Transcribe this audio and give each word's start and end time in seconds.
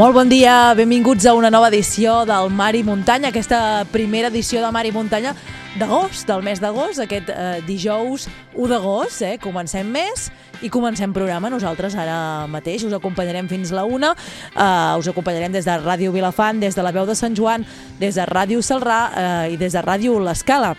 Molt 0.00 0.14
bon 0.16 0.30
dia, 0.32 0.72
benvinguts 0.72 1.26
a 1.28 1.34
una 1.36 1.50
nova 1.52 1.68
edició 1.68 2.22
del 2.24 2.46
Mar 2.56 2.70
i 2.72 2.80
Muntanya, 2.80 3.28
aquesta 3.28 3.84
primera 3.92 4.30
edició 4.32 4.62
de 4.64 4.70
Mar 4.72 4.86
i 4.88 4.92
Muntanya 4.94 5.34
d'agost, 5.76 6.24
del 6.24 6.40
mes 6.40 6.62
d'agost, 6.62 7.02
aquest 7.04 7.28
eh, 7.28 7.58
dijous 7.66 8.24
1 8.54 8.70
d'agost, 8.72 9.20
eh? 9.28 9.36
comencem 9.44 9.92
mes 9.92 10.30
i 10.64 10.72
comencem 10.72 11.12
programa. 11.12 11.52
Nosaltres 11.52 11.98
ara 12.00 12.46
mateix 12.48 12.86
us 12.88 12.96
acompanyarem 12.96 13.50
fins 13.52 13.74
la 13.76 13.84
una, 13.84 14.14
eh, 14.54 14.96
us 14.96 15.10
acompanyarem 15.12 15.52
des 15.52 15.68
de 15.68 15.76
Ràdio 15.84 16.16
Vilafant, 16.16 16.64
des 16.64 16.72
de 16.72 16.86
la 16.86 16.96
veu 16.96 17.04
de 17.04 17.18
Sant 17.18 17.36
Joan, 17.36 17.68
des 18.00 18.16
de 18.16 18.24
Ràdio 18.24 18.64
Salrà 18.64 19.02
eh, 19.10 19.50
i 19.52 19.60
des 19.60 19.76
de 19.76 19.84
Ràdio 19.84 20.16
L'Escala 20.16 20.78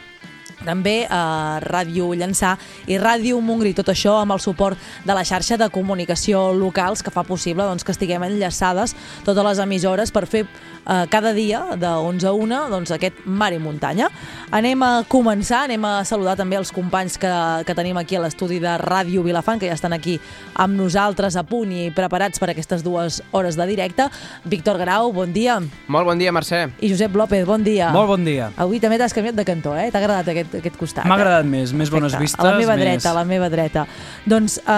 també 0.65 1.05
a 1.09 1.59
Ràdio 1.63 2.11
Llançà 2.17 2.55
i 2.87 2.97
Ràdio 3.01 3.39
Montgrí, 3.41 3.73
tot 3.77 3.89
això 3.93 4.17
amb 4.21 4.35
el 4.35 4.43
suport 4.43 4.77
de 5.05 5.15
la 5.15 5.25
xarxa 5.27 5.57
de 5.57 5.69
comunicació 5.73 6.51
locals 6.53 7.03
que 7.03 7.13
fa 7.13 7.23
possible 7.27 7.65
doncs, 7.67 7.85
que 7.85 7.93
estiguem 7.95 8.23
enllaçades 8.27 8.95
totes 9.25 9.45
les 9.45 9.61
emissores 9.63 10.11
per 10.11 10.25
fer 10.29 10.45
eh, 10.45 11.05
cada 11.09 11.33
dia 11.33 11.63
de 11.77 11.87
11 11.87 12.27
a 12.27 12.33
1 12.33 12.61
doncs, 12.71 12.91
aquest 12.91 13.25
mar 13.25 13.51
i 13.53 13.59
muntanya. 13.59 14.09
Anem 14.51 14.83
a 14.83 14.91
començar, 15.09 15.65
anem 15.65 15.85
a 15.85 15.93
saludar 16.07 16.35
també 16.39 16.57
els 16.59 16.71
companys 16.73 17.17
que, 17.21 17.31
que 17.67 17.75
tenim 17.77 17.97
aquí 17.97 18.17
a 18.17 18.23
l'estudi 18.25 18.59
de 18.61 18.75
Ràdio 18.81 19.23
Vilafant, 19.25 19.61
que 19.61 19.69
ja 19.69 19.77
estan 19.77 19.93
aquí 19.93 20.17
amb 20.55 20.77
nosaltres 20.77 21.37
a 21.39 21.45
punt 21.47 21.71
i 21.71 21.89
preparats 21.95 22.41
per 22.41 22.51
aquestes 22.51 22.83
dues 22.83 23.21
hores 23.31 23.57
de 23.59 23.67
directe. 23.69 24.07
Víctor 24.45 24.79
Grau, 24.81 25.11
bon 25.15 25.33
dia. 25.33 25.59
Molt 25.87 26.09
bon 26.09 26.19
dia, 26.19 26.33
Mercè. 26.35 26.67
I 26.81 26.91
Josep 26.91 27.15
López, 27.15 27.45
bon 27.47 27.63
dia. 27.63 27.91
Molt 27.95 28.11
bon 28.11 28.25
dia. 28.25 28.51
Avui 28.61 28.81
també 28.83 28.99
t'has 29.01 29.15
canviat 29.15 29.37
de 29.37 29.45
cantó, 29.47 29.75
eh? 29.77 29.89
T'ha 29.91 30.01
agradat 30.01 30.31
aquest, 30.33 30.50
aquest 30.59 30.77
costat. 30.79 31.07
M'ha 31.07 31.15
eh? 31.15 31.21
agradat 31.21 31.47
més, 31.47 31.73
més 31.73 31.91
bones 31.93 32.11
Perfecte. 32.11 32.23
vistes. 32.27 32.43
A 32.43 32.49
la 32.51 32.57
meva 32.59 32.75
més... 32.75 32.83
dreta, 32.85 33.11
a 33.11 33.17
la 33.17 33.25
meva 33.27 33.49
dreta. 33.53 33.85
Doncs 34.25 34.57
eh, 34.61 34.77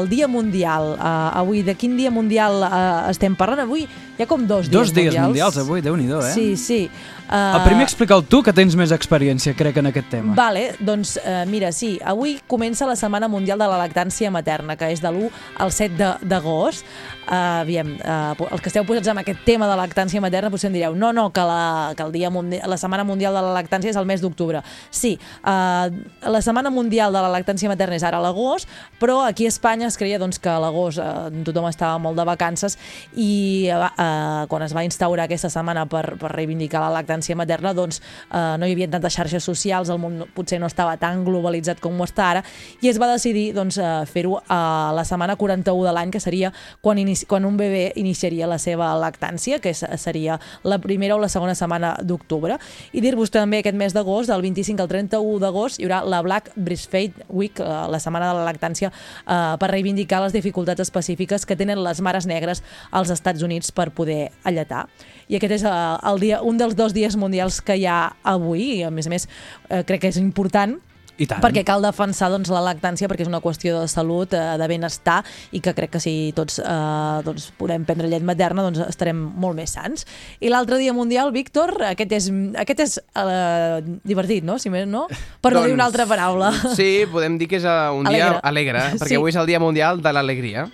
el 0.00 0.08
Dia 0.12 0.28
Mundial, 0.28 0.94
eh, 0.98 1.40
avui, 1.42 1.62
de 1.66 1.76
quin 1.78 1.96
Dia 1.96 2.12
Mundial 2.14 2.62
eh, 2.68 3.10
estem 3.14 3.36
parlant? 3.38 3.64
Avui 3.64 3.88
hi 4.18 4.22
ha 4.22 4.26
com 4.30 4.44
dos 4.46 4.68
dies 4.68 4.72
Dos 4.72 4.92
dies 4.94 5.06
mundials. 5.14 5.26
mundials 5.28 5.58
avui, 5.58 5.80
déu 5.82 5.96
nhi 5.96 6.06
eh? 6.12 6.32
Sí, 6.34 6.56
sí. 6.56 6.90
Uh, 7.24 7.56
El 7.56 7.62
primer 7.64 7.82
explica'l 7.86 8.22
tu, 8.28 8.42
que 8.44 8.52
tens 8.52 8.74
més 8.76 8.92
experiència, 8.92 9.54
crec, 9.56 9.78
en 9.80 9.86
aquest 9.88 10.10
tema. 10.12 10.34
Vale, 10.36 10.74
doncs 10.78 11.16
eh, 11.16 11.44
mira, 11.48 11.70
sí, 11.72 11.94
avui 12.04 12.34
comença 12.46 12.84
la 12.86 12.94
Setmana 13.00 13.28
Mundial 13.32 13.58
de 13.58 13.64
la 13.66 13.78
Lactància 13.80 14.30
Materna, 14.30 14.76
que 14.76 14.90
és 14.92 15.00
de 15.00 15.08
l'1 15.08 15.30
al 15.58 15.72
7 15.72 15.96
de- 15.96 16.28
d'agost. 16.28 16.84
Uh, 17.24 17.62
aviam, 17.64 17.88
uh, 18.04 18.36
els 18.52 18.60
que 18.60 18.68
esteu 18.68 18.84
posats 18.84 19.08
amb 19.08 19.22
aquest 19.22 19.40
tema 19.46 19.64
de 19.66 19.76
lactància 19.80 20.20
materna 20.20 20.50
potser 20.52 20.68
em 20.68 20.74
direu, 20.76 20.92
no, 20.94 21.08
no, 21.16 21.30
que 21.32 21.40
la, 21.40 21.94
que 21.96 22.02
el 22.04 22.12
dia 22.12 22.28
la 22.28 22.76
Setmana 22.76 23.02
Mundial 23.08 23.32
de 23.32 23.40
la 23.40 23.54
Lactància 23.56 23.88
és 23.88 23.96
el 23.96 24.04
mes 24.04 24.20
d'octubre. 24.20 24.60
Sí, 24.90 25.14
uh, 25.40 25.88
la 26.28 26.42
Setmana 26.44 26.68
Mundial 26.68 27.10
de 27.16 27.22
la 27.24 27.30
Lactància 27.32 27.72
Materna 27.72 27.96
és 27.96 28.04
ara 28.04 28.18
a 28.18 28.20
l'agost, 28.20 28.68
però 29.00 29.22
aquí 29.26 29.46
a 29.46 29.48
Espanya 29.48 29.86
es 29.88 29.96
creia 29.96 30.18
doncs, 30.20 30.38
que 30.38 30.50
a 30.52 30.58
l'agost 30.60 30.98
uh, 31.00 31.32
tothom 31.48 31.66
estava 31.72 31.96
molt 31.98 32.20
de 32.20 32.28
vacances 32.28 32.76
i 33.16 33.70
uh, 33.72 33.88
uh, 34.04 34.44
quan 34.50 34.64
es 34.66 34.74
va 34.76 34.84
instaurar 34.84 35.24
aquesta 35.24 35.50
setmana 35.52 35.86
per, 35.90 36.18
per 36.20 36.30
reivindicar 36.34 36.82
la 36.84 36.92
lactància 36.98 37.36
materna, 37.36 37.72
doncs 37.76 38.00
uh, 38.28 38.54
no 38.60 38.68
hi 38.68 38.76
havia 38.76 38.90
tantes 38.92 39.16
xarxes 39.16 39.44
socials, 39.44 39.88
el 39.88 40.00
món 40.02 40.22
potser 40.36 40.60
no 40.60 40.68
estava 40.68 40.98
tan 41.00 41.24
globalitzat 41.24 41.80
com 41.80 41.96
ho 41.96 42.08
està 42.08 42.30
ara, 42.34 42.44
i 42.84 42.92
es 42.92 43.00
va 43.00 43.08
decidir 43.10 43.52
doncs, 43.56 43.78
uh, 43.80 44.04
fer-ho 44.10 44.38
a 44.48 44.92
la 44.96 45.06
setmana 45.08 45.38
41 45.40 45.88
de 45.88 45.94
l'any, 45.96 46.12
que 46.12 46.20
seria 46.20 46.52
quan, 46.84 47.00
inici, 47.00 47.26
quan 47.30 47.48
un 47.48 47.56
bebè 47.56 47.94
iniciaria 48.00 48.48
la 48.50 48.60
seva 48.60 48.92
lactància, 49.00 49.60
que 49.64 49.74
seria 49.74 50.38
la 50.62 50.78
primera 50.82 51.16
o 51.16 51.20
la 51.22 51.30
segona 51.32 51.54
setmana 51.56 51.94
d'octubre. 52.02 52.58
I 52.92 53.02
dir-vos 53.04 53.32
també 53.32 53.62
aquest 53.62 53.78
mes 53.78 53.94
d'agost, 53.96 54.30
del 54.30 54.44
25 54.44 54.84
al 54.84 54.90
31 54.90 55.40
d'agost, 55.42 55.80
hi 55.80 55.88
haurà 55.88 56.02
la 56.04 56.20
Black 56.24 56.52
Breastfeed 56.56 57.24
Week, 57.28 57.60
eh, 57.60 57.68
la 57.90 58.00
setmana 58.02 58.30
de 58.32 58.38
la 58.38 58.46
lactància, 58.50 58.90
eh, 58.90 59.56
per 59.60 59.70
reivindicar 59.70 60.22
les 60.22 60.32
dificultats 60.32 60.80
específiques 60.80 61.46
que 61.46 61.56
tenen 61.56 61.82
les 61.82 62.00
mares 62.00 62.26
negres 62.26 62.62
als 62.90 63.10
Estats 63.10 63.42
Units 63.42 63.72
per 63.72 63.90
poder 63.96 64.30
alletar. 64.44 64.86
I 65.28 65.38
aquest 65.38 65.58
és 65.60 65.64
eh, 65.64 65.74
el 66.10 66.20
dia, 66.20 66.42
un 66.42 66.58
dels 66.60 66.74
dos 66.76 66.92
dies 66.96 67.16
mundials 67.16 67.60
que 67.64 67.78
hi 67.80 67.86
ha 67.88 68.00
avui, 68.22 68.80
i 68.80 68.82
a 68.84 68.90
més 68.92 69.06
a 69.08 69.14
més 69.14 69.28
eh, 69.70 69.84
crec 69.88 70.02
que 70.04 70.10
és 70.12 70.18
important, 70.20 70.74
I 71.16 71.28
tant. 71.30 71.38
perquè 71.38 71.62
cal 71.62 71.78
defensar 71.80 72.26
doncs, 72.32 72.48
la 72.50 72.58
lactància 72.60 73.06
perquè 73.06 73.22
és 73.22 73.28
una 73.30 73.38
qüestió 73.40 73.76
de 73.78 73.88
salut, 73.88 74.32
eh, 74.34 74.56
de 74.58 74.66
benestar 74.68 75.20
i 75.54 75.60
que 75.62 75.70
crec 75.72 75.92
que 75.94 76.00
si 76.02 76.32
tots 76.34 76.58
eh, 76.58 77.20
doncs, 77.24 77.52
podem 77.56 77.84
prendre 77.86 78.08
llet 78.10 78.24
materna 78.26 78.64
doncs 78.66 78.82
estarem 78.88 79.16
molt 79.16 79.54
més 79.54 79.70
sants. 79.78 80.02
I 80.42 80.50
l'altre 80.50 80.76
dia 80.82 80.92
mundial, 80.92 81.30
Víctor, 81.32 81.70
aquest 81.92 82.12
és, 82.18 82.26
aquest 82.58 82.82
és 82.82 82.96
eh, 83.14 83.78
divertit, 84.02 84.42
no? 84.44 84.58
Si 84.58 84.74
més 84.74 84.88
no? 84.90 85.06
Per 85.40 85.54
no 85.54 85.62
dir 85.64 85.72
una 85.78 85.86
altra 85.86 86.04
paraula. 86.10 86.50
Sí, 86.74 87.04
podem 87.12 87.38
dir 87.38 87.46
que 87.48 87.62
és 87.62 87.64
eh, 87.64 87.78
un 87.94 88.10
dia 88.10 88.32
Alegre. 88.42 88.42
alegre, 88.42 88.84
perquè 88.98 89.14
Sí. 89.14 89.20
avui 89.22 89.30
és 89.30 89.38
el 89.38 89.46
Dia 89.46 89.62
Mundial 89.62 90.02
de 90.02 90.12
l'Alegria. 90.18 90.66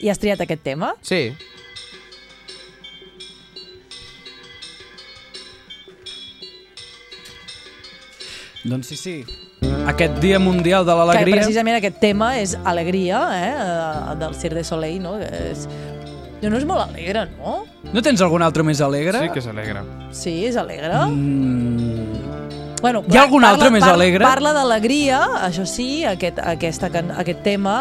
I 0.00 0.08
has 0.08 0.18
triat 0.18 0.40
aquest 0.40 0.62
tema? 0.64 0.94
Sí. 1.04 1.26
Doncs 8.64 8.86
sí, 8.92 8.96
sí. 8.96 9.14
Aquest 9.88 10.18
dia 10.20 10.38
mundial 10.38 10.84
de 10.86 10.92
Que 10.92 10.98
l'alegria... 10.98 11.36
precisament 11.40 11.76
aquest 11.78 11.98
tema 12.00 12.34
és 12.40 12.56
alegria, 12.64 13.20
eh? 13.36 13.54
eh, 13.56 14.16
del 14.20 14.34
Cirque 14.34 14.60
du 14.60 14.64
Soleil, 14.68 15.00
no? 15.02 15.16
És... 15.20 15.66
No, 16.40 16.48
no 16.48 16.56
és 16.56 16.64
molt 16.64 16.80
alegre, 16.86 17.26
no? 17.38 17.58
No 17.92 18.00
tens 18.04 18.20
algun 18.24 18.40
altre 18.42 18.64
més 18.64 18.80
alegre? 18.80 19.18
Sí 19.26 19.32
que 19.34 19.40
és 19.42 19.48
alegre. 19.50 19.82
Sí, 20.16 20.34
és 20.48 20.56
alegre. 20.60 20.92
Mm, 21.08 22.06
Bueno, 22.80 23.02
Hi 23.12 23.18
ha 23.18 23.22
algun 23.26 23.42
parla- 23.42 23.56
altre 23.58 23.68
més 23.74 23.82
parla- 23.84 23.94
alegre? 23.98 24.24
Parla 24.24 24.52
d'alegria, 24.56 25.18
això 25.44 25.66
sí, 25.68 26.02
aquest, 26.08 26.38
aquesta, 26.40 26.88
aquest 27.20 27.42
tema, 27.44 27.74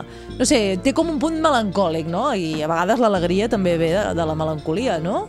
eh, 0.00 0.30
no 0.38 0.46
sé, 0.48 0.78
té 0.82 0.94
com 0.96 1.10
un 1.12 1.18
punt 1.20 1.36
melancòlic, 1.44 2.06
no? 2.08 2.30
I 2.32 2.62
a 2.64 2.70
vegades 2.70 2.98
l'alegria 3.04 3.50
també 3.52 3.74
ve 3.76 3.90
de, 3.92 4.06
de 4.16 4.24
la 4.30 4.34
melancolia, 4.34 4.96
no? 5.04 5.26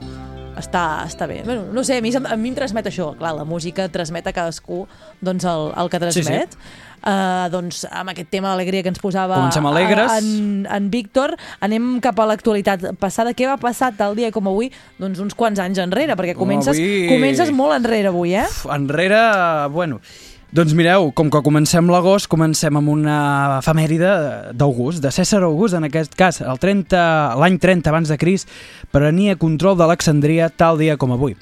Està, 0.57 1.03
està 1.06 1.28
bé. 1.29 1.44
Bueno, 1.45 1.68
no 1.72 1.84
sé, 1.85 1.97
a 1.97 2.01
mi, 2.01 2.09
a 2.16 2.35
mi 2.35 2.50
em 2.50 2.56
transmet 2.57 2.88
això. 2.90 3.12
Clar, 3.19 3.35
la 3.38 3.45
música 3.45 3.85
transmet 3.94 4.25
a 4.28 4.34
cadascú 4.34 4.85
doncs, 5.22 5.45
el, 5.45 5.72
el 5.78 5.90
que 5.94 6.00
Sí, 6.12 6.22
sí. 6.22 6.25
transmet. 6.25 6.57
Uh, 7.07 7.45
doncs 7.53 7.84
amb 7.94 8.09
aquest 8.09 8.31
tema 8.34 8.50
d'alegria 8.50 8.81
que 8.84 8.90
ens 8.90 8.97
posava 9.00 9.35
Comencem 9.38 9.66
alegres. 9.69 10.12
en, 10.18 10.66
en 10.66 10.88
Víctor, 10.91 11.35
anem 11.62 12.00
cap 12.01 12.18
a 12.19 12.25
l'actualitat 12.25 12.88
passada. 13.00 13.35
Què 13.38 13.45
va 13.47 13.59
passar 13.62 13.91
tal 13.95 14.16
dia 14.18 14.31
com 14.34 14.50
avui? 14.50 14.72
Doncs 14.97 15.22
uns 15.23 15.35
quants 15.38 15.62
anys 15.62 15.78
enrere, 15.84 16.18
perquè 16.18 16.34
comences, 16.35 16.74
avui- 16.75 17.06
comences 17.13 17.53
molt 17.53 17.78
enrere 17.78 18.09
avui, 18.09 18.34
eh? 18.35 18.47
uf, 18.50 18.66
enrere, 18.74 19.22
bueno... 19.69 20.01
Doncs 20.47 20.72
mireu, 20.72 21.09
com 21.12 21.28
que 21.28 21.41
comencem 21.44 21.90
l'agost, 21.91 22.30
comencem 22.31 22.78
amb 22.80 22.88
una 22.88 23.18
efemèride 23.58 24.12
d'August, 24.56 25.02
de 25.03 25.12
César 25.12 25.41
August, 25.44 25.75
en 25.75 25.84
aquest 25.84 26.16
cas, 26.16 26.40
el 26.40 26.62
30 26.63 27.02
l'any 27.35 27.58
30 27.59 27.91
abans 27.91 28.08
de 28.08 28.16
Crist, 28.16 28.47
prenia 28.96 29.36
control 29.36 29.75
d'Alexandria 29.75 30.47
tal 30.47 30.80
dia 30.80 30.95
com 30.95 31.12
avui. 31.12 31.36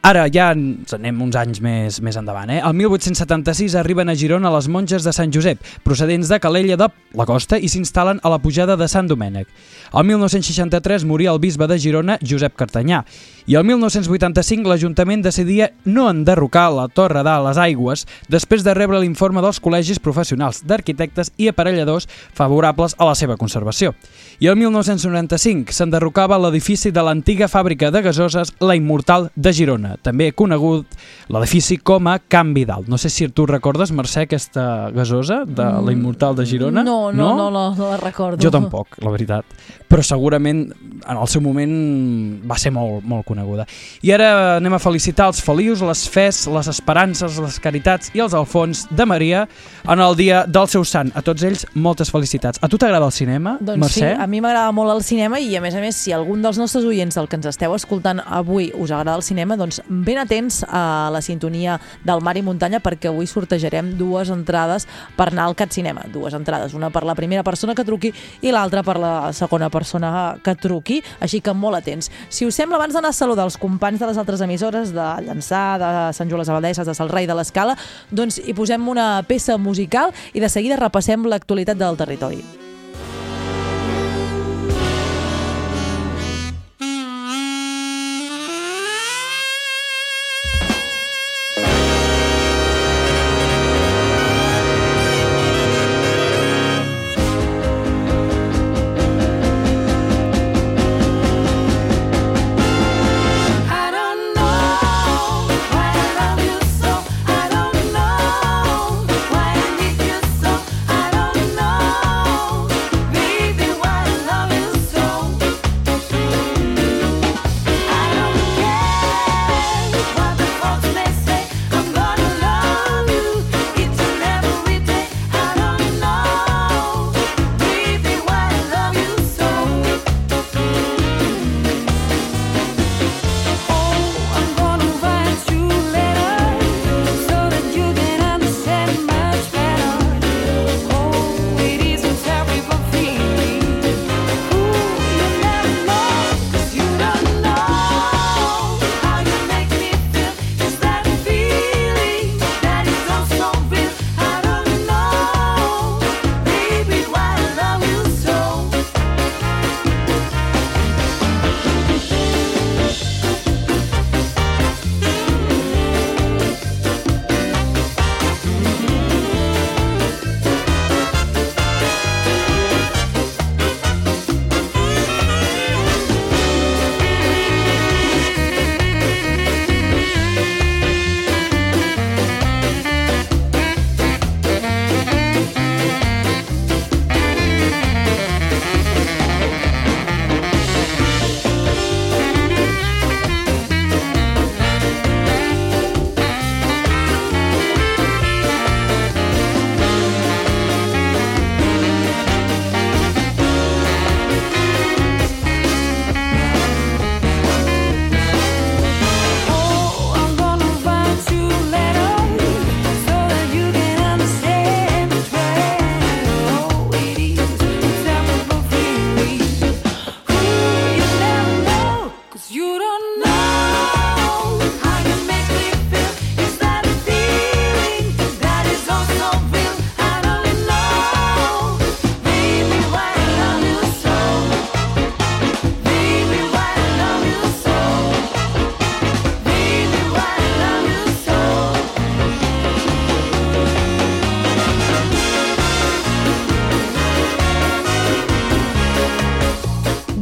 Ara 0.00 0.22
ja 0.32 0.46
ens 0.54 0.94
anem 0.96 1.18
uns 1.20 1.36
anys 1.36 1.58
més, 1.60 1.98
més 2.00 2.16
endavant. 2.16 2.48
Eh? 2.48 2.62
El 2.64 2.72
1876 2.78 3.74
arriben 3.76 4.08
a 4.08 4.14
Girona 4.16 4.48
les 4.54 4.64
monges 4.72 5.04
de 5.04 5.12
Sant 5.12 5.28
Josep, 5.28 5.60
procedents 5.84 6.30
de 6.32 6.38
Calella 6.40 6.78
de 6.80 6.86
la 7.18 7.26
Costa, 7.28 7.58
i 7.60 7.68
s'instal·len 7.68 8.22
a 8.24 8.32
la 8.32 8.38
pujada 8.40 8.78
de 8.80 8.88
Sant 8.88 9.10
Domènec. 9.10 9.50
El 9.92 10.06
1963 10.08 11.04
moria 11.04 11.34
el 11.34 11.42
bisbe 11.42 11.68
de 11.68 11.76
Girona, 11.76 12.16
Josep 12.24 12.56
Cartanyà, 12.56 13.02
i 13.44 13.58
el 13.60 13.66
1985 13.68 14.72
l'Ajuntament 14.72 15.20
decidia 15.26 15.68
no 15.84 16.06
enderrocar 16.08 16.70
la 16.72 16.88
Torre 16.88 17.20
de 17.26 17.36
les 17.44 17.60
Aigües 17.60 18.06
després 18.32 18.64
de 18.64 18.72
rebre 18.78 19.02
l'informe 19.02 19.44
dels 19.44 19.60
col·legis 19.60 20.00
professionals 20.00 20.62
d'arquitectes 20.64 21.34
i 21.36 21.50
aparelladors 21.52 22.08
favorables 22.32 22.96
a 22.96 23.10
la 23.10 23.18
seva 23.18 23.36
conservació. 23.36 23.92
I 24.40 24.48
el 24.48 24.56
1995 24.64 25.76
s'enderrocava 25.76 26.40
l'edifici 26.40 26.88
de 26.88 27.04
l'antiga 27.04 27.52
fàbrica 27.52 27.92
de 27.92 28.00
gasoses 28.08 28.54
La 28.64 28.80
Immortal 28.80 29.28
de 29.36 29.52
Girona. 29.52 29.89
Girona, 29.90 29.96
també 30.02 30.30
conegut 30.32 30.86
l'edifici 31.30 31.78
com 31.78 32.06
a 32.08 32.18
Can 32.28 32.52
Vidal. 32.54 32.84
No 32.88 32.98
sé 32.98 33.08
si 33.10 33.28
tu 33.28 33.46
recordes, 33.46 33.90
Mercè, 33.92 34.24
aquesta 34.26 34.90
gasosa 34.94 35.44
de 35.46 35.64
la 35.82 35.92
Immortal 35.92 36.36
de 36.36 36.46
Girona? 36.46 36.82
Mm, 36.82 36.84
No, 36.90 37.12
no, 37.12 37.34
no, 37.36 37.50
no, 37.50 37.74
no 37.74 37.90
la 37.90 37.96
recordo. 37.96 38.38
Jo 38.42 38.50
tampoc, 38.50 38.98
la 39.02 39.10
veritat. 39.10 39.44
Però 39.90 40.02
segurament 40.02 40.68
en 40.70 41.16
el 41.16 41.26
seu 41.28 41.40
moment 41.42 42.40
va 42.48 42.56
ser 42.58 42.70
molt, 42.72 43.02
molt 43.04 43.24
coneguda. 43.26 43.66
I 44.02 44.12
ara 44.14 44.56
anem 44.58 44.74
a 44.74 44.78
felicitar 44.78 45.26
els 45.30 45.40
felius, 45.42 45.80
les 45.82 46.04
fes, 46.08 46.44
les 46.46 46.68
esperances, 46.70 47.38
les 47.42 47.58
caritats 47.60 48.10
i 48.14 48.20
els 48.22 48.34
alfons 48.34 48.86
de 48.90 49.06
Maria 49.06 49.46
en 49.88 50.00
el 50.00 50.16
dia 50.16 50.44
del 50.46 50.68
seu 50.68 50.84
sant. 50.84 51.10
A 51.14 51.22
tots 51.22 51.42
ells, 51.42 51.66
moltes 51.74 52.10
felicitats. 52.10 52.60
A 52.62 52.68
tu 52.68 52.78
t'agrada 52.78 53.06
el 53.06 53.12
cinema, 53.12 53.56
Doncs 53.60 53.80
Mercè? 53.82 54.14
sí, 54.14 54.22
a 54.22 54.26
mi 54.26 54.40
m'agrada 54.40 54.70
molt 54.72 54.92
el 54.94 55.02
cinema 55.02 55.40
i 55.40 55.56
a 55.56 55.60
més 55.60 55.74
a 55.74 55.80
més 55.80 55.96
si 55.96 56.12
algun 56.12 56.42
dels 56.42 56.58
nostres 56.58 56.84
oients 56.84 57.14
del 57.18 57.26
que 57.28 57.36
ens 57.36 57.46
esteu 57.50 57.74
escoltant 57.74 58.20
avui 58.26 58.70
us 58.74 58.90
agrada 58.90 59.16
el 59.16 59.22
cinema, 59.22 59.56
doncs 59.56 59.79
ben 59.88 60.18
atents 60.18 60.62
a 60.68 61.10
la 61.12 61.22
sintonia 61.22 61.78
del 62.04 62.22
Mar 62.24 62.36
i 62.36 62.42
Muntanya 62.42 62.80
perquè 62.82 63.10
avui 63.10 63.28
sortejarem 63.30 63.94
dues 63.98 64.30
entrades 64.30 64.86
per 65.16 65.30
anar 65.30 65.48
al 65.48 65.56
Cat 65.58 65.72
Cinema. 65.72 66.04
Dues 66.12 66.34
entrades, 66.36 66.74
una 66.74 66.90
per 66.90 67.04
la 67.04 67.16
primera 67.18 67.44
persona 67.46 67.74
que 67.74 67.84
truqui 67.84 68.12
i 68.42 68.52
l'altra 68.54 68.82
per 68.86 68.98
la 69.00 69.32
segona 69.36 69.70
persona 69.70 70.36
que 70.44 70.54
truqui, 70.54 71.00
així 71.20 71.40
que 71.40 71.54
molt 71.54 71.80
atents. 71.80 72.10
Si 72.28 72.46
us 72.46 72.56
sembla, 72.56 72.78
abans 72.80 72.94
d'anar 72.94 73.14
a 73.14 73.16
saludar 73.16 73.46
els 73.48 73.58
companys 73.60 74.00
de 74.00 74.10
les 74.10 74.20
altres 74.20 74.40
emissores, 74.40 74.94
de 74.94 75.10
Llançà, 75.26 75.64
de 75.80 75.92
Sant 76.16 76.30
Joan 76.30 76.44
les 76.44 76.50
Abadesses, 76.52 76.86
de 76.86 76.96
Salrà 76.96 77.22
i 77.24 77.30
de 77.30 77.36
l'Escala, 77.36 77.76
doncs 78.10 78.40
hi 78.40 78.56
posem 78.56 78.88
una 78.88 79.12
peça 79.28 79.58
musical 79.58 80.14
i 80.32 80.40
de 80.40 80.48
seguida 80.48 80.80
repassem 80.80 81.28
l'actualitat 81.28 81.78
del 81.78 82.00
territori. 82.00 82.69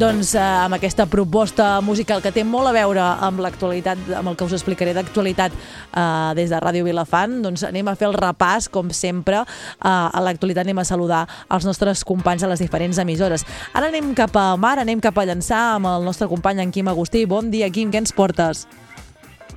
Doncs 0.09 0.31
eh, 0.33 0.41
amb 0.41 0.73
aquesta 0.73 1.05
proposta 1.05 1.83
musical 1.85 2.23
que 2.25 2.31
té 2.33 2.41
molt 2.41 2.71
a 2.71 2.73
veure 2.73 3.03
amb 3.27 3.43
l'actualitat, 3.45 4.07
amb 4.17 4.31
el 4.31 4.39
que 4.41 4.47
us 4.47 4.55
explicaré 4.57 4.95
d'actualitat 4.97 5.53
eh, 5.53 6.31
des 6.39 6.49
de 6.49 6.61
Ràdio 6.65 6.87
Vilafant, 6.87 7.35
doncs 7.45 7.67
anem 7.69 7.91
a 7.91 7.95
fer 7.99 8.07
el 8.09 8.17
repàs, 8.17 8.71
com 8.73 8.89
sempre, 8.97 9.43
eh, 9.43 9.91
a 9.91 10.23
l'actualitat 10.25 10.65
anem 10.65 10.81
a 10.81 10.87
saludar 10.89 11.27
els 11.53 11.69
nostres 11.69 12.07
companys 12.09 12.47
de 12.47 12.49
les 12.49 12.65
diferents 12.65 13.03
emissores. 13.05 13.45
Ara 13.77 13.93
anem 13.93 14.15
cap 14.17 14.33
a 14.41 14.47
Mar, 14.57 14.79
anem 14.81 15.05
cap 15.05 15.21
a 15.21 15.29
Llançà 15.29 15.61
amb 15.75 15.93
el 15.93 16.09
nostre 16.09 16.31
company 16.33 16.65
en 16.65 16.73
Quim 16.73 16.89
Agustí. 16.89 17.27
Bon 17.29 17.53
dia, 17.53 17.69
Quim, 17.69 17.93
què 17.93 18.01
ens 18.01 18.17
portes? 18.17 18.65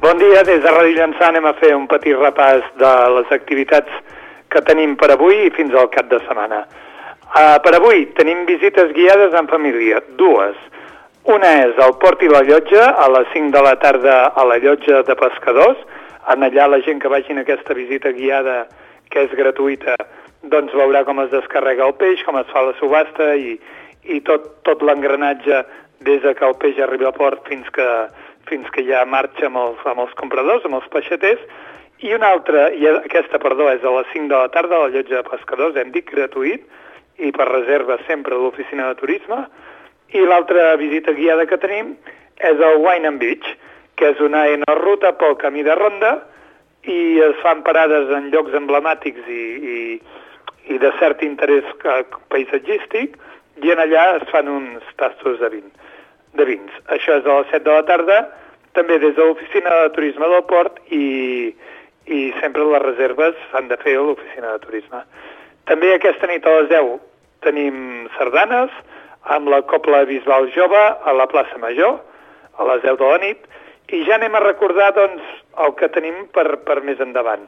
Bon 0.03 0.19
dia, 0.19 0.43
des 0.43 0.59
de 0.59 0.75
Ràdio 0.75 0.99
Llançà 0.99 1.31
anem 1.31 1.47
a 1.47 1.55
fer 1.63 1.77
un 1.79 1.87
petit 1.87 2.19
repàs 2.19 2.67
de 2.81 2.93
les 3.15 3.35
activitats 3.39 4.03
que 4.51 4.67
tenim 4.67 4.99
per 4.99 5.13
avui 5.15 5.45
i 5.47 5.55
fins 5.55 5.71
al 5.71 5.87
cap 5.95 6.11
de 6.11 6.19
setmana. 6.27 6.65
Uh, 7.31 7.61
per 7.63 7.71
avui 7.77 8.09
tenim 8.17 8.41
visites 8.43 8.89
guiades 8.91 9.31
en 9.39 9.45
família, 9.47 10.01
dues. 10.19 10.57
Una 11.31 11.51
és 11.61 11.77
al 11.79 11.93
Port 12.01 12.19
i 12.25 12.27
la 12.27 12.41
Llotja, 12.43 12.89
a 12.99 13.05
les 13.13 13.29
5 13.31 13.53
de 13.53 13.61
la 13.63 13.77
tarda 13.79 14.15
a 14.35 14.43
la 14.43 14.57
Llotja 14.59 14.99
de 15.07 15.15
Pescadors. 15.15 15.79
En 16.33 16.43
allà 16.43 16.65
la 16.67 16.81
gent 16.83 16.99
que 16.99 17.11
vagi 17.13 17.31
en 17.31 17.39
aquesta 17.39 17.77
visita 17.77 18.11
guiada, 18.11 18.65
que 19.07 19.23
és 19.23 19.37
gratuïta, 19.37 19.95
doncs 20.51 20.75
veurà 20.75 21.05
com 21.07 21.23
es 21.23 21.31
descarrega 21.31 21.87
el 21.87 21.95
peix, 22.03 22.19
com 22.27 22.35
es 22.41 22.51
fa 22.51 22.65
la 22.67 22.75
subhasta 22.81 23.29
i, 23.39 23.55
i 24.11 24.19
tot, 24.27 24.51
tot 24.67 24.83
l'engranatge 24.83 25.63
des 26.03 26.19
de 26.25 26.35
que 26.35 26.45
el 26.49 26.59
peix 26.59 26.83
arriba 26.83 27.13
al 27.13 27.15
port 27.15 27.47
fins 27.47 27.71
que, 27.71 27.87
fins 28.51 28.67
que 28.75 28.83
ja 28.91 29.05
marxa 29.07 29.47
amb 29.47 29.63
els, 29.63 29.87
amb 29.87 30.03
els 30.03 30.19
compradors, 30.19 30.67
amb 30.67 30.81
els 30.81 30.91
peixaters, 30.91 31.47
i 32.03 32.11
una 32.11 32.35
altra, 32.35 32.67
i 32.75 32.91
aquesta, 32.91 33.39
perdó, 33.39 33.71
és 33.71 33.87
a 33.87 33.97
les 34.01 34.11
5 34.11 34.27
de 34.27 34.35
la 34.35 34.51
tarda 34.51 34.75
a 34.75 34.85
la 34.87 34.93
llotja 34.97 35.21
de 35.21 35.27
pescadors, 35.31 35.79
hem 35.79 35.95
dit 35.95 36.11
gratuït, 36.11 36.67
i 37.21 37.31
per 37.35 37.47
reserva 37.49 37.99
sempre 38.07 38.35
a 38.35 38.41
l'oficina 38.41 38.89
de 38.89 38.99
turisme, 39.01 39.45
i 40.11 40.25
l'altra 40.25 40.75
visita 40.75 41.13
guiada 41.15 41.45
que 41.47 41.59
tenim 41.61 41.95
és 42.41 42.59
el 42.59 42.81
Wine 42.81 43.07
and 43.07 43.21
Beach, 43.21 43.47
que 43.95 44.11
és 44.11 44.19
una 44.23 44.43
ruta 44.81 45.13
pel 45.13 45.37
camí 45.39 45.63
de 45.63 45.75
ronda 45.77 46.15
i 46.89 47.21
es 47.21 47.37
fan 47.43 47.61
parades 47.63 48.09
en 48.17 48.31
llocs 48.33 48.55
emblemàtics 48.57 49.27
i, 49.29 49.43
i, 49.73 49.77
i 50.73 50.79
de 50.81 50.89
cert 50.97 51.21
interès 51.25 51.67
eh, 51.85 52.01
paisatgístic 52.33 53.17
i 53.61 53.73
en 53.73 53.83
allà 53.83 54.07
es 54.17 54.25
fan 54.31 54.49
uns 54.49 54.87
tastos 54.97 55.37
de, 55.39 55.51
vin, 55.53 55.67
de 56.33 56.47
vins. 56.49 56.79
Això 56.95 57.19
és 57.19 57.27
a 57.27 57.37
les 57.41 57.53
7 57.53 57.67
de 57.67 57.75
la 57.75 57.85
tarda 57.85 58.17
també 58.73 58.97
des 59.03 59.13
de 59.15 59.27
l'oficina 59.27 59.83
de 59.83 59.93
turisme 59.97 60.31
del 60.33 60.43
port 60.49 60.79
i, 60.89 61.53
i 62.07 62.21
sempre 62.41 62.65
les 62.65 62.83
reserves 62.87 63.37
s'han 63.51 63.69
de 63.69 63.77
fer 63.83 63.97
a 63.99 64.03
l'oficina 64.07 64.55
de 64.55 64.65
turisme. 64.65 65.05
També 65.69 65.93
aquesta 65.93 66.27
nit 66.31 66.47
a 66.47 66.57
les 66.57 66.71
10 66.73 66.97
tenim 67.45 68.07
sardanes 68.17 68.73
amb 69.35 69.49
la 69.53 69.61
Copla 69.69 70.03
Bisbal 70.09 70.49
Jove 70.55 70.81
a 71.05 71.13
la 71.13 71.27
plaça 71.29 71.57
Major 71.61 71.99
a 72.57 72.67
les 72.69 72.83
10 72.85 72.99
de 72.99 73.09
la 73.09 73.19
nit 73.21 73.49
i 73.91 74.03
ja 74.07 74.15
anem 74.15 74.35
a 74.37 74.43
recordar 74.43 74.91
doncs, 74.95 75.23
el 75.65 75.73
que 75.79 75.89
tenim 75.91 76.25
per, 76.35 76.47
per 76.63 76.79
més 76.85 77.01
endavant. 77.03 77.43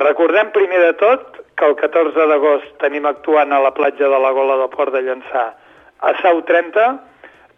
Recordem 0.00 0.52
primer 0.54 0.80
de 0.82 0.92
tot 1.00 1.40
que 1.56 1.68
el 1.68 1.76
14 1.76 2.26
d'agost 2.30 2.72
tenim 2.82 3.06
actuant 3.08 3.52
a 3.52 3.60
la 3.64 3.72
platja 3.76 4.08
de 4.12 4.18
la 4.20 4.32
Gola 4.36 4.58
del 4.60 4.72
Port 4.72 4.92
de 4.92 5.02
Llançà 5.04 5.46
a 6.04 6.12
Sau 6.20 6.42
30, 6.48 6.86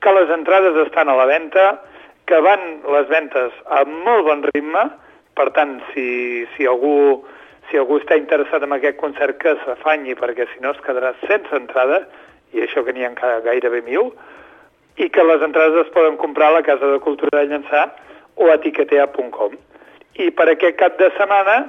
que 0.02 0.14
les 0.14 0.30
entrades 0.30 0.76
estan 0.86 1.10
a 1.10 1.16
la 1.18 1.26
venda, 1.26 1.66
que 2.30 2.38
van 2.44 2.62
les 2.94 3.08
ventes 3.10 3.54
a 3.74 3.82
molt 3.88 4.26
bon 4.28 4.44
ritme, 4.52 4.84
per 5.38 5.48
tant, 5.56 5.78
si, 5.90 6.44
si, 6.54 6.66
algú, 6.66 7.24
si 7.68 7.76
algú 7.76 7.98
està 8.00 8.16
interessat 8.16 8.64
en 8.64 8.72
aquest 8.76 8.96
concert 9.00 9.38
que 9.42 9.54
s'afanyi, 9.64 10.16
perquè 10.16 10.48
si 10.52 10.62
no 10.64 10.72
es 10.72 10.80
quedarà 10.84 11.12
sense 11.26 11.54
entrada, 11.56 12.02
i 12.56 12.64
això 12.64 12.84
que 12.84 12.94
n'hi 12.96 13.04
ha 13.04 13.12
encara 13.12 13.44
gairebé 13.44 13.82
mil, 13.84 14.12
i 14.96 15.08
que 15.12 15.24
les 15.24 15.42
entrades 15.44 15.84
es 15.84 15.92
poden 15.94 16.16
comprar 16.16 16.48
a 16.48 16.58
la 16.58 16.64
Casa 16.66 16.88
de 16.90 17.00
Cultura 17.04 17.42
de 17.42 17.52
Llançà 17.52 17.84
o 18.36 18.50
a 18.50 18.58
tiquetea.com. 18.62 19.54
I 20.18 20.30
per 20.34 20.48
aquest 20.50 20.78
cap 20.80 20.98
de 20.98 21.10
setmana, 21.18 21.60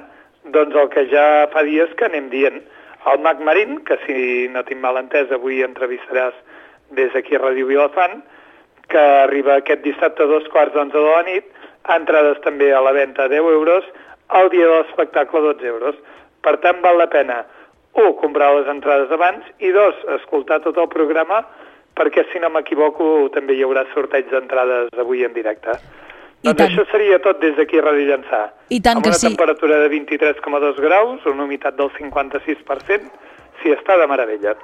doncs 0.54 0.74
el 0.74 0.88
que 0.90 1.06
ja 1.12 1.46
fa 1.52 1.62
dies 1.66 1.92
que 1.98 2.08
anem 2.08 2.30
dient, 2.32 2.58
el 3.10 3.22
Mac 3.24 3.40
Marín, 3.40 3.78
que 3.84 3.96
si 4.06 4.48
no 4.52 4.64
tinc 4.66 4.80
mal 4.82 4.98
entès 5.00 5.30
avui 5.32 5.62
entrevistaràs 5.64 6.34
des 6.96 7.12
d'aquí 7.14 7.36
a 7.36 7.42
Ràdio 7.44 7.68
Vilafant, 7.68 8.20
que 8.90 9.00
arriba 9.24 9.56
aquest 9.56 9.84
dissabte 9.86 10.24
a 10.24 10.30
dos 10.30 10.48
quarts 10.52 10.74
d'onze 10.74 10.96
de 10.96 11.06
la 11.06 11.22
nit, 11.28 11.46
entrades 11.94 12.40
també 12.44 12.72
a 12.74 12.82
la 12.82 12.92
venda 12.92 13.24
a 13.24 13.30
10 13.30 13.46
euros, 13.54 13.86
el 14.38 14.50
dia 14.52 14.66
de 14.66 14.76
l'espectacle 14.80 15.40
12 15.40 15.66
euros. 15.66 15.96
Per 16.44 16.56
tant, 16.62 16.80
val 16.84 16.98
la 16.98 17.08
pena, 17.12 17.42
un, 17.98 18.12
comprar 18.20 18.52
les 18.56 18.68
entrades 18.70 19.10
abans, 19.12 19.46
i 19.58 19.72
dos, 19.74 19.98
escoltar 20.20 20.60
tot 20.64 20.78
el 20.80 20.88
programa, 20.92 21.42
perquè 21.98 22.24
si 22.30 22.40
no 22.40 22.50
m'equivoco 22.52 23.28
també 23.34 23.56
hi 23.58 23.64
haurà 23.66 23.84
sorteig 23.94 24.30
d'entrades 24.30 24.94
avui 24.98 25.24
en 25.26 25.34
directe. 25.36 25.76
I 26.40 26.48
doncs 26.48 26.56
tant. 26.56 26.70
això 26.70 26.86
seria 26.88 27.18
tot 27.20 27.40
des 27.42 27.56
d'aquí 27.58 27.80
a 27.80 27.84
Ràdio 27.84 28.06
Llançà. 28.08 28.42
I 28.72 28.80
tant 28.80 28.96
amb 28.96 29.04
que 29.04 29.12
una 29.12 29.20
sí. 29.20 29.28
temperatura 29.28 29.82
de 29.82 29.90
23,2 29.92 30.80
graus, 30.80 31.26
una 31.28 31.44
humitat 31.44 31.76
del 31.76 31.90
56%, 31.98 33.10
si 33.60 33.74
està 33.74 33.98
de 34.00 34.06
meravella. 34.08 34.54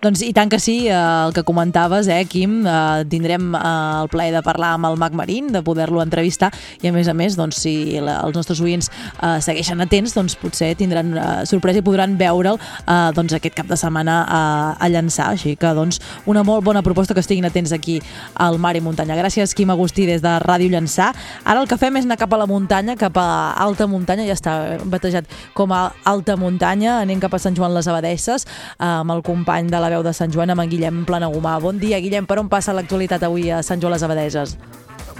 Doncs 0.00 0.22
i 0.24 0.30
tant 0.32 0.48
que 0.48 0.56
sí, 0.56 0.86
eh, 0.88 0.94
el 0.96 1.34
que 1.36 1.42
comentaves, 1.44 2.06
eh, 2.08 2.24
Quim, 2.24 2.64
eh, 2.66 3.04
tindrem 3.12 3.54
eh, 3.54 3.58
el 4.00 4.08
plaer 4.08 4.32
de 4.32 4.40
parlar 4.40 4.70
amb 4.72 4.86
el 4.88 4.96
Mac 4.96 5.12
Marín, 5.12 5.50
de 5.52 5.60
poder-lo 5.60 6.00
entrevistar 6.00 6.48
i 6.80 6.88
a 6.88 6.92
més 6.92 7.04
a 7.06 7.12
més, 7.12 7.34
doncs, 7.36 7.58
si 7.60 8.00
la, 8.00 8.14
els 8.24 8.32
nostres 8.32 8.62
oients 8.64 8.88
eh, 8.88 9.36
segueixen 9.44 9.84
atents, 9.84 10.14
doncs 10.16 10.38
potser 10.40 10.70
tindran 10.80 11.12
eh, 11.12 11.26
sorpresa 11.44 11.82
i 11.82 11.84
podran 11.84 12.14
veure'l 12.16 12.56
eh, 12.56 13.10
doncs, 13.12 13.34
aquest 13.36 13.58
cap 13.58 13.68
de 13.68 13.76
setmana 13.76 14.22
a, 14.24 14.40
a 14.80 14.88
llançar, 14.88 15.34
així 15.34 15.52
que 15.60 15.74
doncs 15.76 16.00
una 16.24 16.46
molt 16.48 16.64
bona 16.64 16.80
proposta 16.80 17.12
que 17.12 17.20
estiguin 17.20 17.44
atents 17.50 17.76
aquí 17.76 17.98
al 18.40 18.56
Mar 18.56 18.72
i 18.80 18.80
Muntanya. 18.80 19.20
Gràcies, 19.20 19.52
Quim 19.52 19.68
Agustí, 19.68 20.08
des 20.08 20.24
de 20.24 20.32
Ràdio 20.40 20.72
Llançà. 20.72 21.10
Ara 21.44 21.60
el 21.60 21.68
que 21.68 21.76
fem 21.76 22.00
és 22.00 22.08
anar 22.08 22.16
cap 22.16 22.32
a 22.32 22.40
la 22.40 22.48
muntanya, 22.48 22.96
cap 22.96 23.20
a 23.20 23.52
alta 23.52 23.84
muntanya, 23.84 24.24
ja 24.24 24.38
està 24.38 24.56
batejat 24.80 25.28
com 25.52 25.76
a 25.76 25.90
alta 26.08 26.40
muntanya, 26.40 27.02
anem 27.02 27.20
cap 27.20 27.36
a 27.36 27.44
Sant 27.44 27.60
Joan 27.60 27.76
les 27.76 27.92
Abadesses, 27.92 28.48
eh, 28.48 28.88
amb 28.88 29.18
el 29.18 29.20
company 29.28 29.68
de 29.68 29.76
la 29.76 29.89
veu 29.90 30.04
de 30.06 30.12
Sant 30.16 30.30
Joan, 30.32 30.52
amb 30.54 30.62
en 30.62 30.70
Guillem 30.70 31.02
Planagumà. 31.08 31.58
Bon 31.62 31.78
dia, 31.78 31.98
Guillem, 32.02 32.28
per 32.30 32.38
on 32.42 32.50
passa 32.52 32.74
l'actualitat 32.76 33.26
avui 33.26 33.50
a 33.50 33.64
Sant 33.66 33.82
Joan 33.82 33.96
les 33.96 34.06
Abadeses? 34.06 34.54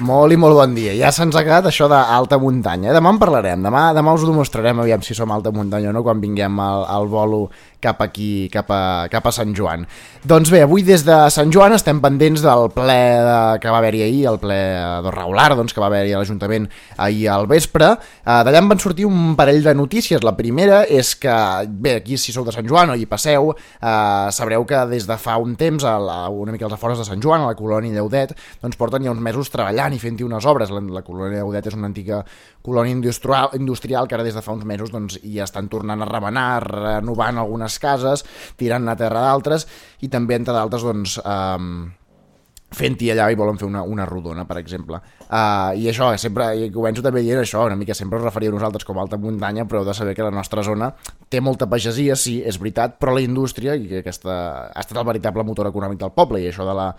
Molt 0.01 0.33
i 0.33 0.39
molt 0.41 0.57
bon 0.57 0.73
dia. 0.73 0.95
Ja 0.97 1.11
se'ns 1.13 1.37
ha 1.37 1.43
quedat 1.45 1.67
això 1.69 1.85
d'alta 1.91 2.39
muntanya. 2.41 2.95
Demà 2.97 3.11
en 3.13 3.19
parlarem. 3.21 3.61
Demà, 3.67 3.91
demà 3.97 4.15
us 4.17 4.25
ho 4.25 4.31
demostrarem, 4.31 4.81
aviam 4.81 5.03
si 5.05 5.17
som 5.17 5.33
alta 5.35 5.53
muntanya 5.53 5.91
o 5.91 5.93
no, 5.93 6.05
quan 6.07 6.23
vinguem 6.23 6.57
al, 6.65 6.87
al 6.89 7.11
bolo 7.13 7.43
cap 7.83 8.01
aquí, 8.05 8.49
cap 8.53 8.71
a, 8.71 9.09
cap 9.11 9.27
a 9.27 9.33
Sant 9.35 9.55
Joan. 9.57 9.87
Doncs 10.29 10.51
bé, 10.53 10.61
avui 10.67 10.85
des 10.85 11.03
de 11.07 11.17
Sant 11.33 11.51
Joan 11.53 11.73
estem 11.73 12.01
pendents 12.03 12.43
del 12.45 12.67
ple 12.75 12.99
de, 13.25 13.39
que 13.63 13.73
va 13.73 13.81
haver-hi 13.81 14.03
ahir, 14.05 14.23
el 14.31 14.39
ple 14.43 14.59
de 15.07 15.13
Raular, 15.15 15.49
doncs, 15.59 15.73
que 15.75 15.83
va 15.83 15.89
haver-hi 15.89 16.13
a 16.15 16.21
l'Ajuntament 16.21 16.69
ahir 17.01 17.29
al 17.33 17.49
vespre. 17.51 17.95
Uh, 18.25 18.41
D'allà 18.45 18.61
en 18.61 18.69
van 18.71 18.83
sortir 18.83 19.09
un 19.09 19.35
parell 19.39 19.63
de 19.65 19.75
notícies. 19.75 20.25
La 20.27 20.37
primera 20.37 20.83
és 20.85 21.15
que, 21.17 21.35
bé, 21.69 21.97
aquí 22.03 22.21
si 22.21 22.35
sou 22.37 22.45
de 22.45 22.55
Sant 22.55 22.69
Joan 22.69 22.93
o 22.93 22.99
hi 23.01 23.09
passeu, 23.11 23.53
uh, 23.55 24.29
sabreu 24.35 24.67
que 24.69 24.85
des 24.93 25.09
de 25.09 25.17
fa 25.21 25.39
un 25.41 25.57
temps, 25.61 25.85
a 25.89 25.97
la, 26.01 26.21
una 26.29 26.53
mica 26.53 26.69
als 26.69 26.77
afores 26.77 27.01
de 27.01 27.09
Sant 27.09 27.23
Joan, 27.25 27.47
a 27.47 27.53
la 27.55 27.59
colònia 27.59 27.97
Lleudet, 27.97 28.37
doncs 28.61 28.79
porten 28.81 29.05
ja 29.07 29.15
uns 29.15 29.25
mesos 29.25 29.51
treballant 29.51 29.97
i 29.97 30.03
fent-hi 30.03 30.29
unes 30.29 30.47
obres. 30.47 30.73
La, 30.75 30.85
la 31.01 31.05
colònia 31.07 31.41
Lleudet 31.41 31.73
és 31.73 31.79
una 31.79 31.89
antiga 31.89 32.21
colònia 32.63 32.93
industrial, 32.93 33.55
industrial 33.59 34.09
que 34.09 34.19
ara 34.19 34.27
des 34.27 34.37
de 34.37 34.43
fa 34.45 34.53
uns 34.53 34.67
mesos 34.69 34.93
doncs, 34.93 35.21
hi 35.23 35.41
estan 35.41 35.71
tornant 35.73 36.03
a 36.03 36.09
remenar, 36.09 36.61
renovant 36.67 37.41
algunes 37.41 37.79
cases, 37.83 38.25
tirant 38.61 38.89
a 38.89 38.99
terra 39.01 39.29
d'altres 39.29 39.67
i 40.05 40.13
també, 40.13 40.37
entre 40.37 40.57
d'altres, 40.57 40.85
doncs, 40.85 41.17
um, 41.25 41.89
fent-hi 42.71 43.11
allà 43.11 43.27
i 43.33 43.39
volen 43.39 43.59
fer 43.59 43.67
una, 43.67 43.83
una 43.83 44.05
rodona, 44.07 44.45
per 44.47 44.61
exemple. 44.61 45.01
Uh, 45.27 45.75
I 45.79 45.89
això, 45.91 46.11
sempre, 46.23 46.51
i 46.55 46.69
començo 46.75 47.03
també 47.03 47.23
dient 47.27 47.43
això, 47.43 47.65
una 47.67 47.79
mica 47.79 47.97
sempre 47.99 48.21
us 48.21 48.25
referia 48.25 48.53
a 48.53 48.55
nosaltres 48.55 48.87
com 48.87 48.99
a 48.99 49.03
alta 49.03 49.19
muntanya, 49.19 49.67
però 49.67 49.83
heu 49.83 49.89
de 49.89 49.95
saber 49.97 50.15
que 50.15 50.27
la 50.27 50.35
nostra 50.35 50.63
zona 50.67 50.93
té 51.29 51.43
molta 51.43 51.67
pagesia, 51.71 52.17
sí, 52.17 52.39
és 52.47 52.61
veritat, 52.63 52.97
però 53.03 53.17
la 53.17 53.25
indústria, 53.25 53.75
i 53.75 53.91
que 53.91 54.05
aquesta 54.05 54.37
ha 54.71 54.85
estat 54.85 55.01
el 55.03 55.09
veritable 55.09 55.47
motor 55.47 55.71
econòmic 55.71 55.99
del 55.99 56.15
poble, 56.15 56.43
i 56.43 56.51
això 56.51 56.67
de 56.69 56.77
la, 56.79 56.93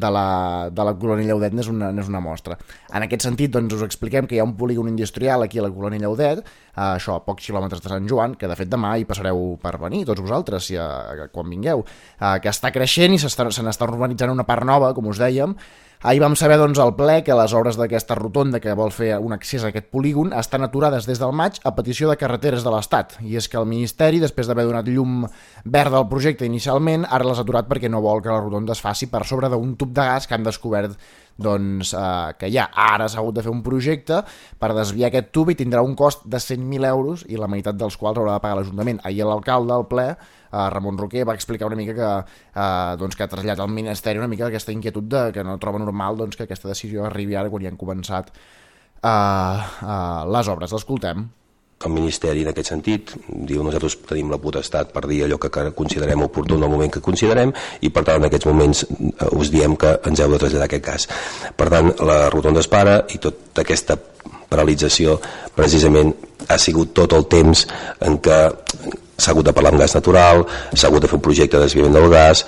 de 0.00 0.10
la, 0.12 0.26
de 0.72 0.86
la 0.86 0.94
colònia 1.00 1.30
Lleudet 1.30 1.54
n'és 1.56 1.70
una, 1.72 1.90
n'és 1.94 2.10
una 2.10 2.20
mostra. 2.24 2.58
En 2.92 3.06
aquest 3.06 3.26
sentit, 3.26 3.52
doncs, 3.54 3.74
us 3.78 3.84
expliquem 3.86 4.28
que 4.28 4.36
hi 4.36 4.42
ha 4.42 4.46
un 4.46 4.56
polígon 4.58 4.90
industrial 4.92 5.46
aquí 5.46 5.60
a 5.60 5.66
la 5.66 5.72
colònia 5.74 6.04
Lleudet, 6.04 6.42
eh, 6.42 6.82
això, 6.88 7.16
a 7.16 7.24
pocs 7.26 7.48
quilòmetres 7.48 7.82
de 7.82 7.92
Sant 7.92 8.10
Joan, 8.10 8.36
que 8.40 8.50
de 8.50 8.58
fet 8.58 8.70
demà 8.72 8.96
hi 8.96 9.08
passareu 9.08 9.56
per 9.62 9.76
venir, 9.82 10.04
tots 10.08 10.22
vosaltres, 10.24 10.70
si, 10.70 10.76
eh, 10.76 11.26
quan 11.32 11.50
vingueu, 11.50 11.84
eh, 12.20 12.36
que 12.42 12.52
està 12.52 12.72
creixent 12.74 13.16
i 13.16 13.18
se 13.18 13.28
n'està 13.28 13.90
urbanitzant 13.90 14.32
una 14.32 14.46
part 14.48 14.64
nova, 14.64 14.92
com 14.94 15.12
us 15.12 15.18
dèiem, 15.22 15.56
Ahir 16.06 16.20
vam 16.22 16.36
saber 16.38 16.54
doncs, 16.60 16.78
al 16.78 16.92
ple 16.94 17.16
que 17.26 17.34
les 17.34 17.50
obres 17.58 17.74
d'aquesta 17.74 18.14
rotonda 18.14 18.60
que 18.62 18.76
vol 18.78 18.92
fer 18.94 19.16
un 19.18 19.32
accés 19.34 19.64
a 19.64 19.72
aquest 19.72 19.88
polígon 19.90 20.30
estan 20.38 20.62
aturades 20.62 21.08
des 21.10 21.18
del 21.18 21.32
maig 21.34 21.58
a 21.66 21.72
petició 21.74 22.06
de 22.06 22.14
carreteres 22.20 22.62
de 22.62 22.70
l'Estat. 22.70 23.16
I 23.26 23.34
és 23.40 23.48
que 23.50 23.58
el 23.58 23.66
Ministeri, 23.66 24.22
després 24.22 24.46
d'haver 24.46 24.68
donat 24.68 24.86
llum 24.86 25.24
verda 25.64 25.98
al 25.98 26.06
projecte 26.06 26.46
inicialment, 26.46 27.08
ara 27.10 27.26
l'ha 27.26 27.34
aturat 27.42 27.66
perquè 27.66 27.90
no 27.90 28.04
vol 28.04 28.22
que 28.22 28.30
la 28.30 28.38
rotonda 28.38 28.76
es 28.78 28.84
faci 28.86 29.10
per 29.10 29.24
sobre 29.26 29.50
d'un 29.50 29.74
tub 29.74 29.90
de 29.98 30.06
gas 30.06 30.30
que 30.30 30.38
han 30.38 30.46
descobert 30.46 30.94
doncs, 31.36 31.92
eh, 31.94 32.32
que 32.38 32.50
ja 32.52 32.68
ara 32.72 33.08
s'ha 33.08 33.20
hagut 33.20 33.36
de 33.36 33.44
fer 33.44 33.52
un 33.52 33.62
projecte 33.62 34.22
per 34.58 34.72
desviar 34.76 35.10
aquest 35.10 35.30
tub 35.36 35.50
i 35.52 35.56
tindrà 35.58 35.82
un 35.84 35.94
cost 35.94 36.24
de 36.24 36.40
100.000 36.40 36.88
euros 36.88 37.24
i 37.28 37.36
la 37.40 37.48
meitat 37.48 37.76
dels 37.76 37.96
quals 37.96 38.18
haurà 38.18 38.36
de 38.36 38.44
pagar 38.44 38.60
l'Ajuntament. 38.60 39.00
Ahir 39.04 39.26
l'alcalde 39.28 39.74
al 39.74 39.86
ple, 39.88 40.08
eh, 40.10 40.68
Ramon 40.74 40.98
Roquer, 40.98 41.26
va 41.28 41.34
explicar 41.34 41.66
una 41.66 41.76
mica 41.76 41.94
que, 41.94 42.12
eh, 42.54 42.96
doncs, 42.98 43.16
que 43.16 43.24
ha 43.24 43.28
traslladat 43.28 43.60
al 43.60 43.72
Ministeri 43.72 44.18
una 44.18 44.28
mica 44.28 44.46
aquesta 44.46 44.72
inquietud 44.72 45.04
de 45.04 45.32
que 45.32 45.44
no 45.44 45.58
troba 45.58 45.78
normal 45.78 46.16
doncs, 46.16 46.36
que 46.36 46.44
aquesta 46.44 46.68
decisió 46.68 47.04
arribi 47.04 47.34
ara 47.34 47.50
quan 47.50 47.62
ja 47.62 47.68
han 47.68 47.76
començat 47.80 48.32
eh, 49.02 49.08
eh, 49.10 50.22
les 50.32 50.48
obres. 50.48 50.72
L'escoltem. 50.72 51.28
El 51.84 51.92
Ministeri, 51.92 52.40
en 52.42 52.48
aquest 52.50 52.70
sentit, 52.72 53.10
diu 53.28 53.60
nosaltres 53.62 53.98
tenim 54.08 54.30
la 54.32 54.38
potestat 54.40 54.94
per 54.94 55.02
dir 55.10 55.20
allò 55.26 55.36
que 55.36 55.50
considerem 55.76 56.22
oportú 56.24 56.56
en 56.56 56.64
el 56.64 56.72
moment 56.72 56.92
que 56.94 57.02
considerem 57.04 57.52
i, 57.80 57.90
per 57.90 58.02
tant, 58.06 58.16
en 58.16 58.28
aquests 58.30 58.48
moments 58.48 58.82
eh, 58.86 59.28
us 59.36 59.52
diem 59.52 59.76
que 59.76 59.92
ens 60.08 60.22
heu 60.24 60.32
de 60.32 60.40
traslladar 60.40 60.70
aquest 60.70 60.86
cas. 60.86 61.06
Per 61.56 61.68
tant, 61.68 61.92
la 62.08 62.30
rotonda 62.32 62.64
es 62.64 62.70
para 62.72 63.02
i 63.12 63.20
tota 63.20 63.60
aquesta 63.60 63.98
paralització 64.48 65.18
precisament 65.54 66.14
ha 66.48 66.58
sigut 66.58 66.94
tot 66.96 67.12
el 67.12 67.28
temps 67.28 67.66
en 68.08 68.18
què 68.24 68.40
s'ha 69.16 69.32
hagut 69.32 69.48
de 69.48 69.52
parlar 69.56 69.74
amb 69.74 69.84
gas 69.84 69.96
natural, 69.96 70.46
s'ha 70.72 70.88
hagut 70.88 71.04
de 71.04 71.10
fer 71.12 71.20
un 71.20 71.24
projecte 71.28 71.58
de 71.58 71.66
desviament 71.68 71.96
del 71.96 72.08
gas, 72.12 72.46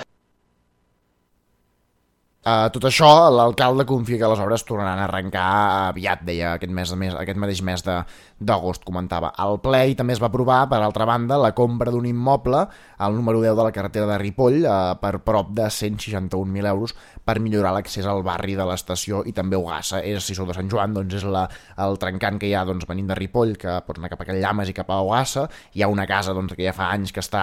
Uh, 2.49 2.69
tot 2.73 2.85
això, 2.89 3.09
l'alcalde 3.35 3.85
confia 3.85 4.17
que 4.21 4.29
les 4.31 4.41
obres 4.41 4.63
tornaran 4.65 5.01
a 5.03 5.07
arrencar 5.09 5.49
aviat, 5.89 6.23
deia 6.25 6.55
aquest, 6.55 6.73
mes, 6.73 6.93
mes, 6.97 7.17
aquest 7.19 7.41
mateix 7.43 7.61
mes 7.67 7.83
d'agost, 7.85 8.87
comentava. 8.89 9.33
Al 9.37 9.59
ple 9.61 9.83
i 9.91 9.97
també 9.99 10.15
es 10.15 10.23
va 10.23 10.31
aprovar, 10.31 10.63
per 10.71 10.79
altra 10.81 11.05
banda, 11.09 11.37
la 11.41 11.51
compra 11.59 11.93
d'un 11.93 12.07
immoble 12.09 12.63
al 13.05 13.19
número 13.19 13.43
10 13.43 13.59
de 13.59 13.67
la 13.67 13.75
carretera 13.75 14.09
de 14.09 14.19
Ripoll 14.23 14.63
uh, 14.63 14.95
per 15.03 15.19
prop 15.27 15.51
de 15.59 15.67
161.000 15.67 16.71
euros 16.71 16.95
per 17.29 17.43
millorar 17.45 17.75
l'accés 17.77 18.07
al 18.09 18.23
barri 18.25 18.55
de 18.57 18.65
l'estació 18.65 19.21
i 19.29 19.35
també 19.37 19.59
Ogassa. 19.59 20.01
És, 20.01 20.25
si 20.25 20.37
sou 20.37 20.47
de 20.49 20.55
Sant 20.57 20.71
Joan, 20.73 20.95
doncs 20.97 21.19
és 21.19 21.27
la, 21.29 21.43
el 21.85 21.99
trencant 22.01 22.39
que 22.41 22.49
hi 22.49 22.55
ha 22.57 22.65
doncs, 22.65 22.87
venint 22.89 23.11
de 23.11 23.17
Ripoll, 23.19 23.53
que 23.61 23.75
pot 23.85 23.99
anar 24.01 24.09
cap 24.09 24.23
a 24.25 24.37
Llames 24.39 24.71
i 24.73 24.75
cap 24.77 24.89
a 24.89 25.01
Ogassa. 25.05 25.45
Hi 25.77 25.85
ha 25.85 25.91
una 25.93 26.07
casa 26.09 26.33
doncs, 26.37 26.55
que 26.57 26.65
ja 26.65 26.73
fa 26.73 26.89
anys 26.95 27.13
que 27.13 27.21
està 27.21 27.43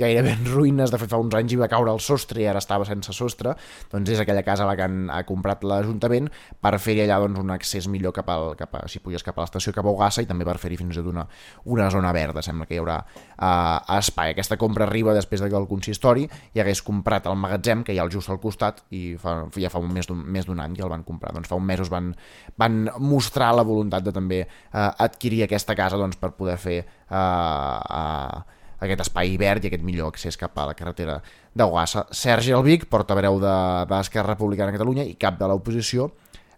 gairebé 0.00 0.32
en 0.34 0.50
ruïnes, 0.50 0.90
de 0.90 0.98
fet 0.98 1.12
fa 1.12 1.20
uns 1.22 1.36
anys 1.38 1.54
hi 1.54 1.60
va 1.60 1.68
caure 1.70 1.94
el 1.94 2.02
sostre 2.02 2.42
i 2.42 2.48
ara 2.50 2.58
estava 2.62 2.88
sense 2.88 3.14
sostre, 3.14 3.54
doncs 3.92 4.10
és 4.16 4.22
aquella 4.22 4.42
casa 4.46 4.66
la 4.66 4.74
que 4.78 4.86
han 4.88 5.06
ha 5.12 5.20
comprat 5.28 5.62
l'Ajuntament 5.62 6.26
per 6.62 6.74
fer-hi 6.82 7.04
allà 7.04 7.20
doncs, 7.22 7.38
un 7.44 7.54
accés 7.54 7.86
millor 7.92 8.14
cap, 8.16 8.30
al, 8.34 8.56
cap 8.58 8.74
a, 8.74 8.82
si 8.90 8.98
pugues 9.04 9.22
cap 9.22 9.38
a 9.38 9.46
l'estació 9.46 9.74
cap 9.76 9.86
a 9.86 9.94
Ogassa 9.94 10.26
i 10.26 10.30
també 10.30 10.48
per 10.48 10.56
fer-hi 10.62 10.80
fins 10.82 10.96
i 10.96 10.98
tot 10.98 11.12
una, 11.12 11.28
una 11.76 11.86
zona 11.94 12.10
verda, 12.16 12.42
sembla 12.42 12.66
que 12.66 12.74
hi 12.74 12.82
haurà 12.82 12.98
uh, 13.06 13.98
espai. 14.00 14.34
Aquesta 14.34 14.58
compra 14.58 14.88
arriba 14.90 15.14
després 15.14 15.44
de 15.44 15.52
que 15.52 15.60
el 15.62 15.70
consistori 15.70 16.26
hi 16.26 16.64
hagués 16.64 16.82
comprat 16.82 17.30
el 17.30 17.38
magatzem 17.38 17.86
que 17.86 17.94
hi 17.94 18.02
ha 18.02 18.10
just 18.10 18.34
al 18.34 18.42
costat 18.42 18.82
i 18.90 18.95
fa, 19.20 19.36
ja 19.60 19.70
fa 19.72 19.80
un 19.82 19.92
més 19.92 20.46
d'un 20.48 20.60
any 20.62 20.74
que 20.76 20.84
el 20.84 20.92
van 20.92 21.04
comprar. 21.06 21.34
Doncs 21.36 21.48
fa 21.50 21.58
un 21.58 21.66
mesos 21.68 21.90
van, 21.92 22.12
van 22.58 22.84
mostrar 22.98 23.52
la 23.56 23.64
voluntat 23.66 24.04
de 24.06 24.14
també 24.14 24.42
uh, 24.46 24.90
adquirir 25.06 25.44
aquesta 25.46 25.76
casa 25.78 26.00
doncs, 26.00 26.18
per 26.20 26.34
poder 26.38 26.58
fer 26.60 26.80
uh, 26.82 27.16
uh, 27.16 28.56
aquest 28.82 29.06
espai 29.06 29.36
verd 29.40 29.64
i 29.64 29.70
aquest 29.70 29.84
millor 29.84 30.12
accés 30.12 30.36
cap 30.40 30.56
a 30.58 30.68
la 30.70 30.76
carretera 30.76 31.16
d'Ogassa. 31.56 32.06
Sergi 32.12 32.52
Albic, 32.56 32.86
portaveu 32.92 33.40
de, 33.40 33.56
de 33.88 33.94
l'Esquerra 33.94 34.34
Republicana 34.34 34.72
de 34.72 34.78
Catalunya 34.78 35.06
i 35.08 35.16
cap 35.20 35.38
de 35.40 35.48
l'oposició, 35.48 36.10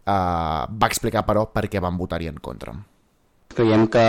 eh, 0.03 0.13
va 0.13 0.91
explicar, 0.91 1.25
però, 1.29 1.47
per 1.53 1.69
què 1.71 1.83
van 1.85 1.99
votar-hi 2.01 2.31
en 2.33 2.41
contra. 2.43 2.75
Creiem 3.55 3.87
que, 3.91 4.05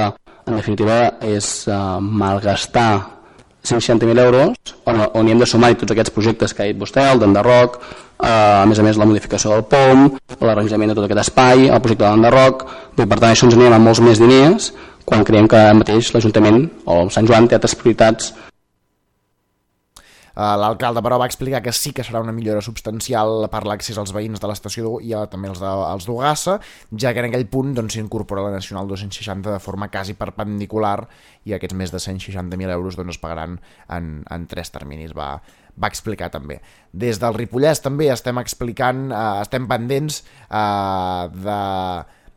en 0.50 0.58
definitiva, 0.58 0.98
és 1.26 1.48
uh, 1.70 2.02
malgastar 2.02 3.19
160.000 3.66 4.26
euros 4.26 4.76
on, 4.86 5.02
on 5.14 5.28
hi 5.28 5.34
hem 5.34 5.42
de 5.42 5.48
sumar 5.50 5.74
tots 5.78 5.96
aquests 5.96 6.14
projectes 6.16 6.54
que 6.54 6.64
ha 6.64 6.70
dit 6.70 6.80
vostè, 6.80 7.06
el 7.12 7.20
d'Enderroc, 7.22 7.80
eh, 8.24 8.30
a 8.30 8.66
més 8.70 8.80
a 8.80 8.86
més 8.86 9.00
la 9.00 9.08
modificació 9.10 9.56
del 9.56 9.66
POM, 9.72 10.06
l'arranjament 10.42 10.94
de 10.94 11.00
tot 11.00 11.08
aquest 11.08 11.26
espai, 11.28 11.68
el 11.68 11.82
projecte 11.84 12.06
de 12.06 12.12
l'Enderroc, 12.12 12.68
per 13.00 13.18
tant 13.18 13.32
això 13.32 13.50
ens 13.50 13.58
anirem 13.58 13.78
a 13.78 13.84
molts 13.90 14.04
més 14.06 14.22
diners 14.22 14.72
quan 15.10 15.26
creiem 15.26 15.48
que 15.50 15.58
ara 15.58 15.74
mateix 15.74 16.12
l'Ajuntament 16.14 16.68
o 16.86 17.02
Sant 17.14 17.28
Joan 17.30 17.48
té 17.50 17.58
altres 17.58 17.74
prioritats 17.80 18.34
L'alcalde, 20.40 21.02
però, 21.04 21.18
va 21.20 21.26
explicar 21.28 21.60
que 21.66 21.74
sí 21.76 21.92
que 21.92 22.04
serà 22.06 22.22
una 22.24 22.32
millora 22.32 22.62
substancial 22.64 23.48
per 23.52 23.66
l'accés 23.68 23.98
als 24.00 24.14
veïns 24.16 24.40
de 24.40 24.48
l'estació 24.48 24.94
i 25.04 25.12
a, 25.18 25.26
també 25.28 25.50
els 25.52 25.60
de- 25.60 25.68
els 25.92 26.06
d'Ugassa, 26.08 26.60
ja 26.96 27.12
que 27.14 27.20
en 27.20 27.28
aquell 27.28 27.48
punt 27.52 27.74
doncs, 27.76 27.98
s'incorpora 27.98 28.46
la 28.46 28.54
Nacional 28.56 28.88
260 28.88 29.52
de 29.52 29.60
forma 29.60 29.90
quasi 29.92 30.14
perpendicular 30.16 31.02
i 31.44 31.54
aquests 31.58 31.76
més 31.76 31.92
de 31.92 32.00
160.000 32.00 32.72
euros 32.72 32.96
doncs, 32.96 33.18
es 33.18 33.20
pagaran 33.20 33.60
en, 33.90 34.24
en 34.30 34.48
tres 34.48 34.72
terminis. 34.72 35.12
Va, 35.18 35.42
va 35.80 35.88
explicar 35.92 36.30
també. 36.32 36.62
Des 36.94 37.20
del 37.20 37.34
Ripollès 37.36 37.82
també 37.84 38.08
estem 38.14 38.38
explicant, 38.40 39.10
eh, 39.12 39.42
estem 39.44 39.68
pendents 39.68 40.24
eh, 40.50 41.28
de 41.36 41.60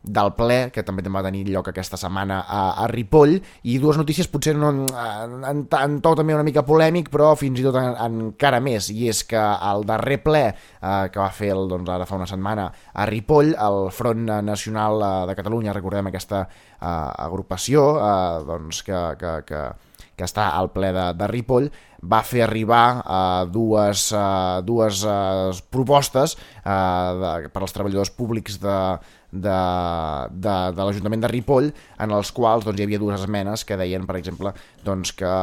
del 0.03 0.33
ple, 0.35 0.57
que 0.75 0.83
també 0.83 1.03
va 1.07 1.23
tenir 1.23 1.45
lloc 1.47 1.69
aquesta 1.71 1.97
setmana 1.99 2.41
a, 2.43 2.63
a 2.83 2.87
Ripoll, 2.91 3.37
i 3.63 3.77
dues 3.79 3.97
notícies 3.99 4.27
potser 4.27 4.53
no, 4.59 4.71
en, 4.73 5.37
en, 5.47 5.63
en 5.79 5.95
to 6.03 6.13
també 6.19 6.35
una 6.35 6.43
mica 6.43 6.65
polèmic, 6.67 7.09
però 7.13 7.31
fins 7.39 7.61
i 7.61 7.65
tot 7.65 7.79
en, 7.79 7.95
encara 8.03 8.59
més, 8.63 8.89
i 8.91 9.07
és 9.11 9.23
que 9.29 9.39
el 9.39 9.87
darrer 9.87 10.19
ple 10.25 10.43
eh, 10.49 11.05
que 11.13 11.21
va 11.21 11.29
fer 11.31 11.53
el, 11.55 11.69
doncs, 11.71 11.89
ara 11.93 12.07
fa 12.09 12.19
una 12.19 12.27
setmana 12.29 12.67
a 12.93 13.07
Ripoll, 13.07 13.53
el 13.55 13.87
Front 13.95 14.27
Nacional 14.43 14.99
eh, 14.99 15.13
de 15.31 15.37
Catalunya, 15.39 15.75
recordem 15.75 16.11
aquesta 16.11 16.43
eh, 16.43 16.85
agrupació 16.85 17.87
eh, 17.95 18.43
doncs, 18.49 18.83
que, 18.83 19.01
que, 19.19 19.33
que, 19.47 19.63
que 20.17 20.27
està 20.27 20.51
al 20.57 20.73
ple 20.75 20.91
de, 20.93 21.09
de 21.17 21.31
Ripoll, 21.31 21.71
va 22.03 22.19
fer 22.27 22.43
arribar 22.43 22.85
eh, 22.99 23.49
dues, 23.55 24.09
eh, 24.11 24.61
dues 24.67 25.03
eh, 25.07 25.51
propostes 25.71 26.35
eh, 26.35 26.69
de, 27.23 27.33
per 27.53 27.63
als 27.63 27.75
treballadors 27.75 28.11
públics 28.11 28.59
de, 28.59 28.77
de, 29.33 29.57
de, 30.29 30.55
de 30.77 30.85
l'Ajuntament 30.85 31.23
de 31.23 31.31
Ripoll, 31.31 31.71
en 32.03 32.13
els 32.13 32.31
quals 32.35 32.65
doncs, 32.67 32.79
hi 32.79 32.87
havia 32.87 33.01
dues 33.01 33.19
esmenes 33.19 33.65
que 33.65 33.77
deien, 33.79 34.05
per 34.09 34.17
exemple, 34.19 34.53
doncs, 34.85 35.13
que 35.17 35.33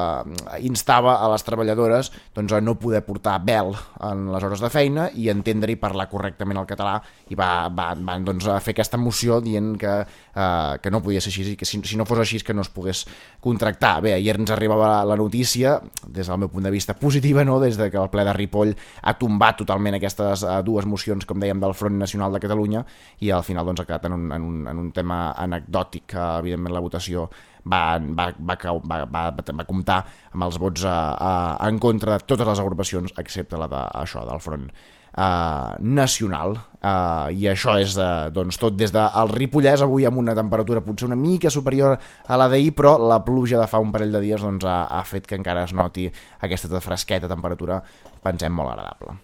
instava 0.67 1.19
a 1.19 1.31
les 1.33 1.47
treballadores 1.47 2.13
doncs, 2.37 2.55
a 2.55 2.63
no 2.63 2.77
poder 2.81 3.03
portar 3.07 3.39
vel 3.47 3.75
en 4.07 4.29
les 4.33 4.47
hores 4.47 4.63
de 4.63 4.71
feina 4.73 5.09
i 5.15 5.31
entendre 5.33 5.75
i 5.75 5.81
parlar 5.81 6.09
correctament 6.13 6.61
el 6.61 6.69
català 6.71 7.01
i 7.31 7.37
va, 7.39 7.69
va, 7.71 7.93
van 7.95 8.25
doncs, 8.27 8.47
a 8.51 8.59
fer 8.61 8.75
aquesta 8.75 8.99
moció 8.99 9.41
dient 9.41 9.77
que, 9.79 9.93
eh, 10.03 10.73
que 10.83 10.91
no 10.91 11.01
podia 11.03 11.21
ser 11.23 11.31
així 11.31 11.53
i 11.53 11.57
que 11.57 11.69
si, 11.69 11.79
si 11.87 11.97
no 11.99 12.07
fos 12.09 12.19
així 12.23 12.41
que 12.45 12.55
no 12.55 12.65
es 12.67 12.71
pogués 12.75 13.05
contractar. 13.41 14.01
Bé, 14.03 14.15
ahir 14.17 14.35
ens 14.37 14.51
arribava 14.51 15.05
la 15.07 15.17
notícia, 15.17 15.77
des 16.07 16.27
del 16.27 16.41
meu 16.43 16.51
punt 16.51 16.67
de 16.67 16.73
vista 16.75 16.95
positiva, 16.99 17.45
no? 17.45 17.61
des 17.63 17.79
de 17.79 17.91
que 17.91 17.99
el 18.01 18.11
ple 18.11 18.25
de 18.27 18.35
Ripoll 18.37 18.75
ha 19.03 19.15
tombat 19.19 19.57
totalment 19.63 19.95
aquestes 19.97 20.43
uh, 20.43 20.59
dues 20.67 20.87
mocions, 20.91 21.25
com 21.27 21.39
dèiem, 21.41 21.61
del 21.63 21.75
Front 21.75 21.99
Nacional 22.03 22.33
de 22.35 22.43
Catalunya 22.43 22.85
i 23.21 23.31
al 23.31 23.47
final 23.47 23.67
doncs, 23.71 23.81
ha 23.85 23.89
quedat 23.89 24.11
en 24.11 24.19
un, 24.19 24.27
en 24.35 24.43
un, 24.51 24.61
en 24.69 24.83
un 24.87 24.91
tema 24.93 25.31
anecdòtic 25.39 26.11
que 26.15 26.27
evidentment 26.41 26.75
la 26.75 26.83
votació 26.85 27.29
va, 27.71 27.99
va, 28.01 28.31
va, 28.41 28.57
cau- 28.59 28.81
va, 28.83 29.05
va, 29.07 29.27
va 29.37 29.67
comptar 29.69 30.01
amb 30.33 30.47
els 30.47 30.59
vots 30.59 30.83
uh, 30.83 30.95
uh, 31.15 31.69
en 31.69 31.79
contra 31.79 32.17
de 32.19 32.25
totes 32.27 32.49
les 32.49 32.63
agrupacions 32.63 33.13
excepte 33.21 33.59
la 33.61 33.69
de, 33.71 33.83
això, 34.03 34.25
del 34.27 34.41
Front 34.41 34.71
uh, 35.17 35.77
Nacional. 35.81 36.59
Uh, 36.81 37.29
i 37.37 37.45
això 37.51 37.75
és 37.77 37.93
uh, 38.01 38.31
doncs, 38.33 38.57
tot 38.57 38.73
des 38.73 38.93
del 38.95 39.33
Ripollès 39.35 39.83
avui 39.85 40.07
amb 40.09 40.17
una 40.23 40.33
temperatura 40.37 40.81
potser 40.81 41.11
una 41.11 41.19
mica 41.19 41.53
superior 41.53 41.99
a 42.01 42.39
la 42.41 42.49
d'ahir 42.49 42.73
però 42.73 42.95
la 42.97 43.21
pluja 43.21 43.61
de 43.61 43.69
fa 43.69 43.83
un 43.85 43.93
parell 43.93 44.17
de 44.17 44.25
dies 44.25 44.41
doncs, 44.41 44.65
ha, 44.65 44.87
ha 44.89 45.03
fet 45.05 45.29
que 45.29 45.37
encara 45.37 45.67
es 45.69 45.77
noti 45.77 46.09
aquesta 46.41 46.81
fresqueta 46.81 47.29
temperatura 47.29 47.83
pensem 48.25 48.57
molt 48.57 48.73
agradable 48.73 49.19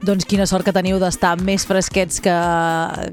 Doncs 0.00 0.24
quina 0.24 0.46
sort 0.48 0.64
que 0.64 0.72
teniu 0.72 0.96
d'estar 0.96 1.34
més 1.44 1.66
fresquets 1.68 2.22
que, 2.24 2.32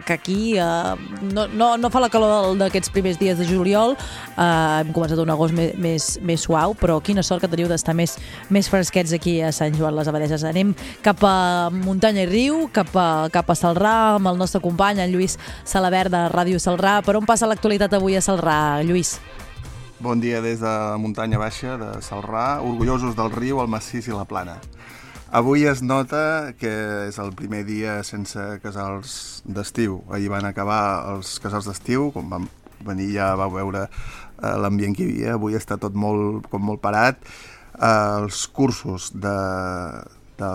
que 0.07 0.15
aquí. 0.15 0.37
Uh, 0.55 0.95
no, 1.35 1.43
no, 1.51 1.73
no 1.75 1.89
fa 1.91 1.99
la 1.99 2.07
calor 2.07 2.53
d'aquests 2.55 2.93
primers 2.95 3.17
dies 3.19 3.35
de 3.35 3.47
juliol. 3.49 3.97
Uh, 4.37 4.85
hem 4.85 4.93
començat 4.95 5.19
un 5.19 5.33
agost 5.33 5.55
més, 5.57 5.73
més, 5.83 6.05
més 6.23 6.45
suau, 6.47 6.77
però 6.79 6.95
quina 7.03 7.25
sort 7.27 7.43
que 7.43 7.49
teniu 7.51 7.67
d'estar 7.67 7.91
més, 7.97 8.15
més 8.47 8.71
fresquets 8.71 9.11
aquí 9.17 9.41
a 9.43 9.51
Sant 9.51 9.75
Joan 9.75 9.97
les 9.99 10.07
Abadeses. 10.07 10.45
Anem 10.47 10.71
cap 11.03 11.25
a 11.27 11.67
muntanya 11.75 12.23
i 12.23 12.29
riu, 12.31 12.69
cap 12.71 12.95
a, 12.95 13.09
cap 13.35 13.51
a 13.51 13.57
Salrà, 13.59 13.97
amb 14.15 14.31
el 14.31 14.39
nostre 14.39 14.63
company, 14.63 15.03
en 15.03 15.11
Lluís 15.11 15.35
Salabert 15.67 16.15
de 16.15 16.23
Ràdio 16.31 16.63
Salrà. 16.63 17.01
Per 17.03 17.17
on 17.19 17.27
passa 17.27 17.51
l'actualitat 17.51 17.99
avui 17.99 18.15
a 18.15 18.23
Salrà, 18.23 18.79
Lluís? 18.87 19.17
Bon 19.99 20.23
dia 20.23 20.39
des 20.45 20.63
de 20.63 20.71
muntanya 21.03 21.39
baixa 21.41 21.75
de 21.75 21.91
Salrà, 22.05 22.61
orgullosos 22.63 23.19
del 23.19 23.35
riu, 23.35 23.59
el 23.59 23.67
massís 23.67 24.07
i 24.07 24.15
la 24.15 24.27
plana. 24.29 24.61
Avui 25.29 25.65
es 25.67 25.81
nota 25.83 26.53
que 26.55 26.69
és 27.09 27.17
el 27.19 27.33
primer 27.35 27.65
dia 27.67 27.97
sense 28.07 28.39
casals 28.63 29.43
d'estiu. 29.43 29.97
Ahir 30.07 30.29
van 30.31 30.45
acabar 30.47 31.03
els 31.11 31.33
casals 31.43 31.67
d'estiu, 31.67 32.13
quan 32.15 32.29
vam 32.31 32.45
venir 32.87 33.09
ja 33.11 33.33
vau 33.35 33.51
veure 33.51 33.81
eh, 33.89 34.55
l'ambient 34.55 34.95
que 34.95 35.03
hi 35.03 35.09
havia. 35.11 35.33
Avui 35.35 35.57
està 35.59 35.75
tot 35.75 35.97
molt, 35.99 36.47
com 36.47 36.63
molt 36.63 36.79
parat. 36.79 37.19
Eh, 37.75 37.89
els 38.21 38.45
cursos 38.55 39.09
de, 39.11 39.35
de 40.39 40.51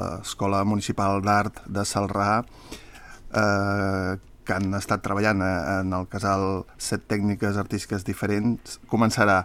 l'Escola 0.00 0.62
Municipal 0.64 1.20
d'Art 1.20 1.60
de 1.68 1.84
Salrà 1.84 2.38
eh, 2.40 4.16
que 4.16 4.56
han 4.56 4.78
estat 4.80 5.04
treballant 5.04 5.44
eh, 5.44 5.56
en 5.82 5.92
el 5.98 6.08
casal 6.08 6.64
set 6.80 7.04
tècniques 7.10 7.60
artístiques 7.60 8.08
diferents, 8.08 8.80
començarà 8.88 9.42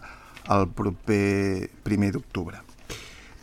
el 0.55 0.69
proper 0.79 1.67
primer 1.83 2.13
d'octubre. 2.15 2.64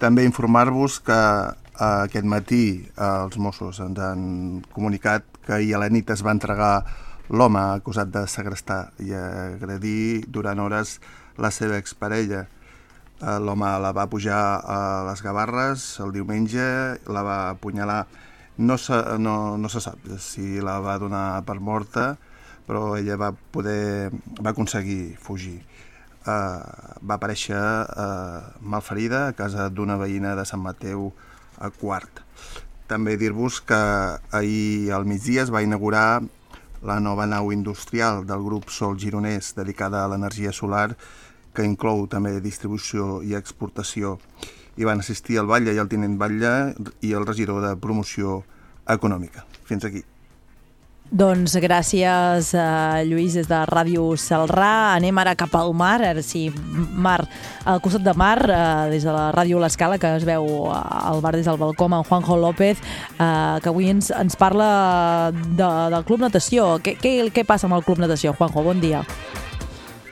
També 0.02 0.24
informar-vos 0.26 0.96
que 1.06 1.14
eh, 1.14 1.84
aquest 1.86 2.26
matí 2.26 2.64
eh, 2.82 3.04
els 3.06 3.36
Mossos 3.38 3.78
ens 3.84 4.00
han 4.02 4.24
comunicat 4.74 5.28
que 5.46 5.54
ahir 5.54 5.76
a 5.76 5.82
la 5.84 5.88
nit 5.94 6.10
es 6.10 6.24
va 6.26 6.34
entregar 6.34 6.72
l'home 7.30 7.62
acusat 7.76 8.10
de 8.10 8.24
segrestar 8.26 8.80
i 8.98 9.14
agredir 9.14 10.24
durant 10.26 10.58
hores 10.58 10.96
la 11.38 11.52
seva 11.54 11.78
exparella. 11.78 12.48
Eh, 13.22 13.38
L'home 13.46 13.70
la 13.84 13.92
va 13.94 14.08
pujar 14.10 14.42
a 14.66 14.80
les 15.06 15.22
Gavarres 15.22 15.86
el 16.02 16.10
diumenge, 16.18 16.66
la 17.06 17.22
va 17.22 17.38
apunyalar. 17.52 18.02
No 18.58 18.76
se, 18.82 18.98
no, 19.22 19.56
no 19.56 19.70
se 19.70 19.80
sap 19.80 20.02
si 20.18 20.58
la 20.60 20.80
va 20.82 20.98
donar 20.98 21.44
per 21.46 21.60
morta, 21.62 22.16
però 22.66 22.96
ella 22.98 23.14
va 23.22 23.30
poder 23.54 24.10
va 24.42 24.50
aconseguir 24.50 25.14
fugir. 25.14 25.60
Uh, 26.22 26.62
va 27.02 27.16
aparèixer 27.16 27.58
uh, 27.58 28.42
malferida 28.62 29.24
a 29.26 29.32
casa 29.34 29.66
d'una 29.74 29.96
veïna 29.98 30.36
de 30.38 30.44
Sant 30.46 30.62
Mateu 30.62 31.08
a 31.58 31.70
Quart. 31.74 32.22
També 32.86 33.16
dir-vos 33.18 33.58
que 33.66 33.80
ahir 34.30 34.92
al 34.94 35.06
migdia 35.08 35.42
es 35.42 35.50
va 35.50 35.64
inaugurar 35.66 36.22
la 36.82 37.00
nova 37.00 37.26
nau 37.26 37.50
industrial 37.50 38.22
del 38.26 38.42
grup 38.46 38.70
Sol 38.70 38.98
Gironès 38.98 39.54
dedicada 39.58 40.04
a 40.04 40.08
l'energia 40.12 40.52
solar 40.52 40.92
que 41.54 41.66
inclou 41.66 42.06
també 42.06 42.38
distribució 42.40 43.20
i 43.26 43.34
exportació. 43.38 44.18
Hi 44.78 44.88
van 44.88 45.02
assistir 45.02 45.42
el 45.42 45.50
batlle 45.50 45.74
i 45.74 45.82
el 45.82 45.90
tinent 45.90 46.16
batlle 46.22 46.54
i 47.02 47.12
el 47.18 47.26
regidor 47.26 47.62
de 47.66 47.74
promoció 47.76 48.42
econòmica. 48.86 49.46
Fins 49.66 49.84
aquí. 49.90 50.06
Doncs 51.12 51.58
gràcies, 51.60 52.54
uh, 52.56 53.02
Lluís, 53.04 53.34
des 53.36 53.44
de 53.44 53.58
Ràdio 53.68 54.06
Salrà. 54.16 54.94
Anem 54.96 55.18
ara 55.20 55.34
cap 55.36 55.52
al 55.58 55.74
mar, 55.76 55.98
ara 56.00 56.22
sí, 56.24 56.46
mar, 56.72 57.18
al 57.68 57.82
costat 57.84 58.00
de 58.06 58.14
mar, 58.16 58.38
uh, 58.46 58.88
des 58.88 59.04
de 59.04 59.12
la 59.12 59.26
Ràdio 59.36 59.60
L'Escala, 59.60 60.00
que 60.00 60.08
es 60.16 60.24
veu 60.24 60.48
uh, 60.70 60.72
al 61.12 61.20
bar 61.20 61.34
des 61.36 61.44
del 61.44 61.60
balcó 61.60 61.90
amb 61.90 62.08
Juanjo 62.08 62.40
López, 62.40 62.80
uh, 63.18 63.60
que 63.60 63.68
avui 63.68 63.92
ens, 63.92 64.08
ens 64.08 64.40
parla 64.40 65.30
de, 65.36 65.68
del 65.92 66.08
Club 66.08 66.24
Natació. 66.24 66.78
Què, 66.80 66.96
què, 66.96 67.18
què 67.28 67.44
passa 67.44 67.68
amb 67.68 67.76
el 67.76 67.84
Club 67.84 68.00
Natació? 68.00 68.32
Juanjo, 68.32 68.64
bon 68.64 68.80
dia. 68.80 69.04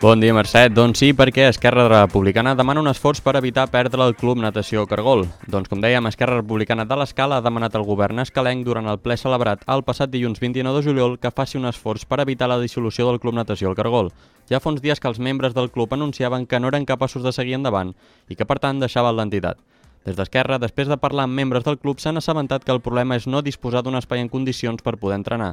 Bon 0.00 0.16
dia, 0.16 0.32
Mercè. 0.32 0.62
Doncs 0.72 0.96
sí, 1.02 1.10
perquè 1.12 1.44
Esquerra 1.50 1.82
Republicana 1.84 2.54
demana 2.56 2.80
un 2.80 2.88
esforç 2.88 3.18
per 3.20 3.34
evitar 3.36 3.66
perdre 3.68 4.00
el 4.00 4.14
Club 4.16 4.38
Natació 4.40 4.86
Cargol. 4.88 5.26
Doncs 5.44 5.68
com 5.68 5.82
dèiem, 5.84 6.06
Esquerra 6.08 6.38
Republicana 6.38 6.86
de 6.88 6.96
l'Escala 6.96 7.36
ha 7.36 7.44
demanat 7.44 7.74
al 7.76 7.84
govern 7.84 8.22
escalenc 8.22 8.64
durant 8.64 8.88
el 8.88 8.96
ple 9.04 9.18
celebrat 9.20 9.66
el 9.68 9.82
passat 9.84 10.08
dilluns 10.08 10.40
29 10.40 10.78
de 10.78 10.86
juliol 10.86 11.18
que 11.20 11.28
faci 11.28 11.60
un 11.60 11.68
esforç 11.68 12.06
per 12.08 12.22
evitar 12.24 12.48
la 12.48 12.56
dissolució 12.62 13.10
del 13.10 13.20
Club 13.20 13.36
Natació 13.36 13.68
al 13.68 13.76
Cargol. 13.76 14.08
Ja 14.48 14.62
fa 14.64 14.72
uns 14.72 14.80
dies 14.80 15.04
que 15.04 15.10
els 15.12 15.20
membres 15.20 15.52
del 15.52 15.68
club 15.68 15.92
anunciaven 15.92 16.46
que 16.46 16.62
no 16.64 16.72
eren 16.72 16.88
capaços 16.88 17.20
de 17.22 17.34
seguir 17.36 17.58
endavant 17.58 17.92
i 18.30 18.38
que 18.40 18.48
per 18.48 18.56
tant 18.56 18.80
deixaven 18.80 19.18
l'entitat. 19.18 19.60
Des 20.08 20.16
d'Esquerra, 20.16 20.56
després 20.56 20.88
de 20.88 20.96
parlar 20.96 21.28
amb 21.28 21.36
membres 21.36 21.68
del 21.68 21.76
club, 21.76 22.00
s'han 22.00 22.16
assabentat 22.16 22.64
que 22.64 22.72
el 22.72 22.80
problema 22.80 23.20
és 23.20 23.28
no 23.28 23.44
disposar 23.44 23.84
d'un 23.84 24.00
espai 24.00 24.24
en 24.24 24.32
condicions 24.32 24.80
per 24.80 24.96
poder 24.96 25.20
entrenar 25.20 25.52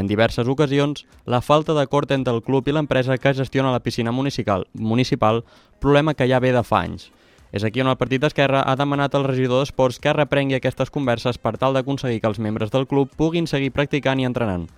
en 0.00 0.08
diverses 0.10 0.48
ocasions 0.48 1.04
la 1.26 1.40
falta 1.40 1.74
d'acord 1.76 2.10
entre 2.12 2.34
el 2.34 2.42
club 2.42 2.68
i 2.68 2.74
l'empresa 2.74 3.18
que 3.18 3.34
gestiona 3.34 3.72
la 3.72 3.82
piscina 3.84 4.12
municipal, 4.12 4.66
municipal, 4.74 5.44
problema 5.80 6.14
que 6.14 6.28
ja 6.28 6.40
ve 6.40 6.52
de 6.52 6.62
fa 6.62 6.82
anys. 6.86 7.10
És 7.52 7.64
aquí 7.64 7.80
on 7.80 7.88
el 7.88 7.96
partit 7.96 8.20
d'Esquerra 8.20 8.60
ha 8.68 8.76
demanat 8.76 9.14
al 9.14 9.24
regidor 9.24 9.62
d'Esports 9.62 9.98
que 9.98 10.12
reprengui 10.12 10.58
aquestes 10.58 10.90
converses 10.92 11.38
per 11.38 11.56
tal 11.56 11.72
d'aconseguir 11.74 12.20
que 12.20 12.28
els 12.28 12.38
membres 12.38 12.70
del 12.70 12.86
club 12.86 13.08
puguin 13.16 13.46
seguir 13.46 13.72
practicant 13.72 14.20
i 14.20 14.28
entrenant. 14.28 14.68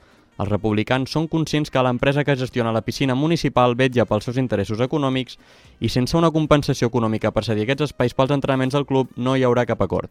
Els 0.40 0.48
republicans 0.48 1.10
són 1.12 1.26
conscients 1.28 1.68
que 1.68 1.82
l'empresa 1.84 2.22
que 2.24 2.36
gestiona 2.38 2.72
la 2.72 2.80
piscina 2.86 3.14
municipal 3.14 3.74
vetja 3.76 4.06
pels 4.08 4.24
seus 4.24 4.38
interessos 4.40 4.80
econòmics 4.80 5.36
i 5.80 5.90
sense 5.92 6.16
una 6.16 6.30
compensació 6.32 6.88
econòmica 6.88 7.32
per 7.34 7.44
cedir 7.44 7.66
aquests 7.66 7.90
espais 7.90 8.14
pels 8.16 8.32
entrenaments 8.38 8.78
del 8.78 8.86
club 8.88 9.10
no 9.16 9.36
hi 9.36 9.44
haurà 9.44 9.66
cap 9.68 9.82
acord. 9.84 10.08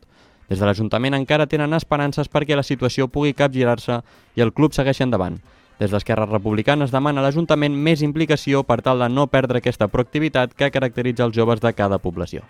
Des 0.49 0.57
de 0.57 0.65
l'Ajuntament 0.65 1.13
encara 1.13 1.45
tenen 1.47 1.77
esperances 1.77 2.27
perquè 2.27 2.57
la 2.57 2.65
situació 2.65 3.07
pugui 3.07 3.35
capgirar-se 3.37 4.01
i 4.35 4.41
el 4.41 4.53
club 4.53 4.73
segueixi 4.73 5.05
endavant. 5.05 5.37
Des 5.79 5.93
d'Esquerra 5.93 6.25
Republicana 6.25 6.83
es 6.83 6.91
demana 6.91 7.21
a 7.21 7.23
l'Ajuntament 7.23 7.71
més 7.71 8.01
implicació 8.01 8.65
per 8.67 8.81
tal 8.83 8.99
de 8.99 9.07
no 9.13 9.27
perdre 9.31 9.61
aquesta 9.61 9.87
proactivitat 9.87 10.55
que 10.57 10.71
caracteritza 10.73 11.23
els 11.29 11.37
joves 11.37 11.61
de 11.63 11.71
cada 11.77 12.01
població. 12.03 12.41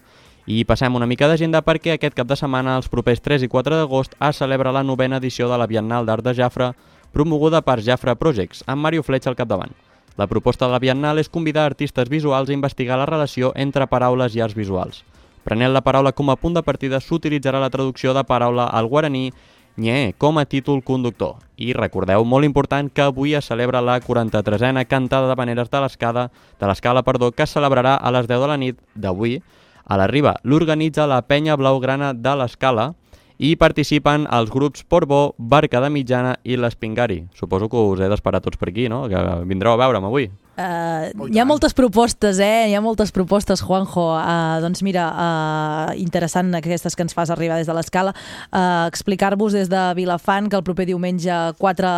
I 0.50 0.64
passem 0.66 0.96
una 0.96 1.06
mica 1.06 1.28
d'agenda 1.30 1.62
perquè 1.62 1.94
aquest 1.94 2.16
cap 2.18 2.26
de 2.26 2.40
setmana, 2.40 2.78
els 2.80 2.90
propers 2.90 3.22
3 3.22 3.44
i 3.46 3.52
4 3.52 3.76
d'agost, 3.84 4.16
es 4.18 4.40
celebra 4.42 4.74
la 4.74 4.82
novena 4.82 5.20
edició 5.22 5.52
de 5.52 5.60
la 5.60 5.68
Biennal 5.68 6.08
d'Art 6.08 6.26
de 6.26 6.34
Jafre, 6.34 6.72
promoguda 7.14 7.62
per 7.62 7.84
Jafre 7.86 8.16
Projects, 8.16 8.64
amb 8.66 8.82
Mario 8.82 9.04
Fletch 9.04 9.28
al 9.28 9.38
capdavant. 9.38 9.76
La 10.18 10.28
proposta 10.28 10.66
de 10.66 10.72
la 10.72 10.80
Biennal 10.80 11.20
és 11.20 11.30
convidar 11.30 11.68
artistes 11.68 12.10
visuals 12.10 12.50
a 12.50 12.56
investigar 12.56 12.98
la 12.98 13.06
relació 13.06 13.54
entre 13.56 13.86
paraules 13.88 14.34
i 14.36 14.42
arts 14.42 14.58
visuals. 14.58 15.04
Prenent 15.50 15.74
la 15.74 15.82
paraula 15.82 16.12
com 16.14 16.30
a 16.30 16.36
punt 16.38 16.54
de 16.54 16.62
partida, 16.62 17.00
s'utilitzarà 17.02 17.58
la 17.58 17.72
traducció 17.74 18.14
de 18.14 18.22
paraula 18.22 18.68
al 18.70 18.86
guaraní 18.86 19.32
Nye 19.80 20.14
com 20.14 20.38
a 20.38 20.44
títol 20.46 20.84
conductor. 20.84 21.40
I 21.58 21.72
recordeu, 21.74 22.22
molt 22.22 22.46
important, 22.46 22.92
que 22.94 23.02
avui 23.02 23.34
es 23.34 23.48
celebra 23.50 23.82
la 23.82 23.96
43a 24.04 24.84
cantada 24.86 25.30
de 25.30 25.38
maneres 25.40 25.72
de 25.72 25.82
l'escala, 25.82 26.28
de 26.60 26.68
l'escala, 26.70 27.02
perdó, 27.02 27.32
que 27.32 27.48
es 27.48 27.56
celebrarà 27.56 27.96
a 27.96 28.12
les 28.12 28.28
10 28.28 28.44
de 28.44 28.50
la 28.52 28.58
nit 28.62 28.78
d'avui 28.94 29.40
a 29.86 29.98
la 29.98 30.06
Riba. 30.06 30.36
L'organitza 30.44 31.08
la 31.08 31.24
penya 31.26 31.56
blaugrana 31.58 32.14
de 32.14 32.36
l'escala 32.36 32.92
i 33.40 33.56
participen 33.56 34.28
els 34.30 34.52
grups 34.54 34.84
Portbó, 34.84 35.34
Barca 35.38 35.82
de 35.82 35.90
Mitjana 35.90 36.36
i 36.44 36.60
l'Espingari. 36.60 37.24
Suposo 37.34 37.72
que 37.72 37.88
us 37.96 38.04
he 38.04 38.12
d'esperar 38.12 38.44
tots 38.46 38.60
per 38.60 38.70
aquí, 38.70 38.86
no? 38.86 39.08
Que 39.10 39.24
vindreu 39.50 39.74
a 39.74 39.82
veure'm 39.82 40.06
avui. 40.06 40.30
Uh, 40.60 41.30
hi 41.32 41.40
ha 41.40 41.46
moltes 41.48 41.72
propostes, 41.72 42.36
eh? 42.44 42.66
Hi 42.68 42.74
ha 42.76 42.82
moltes 42.84 43.14
propostes, 43.16 43.62
Juanjo. 43.64 44.10
Uh, 44.20 44.58
doncs 44.60 44.82
mira, 44.84 45.06
uh, 45.08 45.94
interessant 45.96 46.50
aquestes 46.58 46.98
que 47.00 47.06
ens 47.06 47.16
fas 47.16 47.30
arribar 47.32 47.56
des 47.62 47.70
de 47.70 47.76
l'escala. 47.78 48.12
Uh, 48.52 48.84
Explicar-vos 48.90 49.56
des 49.56 49.70
de 49.72 49.84
Vilafant 49.96 50.50
que 50.52 50.58
el 50.60 50.66
proper 50.68 50.84
diumenge 50.90 51.32
4 51.62 51.92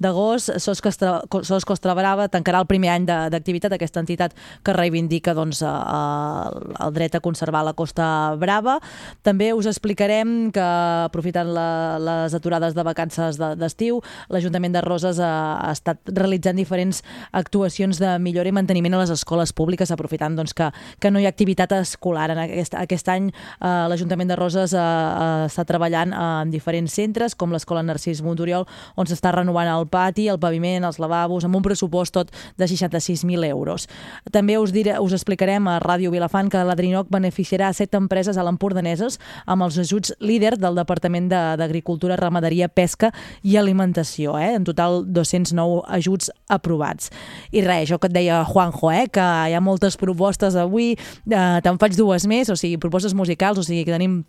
d'agost 0.00 0.54
Sos, 0.64 0.80
Costra, 0.80 1.18
Sos 1.44 1.66
Costa 1.68 1.92
Brava 1.98 2.30
tancarà 2.32 2.62
el 2.64 2.68
primer 2.70 2.88
any 2.94 3.04
de- 3.04 3.18
d'activitat, 3.34 3.74
aquesta 3.76 4.00
entitat 4.00 4.32
que 4.64 4.72
reivindica 4.72 5.34
doncs, 5.36 5.60
uh, 5.60 6.48
el 6.80 6.96
dret 6.96 7.14
a 7.16 7.20
conservar 7.20 7.66
la 7.68 7.74
Costa 7.76 8.32
Brava. 8.40 8.78
També 9.22 9.52
us 9.52 9.66
explicarem 9.68 10.48
que, 10.56 10.64
aprofitant 11.10 11.52
la, 11.52 11.98
les 12.00 12.38
aturades 12.38 12.72
de 12.74 12.82
vacances 12.82 13.36
de- 13.36 13.52
d'estiu, 13.60 14.00
l'Ajuntament 14.30 14.72
de 14.72 14.80
Roses 14.88 15.20
ha, 15.20 15.34
ha 15.68 15.76
estat 15.76 16.00
realitzant 16.08 16.56
diferents 16.56 17.04
actuacions 17.32 17.89
de 17.98 18.18
millora 18.22 18.48
i 18.48 18.52
manteniment 18.52 18.94
a 18.94 19.00
les 19.02 19.10
escoles 19.10 19.52
públiques, 19.52 19.90
aprofitant 19.90 20.36
doncs, 20.36 20.54
que, 20.54 20.70
que 21.00 21.10
no 21.10 21.18
hi 21.18 21.26
ha 21.26 21.32
activitat 21.32 21.72
escolar. 21.72 22.30
En 22.30 22.38
aquest, 22.38 22.74
aquest 22.78 23.08
any 23.08 23.30
eh, 23.32 23.86
l'Ajuntament 23.90 24.28
de 24.30 24.36
Roses 24.36 24.72
eh, 24.72 24.78
eh, 24.78 25.46
està 25.48 25.64
treballant 25.64 26.12
eh, 26.12 26.20
en 26.44 26.50
diferents 26.52 26.92
centres, 26.92 27.34
com 27.34 27.50
l'Escola 27.50 27.82
Narcís 27.82 28.20
Montoriol, 28.22 28.66
on 28.96 29.06
s'està 29.08 29.32
renovant 29.34 29.66
el 29.72 29.88
pati, 29.88 30.28
el 30.28 30.38
paviment, 30.38 30.84
els 30.84 31.00
lavabos, 31.00 31.44
amb 31.48 31.56
un 31.56 31.64
pressupost 31.64 32.12
tot 32.14 32.30
de 32.60 32.68
66.000 32.68 33.48
euros. 33.48 33.88
També 34.30 34.58
us, 34.60 34.70
diré, 34.76 34.98
us 35.00 35.14
explicarem 35.16 35.66
a 35.72 35.78
Ràdio 35.80 36.10
Vilafant 36.12 36.50
que 36.52 36.60
l'Adrinoc 36.66 37.08
beneficiarà 37.10 37.72
set 37.72 37.94
empreses 37.96 38.36
a 38.36 38.44
l'Empordaneses 38.44 39.16
amb 39.46 39.64
els 39.64 39.78
ajuts 39.80 40.12
líder 40.20 40.58
del 40.60 40.76
Departament 40.76 41.30
de- 41.30 41.56
d'Agricultura, 41.56 42.16
Ramaderia, 42.20 42.68
Pesca 42.68 43.12
i 43.42 43.56
Alimentació. 43.56 44.36
Eh? 44.38 44.52
En 44.58 44.64
total, 44.64 45.04
209 45.06 45.80
ajuts 45.88 46.30
aprovats. 46.48 47.08
I 47.56 47.62
res, 47.64 47.79
això 47.84 47.98
que 48.00 48.10
et 48.10 48.16
deia 48.16 48.42
Juanjo, 48.48 48.90
eh? 48.94 49.06
que 49.12 49.22
hi 49.22 49.56
ha 49.56 49.62
moltes 49.64 49.98
propostes 50.00 50.58
avui, 50.58 50.92
eh, 50.94 51.58
te'n 51.64 51.80
faig 51.80 51.96
dues 51.98 52.26
més, 52.30 52.50
o 52.52 52.58
sigui, 52.58 52.80
propostes 52.82 53.16
musicals, 53.16 53.60
o 53.60 53.66
sigui, 53.66 53.84
que 53.88 53.96
tenim 53.96 54.22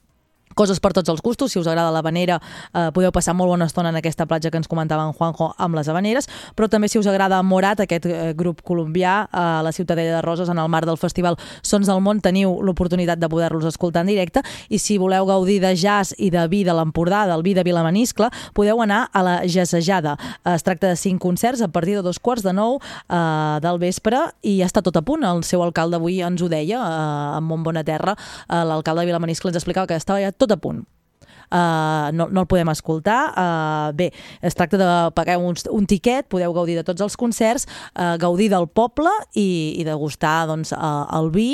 coses 0.55 0.79
per 0.79 0.93
tots 0.93 1.09
els 1.09 1.21
gustos, 1.21 1.51
si 1.51 1.59
us 1.59 1.67
agrada 1.67 1.91
l'habanera 1.91 2.39
eh, 2.39 2.89
podeu 2.93 3.11
passar 3.11 3.35
molt 3.37 3.53
bona 3.53 3.67
estona 3.69 3.89
en 3.89 3.99
aquesta 3.99 4.25
platja 4.25 4.51
que 4.51 4.59
ens 4.59 4.69
comentava 4.71 5.05
en 5.07 5.13
Juanjo 5.13 5.51
amb 5.57 5.75
les 5.77 5.89
habaneres, 5.89 6.29
però 6.55 6.69
també 6.69 6.89
si 6.91 6.99
us 6.99 7.07
agrada 7.07 7.41
Morat, 7.43 7.83
aquest 7.83 8.05
eh, 8.05 8.33
grup 8.37 8.61
colombià 8.67 9.25
eh, 9.25 9.37
a 9.37 9.61
la 9.65 9.71
Ciutadella 9.71 10.17
de 10.17 10.21
Roses 10.21 10.49
en 10.49 10.59
el 10.59 10.69
marc 10.69 10.87
del 10.89 10.99
festival 11.01 11.37
Sons 11.61 11.87
del 11.87 12.01
Món 12.03 12.21
teniu 12.21 12.57
l'oportunitat 12.61 13.19
de 13.19 13.29
poder-los 13.29 13.65
escoltar 13.65 14.05
en 14.05 14.11
directe. 14.11 14.43
I 14.69 14.79
si 14.79 14.97
voleu 15.01 15.25
gaudir 15.29 15.59
de 15.61 15.73
jazz 15.75 16.15
i 16.17 16.31
de 16.33 16.45
vi 16.51 16.63
de 16.67 16.75
l'Empordà, 16.75 17.25
del 17.29 17.43
vi 17.43 17.53
de 17.57 17.63
Vilamaniscle 17.65 18.29
podeu 18.57 18.81
anar 18.81 19.07
a 19.13 19.23
la 19.23 19.35
Jazzejada. 19.45 20.17
Es 20.55 20.63
tracta 20.63 20.89
de 20.91 20.95
cinc 20.99 21.21
concerts 21.21 21.61
a 21.61 21.67
partir 21.67 21.95
de 21.95 22.01
dos 22.05 22.19
quarts 22.19 22.43
de 22.43 22.53
nou 22.53 22.79
eh, 22.81 23.57
del 23.63 23.79
vespre 23.81 24.21
i 24.41 24.57
ja 24.59 24.69
està 24.69 24.83
tot 24.85 24.97
a 24.97 25.03
punt, 25.05 25.23
el 25.27 25.43
seu 25.47 25.63
alcalde 25.63 25.99
avui 25.99 26.21
ens 26.25 26.41
ho 26.41 26.49
deia, 26.51 26.79
eh, 26.79 27.37
amb 27.37 27.51
Mont 27.51 27.63
Bona 27.65 27.83
Terra 27.87 28.15
eh, 28.15 28.63
l'alcalde 28.67 29.03
de 29.03 29.11
Vilamaniscle 29.11 29.51
ens 29.51 29.59
explicava 29.59 29.87
que 29.89 29.97
estava 29.99 30.21
ja 30.21 30.31
tot 30.41 30.57
a 30.57 30.59
punt. 30.61 30.83
Uh, 31.51 32.07
no, 32.15 32.29
no 32.31 32.45
el 32.45 32.47
podem 32.47 32.69
escoltar. 32.71 33.33
Uh, 33.35 33.91
bé, 33.93 34.07
es 34.41 34.55
tracta 34.55 34.77
de 34.79 35.11
pagar 35.11 35.35
un, 35.37 35.57
un 35.69 35.85
tiquet, 35.85 36.29
podeu 36.31 36.53
gaudir 36.55 36.77
de 36.79 36.85
tots 36.87 37.03
els 37.03 37.17
concerts 37.19 37.67
uh, 37.67 38.15
gaudir 38.21 38.47
del 38.53 38.69
poble 38.71 39.11
i, 39.35 39.75
i 39.75 39.83
degustar 39.83 40.47
doncs, 40.47 40.71
uh, 40.71 41.03
el 41.19 41.27
vi 41.35 41.49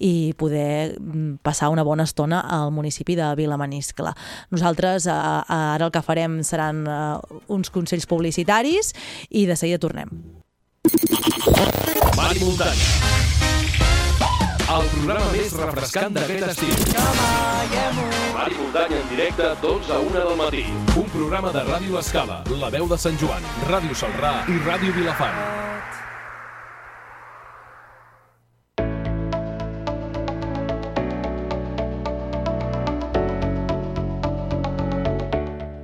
i 0.00 0.32
poder 0.40 0.96
mm, 0.96 1.42
passar 1.44 1.68
una 1.68 1.84
bona 1.84 2.08
estona 2.08 2.40
al 2.48 2.72
municipi 2.72 3.18
de 3.18 3.28
Vilamaniscle. 3.36 4.14
Nosaltres 4.56 5.04
uh, 5.04 5.44
ara 5.44 5.84
el 5.84 5.92
que 5.92 6.04
farem 6.06 6.40
seran 6.48 6.86
uh, 6.88 7.20
uns 7.52 7.68
consells 7.68 8.08
publicitaris 8.08 8.94
i 9.28 9.44
de 9.44 9.60
seguida 9.60 9.84
tornem. 9.84 10.08
Mar 12.16 12.32
i 12.32 12.40
muntanya. 12.40 13.41
El 14.72 14.86
programa 14.88 15.24
més 15.34 15.50
refrescant 15.58 16.14
d'aquest 16.16 16.46
estiu. 16.46 17.00
Mar 18.32 18.46
i 18.48 18.56
muntanya 18.56 19.00
en 19.02 19.10
directe, 19.10 19.50
12 19.60 19.92
a 19.92 19.98
1 20.06 20.14
del 20.16 20.38
matí. 20.40 20.64
Un 20.96 21.10
programa 21.12 21.52
de 21.52 21.66
Ràdio 21.68 22.00
Escala, 22.00 22.40
La 22.62 22.70
Veu 22.72 22.88
de 22.88 23.00
Sant 23.04 23.20
Joan, 23.20 23.44
Ràdio 23.68 23.98
Salrà 24.04 24.38
i 24.48 24.56
Ràdio 24.64 24.96
Vilafant. 24.96 26.01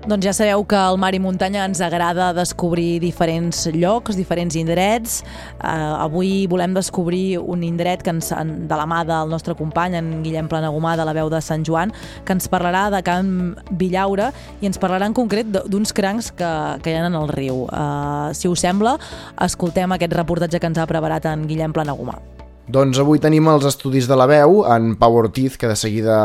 Doncs 0.09 0.25
ja 0.25 0.33
sabeu 0.33 0.62
que 0.64 0.77
al 0.81 0.97
Mar 0.97 1.11
i 1.12 1.18
Muntanya 1.21 1.66
ens 1.68 1.83
agrada 1.85 2.31
descobrir 2.33 2.97
diferents 3.03 3.66
llocs, 3.75 4.16
diferents 4.16 4.55
indrets. 4.57 5.18
Uh, 5.61 6.01
avui 6.01 6.47
volem 6.49 6.73
descobrir 6.73 7.37
un 7.37 7.61
indret 7.66 8.01
que 8.01 8.14
ens, 8.14 8.31
en, 8.33 8.55
de 8.71 8.79
la 8.81 8.87
mà 8.88 9.03
del 9.05 9.29
nostre 9.29 9.53
company, 9.59 9.99
en 10.01 10.09
Guillem 10.25 10.49
Planagumà, 10.49 10.94
de 10.97 11.05
la 11.05 11.12
veu 11.12 11.29
de 11.29 11.42
Sant 11.44 11.61
Joan, 11.68 11.92
que 12.25 12.33
ens 12.33 12.49
parlarà 12.49 12.87
de 12.97 13.03
Can 13.05 13.53
Villaura 13.68 14.31
i 14.62 14.73
ens 14.73 14.81
parlarà 14.81 15.12
en 15.12 15.18
concret 15.18 15.53
d'uns 15.53 15.92
crancs 15.92 16.33
que, 16.40 16.55
que 16.81 16.88
hi 16.88 16.97
ha 16.97 17.05
en 17.12 17.21
el 17.21 17.29
riu. 17.29 17.66
Uh, 17.68 18.33
si 18.33 18.49
us 18.49 18.64
sembla, 18.64 18.97
escoltem 19.44 19.92
aquest 19.92 20.16
reportatge 20.16 20.57
que 20.57 20.73
ens 20.73 20.81
ha 20.81 20.88
preparat 20.88 21.29
en 21.29 21.44
Guillem 21.53 21.77
Planagumà. 21.77 22.16
Doncs 22.69 22.99
avui 23.01 23.17
tenim 23.17 23.47
els 23.49 23.65
estudis 23.65 24.05
de 24.05 24.17
la 24.21 24.27
veu, 24.29 24.59
en 24.69 24.91
Pau 25.01 25.15
Ortiz, 25.17 25.55
que 25.57 25.71
de 25.71 25.77
seguida 25.81 26.17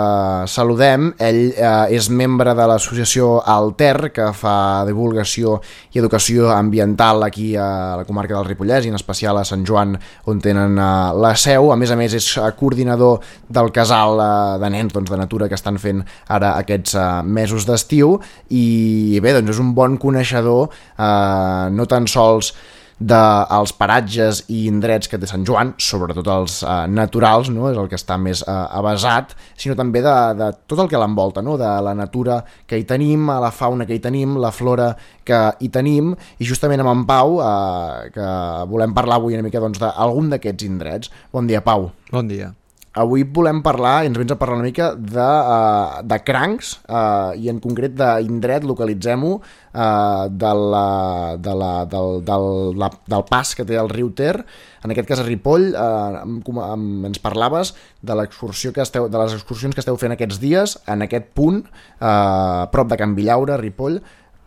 saludem. 0.52 1.14
Ell 1.24 1.54
eh, 1.56 1.96
és 1.96 2.10
membre 2.12 2.52
de 2.52 2.66
l'associació 2.68 3.38
Alter, 3.48 4.10
que 4.12 4.26
fa 4.36 4.56
divulgació 4.84 5.54
i 5.96 6.02
educació 6.02 6.50
ambiental 6.52 7.24
aquí 7.24 7.54
a 7.56 7.70
la 8.02 8.04
comarca 8.04 8.36
del 8.36 8.50
Ripollès, 8.50 8.84
i 8.84 8.92
en 8.92 9.00
especial 9.00 9.40
a 9.40 9.46
Sant 9.48 9.64
Joan, 9.64 9.96
on 10.28 10.44
tenen 10.44 10.76
eh, 10.76 10.90
la 11.16 11.32
seu. 11.40 11.72
A 11.72 11.80
més 11.80 11.96
a 11.96 12.00
més, 12.02 12.20
és 12.20 12.28
eh, 12.36 12.52
coordinador 12.60 13.24
del 13.48 13.72
casal 13.72 14.20
eh, 14.20 14.30
de 14.60 14.76
nens 14.76 14.92
doncs, 14.92 15.16
de 15.16 15.24
natura 15.24 15.48
que 15.48 15.56
estan 15.56 15.80
fent 15.80 16.04
ara 16.28 16.58
aquests 16.60 17.00
eh, 17.00 17.10
mesos 17.24 17.72
d'estiu. 17.72 18.18
I 18.52 18.68
bé, 19.24 19.32
doncs 19.40 19.56
és 19.56 19.64
un 19.64 19.72
bon 19.80 19.96
coneixedor, 19.96 20.76
eh, 21.00 21.68
no 21.72 21.88
tan 21.88 22.12
sols 22.12 22.52
dels 23.04 23.74
paratges 23.76 24.44
i 24.54 24.64
indrets 24.70 25.10
que 25.12 25.20
té 25.20 25.28
Sant 25.30 25.44
Joan, 25.48 25.74
sobretot 25.82 26.30
els 26.32 26.60
eh, 26.64 26.78
naturals, 26.92 27.50
no? 27.54 27.68
és 27.72 27.80
el 27.80 27.90
que 27.92 28.00
està 28.00 28.18
més 28.22 28.44
eh, 28.46 28.56
avasat, 28.80 29.36
sinó 29.60 29.76
també 29.80 30.04
de, 30.06 30.16
de 30.40 30.50
tot 30.70 30.84
el 30.84 30.92
que 30.92 31.02
l'envolta, 31.02 31.44
no? 31.46 31.58
de 31.60 31.70
la 31.86 31.96
natura 31.98 32.40
que 32.70 32.80
hi 32.80 32.88
tenim, 32.90 33.28
a 33.34 33.40
la 33.44 33.52
fauna 33.52 33.88
que 33.90 33.98
hi 33.98 34.04
tenim, 34.04 34.38
la 34.42 34.54
flora 34.56 34.94
que 35.28 35.44
hi 35.60 35.72
tenim, 35.74 36.14
i 36.40 36.48
justament 36.48 36.84
amb 36.84 36.94
en 36.96 37.06
Pau, 37.10 37.40
eh, 37.44 38.10
que 38.16 38.34
volem 38.72 38.96
parlar 38.96 39.20
avui 39.22 39.38
una 39.38 39.46
mica 39.46 39.64
doncs, 39.64 39.82
d'algun 39.84 40.34
d'aquests 40.34 40.70
indrets. 40.70 41.16
Bon 41.34 41.50
dia, 41.50 41.64
Pau. 41.66 41.92
Bon 42.14 42.30
dia. 42.30 42.54
Avui 42.94 43.24
volem 43.26 43.64
parlar, 43.66 44.04
i 44.04 44.10
ens 44.12 44.20
vens 44.22 44.30
a 44.30 44.36
parlar 44.38 44.60
una 44.60 44.68
mica 44.68 44.92
de, 44.94 45.24
uh, 45.26 46.04
de 46.06 46.18
crancs, 46.22 46.76
uh, 46.86 47.34
i 47.34 47.50
en 47.50 47.58
concret 47.58 47.96
d'indret, 47.98 48.68
localitzem-ho, 48.70 49.32
uh, 49.40 50.28
de 50.30 50.52
la, 50.60 50.84
de 51.42 51.56
la, 51.58 51.72
del, 51.90 52.22
del, 52.28 52.46
la, 52.78 52.92
del 53.10 53.26
pas 53.32 53.56
que 53.58 53.66
té 53.66 53.82
el 53.82 53.90
riu 53.90 54.12
Ter, 54.14 54.36
en 54.86 54.94
aquest 54.94 55.10
cas 55.10 55.24
a 55.24 55.26
Ripoll, 55.26 55.72
uh, 55.74 56.22
amb, 56.22 56.54
amb, 56.68 57.08
ens 57.10 57.22
parlaves 57.24 57.74
de 58.06 58.20
l'excursió 58.20 58.70
que 58.76 58.86
esteu, 58.86 59.10
de 59.10 59.24
les 59.26 59.34
excursions 59.40 59.74
que 59.74 59.82
esteu 59.82 59.98
fent 59.98 60.14
aquests 60.14 60.38
dies, 60.44 60.78
en 60.86 61.08
aquest 61.08 61.34
punt, 61.34 61.64
uh, 61.98 62.70
prop 62.70 62.94
de 62.94 63.02
Can 63.02 63.18
Villaure, 63.18 63.58
a 63.58 63.62
Ripoll, 63.64 64.04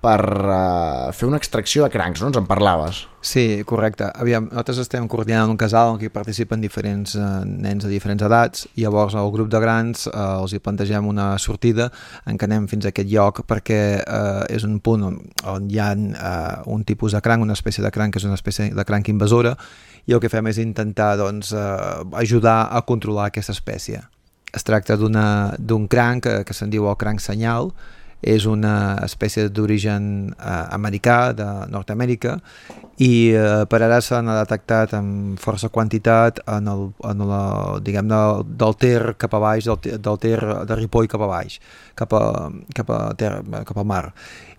per 0.07 0.23
uh, 0.23 1.11
fer 1.16 1.27
una 1.27 1.38
extracció 1.40 1.83
de 1.83 1.90
crancs, 1.90 2.23
no? 2.23 2.31
Ens 2.31 2.38
en 2.38 2.47
parlaves. 2.47 3.03
Sí, 3.27 3.64
correcte. 3.66 4.07
Aviam, 4.14 4.45
nosaltres 4.53 4.79
estem 4.85 5.09
coordinant 5.11 5.51
un 5.51 5.59
casal 5.59 5.97
en 5.97 5.99
què 5.99 6.12
participen 6.14 6.62
diferents 6.62 7.16
eh, 7.19 7.25
nens 7.42 7.83
de 7.83 7.90
diferents 7.90 8.23
edats 8.23 8.69
i 8.77 8.85
llavors 8.85 9.16
el 9.19 9.33
grup 9.35 9.51
de 9.51 9.59
grans 9.59 10.05
eh, 10.07 10.12
els 10.14 10.55
hi 10.55 10.61
plantegem 10.62 11.09
una 11.11 11.33
sortida 11.42 11.88
en 12.23 12.38
què 12.38 12.47
anem 12.47 12.69
fins 12.71 12.87
a 12.87 12.92
aquest 12.92 13.11
lloc 13.11 13.42
perquè 13.51 13.81
eh, 13.99 14.45
és 14.55 14.69
un 14.69 14.79
punt 14.79 15.09
on, 15.09 15.19
on 15.57 15.66
hi 15.73 15.83
ha 15.83 15.88
eh, 15.97 16.71
un 16.71 16.87
tipus 16.87 17.19
de 17.19 17.25
cranc, 17.25 17.42
una 17.42 17.59
espècie 17.59 17.83
de 17.83 17.90
cranc 17.90 18.14
que 18.14 18.23
és 18.23 18.29
una 18.31 18.38
espècie 18.38 18.71
de 18.71 18.87
cranc 18.87 19.11
invasora 19.11 19.57
i 20.07 20.14
el 20.14 20.23
que 20.23 20.31
fem 20.31 20.47
és 20.47 20.62
intentar 20.62 21.16
doncs, 21.19 21.51
eh, 21.51 22.07
ajudar 22.23 22.61
a 22.71 22.85
controlar 22.87 23.33
aquesta 23.33 23.57
espècie. 23.57 24.05
Es 24.55 24.62
tracta 24.62 24.95
d'un 24.97 25.90
cranc 25.90 26.29
que, 26.29 26.38
que 26.47 26.55
se'n 26.55 26.71
diu 26.71 26.87
el 26.87 27.01
cranc 27.01 27.21
senyal, 27.21 27.73
és 28.27 28.47
una 28.51 28.99
espècie 29.07 29.47
d'origen 29.55 30.33
eh, 30.35 30.57
americà, 30.75 31.33
de 31.37 31.47
Nord-Amèrica, 31.71 32.37
i 32.99 33.31
eh, 33.37 33.65
per 33.69 33.81
ara 33.85 34.01
s'han 34.01 34.31
detectat 34.33 34.95
amb 34.97 35.39
força 35.39 35.69
quantitat 35.71 36.41
en 36.49 36.71
el, 36.73 36.87
en 37.07 37.23
la, 37.29 37.43
diguem 37.85 38.09
del 38.09 38.77
Ter 38.81 39.15
cap 39.21 39.37
a 39.37 39.41
baix, 39.43 39.69
del, 39.69 40.01
del 40.03 40.19
Ter 40.23 40.41
de 40.67 40.79
Ripoll 40.81 41.11
cap 41.12 41.23
a 41.23 41.29
baix, 41.31 41.61
cap, 41.95 42.15
a, 42.17 42.49
cap, 42.75 42.91
a 42.91 43.01
ter, 43.15 43.35
cap 43.69 43.77
al 43.77 43.87
mar. 43.87 44.07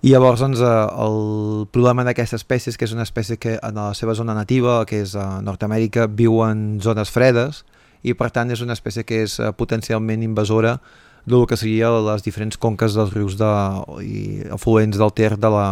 I 0.05 0.13
llavors 0.13 0.43
doncs, 0.45 0.61
eh, 0.61 0.75
el 1.03 1.65
problema 1.73 2.05
d'aquesta 2.07 2.39
espècie 2.39 2.71
és 2.71 2.77
que 2.77 2.87
és 2.87 2.93
una 2.95 3.07
espècie 3.07 3.39
que 3.41 3.57
en 3.57 3.81
la 3.81 3.89
seva 3.97 4.15
zona 4.15 4.37
nativa, 4.37 4.83
que 4.85 5.01
és 5.03 5.17
a 5.17 5.41
Nord-Amèrica, 5.41 6.07
viu 6.07 6.43
en 6.45 6.77
zones 6.79 7.11
fredes 7.11 7.65
i 8.05 8.13
per 8.13 8.29
tant 8.31 8.53
és 8.53 8.61
una 8.61 8.77
espècie 8.77 9.03
que 9.03 9.23
és 9.25 9.39
eh, 9.41 9.51
potencialment 9.57 10.23
invasora 10.23 10.77
del 11.27 11.45
que 11.47 11.59
seria 11.59 11.91
les 12.07 12.23
diferents 12.25 12.57
conques 12.57 12.95
dels 12.95 13.13
rius 13.13 13.37
de, 13.39 13.53
i 14.03 14.19
afluents 14.55 14.97
del 14.97 15.13
Ter 15.13 15.35
de 15.35 15.51
la, 15.51 15.69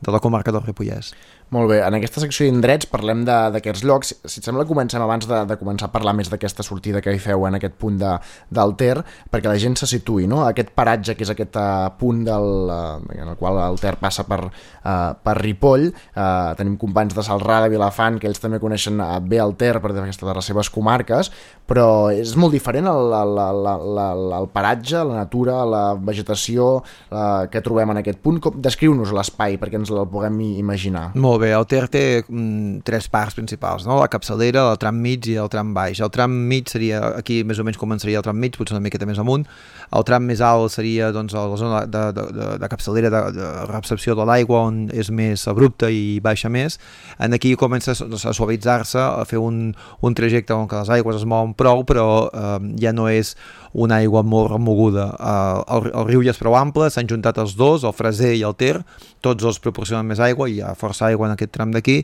de 0.00 0.14
la 0.14 0.22
comarca 0.22 0.54
del 0.54 0.62
Ripollès. 0.62 1.12
Molt 1.54 1.68
bé, 1.70 1.76
en 1.84 1.94
aquesta 1.94 2.22
secció 2.22 2.46
d'indrets 2.48 2.88
parlem 2.90 3.20
d'aquests 3.28 3.84
llocs. 3.86 4.12
Si 4.24 4.40
et 4.40 4.46
sembla, 4.46 4.64
comencem 4.66 5.02
abans 5.04 5.26
de, 5.28 5.42
de 5.46 5.56
començar 5.60 5.86
a 5.86 5.92
parlar 5.92 6.14
més 6.16 6.30
d'aquesta 6.32 6.64
sortida 6.66 7.02
que 7.04 7.12
hi 7.14 7.20
feu 7.22 7.44
en 7.46 7.58
aquest 7.58 7.76
punt 7.78 7.98
de, 8.00 8.14
del 8.58 8.74
Ter, 8.80 8.96
perquè 9.30 9.52
la 9.52 9.60
gent 9.60 9.76
se 9.78 9.86
situï, 9.90 10.26
no? 10.30 10.40
Aquest 10.48 10.72
paratge, 10.74 11.14
que 11.14 11.22
és 11.26 11.30
aquest 11.34 11.58
uh, 11.60 11.92
punt 12.00 12.24
del, 12.26 12.48
uh, 12.72 13.14
en 13.14 13.34
el 13.34 13.38
qual 13.38 13.60
el 13.68 13.78
Ter 13.82 13.94
passa 14.00 14.24
per, 14.26 14.40
uh, 14.84 15.14
per 15.24 15.36
Ripoll. 15.40 15.88
Uh, 16.14 16.52
tenim 16.58 16.76
companys 16.80 17.16
de 17.16 17.24
Salrà, 17.26 17.60
de 17.64 17.72
Vilafant, 17.72 18.20
que 18.20 18.28
ells 18.30 18.42
també 18.42 18.60
coneixen 18.62 19.00
uh, 19.00 19.18
bé 19.20 19.40
el 19.42 19.56
Ter 19.58 19.74
per 19.80 19.92
aquesta 19.94 20.28
de 20.28 20.36
les 20.36 20.50
seves 20.50 20.70
comarques, 20.72 21.30
però 21.68 22.12
és 22.12 22.34
molt 22.40 22.54
diferent 22.54 22.88
el, 22.90 23.12
el, 23.16 23.38
el, 23.40 23.68
el, 24.04 24.24
el, 24.40 24.48
paratge, 24.52 25.00
la 25.00 25.22
natura, 25.22 25.62
la 25.68 25.82
vegetació 25.96 26.68
uh, 26.80 27.46
que 27.50 27.62
trobem 27.64 27.94
en 27.94 28.02
aquest 28.02 28.20
punt. 28.24 28.40
Descriu-nos 28.64 29.14
l'espai 29.16 29.58
perquè 29.60 29.80
ens 29.80 29.92
el 29.94 30.04
puguem 30.10 30.40
imaginar. 30.44 31.10
Molt 31.16 31.42
bé, 31.44 31.54
el 31.56 31.68
Ter 31.70 31.86
té 31.92 32.04
mm, 32.22 32.84
tres 32.86 33.08
parts 33.12 33.38
principals, 33.38 33.88
no? 33.88 33.98
la 34.00 34.10
capçalera, 34.12 34.68
el 34.72 34.80
tram 34.80 34.98
mig 35.00 35.28
i 35.30 35.38
el 35.40 35.50
tram 35.52 35.72
baix. 35.76 36.02
El 36.04 36.12
tram 36.14 36.34
mig 36.50 36.68
seria, 36.72 37.00
aquí 37.20 37.42
més 37.46 37.60
o 37.60 37.66
menys 37.66 37.80
començaria 37.80 38.20
el 38.20 38.26
tram 38.26 38.38
mig, 38.40 38.58
potser 38.58 38.76
una 38.76 38.84
miqueta 38.84 39.08
més 39.08 39.20
amunt. 39.22 39.46
El 39.94 40.04
tram 40.06 40.24
més 40.26 40.42
alt 40.44 40.72
seria 40.74 41.10
doncs, 41.14 41.34
la 41.34 41.58
zona 41.60 41.84
de, 41.86 42.04
de, 42.16 42.26
de, 42.34 42.48
de 42.60 42.70
capçalera 42.70 43.10
de, 43.12 43.22
de 43.36 43.50
recepció 43.70 44.16
de 44.18 44.26
l'aigua, 44.28 44.64
on 44.68 44.73
és 44.94 45.10
més 45.14 45.46
abrupta 45.50 45.90
i 45.90 46.20
baixa 46.24 46.50
més. 46.52 46.78
En 47.18 47.32
aquí 47.36 47.54
comença 47.60 47.92
a 47.92 47.98
su- 47.98 48.08
a 48.10 48.32
suavitzar-se, 48.36 48.98
a 49.00 49.24
fer 49.28 49.38
un, 49.42 49.74
un 50.00 50.14
trajecte 50.14 50.54
on 50.54 50.68
que 50.68 50.76
les 50.82 50.90
aigües 50.98 51.16
es 51.20 51.26
mouen 51.28 51.54
prou, 51.54 51.84
però 51.88 52.06
eh, 52.28 52.58
ja 52.82 52.92
no 52.92 53.08
és 53.08 53.34
una 53.74 53.96
aigua 54.02 54.22
molt 54.22 54.52
remoguda. 54.52 55.08
Eh, 55.18 55.64
el, 55.76 55.90
el 55.94 56.06
riu 56.12 56.22
ja 56.26 56.34
és 56.34 56.38
prou 56.40 56.54
ample, 56.58 56.90
s'han 56.90 57.08
juntat 57.10 57.38
els 57.42 57.56
dos, 57.58 57.84
el 57.84 57.92
Freser 57.96 58.34
i 58.38 58.44
el 58.46 58.54
Ter, 58.54 58.78
tots 59.24 59.42
dos 59.42 59.58
proporcionen 59.64 60.06
més 60.06 60.20
aigua, 60.22 60.48
hi 60.50 60.60
ha 60.62 60.74
força 60.78 61.08
aigua 61.10 61.26
en 61.30 61.34
aquest 61.38 61.52
tram 61.56 61.72
d'aquí, 61.74 62.02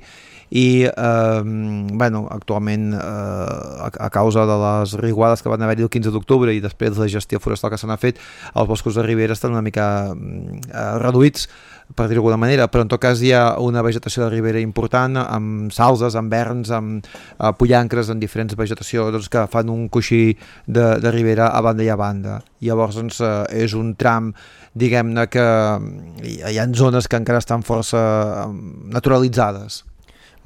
i 0.51 0.83
eh, 0.83 1.43
bueno, 1.95 2.25
actualment 2.35 2.89
eh, 2.95 2.99
a, 2.99 3.91
a 4.07 4.09
causa 4.11 4.43
de 4.51 4.57
les 4.59 4.95
riguades 4.99 5.43
que 5.45 5.49
van 5.53 5.63
haver-hi 5.63 5.85
el 5.87 5.93
15 5.95 6.11
d'octubre 6.11 6.51
i 6.51 6.59
després 6.65 6.97
de 6.97 7.05
la 7.05 7.09
gestió 7.13 7.39
forestal 7.39 7.71
que 7.71 7.79
se 7.79 7.87
n'ha 7.87 7.99
fet, 8.03 8.19
els 8.55 8.67
boscos 8.67 8.99
de 8.99 9.05
ribera 9.07 9.37
estan 9.37 9.55
una 9.55 9.63
mica 9.63 9.87
mm, 10.11 10.65
eh, 10.73 10.89
reduïts 11.05 11.47
per 11.95 12.07
dir-ho 12.09 12.21
d'alguna 12.21 12.39
manera, 12.41 12.69
però 12.71 12.85
en 12.85 12.91
tot 12.93 13.01
cas 13.03 13.21
hi 13.23 13.33
ha 13.35 13.59
una 13.63 13.83
vegetació 13.83 14.25
de 14.25 14.31
ribera 14.33 14.61
important 14.63 15.19
amb 15.23 15.73
salses, 15.75 16.17
amb 16.19 16.33
verns, 16.33 16.71
amb 16.75 17.05
eh, 17.07 17.53
pollancres, 17.59 18.11
amb 18.11 18.23
diferents 18.23 18.57
vegetació 18.59 19.11
doncs, 19.11 19.29
que 19.33 19.47
fan 19.51 19.73
un 19.73 19.89
coixí 19.89 20.37
de, 20.67 20.87
de 21.03 21.13
ribera 21.15 21.51
a 21.51 21.63
banda 21.65 21.87
i 21.87 21.91
a 21.91 21.99
banda. 22.01 22.41
Llavors 22.65 22.99
doncs, 23.01 23.21
eh, 23.25 23.65
és 23.65 23.75
un 23.75 23.95
tram 23.99 24.33
diguem-ne 24.75 25.27
que 25.31 25.45
mm, 25.45 26.25
hi, 26.25 26.41
hi 26.53 26.59
ha 26.61 26.69
zones 26.79 27.09
que 27.11 27.19
encara 27.19 27.43
estan 27.43 27.67
força 27.67 28.01
eh, 28.47 28.51
naturalitzades. 28.95 29.85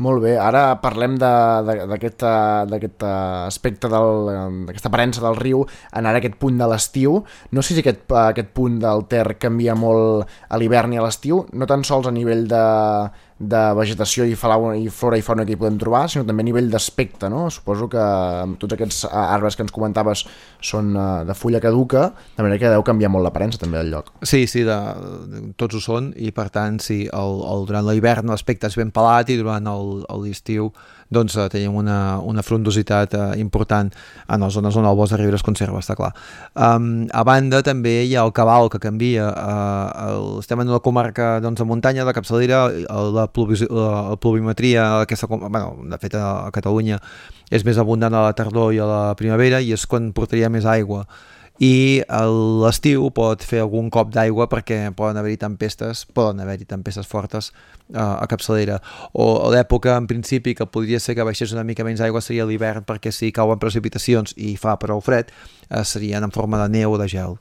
Molt 0.03 0.25
bé, 0.25 0.33
ara 0.43 0.81
parlem 0.83 1.13
d'aquest 1.23 2.25
aspecte 3.07 3.87
d'aquesta 3.87 4.91
aparença 4.91 5.23
del 5.23 5.37
riu 5.39 5.61
en 5.95 6.09
ara 6.11 6.19
aquest 6.19 6.35
punt 6.41 6.59
de 6.59 6.67
l'estiu. 6.67 7.21
No 7.55 7.63
sé 7.63 7.77
si 7.77 7.85
aquest, 7.85 8.03
aquest 8.11 8.51
punt 8.59 8.81
del 8.83 9.05
Ter 9.07 9.37
canvia 9.39 9.77
molt 9.79 10.27
a 10.51 10.59
l'hivern 10.59 10.97
i 10.97 10.99
a 10.99 11.05
l'estiu, 11.07 11.45
no 11.55 11.71
tan 11.71 11.87
sols 11.87 12.11
a 12.11 12.15
nivell 12.15 12.43
de, 12.51 12.65
de 13.39 13.61
vegetació 13.75 14.25
i, 14.29 14.33
i 14.33 14.89
flora 14.95 15.19
i 15.19 15.23
fauna 15.27 15.45
que 15.45 15.53
hi 15.57 15.59
podem 15.59 15.77
trobar, 15.81 16.05
sinó 16.09 16.23
també 16.29 16.45
a 16.45 16.47
nivell 16.47 16.69
d'aspecte, 16.71 17.27
no? 17.33 17.49
Suposo 17.51 17.89
que 17.91 17.99
amb 17.99 18.59
tots 18.63 18.77
aquests 18.77 19.01
eh, 19.09 19.11
arbres 19.13 19.57
que 19.59 19.65
ens 19.67 19.75
comentaves 19.75 20.23
són 20.63 20.93
eh, 20.95 21.25
de 21.27 21.35
fulla 21.35 21.61
caduca, 21.61 22.13
de 22.37 22.43
manera 22.47 22.61
que 22.63 22.71
deu 22.71 22.85
canviar 22.87 23.11
molt 23.11 23.27
l'aparença 23.27 23.59
també 23.59 23.81
del 23.83 23.91
lloc. 23.91 24.13
Sí, 24.23 24.45
sí, 24.47 24.63
de, 24.65 24.79
tots 25.59 25.75
ho 25.75 25.83
són 25.83 26.13
i 26.17 26.31
per 26.37 26.47
tant, 26.55 26.79
sí, 26.81 27.05
el, 27.11 27.41
el, 27.51 27.67
durant 27.67 27.89
l'hivern 27.91 28.31
l'aspecte 28.31 28.71
és 28.71 28.79
ben 28.79 28.95
pelat 28.95 29.31
i 29.35 29.41
durant 29.43 29.67
el- 29.67 30.05
el- 30.09 30.23
l'estiu 30.29 30.71
doncs 31.13 31.37
eh, 31.37 31.49
tenim 31.53 31.75
una, 31.77 32.19
una 32.21 32.43
frondositat 32.43 33.15
eh, 33.15 33.27
important 33.43 33.91
en 34.29 34.47
les 34.47 34.55
zones 34.55 34.77
on 34.77 34.89
el 34.89 34.97
bosc 34.97 35.15
de 35.15 35.21
Ribera 35.21 35.41
es 35.41 35.47
conserva, 35.47 35.83
està 35.83 35.97
clar. 35.99 36.13
Um, 36.55 37.07
a 37.13 37.25
banda 37.27 37.63
també 37.67 37.97
hi 38.05 38.15
ha 38.17 38.25
el 38.25 38.33
cabal 38.37 38.71
que 38.73 38.81
canvia, 38.83 39.29
uh, 39.31 40.09
el, 40.09 40.27
estem 40.45 40.65
en 40.65 40.73
una 40.73 40.83
comarca 40.85 41.39
doncs, 41.45 41.61
de 41.61 41.69
muntanya, 41.69 42.07
de 42.07 42.17
capçalera, 42.17 42.65
la, 42.89 43.29
la, 43.29 43.29
la 43.29 44.17
pluviometria, 44.21 44.89
aquesta, 45.05 45.29
bueno, 45.29 45.77
de 45.91 46.01
fet 46.01 46.17
a 46.19 46.51
Catalunya 46.55 47.01
és 47.55 47.65
més 47.67 47.79
abundant 47.79 48.15
a 48.15 48.25
la 48.29 48.35
tardor 48.37 48.73
i 48.75 48.81
a 48.81 48.89
la 48.89 49.03
primavera 49.19 49.61
i 49.61 49.73
és 49.77 49.85
quan 49.87 50.13
portaria 50.17 50.51
més 50.51 50.67
aigua 50.67 51.05
i 51.63 52.03
a 52.11 52.25
l'estiu 52.27 53.07
pot 53.15 53.45
fer 53.47 53.61
algun 53.63 53.87
cop 53.95 54.11
d'aigua 54.15 54.49
perquè 54.51 54.89
poden 54.97 55.21
haver-hi 55.21 55.39
tempestes, 55.39 56.03
poden 56.11 56.43
haver-hi 56.43 56.67
tempestes 56.67 57.07
fortes 57.07 57.53
eh, 57.53 57.99
a 58.01 58.27
capçalera. 58.31 58.81
O 59.13 59.47
a 59.47 59.53
l'època, 59.55 59.95
en 59.97 60.09
principi, 60.11 60.57
que 60.59 60.67
podria 60.67 60.99
ser 60.99 61.15
que 61.15 61.27
baixés 61.27 61.55
una 61.55 61.65
mica 61.65 61.87
menys 61.87 62.03
aigua 62.03 62.25
seria 62.25 62.47
l'hivern 62.47 62.83
perquè 62.85 63.15
si 63.15 63.31
cauen 63.33 63.63
precipitacions 63.63 64.35
i 64.37 64.57
fa 64.59 64.75
prou 64.83 65.01
fred, 65.01 65.31
eh, 65.71 65.85
serien 65.85 66.27
en 66.27 66.35
forma 66.35 66.63
de 66.65 66.73
neu 66.75 66.97
o 66.97 66.99
de 66.99 67.09
gel. 67.09 67.39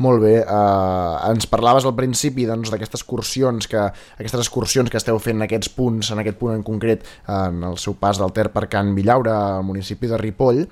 Molt 0.00 0.22
bé, 0.22 0.38
uh, 0.40 1.18
ens 1.28 1.44
parlaves 1.50 1.84
al 1.84 1.92
principi 1.92 2.46
doncs, 2.48 2.70
d'aquestes 2.72 3.02
excursions 3.02 3.68
que 3.68 3.82
aquestes 3.82 4.40
excursions 4.40 4.88
que 4.88 4.96
esteu 4.96 5.18
fent 5.20 5.36
en 5.36 5.44
aquests 5.44 5.68
punts, 5.76 6.08
en 6.14 6.22
aquest 6.22 6.38
punt 6.40 6.54
en 6.54 6.62
concret, 6.64 7.04
en 7.28 7.60
el 7.68 7.76
seu 7.76 7.98
pas 8.00 8.16
del 8.16 8.32
Ter 8.32 8.46
per 8.54 8.64
Can 8.72 8.94
Villaure, 8.96 9.34
al 9.34 9.66
municipi 9.68 10.08
de 10.08 10.16
Ripoll. 10.16 10.64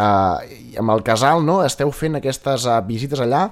Uh, 0.00 0.38
amb 0.80 0.94
el 0.94 1.02
casal, 1.04 1.42
no?, 1.44 1.58
esteu 1.66 1.90
fent 1.92 2.14
aquestes 2.16 2.64
uh, 2.64 2.78
visites 2.86 3.20
allà 3.20 3.42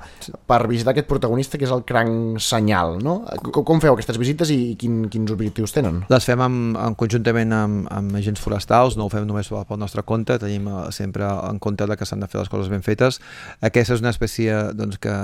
per 0.48 0.62
visitar 0.70 0.94
aquest 0.94 1.08
protagonista 1.10 1.58
que 1.60 1.66
és 1.66 1.72
el 1.74 1.82
cranc 1.84 2.40
senyal, 2.40 2.96
no? 3.04 3.18
Com, 3.50 3.66
com 3.68 3.82
feu 3.82 3.92
aquestes 3.92 4.16
visites 4.20 4.48
i 4.54 4.72
quin, 4.80 5.02
quins 5.12 5.34
objectius 5.34 5.76
tenen? 5.76 6.00
Les 6.08 6.24
fem 6.24 6.40
amb, 6.40 6.78
amb 6.80 6.96
conjuntament 6.96 7.52
amb, 7.52 7.90
amb 7.92 8.16
agents 8.16 8.40
forestals, 8.40 8.96
no 8.96 9.04
ho 9.04 9.12
fem 9.12 9.28
només 9.28 9.52
pel 9.52 9.82
nostre 9.82 10.06
compte, 10.08 10.38
tenim 10.40 10.70
eh, 10.72 10.80
sempre 10.94 11.28
en 11.28 11.60
compte 11.60 11.84
de 11.90 11.98
que 12.00 12.08
s'han 12.08 12.24
de 12.24 12.30
fer 12.32 12.40
les 12.40 12.52
coses 12.52 12.72
ben 12.72 12.86
fetes. 12.86 13.20
Aquesta 13.60 13.98
és 13.98 14.06
una 14.06 14.14
espècie 14.14 14.56
doncs, 14.78 14.96
que 15.02 15.14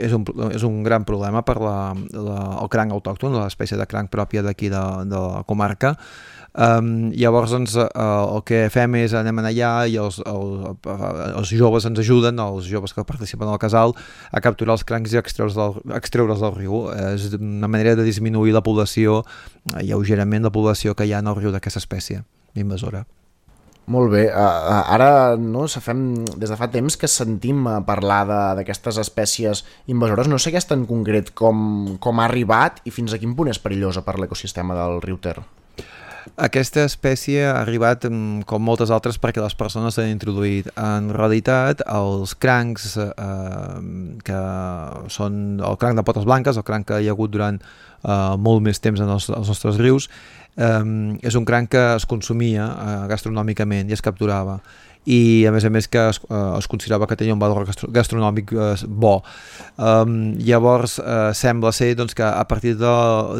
és 0.00 0.16
un, 0.16 0.24
és 0.48 0.64
un 0.64 0.80
gran 0.86 1.04
problema 1.04 1.44
per 1.44 1.58
la, 1.60 1.78
la, 2.16 2.40
el 2.62 2.72
cranc 2.72 2.96
autòcton, 2.96 3.36
l'espècie 3.36 3.76
de 3.76 3.90
cranc 3.90 4.08
pròpia 4.08 4.46
d'aquí 4.46 4.72
de, 4.72 4.84
de 5.10 5.24
la 5.28 5.44
comarca. 5.44 5.98
Um, 6.50 7.12
llavors 7.14 7.52
doncs, 7.54 7.76
uh, 7.78 7.84
el 8.34 8.42
que 8.42 8.64
fem 8.74 8.96
és 8.98 9.14
anem 9.14 9.38
allà 9.38 9.70
i 9.86 9.94
els, 10.02 10.18
el, 10.26 10.56
els 11.38 11.52
joves 11.54 11.86
ens 11.86 12.00
ajuden, 12.02 12.42
els 12.42 12.66
joves 12.66 12.94
que 12.96 13.06
participen 13.06 13.48
al 13.48 13.60
casal, 13.62 13.94
a 14.34 14.42
capturar 14.42 14.74
els 14.74 14.84
crancs 14.86 15.14
i 15.14 15.20
extreure'ls 15.20 15.58
del, 15.58 15.78
extreure'ls 15.94 16.42
del 16.42 16.56
riu. 16.56 16.82
És 17.14 17.30
una 17.38 17.70
manera 17.70 17.94
de 17.94 18.06
disminuir 18.06 18.56
la 18.56 18.64
població, 18.66 19.22
eh, 19.76 19.84
lleugerament 19.86 20.42
la 20.46 20.54
població 20.54 20.96
que 20.98 21.06
hi 21.06 21.14
ha 21.14 21.22
en 21.22 21.30
el 21.30 21.38
riu 21.38 21.54
d'aquesta 21.54 21.82
espècie 21.82 22.24
invasora. 22.58 23.04
Molt 23.90 24.12
bé, 24.12 24.26
uh, 24.30 24.82
ara 24.94 25.36
no, 25.38 25.64
fem, 25.82 26.02
des 26.38 26.50
de 26.50 26.58
fa 26.58 26.68
temps 26.70 26.94
que 26.98 27.08
sentim 27.10 27.64
uh, 27.66 27.78
parlar 27.86 28.20
d'aquestes 28.58 29.00
espècies 29.02 29.64
invasores, 29.90 30.30
no 30.30 30.38
sé 30.38 30.52
aquesta 30.52 30.78
en 30.78 30.84
concret 30.86 31.32
com, 31.34 31.96
com 32.02 32.20
ha 32.20 32.28
arribat 32.28 32.84
i 32.86 32.94
fins 32.94 33.14
a 33.14 33.18
quin 33.22 33.34
punt 33.38 33.50
és 33.50 33.58
perillosa 33.58 34.04
per 34.06 34.18
l'ecosistema 34.20 34.78
del 34.78 35.00
riu 35.02 35.18
Ter. 35.18 35.40
Aquesta 36.36 36.84
espècie 36.84 37.44
ha 37.46 37.60
arribat, 37.60 38.04
mm, 38.04 38.42
com 38.48 38.62
moltes 38.62 38.90
altres, 38.90 39.18
perquè 39.20 39.42
les 39.42 39.54
persones 39.54 39.94
s'han 39.94 40.10
introduït. 40.12 40.68
En 40.76 41.10
realitat, 41.14 41.82
els 41.86 42.34
crancs, 42.34 42.96
eh, 42.96 43.10
que 44.24 44.40
són 45.08 45.60
el 45.60 45.76
cranc 45.76 45.96
de 45.96 46.02
potes 46.02 46.24
blanques, 46.24 46.56
el 46.56 46.64
cranc 46.64 46.86
que 46.86 47.00
hi 47.00 47.08
ha 47.08 47.12
hagut 47.12 47.30
durant 47.30 47.60
eh, 48.04 48.36
molt 48.36 48.62
més 48.62 48.78
temps 48.78 49.00
en 49.00 49.08
els, 49.08 49.28
els 49.28 49.48
nostres 49.48 49.76
rius, 49.78 50.08
eh, 50.56 50.84
és 51.22 51.34
un 51.34 51.44
cranc 51.44 51.70
que 51.70 51.84
es 51.96 52.06
consumia 52.06 52.68
eh, 52.68 53.08
gastronòmicament 53.08 53.88
i 53.88 53.92
es 53.92 54.02
capturava 54.02 54.60
i 55.08 55.46
a 55.48 55.52
més 55.52 55.64
a 55.64 55.70
més 55.72 55.88
que 55.88 56.02
es, 56.10 56.20
eh, 56.28 56.58
es 56.58 56.68
considerava 56.68 57.06
que 57.08 57.16
tenia 57.16 57.34
un 57.34 57.40
valor 57.40 57.64
gastro 57.66 57.88
gastronòmic 57.90 58.52
eh, 58.52 58.74
bo. 58.86 59.20
Um, 59.80 60.34
llavors 60.36 60.98
eh, 61.00 61.32
sembla 61.34 61.72
ser 61.72 61.94
doncs, 61.96 62.14
que 62.14 62.26
a 62.26 62.44
partir 62.48 62.76
de, 62.76 62.94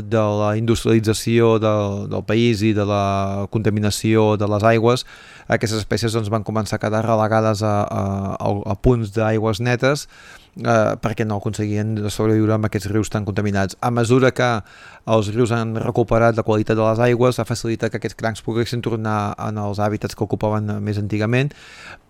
de 0.08 0.24
la 0.40 0.54
industrialització 0.56 1.58
del, 1.60 2.08
del 2.10 2.24
país 2.24 2.64
i 2.64 2.72
de 2.76 2.86
la 2.88 3.46
contaminació 3.52 4.36
de 4.40 4.48
les 4.48 4.64
aigües, 4.72 5.04
aquestes 5.48 5.82
espècies 5.82 6.16
doncs, 6.16 6.32
van 6.32 6.46
començar 6.46 6.78
a 6.78 6.82
quedar 6.82 7.04
relegades 7.04 7.62
a, 7.62 7.76
a, 7.84 8.04
a, 8.38 8.52
a 8.72 8.76
punts 8.80 9.12
d'aigües 9.16 9.60
netes 9.60 10.08
eh, 10.58 10.96
perquè 11.00 11.26
no 11.26 11.38
aconseguien 11.40 11.96
sobreviure 12.10 12.56
amb 12.56 12.68
aquests 12.68 12.90
rius 12.90 13.10
tan 13.12 13.26
contaminats. 13.28 13.76
A 13.80 13.90
mesura 13.94 14.32
que 14.32 14.50
els 15.08 15.30
rius 15.34 15.52
han 15.54 15.74
recuperat 15.80 16.36
la 16.36 16.44
qualitat 16.44 16.76
de 16.76 16.84
les 16.84 17.00
aigües, 17.10 17.38
ha 17.38 17.46
facilitat 17.48 17.92
que 17.92 18.00
aquests 18.00 18.18
crancs 18.18 18.42
poguessin 18.44 18.82
tornar 18.84 19.34
en 19.40 19.58
els 19.60 19.80
hàbitats 19.80 20.16
que 20.16 20.24
ocupaven 20.26 20.68
més 20.84 21.00
antigament, 21.00 21.52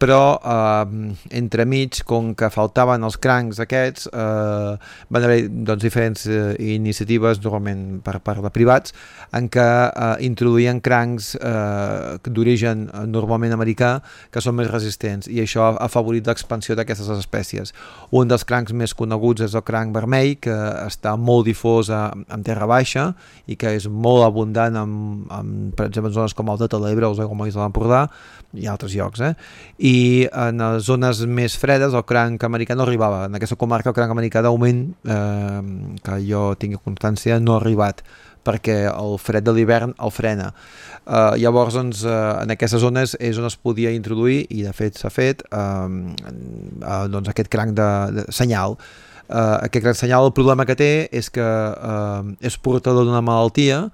però 0.01 0.41
eh, 0.41 1.15
entremig, 1.37 2.03
com 2.09 2.33
que 2.35 2.51
faltaven 2.51 3.05
els 3.07 3.19
crancs 3.21 3.61
aquests, 3.63 4.09
eh, 4.11 4.75
van 5.11 5.27
haver 5.27 5.41
doncs, 5.49 5.83
diferents 5.85 6.27
eh, 6.27 6.55
iniciatives, 6.75 7.43
normalment 7.45 8.01
per 8.05 8.19
part 8.25 8.43
de 8.43 8.53
privats, 8.55 8.95
en 9.37 9.49
què 9.53 9.69
eh, 9.89 10.11
introduïen 10.27 10.81
crancs 10.83 11.35
eh, 11.39 12.19
d'origen 12.27 12.89
normalment 13.11 13.55
americà 13.55 13.93
que 14.33 14.43
són 14.43 14.59
més 14.59 14.71
resistents 14.71 15.29
i 15.31 15.41
això 15.43 15.67
ha 15.69 15.73
afavorit 15.87 16.27
l'expansió 16.27 16.77
d'aquestes 16.79 17.11
espècies. 17.17 17.75
Un 18.17 18.31
dels 18.31 18.45
crancs 18.49 18.75
més 18.77 18.95
coneguts 18.97 19.45
és 19.47 19.55
el 19.55 19.65
cranc 19.67 19.95
vermell, 19.95 20.37
que 20.41 20.57
està 20.87 21.17
molt 21.17 21.47
difós 21.49 21.91
en 21.91 22.45
terra 22.47 22.67
baixa 22.71 22.90
i 23.47 23.57
que 23.61 23.75
és 23.77 23.87
molt 23.91 24.25
abundant 24.27 24.77
en, 24.81 24.95
en, 25.31 25.53
per 25.77 25.89
exemple 25.89 26.11
en 26.11 26.17
zones 26.17 26.35
com 26.35 26.51
el 26.51 26.61
de 26.61 26.81
l'Ebre 26.81 27.07
o 27.07 27.13
els 27.13 27.21
aiguamolls 27.23 27.55
de 27.55 27.61
l'Empordà 27.63 28.07
i 28.55 28.67
altres 28.67 28.95
llocs. 28.97 29.21
Eh? 29.21 29.35
I 29.79 29.97
en 30.31 30.59
les 30.59 30.89
zones 30.89 31.23
més 31.27 31.57
fredes 31.59 31.95
el 31.95 32.07
cranc 32.09 32.43
americà 32.45 32.75
no 32.75 32.87
arribava. 32.87 33.27
En 33.29 33.39
aquesta 33.39 33.59
comarca 33.61 33.93
el 33.93 33.99
cranc 33.99 34.11
americà 34.11 34.43
d'augment, 34.43 34.89
eh, 35.05 35.61
que 36.03 36.19
jo 36.27 36.51
tingui 36.59 36.83
constància, 36.83 37.39
no 37.41 37.55
ha 37.55 37.63
arribat 37.63 38.03
perquè 38.47 38.79
el 38.89 39.19
fred 39.21 39.45
de 39.45 39.55
l'hivern 39.55 39.95
el 40.01 40.13
frena. 40.15 40.51
Uh, 41.05 41.35
llavors, 41.41 41.75
doncs, 41.77 42.05
uh, 42.07 42.41
en 42.43 42.55
aquestes 42.55 42.83
zones 42.83 43.17
és 43.21 43.39
on 43.41 43.49
es 43.49 43.57
podia 43.59 43.93
introduir, 43.95 44.45
i 44.53 44.65
de 44.67 44.73
fet 44.77 45.01
s'ha 45.01 45.11
fet, 45.13 45.43
uh, 45.51 45.89
uh, 45.89 47.07
doncs 47.11 47.33
aquest 47.33 47.51
cranc 47.53 47.77
de, 47.77 47.91
de 48.17 48.27
senyal. 48.35 48.79
Uh, 49.31 49.61
aquest 49.63 49.85
cranc 49.85 49.99
senyal, 49.99 50.27
el 50.27 50.35
problema 50.35 50.67
que 50.67 50.75
té 50.75 51.07
és 51.15 51.31
que 51.31 51.45
uh, 51.47 52.33
és 52.43 52.57
portador 52.59 53.07
d'una 53.07 53.23
malaltia 53.23 53.85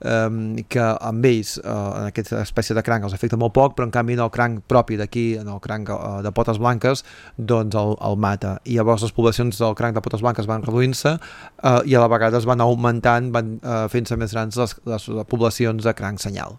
um, 0.00 0.56
que 0.68 0.84
amb 1.00 1.26
ells, 1.28 1.56
uh, 1.60 1.74
en 1.98 2.08
aquesta 2.08 2.40
espècie 2.42 2.76
de 2.76 2.84
cranc, 2.86 3.04
els 3.04 3.16
afecta 3.16 3.38
molt 3.40 3.54
poc, 3.56 3.74
però 3.76 3.88
en 3.88 3.94
canvi 3.94 4.16
en 4.16 4.22
el 4.24 4.32
cranc 4.34 4.62
propi 4.70 4.98
d'aquí, 5.00 5.26
en 5.40 5.50
el 5.52 5.60
cranc 5.64 5.92
uh, 5.92 6.20
de 6.24 6.32
potes 6.34 6.60
blanques, 6.62 7.04
doncs 7.36 7.76
el, 7.78 7.96
el 8.08 8.16
mata. 8.20 8.56
I 8.64 8.78
llavors 8.78 9.04
les 9.06 9.14
poblacions 9.16 9.60
del 9.60 9.76
cranc 9.78 9.98
de 9.98 10.04
potes 10.04 10.24
blanques 10.24 10.48
van 10.50 10.64
reduint-se 10.66 11.18
uh, 11.18 11.80
i 11.84 11.94
a 11.94 12.04
la 12.04 12.10
vegada 12.10 12.40
es 12.40 12.48
van 12.48 12.64
augmentant, 12.64 13.32
van 13.34 13.58
uh, 13.60 13.84
fent-se 13.92 14.16
més 14.16 14.34
grans 14.36 14.56
les, 14.62 14.78
les 14.88 15.10
poblacions 15.28 15.84
de 15.84 15.96
cranc 15.98 16.22
senyal. 16.22 16.58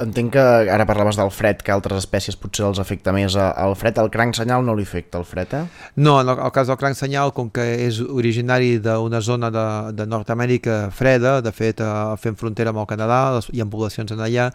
Entenc 0.00 0.32
que 0.32 0.42
ara 0.72 0.86
parlaves 0.88 1.18
del 1.20 1.28
fred, 1.30 1.60
que 1.62 1.70
altres 1.70 2.00
espècies 2.02 2.34
potser 2.40 2.64
els 2.66 2.78
afecta 2.80 3.12
més 3.12 3.36
a- 3.36 3.50
al 3.52 3.74
fred. 3.76 3.98
El 3.98 4.08
cranc 4.10 4.34
senyal 4.34 4.64
no 4.64 4.74
li 4.74 4.82
afecta 4.82 5.18
el 5.18 5.24
fred, 5.24 5.52
eh? 5.54 5.64
No, 5.96 6.20
en 6.20 6.28
el, 6.28 6.38
el 6.38 6.50
cas 6.50 6.66
del 6.66 6.78
cranc 6.80 6.96
senyal, 6.96 7.32
com 7.32 7.50
que 7.50 7.62
és 7.86 8.00
originari 8.00 8.78
d'una 8.82 9.20
zona 9.20 9.50
de, 9.52 9.92
de 9.92 10.06
Nord-Amèrica 10.06 10.90
freda, 10.90 11.40
de 11.42 11.52
fet 11.52 11.80
eh, 11.84 12.16
fent 12.18 12.36
frontera 12.40 12.70
amb 12.72 12.80
el 12.82 12.86
Canadà, 12.90 13.34
les, 13.36 13.50
hi 13.52 13.60
ha 13.60 13.66
poblacions 13.68 14.10
en 14.16 14.18
allà, 14.24 14.48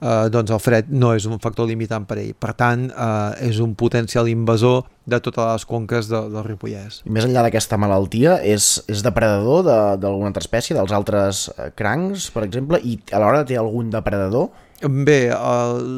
eh, 0.00 0.28
doncs 0.34 0.50
el 0.56 0.58
fred 0.64 0.88
no 0.90 1.12
és 1.14 1.26
un 1.26 1.38
factor 1.38 1.68
limitant 1.68 2.06
per 2.08 2.18
ell. 2.18 2.32
Per 2.34 2.54
tant, 2.58 2.88
eh, 2.90 3.48
és 3.50 3.60
un 3.60 3.74
potencial 3.78 4.26
invasor 4.26 4.86
de 5.08 5.20
totes 5.20 5.52
les 5.52 5.64
conques 5.68 6.08
de, 6.08 6.22
del 6.32 6.44
Ripollès. 6.48 7.02
I 7.06 7.10
més 7.14 7.24
enllà 7.28 7.44
d'aquesta 7.46 7.76
malaltia, 7.78 8.40
és, 8.42 8.80
és 8.88 9.04
depredador 9.04 9.62
de- 9.68 9.96
d'alguna 10.00 10.32
altra 10.32 10.42
espècie, 10.42 10.74
dels 10.74 10.90
altres 10.96 11.50
eh, 11.58 11.70
crancs, 11.76 12.30
per 12.34 12.42
exemple, 12.48 12.80
i 12.82 12.98
alhora 13.12 13.44
té 13.44 13.56
algun 13.60 13.90
depredador? 13.94 14.48
Bé, 14.78 15.26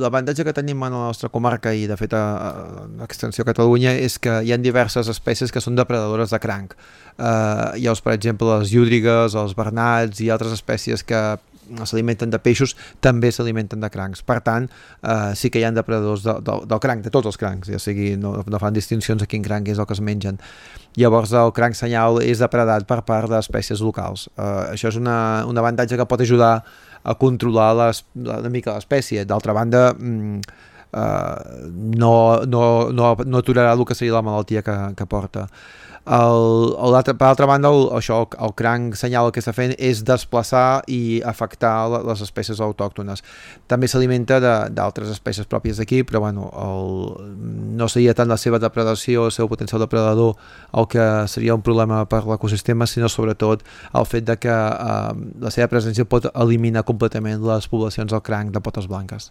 l'avantatge 0.01 0.41
que 0.41 0.55
tenim 0.57 0.81
en 0.87 0.95
la 0.95 1.03
nostra 1.11 1.29
comarca 1.29 1.75
i 1.77 1.83
de 1.85 1.99
fet 2.01 2.15
a, 2.17 2.23
a 2.33 2.85
l'extensió 3.03 3.45
a 3.45 3.49
Catalunya 3.51 3.93
és 4.01 4.17
que 4.17 4.39
hi 4.41 4.55
ha 4.55 4.57
diverses 4.57 5.11
espècies 5.13 5.53
que 5.53 5.61
són 5.61 5.77
depredadores 5.77 6.33
de 6.33 6.41
cranc. 6.41 6.73
Uh, 7.21 7.77
hi 7.77 7.85
ha, 7.85 7.95
per 8.01 8.15
exemple, 8.17 8.49
les 8.55 8.73
llúdrigues, 8.73 9.37
els 9.37 9.53
bernats 9.59 10.25
i 10.25 10.31
altres 10.33 10.57
espècies 10.57 11.05
que 11.05 11.21
s'alimenten 11.85 12.33
de 12.33 12.41
peixos 12.43 12.75
també 13.05 13.31
s'alimenten 13.33 13.85
de 13.85 13.91
crancs. 13.93 14.25
Per 14.27 14.41
tant, 14.43 14.67
eh, 15.03 15.33
sí 15.39 15.51
que 15.51 15.61
hi 15.61 15.65
ha 15.65 15.71
depredadors 15.71 16.25
de, 16.25 16.35
de, 16.43 16.57
del 16.67 16.83
cranc, 16.83 17.05
de 17.05 17.13
tots 17.15 17.31
els 17.31 17.39
crancs, 17.39 17.71
ja 17.71 17.79
sigui, 17.79 18.17
no, 18.19 18.33
no 18.43 18.61
fan 18.63 18.75
distincions 18.75 19.23
a 19.23 19.29
quin 19.31 19.45
cranc 19.47 19.71
és 19.71 19.79
el 19.79 19.87
que 19.87 19.95
es 19.95 20.03
mengen. 20.03 20.41
Llavors 20.99 21.33
el 21.39 21.53
cranc 21.55 21.79
senyal 21.79 22.19
és 22.25 22.43
depredat 22.43 22.89
per 22.91 23.03
part 23.07 23.31
d'espècies 23.31 23.83
locals. 23.85 24.29
Eh, 24.37 24.75
això 24.75 24.91
és 24.91 24.99
una, 24.99 25.45
un 25.47 25.59
avantatge 25.63 26.01
que 26.01 26.09
pot 26.11 26.27
ajudar 26.27 26.57
a 27.03 27.15
controlar 27.19 27.71
les, 27.79 28.05
una 28.15 28.53
mica 28.53 28.75
l'espècie. 28.77 29.25
D'altra 29.29 29.55
banda, 29.57 29.91
mm, 29.95 30.41
eh, 30.93 31.69
no, 32.03 32.15
no, 32.47 32.65
no, 32.93 33.15
no 33.25 33.43
aturarà 33.43 33.73
el 33.77 33.85
que 33.87 33.95
seria 33.95 34.19
la 34.19 34.25
malaltia 34.27 34.63
que, 34.63 34.77
que 34.97 35.07
porta. 35.07 35.47
Altre, 36.05 37.13
per 37.15 37.27
altra 37.29 37.47
banda, 37.47 37.69
el, 37.69 37.85
això, 37.99 38.23
el, 38.23 38.37
el 38.47 38.55
cranc 38.57 38.97
senyal 38.97 39.29
que 39.31 39.43
està 39.43 39.53
fent 39.53 39.75
és 39.77 40.01
desplaçar 40.09 40.81
i 40.89 41.21
afectar 41.29 41.75
les 41.93 42.23
espècies 42.25 42.63
autòctones. 42.65 43.21
També 43.69 43.89
s'alimenta 43.89 44.41
d'altres 44.41 45.13
espècies 45.13 45.47
pròpies 45.47 45.77
d'aquí, 45.79 46.01
però 46.09 46.23
bueno, 46.25 46.49
el, 46.57 47.29
no 47.77 47.89
seria 47.93 48.17
tant 48.17 48.33
la 48.33 48.41
seva 48.41 48.59
depredació, 48.59 49.27
el 49.29 49.37
seu 49.37 49.49
potencial 49.49 49.85
depredador, 49.85 50.41
el 50.73 50.89
que 50.89 51.07
seria 51.29 51.55
un 51.55 51.63
problema 51.63 52.07
per 52.09 52.25
l'ecosistema, 52.25 52.89
sinó 52.89 53.13
sobretot 53.13 53.63
el 53.93 54.09
fet 54.09 54.25
de 54.25 54.39
que 54.41 54.57
eh, 54.57 55.31
la 55.45 55.53
seva 55.53 55.69
presència 55.69 56.09
pot 56.09 56.31
eliminar 56.33 56.87
completament 56.89 57.45
les 57.45 57.69
poblacions 57.69 58.11
del 58.11 58.25
cranc 58.25 58.57
de 58.57 58.65
potes 58.65 58.89
blanques. 58.89 59.31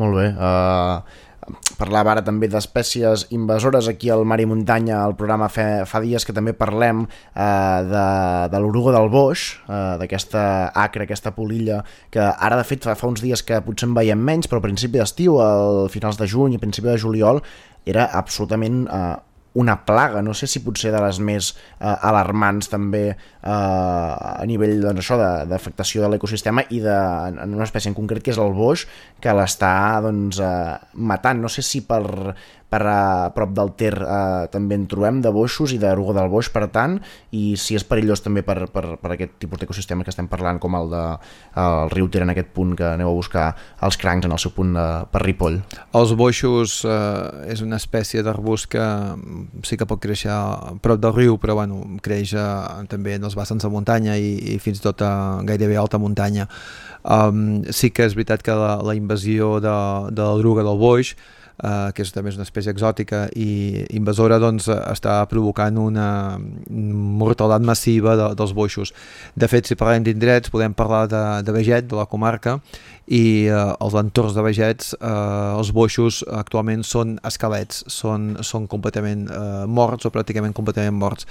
Molt 0.00 0.16
bé. 0.16 0.30
Uh, 0.32 1.02
parlava 1.78 2.12
ara 2.12 2.22
també 2.24 2.48
d'espècies 2.50 3.26
invasores 3.34 3.88
aquí 3.90 4.10
al 4.12 4.24
Mar 4.28 4.38
i 4.42 4.46
Muntanya, 4.46 5.00
al 5.02 5.16
programa 5.18 5.48
fa, 5.50 5.84
fa 5.88 6.00
dies 6.04 6.26
que 6.26 6.34
també 6.36 6.54
parlem 6.54 7.04
uh, 7.04 7.80
de, 7.88 8.06
de 8.52 8.60
l'oruga 8.62 8.94
del 8.94 9.10
boix, 9.12 9.48
uh, 9.66 9.96
d'aquesta 10.00 10.44
acre, 10.84 11.06
aquesta 11.06 11.34
polilla, 11.34 11.82
que 12.14 12.22
ara 12.22 12.60
de 12.60 12.68
fet 12.68 12.86
fa, 12.86 12.94
fa 12.98 13.10
uns 13.10 13.24
dies 13.24 13.42
que 13.46 13.60
potser 13.66 13.90
en 13.90 13.98
veiem 13.98 14.22
menys, 14.22 14.50
però 14.50 14.62
a 14.62 14.66
principi 14.68 15.02
d'estiu, 15.02 15.40
al 15.42 15.90
finals 15.92 16.20
de 16.20 16.30
juny 16.30 16.56
i 16.56 16.62
principi 16.62 16.92
de 16.92 16.98
juliol, 17.00 17.42
era 17.88 18.06
absolutament 18.14 18.84
uh, 18.86 19.16
una 19.54 19.74
plaga, 19.84 20.22
no 20.24 20.32
sé 20.32 20.46
si 20.48 20.62
potser 20.64 20.92
de 20.94 21.00
les 21.02 21.18
més 21.20 21.50
eh, 21.52 21.84
alarmants 22.08 22.70
també 22.72 23.02
eh, 23.10 23.16
a 23.50 24.44
nivell 24.48 24.78
doncs, 24.80 25.02
això 25.02 25.18
de- 25.20 25.44
d'afectació 25.50 26.00
de 26.02 26.08
l'ecosistema 26.14 26.64
i 26.70 26.80
de, 26.80 26.94
en 27.28 27.52
una 27.54 27.66
espècie 27.68 27.90
en 27.92 27.96
concret 27.98 28.22
que 28.24 28.32
és 28.32 28.40
el 28.40 28.54
boix 28.56 28.86
que 29.20 29.34
l'està 29.36 29.74
doncs, 30.04 30.40
eh, 30.40 30.78
matant. 30.94 31.42
No 31.44 31.50
sé 31.52 31.60
si 31.66 31.82
per, 31.84 32.02
per 32.72 32.80
a 32.88 33.30
prop 33.36 33.52
del 33.52 33.74
Ter 33.76 33.92
eh, 34.00 34.46
també 34.52 34.78
en 34.78 34.86
trobem 34.88 35.20
de 35.24 35.32
boixos 35.34 35.74
i 35.74 35.78
d'eruga 35.80 36.14
del 36.16 36.30
boix, 36.32 36.48
per 36.52 36.64
tant, 36.72 36.96
i 37.36 37.52
si 37.60 37.76
és 37.76 37.84
perillós 37.84 38.24
també 38.24 38.40
per, 38.46 38.64
per, 38.72 38.96
per 39.02 39.10
aquest 39.12 39.36
tipus 39.42 39.60
d'ecosistema 39.60 40.06
que 40.06 40.12
estem 40.14 40.30
parlant, 40.30 40.60
com 40.62 40.76
el 40.78 40.88
de 40.92 41.02
el 41.60 41.90
riu 41.92 42.08
Ter 42.12 42.22
en 42.24 42.32
aquest 42.32 42.48
punt 42.56 42.74
que 42.76 42.86
aneu 42.94 43.10
a 43.10 43.16
buscar 43.16 43.46
els 43.84 43.98
crancs 44.00 44.26
en 44.28 44.32
el 44.32 44.40
seu 44.40 44.54
punt 44.56 44.72
de, 44.76 44.86
per 45.12 45.22
Ripoll. 45.24 45.58
Els 46.00 46.14
boixos 46.16 46.78
eh, 46.88 47.52
és 47.52 47.60
una 47.64 47.76
espècie 47.80 48.24
d'arbust 48.24 48.70
que 48.72 48.86
sí 49.68 49.76
que 49.76 49.88
pot 49.88 50.00
créixer 50.00 50.32
a 50.32 50.72
prop 50.82 51.00
del 51.02 51.14
riu, 51.16 51.36
però 51.42 51.58
bueno, 51.60 51.82
creix 52.04 52.32
eh, 52.36 52.46
també 52.88 53.18
en 53.18 53.28
els 53.28 53.36
vessants 53.36 53.64
de 53.64 53.72
muntanya 53.72 54.16
i, 54.16 54.32
i 54.54 54.56
fins 54.62 54.80
i 54.80 54.86
tot 54.88 55.04
a 55.04 55.12
gairebé 55.48 55.76
alta 55.80 56.00
muntanya. 56.00 56.48
Um, 57.02 57.64
sí 57.74 57.90
que 57.90 58.06
és 58.06 58.14
veritat 58.14 58.44
que 58.46 58.54
la, 58.56 58.76
la 58.86 58.94
invasió 58.94 59.56
de, 59.60 59.76
de 60.14 60.32
l'eruga 60.36 60.64
del 60.64 60.78
boix 60.78 61.16
eh, 61.58 61.90
que 61.94 62.04
és 62.04 62.12
també 62.14 62.32
és 62.32 62.38
una 62.38 62.46
espècie 62.46 62.72
exòtica 62.72 63.26
i 63.36 63.84
invasora 63.96 64.38
doncs, 64.42 64.68
està 64.68 65.18
provocant 65.30 65.78
una 65.80 66.08
mortalitat 66.70 67.66
massiva 67.66 68.16
de, 68.18 68.30
dels 68.38 68.54
boixos. 68.56 68.94
De 69.36 69.48
fet, 69.50 69.68
si 69.68 69.78
parlem 69.78 70.06
d'indrets, 70.06 70.52
podem 70.52 70.74
parlar 70.76 71.06
de, 71.10 71.24
de 71.46 71.56
Veget, 71.56 71.88
de 71.90 71.98
la 71.98 72.08
comarca, 72.10 72.58
i 73.06 73.48
eh, 73.50 73.62
els 73.82 73.94
entorns 73.98 74.36
de 74.36 74.44
Vegets, 74.44 74.92
eh, 74.94 75.08
els 75.58 75.72
boixos 75.74 76.22
actualment 76.38 76.84
són 76.86 77.16
esquelets, 77.26 77.82
són, 77.90 78.36
són 78.46 78.68
completament 78.70 79.26
eh, 79.26 79.64
morts 79.66 80.06
o 80.06 80.12
pràcticament 80.14 80.54
completament 80.54 80.94
morts. 80.98 81.26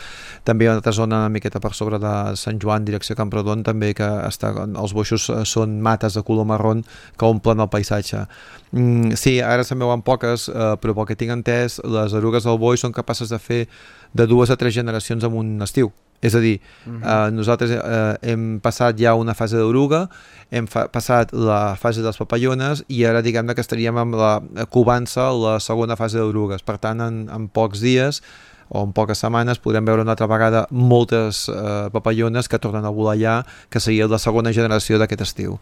També 0.47 0.65
hi 0.65 0.69
ha 0.69 0.76
una 0.76 0.82
altra 0.82 0.95
zona 0.95 1.22
una 1.22 1.32
miqueta 1.32 1.61
per 1.63 1.74
sobre 1.78 1.99
de 2.01 2.13
Sant 2.39 2.59
Joan, 2.61 2.86
direcció 2.86 3.15
Camprodon, 3.15 3.63
també 3.63 3.93
que 3.97 4.07
està, 4.28 4.51
els 4.67 4.95
boixos 4.97 5.30
eh, 5.30 5.41
són 5.47 5.80
mates 5.82 6.19
de 6.19 6.26
color 6.28 6.49
marron 6.49 6.84
que 7.17 7.30
omplen 7.30 7.63
el 7.63 7.72
paisatge. 7.72 8.26
Mm, 8.72 9.15
sí, 9.19 9.39
ara 9.41 9.63
se'n 9.67 9.80
veuen 9.80 10.03
poques, 10.03 10.49
eh, 10.51 10.76
però 10.82 10.95
pel 10.97 11.11
que 11.11 11.19
tinc 11.19 11.36
entès, 11.39 11.80
les 11.88 12.15
erugues 12.17 12.47
del 12.47 12.59
boix 12.59 12.84
són 12.84 12.95
capaces 12.95 13.32
de 13.32 13.39
fer 13.39 13.65
de 14.13 14.28
dues 14.28 14.51
a 14.51 14.59
tres 14.59 14.76
generacions 14.76 15.24
en 15.24 15.36
un 15.39 15.59
estiu. 15.63 15.91
És 16.22 16.36
a 16.36 16.39
dir, 16.39 16.59
Mhm. 16.86 17.01
eh, 17.03 17.32
nosaltres 17.32 17.72
eh, 17.72 18.17
hem 18.22 18.59
passat 18.61 18.95
ja 18.99 19.15
una 19.15 19.34
fase 19.34 19.57
d'oruga, 19.57 20.07
hem 20.51 20.67
fa 20.67 20.88
passat 20.91 21.34
la 21.34 21.76
fase 21.76 22.01
dels 22.03 22.17
papallones 22.17 22.84
i 22.89 23.03
ara 23.05 23.22
diguem 23.22 23.47
que 23.55 23.61
estaríem 23.61 23.97
amb 23.97 24.13
la 24.15 24.41
covant-se 24.69 25.22
la 25.41 25.59
segona 25.59 25.95
fase 25.97 26.17
d'orugues. 26.19 26.61
Per 26.61 26.78
tant, 26.78 27.01
en, 27.01 27.28
en 27.34 27.47
pocs 27.49 27.82
dies 27.82 28.22
o 28.69 28.84
en 28.86 28.93
poques 28.93 29.17
setmanes 29.19 29.59
podrem 29.59 29.84
veure 29.84 30.01
una 30.05 30.11
altra 30.11 30.28
vegada 30.28 30.67
moltes 30.72 31.49
eh, 31.49 31.89
papallones 31.91 32.47
que 32.47 32.59
tornen 32.59 32.86
a 32.86 32.89
volar 32.93 33.17
ja, 33.19 33.45
que 33.69 33.80
seria 33.80 34.07
la 34.07 34.19
segona 34.19 34.53
generació 34.53 34.97
d'aquest 34.99 35.22
estiu. 35.22 35.57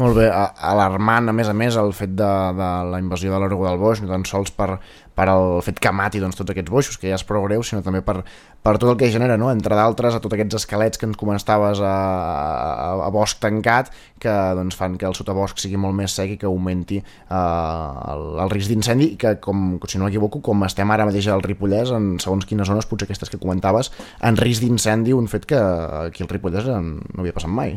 Molt 0.00 0.16
bé, 0.16 0.30
alarmant 0.32 1.28
a 1.28 1.32
més 1.36 1.48
a 1.50 1.52
més 1.52 1.76
el 1.76 1.92
fet 1.92 2.14
de, 2.16 2.28
de 2.56 2.68
la 2.90 2.98
invasió 3.02 3.30
de 3.34 3.38
l'eruga 3.42 3.68
del 3.68 3.78
boix, 3.78 4.00
no 4.00 4.08
tan 4.08 4.24
sols 4.24 4.50
per, 4.50 4.78
per 5.20 5.28
el 5.28 5.58
fet 5.64 5.80
que 5.82 5.92
mati 5.92 6.20
doncs, 6.22 6.38
tots 6.38 6.54
aquests 6.54 6.72
boixos, 6.72 6.96
que 6.96 7.10
ja 7.10 7.18
és 7.18 7.24
prou 7.28 7.44
greu, 7.44 7.60
sinó 7.66 7.82
també 7.84 8.00
per, 8.04 8.22
per 8.64 8.72
tot 8.78 8.88
el 8.94 8.96
que 9.00 9.10
genera, 9.12 9.36
no? 9.40 9.50
entre 9.52 9.76
d'altres, 9.76 10.16
a 10.16 10.20
tots 10.24 10.36
aquests 10.36 10.62
esquelets 10.62 11.00
que 11.00 11.04
ens 11.08 11.18
comentaves 11.20 11.82
a, 11.84 11.92
a, 11.92 12.86
a 13.04 13.10
bosc 13.12 13.40
tancat, 13.42 13.90
que 14.20 14.32
doncs, 14.56 14.78
fan 14.80 14.96
que 15.00 15.08
el 15.08 15.16
sotabosc 15.16 15.60
sigui 15.60 15.80
molt 15.80 15.96
més 15.98 16.14
sec 16.16 16.34
i 16.34 16.38
que 16.40 16.48
augmenti 16.48 17.02
eh, 17.02 17.36
el, 17.36 18.24
el 18.46 18.54
risc 18.54 18.72
d'incendi, 18.72 19.10
i 19.16 19.20
que, 19.20 19.34
com, 19.44 19.76
si 19.84 20.00
no 20.00 20.08
m'equivoco, 20.08 20.40
com 20.44 20.64
estem 20.68 20.96
ara 20.96 21.08
mateix 21.08 21.28
al 21.28 21.44
Ripollès, 21.44 21.92
en 21.96 22.14
segons 22.22 22.48
quines 22.48 22.72
zones, 22.72 22.88
potser 22.88 23.10
aquestes 23.10 23.32
que 23.32 23.42
comentaves, 23.42 23.92
en 24.24 24.40
risc 24.40 24.64
d'incendi, 24.64 25.16
un 25.16 25.28
fet 25.28 25.48
que 25.52 25.60
aquí 26.06 26.24
al 26.24 26.32
Ripollès 26.32 26.72
no 26.72 27.20
havia 27.20 27.36
passat 27.36 27.52
mai. 27.52 27.76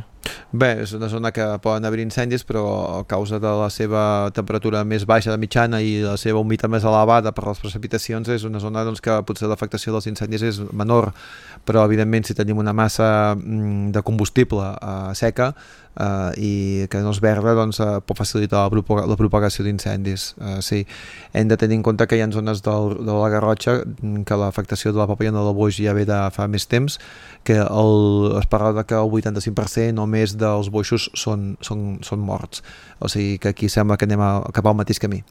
Bé, 0.53 0.69
és 0.83 0.93
una 0.95 1.09
zona 1.11 1.31
que 1.35 1.45
poden 1.63 1.85
haver 1.87 1.99
incendis, 2.03 2.45
però 2.47 2.63
a 2.99 3.03
causa 3.09 3.39
de 3.41 3.51
la 3.59 3.69
seva 3.73 4.03
temperatura 4.35 4.83
més 4.87 5.03
baixa 5.09 5.33
de 5.33 5.39
mitjana 5.41 5.81
i 5.81 5.97
la 6.03 6.15
seva 6.21 6.43
humitat 6.43 6.71
més 6.71 6.85
elevada 6.87 7.32
per 7.35 7.47
les 7.49 7.61
precipitacions, 7.61 8.29
és 8.29 8.45
una 8.47 8.61
zona 8.63 8.85
doncs, 8.87 9.01
que 9.03 9.19
potser 9.27 9.49
l'afectació 9.51 9.93
dels 9.95 10.09
incendis 10.11 10.45
és 10.49 10.61
menor, 10.71 11.11
però 11.67 11.85
evidentment 11.87 12.27
si 12.27 12.35
tenim 12.37 12.59
una 12.61 12.73
massa 12.73 13.35
mm, 13.35 13.91
de 13.95 14.03
combustible 14.05 14.73
eh, 14.73 15.13
seca 15.17 15.53
eh, 15.99 16.31
i 16.37 16.53
que 16.89 17.01
no 17.03 17.13
és 17.13 17.21
verda, 17.23 17.53
doncs 17.57 17.79
eh, 17.83 17.89
pot 18.05 18.17
facilitar 18.17 18.63
la, 18.65 18.71
propaga 18.73 19.05
la 19.09 19.17
propagació 19.19 19.65
d'incendis. 19.65 20.33
Eh, 20.39 20.57
sí. 20.65 20.81
Hem 21.33 21.51
de 21.51 21.57
tenir 21.59 21.79
en 21.79 21.85
compte 21.85 22.07
que 22.07 22.17
hi 22.17 22.23
ha 22.23 22.29
zones 22.33 22.63
del, 22.65 22.97
de 23.03 23.17
la 23.19 23.29
Garrotxa 23.33 23.79
mm, 23.83 24.23
que 24.27 24.39
l'afectació 24.39 24.93
de 24.93 25.01
la 25.01 25.07
papallona 25.09 25.43
del 25.43 25.57
boix 25.57 25.79
ja 25.79 25.95
ve 25.95 26.05
de 26.09 26.19
fa 26.35 26.47
més 26.47 26.67
temps, 26.69 26.99
que 27.43 27.59
el, 27.59 28.33
es 28.39 28.49
parla 28.51 28.85
que 28.87 28.97
el 28.97 29.11
85% 29.11 30.01
o 30.01 30.07
més 30.09 30.37
dels 30.39 30.71
boixos 30.73 31.09
són, 31.19 31.53
són, 31.61 31.99
són 32.03 32.23
morts. 32.23 32.63
O 32.99 33.11
sigui 33.11 33.37
que 33.39 33.53
aquí 33.53 33.69
sembla 33.69 33.97
que 33.97 34.09
anem 34.09 34.21
a, 34.23 34.33
cap 34.53 34.67
al 34.67 34.77
mateix 34.79 35.01
camí. 35.03 35.23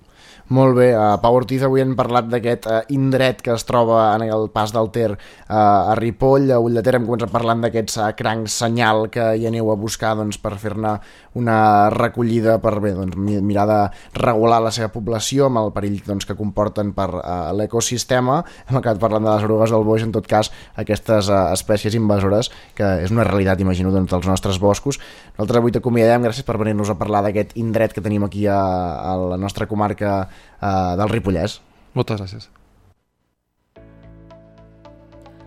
Molt 0.52 0.74
bé, 0.76 0.88
a 0.92 1.14
Pau 1.22 1.36
Ortiz 1.38 1.62
avui 1.64 1.80
hem 1.80 1.94
parlat 1.96 2.26
d'aquest 2.28 2.66
uh, 2.68 2.80
indret 2.92 3.38
que 3.40 3.54
es 3.54 3.62
troba 3.64 4.10
en 4.10 4.24
el 4.26 4.48
pas 4.52 4.72
del 4.74 4.90
Ter 4.92 5.12
uh, 5.14 5.14
a 5.54 5.94
Ripoll, 5.96 6.50
a 6.52 6.58
Ull 6.60 6.74
de 6.76 6.82
Ter 6.84 6.96
hem 6.98 7.06
començat 7.08 7.30
parlant 7.32 7.62
d'aquests 7.62 7.96
uh, 8.02 8.08
crancs 8.18 8.56
senyal 8.60 9.06
que 9.14 9.30
hi 9.38 9.46
aneu 9.48 9.70
a 9.72 9.76
buscar 9.80 10.10
doncs, 10.18 10.36
per 10.42 10.52
fer-ne 10.60 10.96
una 11.40 11.54
recollida 11.94 12.58
per 12.60 12.74
bé, 12.84 12.90
doncs, 12.98 13.16
mi- 13.16 13.38
mirar 13.40 13.64
de 13.70 13.78
regular 14.18 14.58
la 14.66 14.74
seva 14.76 14.90
població 14.92 15.46
amb 15.46 15.62
el 15.62 15.72
perill 15.72 16.02
doncs, 16.04 16.28
que 16.28 16.36
comporten 16.36 16.90
per 16.98 17.08
uh, 17.14 17.48
l'ecosistema. 17.56 18.42
Hem 18.66 18.82
acabat 18.82 19.00
parlant 19.06 19.24
de 19.24 19.30
les 19.30 19.48
orugues 19.48 19.72
del 19.72 19.88
boix, 19.88 20.04
en 20.04 20.12
tot 20.12 20.28
cas 20.28 20.52
aquestes 20.74 21.32
uh, 21.32 21.46
espècies 21.54 21.96
invasores, 21.96 22.52
que 22.76 22.90
és 23.06 23.14
una 23.14 23.24
realitat, 23.30 23.62
imagino, 23.64 23.94
doncs, 23.94 24.10
dels 24.12 24.28
nostres 24.28 24.60
boscos. 24.60 25.00
Nosaltres 25.38 25.62
avui 25.62 25.72
t'acomiadem, 25.78 26.28
gràcies 26.28 26.44
per 26.44 26.60
venir-nos 26.60 26.92
a 26.92 26.98
parlar 27.00 27.24
d'aquest 27.30 27.56
indret 27.62 27.96
que 27.96 28.04
tenim 28.04 28.28
aquí 28.28 28.44
a, 28.50 28.60
a 29.00 29.16
la 29.32 29.40
nostra 29.40 29.70
comarca 29.70 30.26
uh, 30.60 30.96
del 31.00 31.12
Ripollès. 31.12 31.60
Moltes 31.98 32.20
gràcies. 32.20 32.48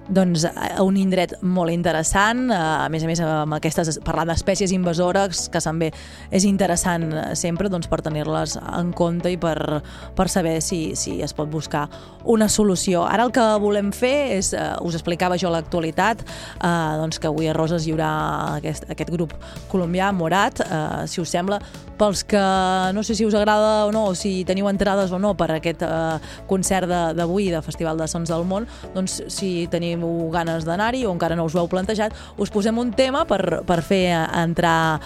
Doncs 0.06 0.44
eh, 0.46 0.82
un 0.86 0.98
indret 1.02 1.32
molt 1.42 1.74
interessant, 1.74 2.44
eh, 2.54 2.58
a 2.58 2.90
més 2.94 3.02
a 3.02 3.08
més 3.10 3.22
amb 3.26 3.56
aquestes, 3.58 3.98
parlant 4.06 4.30
d'espècies 4.30 4.70
invasores, 4.76 5.48
que 5.50 5.62
també 5.64 5.88
és 6.30 6.46
interessant 6.46 7.08
eh, 7.10 7.24
sempre 7.34 7.72
doncs, 7.74 7.88
per 7.90 8.04
tenir-les 8.06 8.54
en 8.62 8.92
compte 8.94 9.32
i 9.34 9.40
per, 9.42 9.82
per 10.14 10.28
saber 10.30 10.60
si, 10.62 10.94
si 10.94 11.18
es 11.26 11.34
pot 11.34 11.50
buscar 11.50 11.88
una 12.24 12.46
solució. 12.50 13.02
Ara 13.10 13.26
el 13.26 13.34
que 13.34 13.46
volem 13.64 13.90
fer 13.98 14.38
és, 14.38 14.52
eh, 14.54 14.68
us 14.86 14.94
explicava 14.94 15.40
jo 15.42 15.50
l'actualitat, 15.50 16.22
eh, 16.22 16.70
doncs 17.02 17.18
que 17.18 17.32
avui 17.32 17.50
a 17.50 17.58
Roses 17.58 17.88
hi 17.88 17.96
haurà 17.96 18.12
aquest, 18.60 18.86
aquest 18.94 19.10
grup 19.10 19.34
colombià, 19.74 20.12
Morat, 20.14 20.62
eh, 20.62 21.08
si 21.10 21.20
us 21.22 21.34
sembla, 21.34 21.58
pels 21.98 22.26
que 22.28 22.46
no 22.94 23.02
sé 23.08 23.16
si 23.16 23.26
us 23.26 23.34
agrada 23.34 23.86
o 23.88 23.92
no, 23.96 24.06
o 24.12 24.16
si 24.20 24.44
teniu 24.46 24.68
entrades 24.70 25.10
o 25.16 25.18
no 25.18 25.34
per 25.34 25.50
aquest 25.58 25.82
eh, 25.82 26.20
concert 26.46 26.86
de- 26.92 27.14
d'avui 27.18 27.50
de 27.50 27.62
Festival 27.66 27.98
de 27.98 28.08
Sons 28.12 28.30
del 28.30 28.46
Món, 28.46 28.70
doncs 28.94 29.24
si 29.34 29.66
teniu 29.72 29.95
ganes 30.32 30.66
d'anar-hi 30.66 31.06
o 31.06 31.14
encara 31.14 31.36
no 31.36 31.46
us 31.46 31.56
ho 31.56 31.64
heu 31.64 31.70
plantejat, 31.72 32.14
us 32.38 32.52
posem 32.52 32.78
un 32.78 32.92
tema 32.94 33.26
per, 33.26 33.64
per 33.66 33.82
fer 33.82 34.08
eh, 34.12 34.26
entrar 34.44 35.00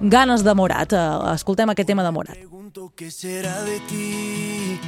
ganes 0.00 0.42
de 0.42 0.54
Morat. 0.54 0.92
Eh, 0.92 1.34
escoltem 1.34 1.70
aquest 1.70 1.88
tema 1.88 2.02
de 2.02 2.10
Morat. 2.10 2.52
¿Qué 2.96 3.10
será 3.10 3.62
de 3.64 3.80
ti? 3.80 4.78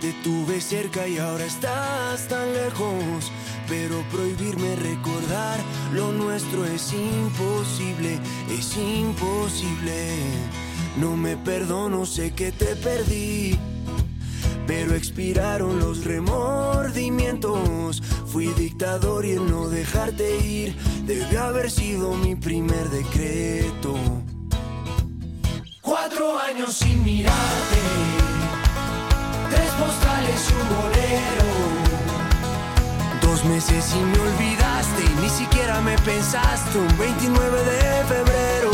Te 0.00 0.12
tuve 0.22 0.60
cerca 0.60 1.06
y 1.06 1.18
ahora 1.18 1.44
estás 1.44 2.28
tan 2.28 2.52
lejos. 2.52 3.32
Pero 3.68 4.02
prohibirme 4.10 4.76
recordar 4.76 5.58
lo 5.92 6.12
nuestro 6.12 6.64
es 6.64 6.92
imposible, 6.92 8.18
es 8.50 8.76
imposible. 8.76 10.16
No 10.98 11.16
me 11.16 11.36
perdono, 11.36 12.04
sé 12.04 12.32
que 12.34 12.52
te 12.52 12.76
perdí. 12.76 13.58
Pero 14.66 14.94
expiraron 14.94 15.78
los 15.78 16.04
remordimientos. 16.04 18.02
Fui 18.26 18.46
dictador 18.54 19.24
y 19.26 19.32
el 19.32 19.50
no 19.50 19.68
dejarte 19.68 20.38
ir 20.38 20.74
debe 21.06 21.38
haber 21.38 21.70
sido 21.70 22.14
mi 22.14 22.34
primer 22.34 22.88
decreto. 22.90 23.94
Cuatro 25.82 26.38
años 26.38 26.72
sin 26.72 27.04
mirarte, 27.04 27.80
tres 29.50 29.70
postales 29.72 30.50
y 30.50 30.54
un 30.54 30.68
bolero. 30.76 31.44
Dos 33.20 33.44
meses 33.44 33.94
y 33.94 33.98
me 33.98 34.18
olvidaste 34.18 35.04
y 35.04 35.14
ni 35.20 35.28
siquiera 35.28 35.80
me 35.82 35.98
pensaste 35.98 36.78
un 36.78 36.98
29 36.98 37.64
de 37.64 38.04
febrero. 38.04 38.72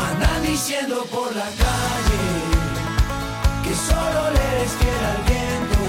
Andan 0.00 0.42
diciendo 0.42 1.04
por 1.10 1.36
la 1.36 1.44
calle 1.44 2.51
solo 3.90 4.20
le 4.34 4.42
eres 4.54 4.72
fiel 4.80 5.04
al 5.12 5.22
viento. 5.32 5.80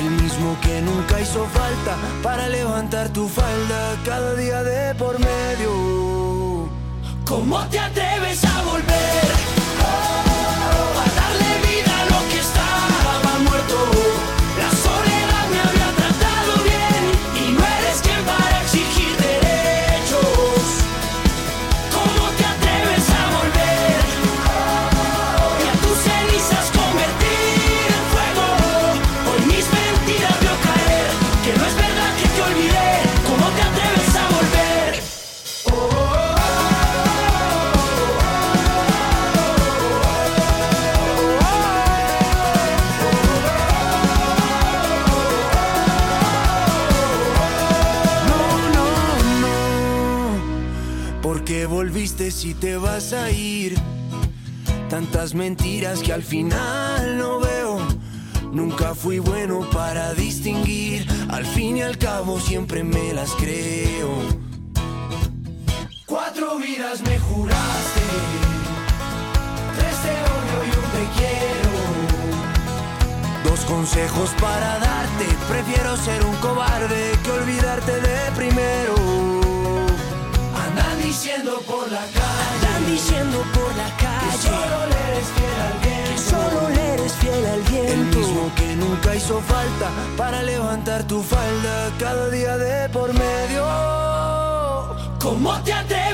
El 0.00 0.10
mismo 0.22 0.56
que 0.60 0.80
nunca 0.82 1.20
hizo 1.20 1.46
falta 1.46 1.96
para 2.22 2.48
levantar 2.48 3.08
tu 3.10 3.28
falda 3.28 3.96
cada 4.04 4.34
día 4.34 4.62
de 4.62 4.94
por 4.94 5.18
medio. 5.18 6.68
¿Cómo 7.24 7.64
te 7.68 7.78
atreves 7.78 8.44
a 8.44 8.62
volver? 8.62 9.53
Si 52.14 52.54
te 52.54 52.76
vas 52.76 53.12
a 53.12 53.30
ir? 53.32 53.74
Tantas 54.88 55.34
mentiras 55.34 56.00
que 56.00 56.12
al 56.12 56.22
final 56.22 57.18
no 57.18 57.40
veo. 57.40 57.78
Nunca 58.52 58.94
fui 58.94 59.18
bueno 59.18 59.68
para 59.72 60.14
distinguir. 60.14 61.06
Al 61.30 61.44
fin 61.44 61.78
y 61.78 61.82
al 61.82 61.98
cabo 61.98 62.38
siempre 62.38 62.84
me 62.84 63.12
las 63.12 63.32
creo. 63.32 64.10
Cuatro 66.06 66.56
vidas 66.58 67.02
me 67.02 67.18
juraste. 67.18 68.02
Tres 69.76 69.96
te 70.04 70.12
odio 70.34 70.58
y 70.66 70.70
un 70.70 70.86
te 70.94 71.04
quiero. 71.18 71.72
Dos 73.50 73.60
consejos 73.64 74.30
para 74.40 74.78
darte. 74.78 75.26
Prefiero 75.48 75.96
ser 75.96 76.24
un 76.24 76.36
cobarde 76.36 77.18
que 77.24 77.30
olvidarte 77.32 78.00
de 78.00 78.30
primero. 78.36 79.33
Andan 80.74 81.02
diciendo 81.02 81.60
por 81.68 81.90
la 81.92 82.00
calle. 82.00 82.66
Andan 82.66 82.86
diciendo 82.90 83.38
por 83.54 83.76
la 83.76 83.88
calle. 83.96 84.30
Que 84.30 84.38
solo 84.42 84.86
le 84.90 84.98
eres 85.08 85.28
fiel 85.36 85.60
al 85.66 85.78
viento. 85.84 86.10
Que 86.10 86.18
solo 86.18 86.68
le 86.70 86.94
eres 86.94 87.12
fiel 87.12 87.46
al 87.46 87.62
viento. 87.62 87.92
El 87.92 88.16
mismo 88.16 88.52
que 88.56 88.76
nunca 88.76 89.14
hizo 89.14 89.40
falta 89.40 89.90
para 90.16 90.42
levantar 90.42 91.04
tu 91.04 91.22
falda 91.22 91.92
cada 92.00 92.28
día 92.30 92.58
de 92.58 92.88
por 92.88 93.12
medio. 93.14 93.64
¿Cómo 95.20 95.54
te 95.62 95.72
atreves 95.72 96.13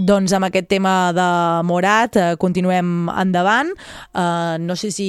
Doncs 0.00 0.32
amb 0.32 0.46
aquest 0.48 0.68
tema 0.70 1.12
de 1.12 1.26
Morat 1.68 2.16
eh, 2.16 2.28
continuem 2.40 3.08
endavant. 3.12 3.68
Eh, 4.14 4.56
no 4.62 4.76
sé 4.78 4.90
si... 4.94 5.08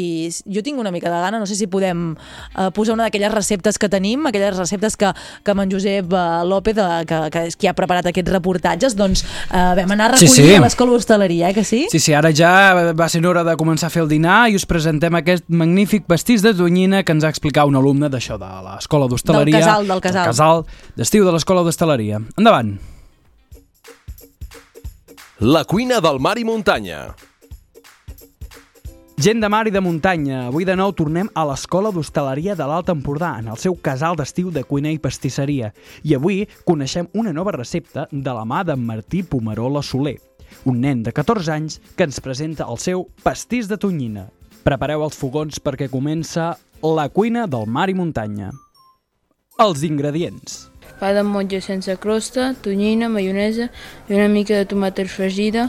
Jo 0.52 0.64
tinc 0.66 0.80
una 0.82 0.92
mica 0.92 1.10
de 1.12 1.22
gana, 1.24 1.40
no 1.40 1.48
sé 1.48 1.56
si 1.56 1.68
podem 1.72 2.12
eh, 2.16 2.70
posar 2.76 2.96
una 2.98 3.08
d'aquelles 3.08 3.32
receptes 3.34 3.80
que 3.80 3.90
tenim, 3.90 4.26
aquelles 4.28 4.58
receptes 4.58 4.98
que, 5.00 5.14
que 5.46 5.54
amb 5.56 5.64
en 5.64 5.72
Josep 5.72 6.12
eh, 6.12 6.26
López, 6.50 6.78
eh, 6.78 7.06
que, 7.08 7.22
que 7.32 7.46
és 7.52 7.56
qui 7.56 7.70
ha 7.72 7.76
preparat 7.78 8.12
aquests 8.12 8.34
reportatges, 8.36 8.98
doncs 9.00 9.24
eh, 9.24 9.64
vam 9.80 9.96
anar 9.96 10.12
a 10.12 10.20
Sí, 10.22 10.28
recollir 10.28 10.52
sí. 10.52 10.60
a 10.60 10.66
l'escola 10.68 10.98
d'hostaleria, 10.98 11.50
eh, 11.50 11.56
que 11.56 11.64
sí? 11.64 11.86
Sí, 11.94 12.04
sí, 12.04 12.14
ara 12.18 12.34
ja 12.36 12.92
va 12.98 13.08
ser 13.10 13.24
hora 13.26 13.46
de 13.48 13.56
començar 13.56 13.88
a 13.88 13.94
fer 13.94 14.04
el 14.04 14.12
dinar 14.12 14.44
i 14.52 14.58
us 14.60 14.68
presentem 14.68 15.16
aquest 15.22 15.48
magnífic 15.48 16.08
pastís 16.10 16.44
de 16.44 16.52
tonyina 16.58 17.04
que 17.06 17.16
ens 17.16 17.24
ha 17.24 17.32
explicat 17.32 17.70
un 17.70 17.80
alumne 17.80 18.10
d'això, 18.12 18.40
de 18.42 18.50
l'escola 18.68 19.08
d'hostaleria. 19.08 19.56
Del 19.56 19.68
casal, 19.68 19.88
del 19.88 20.02
casal. 20.02 20.24
Del 20.26 20.34
casal 20.34 20.66
d'estiu 20.98 21.28
de 21.28 21.38
l'escola 21.38 21.64
d'hostaleria. 21.64 22.20
Endavant. 22.36 22.76
La 25.42 25.64
cuina 25.66 25.98
del 25.98 26.20
mar 26.22 26.38
i 26.38 26.44
muntanya. 26.46 27.16
Gent 29.18 29.42
de 29.42 29.50
mar 29.50 29.64
i 29.66 29.72
de 29.74 29.82
muntanya, 29.82 30.44
avui 30.52 30.68
de 30.70 30.76
nou 30.78 30.94
tornem 30.94 31.32
a 31.34 31.48
l'escola 31.50 31.90
d'hostaleria 31.90 32.54
de 32.54 32.68
l'Alt 32.70 32.92
Empordà, 32.94 33.32
en 33.42 33.50
el 33.50 33.58
seu 33.58 33.74
casal 33.74 34.20
d'estiu 34.20 34.52
de 34.54 34.62
cuina 34.62 34.94
i 34.94 35.02
pastisseria. 35.02 35.72
I 36.06 36.14
avui 36.14 36.44
coneixem 36.70 37.10
una 37.18 37.34
nova 37.34 37.56
recepta 37.58 38.06
de 38.12 38.38
la 38.38 38.46
mà 38.46 38.62
d'en 38.62 38.86
Martí 38.86 39.24
Pomerola 39.26 39.82
Soler, 39.82 40.20
un 40.70 40.78
nen 40.86 41.02
de 41.02 41.10
14 41.10 41.50
anys 41.58 41.82
que 41.98 42.06
ens 42.06 42.22
presenta 42.22 42.70
el 42.70 42.78
seu 42.78 43.08
pastís 43.26 43.66
de 43.66 43.82
tonyina. 43.82 44.28
Prepareu 44.62 45.02
els 45.10 45.18
fogons 45.18 45.58
perquè 45.58 45.90
comença 45.90 46.52
la 46.86 47.10
cuina 47.10 47.48
del 47.50 47.66
mar 47.66 47.90
i 47.90 47.98
muntanya. 47.98 48.54
Els 49.58 49.82
ingredients. 49.90 50.71
Pa 51.02 51.16
de 51.18 51.24
motlla 51.26 51.58
sense 51.66 51.96
crosta, 51.98 52.52
tonyina, 52.62 53.08
maionesa 53.10 53.72
i 54.06 54.14
una 54.14 54.28
mica 54.30 54.54
de 54.54 54.68
tomata 54.70 55.02
fregida 55.10 55.64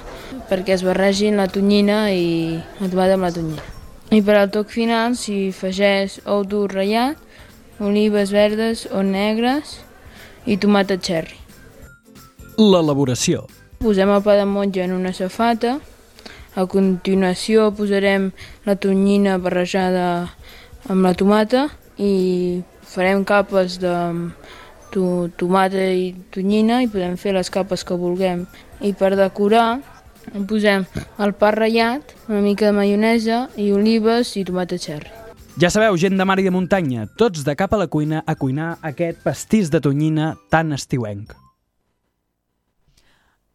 perquè 0.50 0.74
es 0.76 0.82
barregin 0.84 1.40
la 1.40 1.46
tonyina 1.48 2.02
i 2.12 2.58
la 2.82 2.90
tomata 2.92 3.16
amb 3.16 3.24
la 3.24 3.30
tonyina. 3.32 3.64
I 4.12 4.20
per 4.20 4.36
al 4.36 4.50
toc 4.52 4.68
final 4.68 5.16
s'hi 5.16 5.48
afegeix 5.48 6.18
ou 6.28 6.44
dur 6.44 6.66
ratllat, 6.68 7.16
olives 7.80 8.28
verdes 8.36 8.84
o 8.92 9.00
negres 9.00 9.78
i 10.44 10.58
tomata 10.60 10.98
cherry. 11.00 11.38
L'elaboració. 12.60 13.46
Posem 13.80 14.12
el 14.12 14.20
pa 14.20 14.36
de 14.36 14.44
motlla 14.44 14.84
en 14.84 14.92
una 14.92 15.14
safata. 15.16 15.78
A 16.60 16.66
continuació 16.68 17.70
posarem 17.72 18.28
la 18.68 18.76
tonyina 18.76 19.38
barrejada 19.40 20.28
amb 20.92 21.08
la 21.08 21.16
tomata 21.16 21.70
i 21.96 22.60
farem 22.84 23.24
capes 23.24 23.80
de 23.80 23.94
to 24.92 25.30
tomata 25.40 25.88
i 25.90 26.12
tonyina 26.34 26.82
i 26.84 26.90
podem 26.92 27.16
fer 27.16 27.34
les 27.36 27.50
capes 27.50 27.84
que 27.84 27.98
vulguem. 27.98 28.46
I 28.80 28.92
per 28.98 29.14
decorar 29.16 29.80
posem 30.48 30.86
el 31.18 31.34
pa 31.34 31.50
ratllat, 31.56 32.14
una 32.28 32.40
mica 32.44 32.68
de 32.68 32.76
maionesa 32.76 33.46
i 33.56 33.72
olives 33.72 34.36
i 34.36 34.46
tomata 34.48 34.78
cherry. 34.78 35.10
Ja 35.60 35.68
sabeu, 35.68 35.98
gent 36.00 36.16
de 36.16 36.24
mar 36.24 36.38
i 36.40 36.46
de 36.46 36.54
muntanya, 36.54 37.04
tots 37.20 37.44
de 37.44 37.56
cap 37.58 37.74
a 37.74 37.82
la 37.82 37.90
cuina 37.92 38.22
a 38.24 38.36
cuinar 38.40 38.76
aquest 38.80 39.20
pastís 39.24 39.68
de 39.70 39.82
tonyina 39.84 40.32
tan 40.48 40.72
estiuenc. 40.72 41.41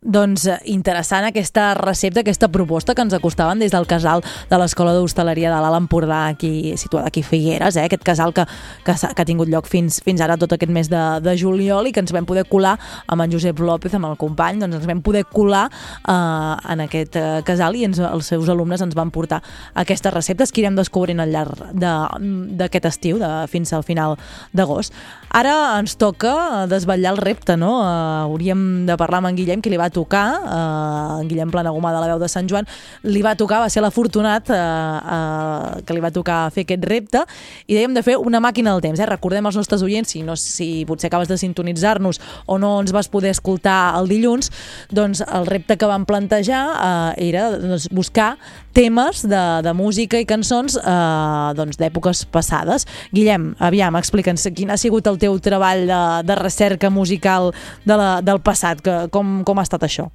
Doncs 0.05 0.43
eh, 0.45 0.59
interessant 0.69 1.25
aquesta 1.25 1.71
recepta, 1.73 2.21
aquesta 2.21 2.47
proposta 2.53 2.93
que 2.93 3.01
ens 3.01 3.15
acostaven 3.17 3.57
des 3.57 3.71
del 3.73 3.87
casal 3.89 4.21
de 4.47 4.57
l'Escola 4.61 4.91
d'Hostaleria 4.93 5.49
de 5.49 5.57
l'Alt 5.57 5.79
Empordà, 5.79 6.27
aquí, 6.29 6.75
situada 6.77 7.07
aquí 7.09 7.23
a 7.25 7.25
Figueres, 7.25 7.75
eh? 7.81 7.87
aquest 7.87 8.03
casal 8.05 8.29
que, 8.31 8.45
que, 8.85 8.93
s'ha- 8.93 9.09
que 9.17 9.23
ha 9.23 9.25
tingut 9.25 9.49
lloc 9.49 9.65
fins, 9.65 9.97
fins 10.05 10.21
ara 10.21 10.37
tot 10.37 10.53
aquest 10.53 10.69
mes 10.71 10.85
de, 10.91 11.01
de 11.25 11.33
juliol 11.41 11.89
i 11.89 11.93
que 11.95 12.03
ens 12.05 12.13
vam 12.13 12.27
poder 12.29 12.45
colar 12.45 12.75
amb 13.07 13.25
en 13.25 13.33
Josep 13.33 13.57
López, 13.57 13.95
amb 13.97 14.05
el 14.11 14.19
company, 14.21 14.61
doncs 14.61 14.77
ens 14.77 14.85
vam 14.85 15.01
poder 15.01 15.23
colar 15.33 15.65
eh, 15.73 16.13
en 16.13 16.85
aquest 16.85 17.17
eh, 17.17 17.25
casal 17.49 17.73
i 17.81 17.87
ens, 17.89 17.97
els 17.97 18.29
seus 18.29 18.53
alumnes 18.53 18.85
ens 18.85 18.93
van 18.95 19.09
portar 19.09 19.41
aquestes 19.73 20.13
receptes 20.13 20.53
que 20.53 20.61
irem 20.61 20.77
descobrint 20.77 21.25
al 21.25 21.33
llarg 21.33 21.65
d'aquest 21.73 22.85
estiu, 22.93 23.17
de, 23.17 23.33
fins 23.49 23.73
al 23.73 23.81
final 23.83 24.13
d'agost. 24.53 24.93
Ara 25.35 25.53
ens 25.77 25.97
toca 25.99 26.65
desvetllar 26.71 27.11
el 27.15 27.19
repte, 27.19 27.57
no? 27.59 27.81
Uh, 27.81 28.27
hauríem 28.27 28.85
de 28.87 28.95
parlar 28.99 29.19
amb 29.19 29.31
en 29.31 29.37
Guillem, 29.37 29.61
que 29.61 29.71
li 29.71 29.79
va 29.79 29.89
tocar, 29.93 30.25
uh, 30.39 31.19
en 31.21 31.27
Guillem 31.27 31.51
Planagumà 31.51 31.91
de 31.93 32.01
la 32.01 32.09
veu 32.13 32.21
de 32.21 32.29
Sant 32.31 32.47
Joan, 32.49 32.67
li 33.03 33.21
va 33.25 33.35
tocar, 33.39 33.59
va 33.63 33.69
ser 33.69 33.83
l'afortunat 33.83 34.49
uh, 34.49 34.57
uh, 34.57 35.81
que 35.85 35.97
li 35.97 36.03
va 36.03 36.13
tocar 36.15 36.39
fer 36.55 36.63
aquest 36.63 36.87
repte, 36.87 37.25
i 37.67 37.75
dèiem 37.75 37.93
de 37.97 38.03
fer 38.05 38.17
una 38.17 38.41
màquina 38.43 38.71
del 38.73 38.85
temps. 38.85 39.01
Eh? 39.03 39.09
Recordem 39.09 39.45
als 39.45 39.59
nostres 39.59 39.83
oients, 39.85 40.15
si, 40.15 40.23
no, 40.23 40.37
si 40.39 40.85
potser 40.87 41.11
acabes 41.11 41.27
de 41.27 41.39
sintonitzar-nos 41.41 42.21
o 42.47 42.57
no 42.61 42.77
ens 42.81 42.95
vas 42.95 43.11
poder 43.11 43.35
escoltar 43.35 43.97
el 43.99 44.07
dilluns, 44.09 44.51
doncs 44.89 45.25
el 45.27 45.49
repte 45.49 45.77
que 45.77 45.91
vam 45.91 46.07
plantejar 46.07 46.63
uh, 46.71 47.11
era 47.19 47.49
doncs, 47.59 47.89
buscar 47.91 48.35
temes 48.77 49.23
de, 49.25 49.43
de 49.65 49.73
música 49.73 50.19
i 50.21 50.25
cançons 50.29 50.75
eh, 50.77 51.53
doncs 51.57 51.79
d'èpoques 51.81 52.19
passades. 52.29 52.85
Guillem, 53.09 53.49
aviam, 53.63 53.97
explica'ns 53.97 54.45
quin 54.53 54.69
ha 54.69 54.77
sigut 54.77 55.07
el 55.09 55.16
teu 55.21 55.39
treball 55.43 55.85
de, 55.89 56.03
de 56.27 56.39
recerca 56.39 56.89
musical 56.93 57.51
de 57.85 57.99
la, 57.99 58.09
del 58.21 58.41
passat, 58.41 58.81
que, 58.83 59.03
com, 59.13 59.41
com 59.47 59.59
ha 59.59 59.67
estat 59.67 59.85
això? 59.87 60.09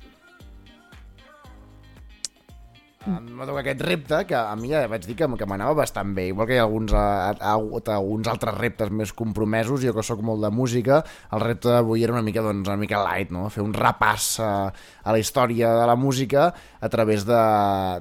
Em 3.02 3.32
va 3.34 3.46
tocar 3.48 3.62
aquest 3.64 3.80
repte 3.82 4.18
que 4.30 4.36
a 4.38 4.54
mi 4.54 4.68
ja 4.70 4.84
vaig 4.86 5.02
dir 5.08 5.16
que, 5.18 5.26
que 5.38 5.46
m'anava 5.50 5.74
bastant 5.80 6.12
bé, 6.14 6.28
igual 6.30 6.46
que 6.46 6.54
hi 6.54 6.60
ha 6.60 6.66
alguns, 6.68 6.92
ha, 6.94 7.32
ha 7.32 7.54
hagut 7.56 7.88
alguns 7.90 8.28
altres 8.30 8.54
reptes 8.54 8.92
més 8.94 9.10
compromesos, 9.18 9.82
jo 9.82 9.94
que 9.96 10.04
sóc 10.06 10.22
molt 10.22 10.44
de 10.44 10.52
música, 10.54 11.00
el 11.34 11.42
repte 11.42 11.72
d'avui 11.72 12.04
era 12.06 12.14
una 12.14 12.22
mica, 12.22 12.44
doncs, 12.46 12.68
una 12.68 12.78
mica 12.78 13.02
light, 13.02 13.32
no? 13.34 13.48
fer 13.50 13.64
un 13.66 13.74
repàs 13.74 14.28
a, 14.44 14.52
a 15.02 15.16
la 15.16 15.18
història 15.18 15.72
de 15.80 15.88
la 15.90 15.96
música 15.98 16.52
a 16.78 16.92
través 16.92 17.26
de, 17.26 17.42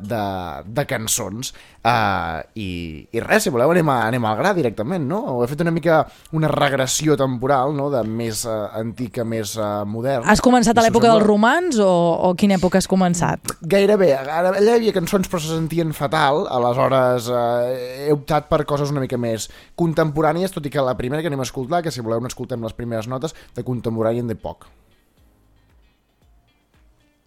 de, 0.05 0.21
de 0.69 0.85
cançons. 0.85 1.55
Uh, 1.81 2.45
i, 2.61 3.07
I 3.09 3.21
res, 3.23 3.47
si 3.47 3.49
voleu 3.49 3.71
anem, 3.73 3.87
a, 3.89 4.03
anem 4.05 4.25
al 4.29 4.35
gra 4.37 4.51
directament, 4.53 5.01
no? 5.09 5.39
He 5.41 5.47
fet 5.49 5.63
una 5.65 5.73
mica 5.73 6.03
una 6.37 6.49
regressió 6.51 7.15
temporal, 7.17 7.73
no?, 7.73 7.87
de 7.89 8.03
més 8.05 8.43
uh, 8.45 8.67
antic 8.77 9.17
a 9.17 9.25
més 9.25 9.55
uh, 9.57 9.81
modern. 9.89 10.27
Has 10.29 10.43
començat 10.45 10.77
a 10.77 10.83
l'època 10.85 11.09
dels 11.09 11.25
romans 11.25 11.79
o, 11.81 11.89
o 12.29 12.33
quina 12.37 12.59
època 12.59 12.77
has 12.77 12.89
començat? 12.91 13.55
Gairebé. 13.65 14.11
Ara, 14.19 14.51
allà 14.51 14.75
hi 14.75 14.77
havia 14.77 14.93
cançons 14.93 15.25
però 15.31 15.41
se 15.41 15.55
sentien 15.55 15.95
fatal, 15.97 16.45
aleshores 16.53 17.31
eh, 17.33 18.05
he 18.05 18.13
optat 18.13 18.45
per 18.51 18.61
coses 18.69 18.93
una 18.93 19.01
mica 19.01 19.17
més 19.17 19.47
contemporànies, 19.79 20.53
tot 20.53 20.69
i 20.69 20.73
que 20.73 20.85
la 20.85 20.93
primera 20.99 21.25
que 21.25 21.33
anem 21.33 21.41
a 21.41 21.49
escoltar, 21.49 21.81
que 21.81 21.93
si 21.93 22.05
voleu 22.05 22.21
n'escoltem 22.21 22.61
les 22.61 22.77
primeres 22.77 23.09
notes, 23.09 23.33
de 23.57 23.65
contemporani 23.65 24.21
en 24.21 24.29
de 24.29 24.37
poc. 24.37 24.69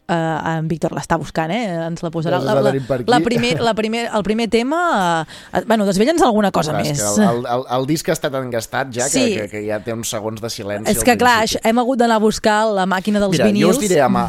Uh, 0.05 0.59
en 0.59 0.67
Víctor 0.69 0.93
l'està 0.93 1.17
buscant, 1.17 1.49
eh? 1.49 1.63
Ens 1.87 2.03
la 2.05 2.11
posarà. 2.13 2.37
La, 2.45 2.59
la, 2.61 2.73
la 3.09 3.21
primer, 3.25 3.55
la 3.65 3.73
primer, 3.73 4.03
el 4.13 4.23
primer 4.27 4.51
tema... 4.53 5.25
Uh, 5.49 5.63
bueno, 5.65 5.87
desvetlla'ns 5.89 6.21
alguna 6.27 6.51
cosa 6.53 6.75
Veuràs 6.77 6.91
més. 6.91 7.01
que 7.01 7.25
El, 7.25 7.41
el, 7.49 7.65
el, 7.79 7.87
disc 7.89 8.11
està 8.13 8.29
tan 8.29 8.51
gastat 8.53 8.93
ja 8.93 9.09
Sí. 9.09 9.31
que, 9.33 9.47
que, 9.49 9.63
que 9.63 9.63
ja 9.71 9.81
té 9.81 9.97
uns 9.97 10.13
segons 10.13 10.45
de 10.45 10.51
silenci. 10.53 10.93
És 10.93 11.01
que, 11.09 11.17
clar, 11.17 11.47
hem 11.65 11.81
hagut 11.81 12.03
d'anar 12.05 12.21
a 12.21 12.25
buscar 12.27 12.67
la 12.69 12.85
màquina 12.85 13.23
dels 13.23 13.33
Mira, 13.33 13.47
jo 13.49 13.55
vinils. 13.55 13.79
us 13.81 13.89
diré, 13.89 14.03
amb, 14.05 14.21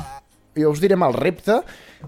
jo 0.55 0.71
us 0.71 0.81
direm 0.83 1.03
el 1.05 1.13
repte 1.13 1.59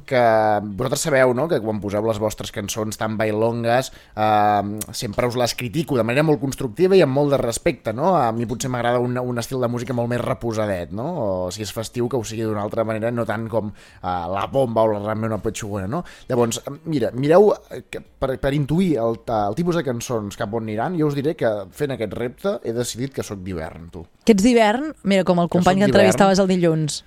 que 0.05 0.21
vosaltres 0.61 1.07
sabeu 1.07 1.33
no? 1.33 1.47
que 1.49 1.59
quan 1.63 1.79
poseu 1.81 2.05
les 2.05 2.19
vostres 2.21 2.51
cançons 2.53 2.99
tan 2.99 3.17
bailongues 3.17 3.91
eh, 4.15 4.77
sempre 4.93 5.27
us 5.27 5.37
les 5.39 5.55
critico 5.57 5.97
de 5.97 6.05
manera 6.05 6.25
molt 6.27 6.41
constructiva 6.41 6.97
i 6.97 7.01
amb 7.05 7.15
molt 7.17 7.33
de 7.33 7.39
respecte 7.41 7.93
no? 7.97 8.13
a 8.17 8.31
mi 8.35 8.45
potser 8.49 8.69
m'agrada 8.73 9.01
un, 9.03 9.17
un 9.17 9.41
estil 9.41 9.63
de 9.63 9.71
música 9.71 9.95
molt 9.97 10.11
més 10.11 10.21
reposadet 10.21 10.93
no? 10.95 11.07
o 11.17 11.27
si 11.53 11.65
és 11.65 11.73
festiu 11.73 12.09
que 12.09 12.19
ho 12.19 12.25
sigui 12.27 12.45
d'una 12.45 12.63
altra 12.63 12.85
manera 12.87 13.11
no 13.11 13.25
tant 13.25 13.47
com 13.51 13.71
eh, 13.71 14.05
la 14.05 14.45
bomba 14.51 14.85
o 14.85 14.93
la 14.93 15.03
rama 15.03 15.31
una 15.31 15.41
petxugona 15.43 15.89
no? 15.89 16.03
llavors, 16.29 16.61
mira, 16.85 17.11
mireu 17.13 17.51
eh, 17.71 17.83
que 17.89 18.01
per, 18.01 18.35
per 18.41 18.53
intuir 18.53 18.95
el, 19.01 19.21
el 19.25 19.57
tipus 19.57 19.79
de 19.79 19.85
cançons 19.87 20.37
cap 20.37 20.53
on 20.53 20.67
aniran, 20.67 20.97
jo 20.99 21.09
us 21.09 21.17
diré 21.17 21.33
que 21.39 21.49
fent 21.73 21.95
aquest 21.95 22.13
repte 22.17 22.57
he 22.63 22.75
decidit 22.75 23.15
que 23.15 23.25
sóc 23.25 23.41
d'hivern 23.43 23.89
tu 23.93 24.05
Que 24.27 24.35
ets 24.35 24.43
d'hivern? 24.43 24.91
Mira, 25.07 25.23
com 25.23 25.39
el 25.39 25.47
company 25.47 25.77
que 25.79 25.85
d'hivern. 25.85 25.95
entrevistaves 25.95 26.41
el 26.43 26.49
dilluns. 26.51 26.97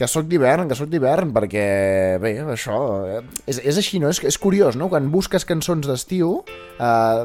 Que 0.00 0.08
sóc 0.08 0.24
d'hivern, 0.30 0.64
que 0.70 0.76
sóc 0.78 0.88
d'hivern, 0.88 1.28
perquè, 1.36 1.62
bé, 2.22 2.32
això, 2.54 2.76
eh, 3.04 3.20
és, 3.44 3.58
és 3.60 3.80
així, 3.82 4.00
no? 4.00 4.08
És, 4.08 4.22
és 4.24 4.38
curiós, 4.40 4.78
no? 4.80 4.88
Quan 4.88 5.10
busques 5.12 5.44
cançons 5.44 5.84
d'estiu, 5.84 6.38
eh, 6.80 7.24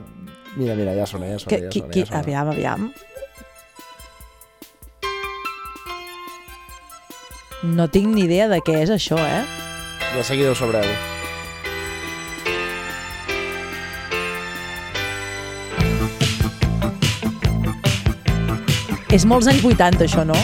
mira, 0.59 0.75
mira, 0.75 0.91
ja 0.97 1.07
sona, 1.07 1.29
ja 1.31 1.39
sona, 1.39 1.53
Que, 1.53 1.61
ja 1.63 1.71
sona, 1.71 1.91
qui, 1.93 2.03
ja 2.03 2.09
sona. 2.11 2.19
aviam, 2.19 2.51
aviam. 2.51 2.89
No 7.63 7.87
tinc 7.89 8.11
ni 8.11 8.27
idea 8.27 8.49
de 8.51 8.59
què 8.59 8.81
és 8.83 8.91
això, 8.91 9.17
eh? 9.23 9.45
De 10.17 10.23
seguida 10.27 10.51
ho 10.51 10.59
sabreu. 10.59 10.83
És 19.15 19.23
molts 19.23 19.47
anys 19.47 19.63
80, 19.63 20.03
això, 20.09 20.27
no? 20.27 20.35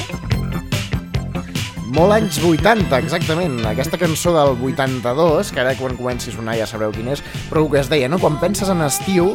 Molt 1.91 2.13
anys 2.15 2.37
80, 2.39 2.97
exactament. 3.03 3.57
Aquesta 3.67 3.97
cançó 3.99 4.31
del 4.35 4.55
82, 4.63 5.51
que 5.51 5.59
ara 5.59 5.73
quan 5.75 5.97
comenci 5.99 6.31
a 6.31 6.35
sonar 6.37 6.55
ja 6.55 6.67
sabreu 6.69 6.93
quin 6.95 7.09
és, 7.11 7.23
però 7.49 7.65
el 7.65 7.69
que 7.73 7.81
es 7.81 7.89
deia, 7.91 8.07
no? 8.11 8.19
Quan 8.21 8.39
penses 8.39 8.69
en 8.71 8.81
estiu... 8.85 9.33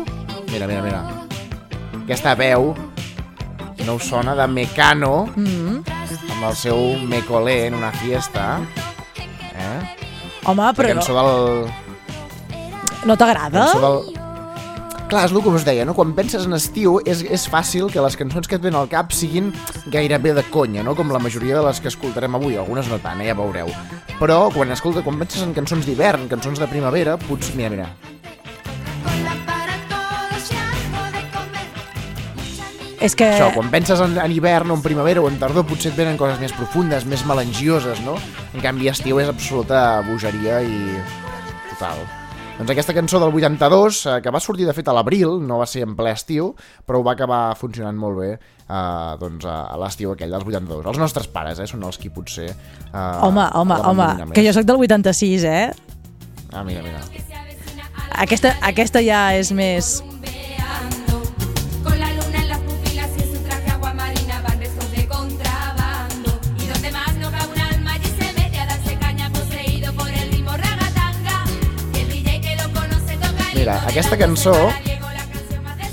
Mira, 0.52 0.66
mira, 0.70 0.80
mira. 0.80 1.02
Aquesta 2.06 2.32
veu 2.38 2.70
no 3.84 3.94
us 3.98 4.06
sona 4.08 4.34
de 4.34 4.46
Mecano, 4.48 5.28
Mm 5.36 5.46
-hmm. 5.46 6.32
amb 6.32 6.44
el 6.48 6.56
seu 6.56 6.78
Mecolé 7.06 7.66
en 7.66 7.74
una 7.74 7.92
fiesta. 7.92 8.60
Eh? 9.18 9.78
Home, 10.44 10.62
La 10.62 10.72
però 10.72 10.88
cançó 10.94 11.12
del... 11.14 11.70
no 13.04 13.16
t'agrada? 13.16 13.58
cançó 13.60 13.80
del... 13.80 14.25
Clar, 15.06 15.22
és 15.28 15.30
el 15.30 15.38
que 15.38 15.50
us 15.54 15.62
deia, 15.62 15.84
no? 15.86 15.92
Quan 15.94 16.16
penses 16.18 16.48
en 16.48 16.56
estiu 16.56 16.96
és, 17.06 17.20
és 17.30 17.44
fàcil 17.46 17.86
que 17.94 18.02
les 18.02 18.16
cançons 18.18 18.48
que 18.50 18.56
et 18.58 18.64
venen 18.64 18.80
al 18.80 18.88
cap 18.90 19.12
siguin 19.14 19.52
gairebé 19.94 20.32
de 20.34 20.42
conya, 20.50 20.82
no? 20.82 20.96
Com 20.98 21.12
la 21.14 21.20
majoria 21.22 21.54
de 21.54 21.62
les 21.62 21.78
que 21.78 21.92
escoltarem 21.92 22.34
avui, 22.34 22.56
algunes 22.58 22.90
no 22.90 22.98
tant, 23.04 23.22
eh? 23.22 23.28
ja 23.30 23.36
veureu. 23.38 23.70
Però 24.18 24.40
quan, 24.50 24.74
escolta, 24.74 25.04
quan 25.06 25.22
penses 25.22 25.46
en 25.46 25.54
cançons 25.54 25.86
d'hivern, 25.86 26.26
cançons 26.32 26.58
de 26.58 26.66
primavera, 26.66 27.14
potser... 27.22 27.54
Mira, 27.54 27.70
mira. 27.70 27.86
És 32.98 33.14
que... 33.14 33.30
Això, 33.30 33.52
quan 33.54 33.70
penses 33.70 34.02
en, 34.02 34.18
en 34.18 34.34
hivern 34.34 34.74
o 34.74 34.80
en 34.80 34.82
primavera 34.82 35.22
o 35.22 35.30
en 35.30 35.38
tardor 35.38 35.68
potser 35.70 35.94
et 35.94 36.02
venen 36.02 36.18
coses 36.18 36.42
més 36.42 36.58
profundes, 36.58 37.06
més 37.06 37.22
melangioses, 37.30 38.02
no? 38.02 38.18
En 38.56 38.64
canvi, 38.64 38.90
estiu 38.90 39.22
és 39.22 39.30
absoluta 39.30 40.00
bogeria 40.10 40.64
i... 40.66 40.96
total. 41.76 42.02
Doncs 42.56 42.72
aquesta 42.72 42.94
cançó 42.96 43.18
del 43.20 43.34
82, 43.36 43.98
eh, 44.06 44.12
que 44.24 44.32
va 44.32 44.40
sortir 44.40 44.64
de 44.64 44.72
fet 44.72 44.88
a 44.88 44.94
l'abril, 44.96 45.34
no 45.44 45.58
va 45.60 45.66
ser 45.68 45.82
en 45.84 45.92
ple 45.96 46.14
estiu, 46.16 46.54
però 46.88 47.02
va 47.04 47.12
acabar 47.12 47.40
funcionant 47.60 47.98
molt 48.00 48.16
bé 48.22 48.30
eh, 48.32 49.10
doncs, 49.20 49.44
a, 49.44 49.76
l'estiu 49.82 50.14
aquell 50.14 50.32
dels 50.32 50.46
82. 50.48 50.86
Els 50.88 51.00
nostres 51.02 51.28
pares, 51.28 51.60
eh, 51.60 51.68
són 51.68 51.84
els 51.84 52.00
qui 52.00 52.08
potser... 52.08 52.48
Eh, 52.48 53.04
Home, 53.28 53.44
home, 53.60 53.76
home, 53.92 54.08
que 54.32 54.46
jo 54.46 54.56
sóc 54.56 54.64
del 54.64 54.80
86, 54.88 55.44
eh? 55.44 55.68
Ah, 56.54 56.64
mira, 56.64 56.80
mira. 56.80 57.04
Aquesta, 58.24 58.56
aquesta 58.64 59.04
ja 59.04 59.26
és 59.36 59.52
més... 59.52 59.98
Mira, 73.66 73.80
aquesta 73.90 74.14
cançó... 74.14 74.52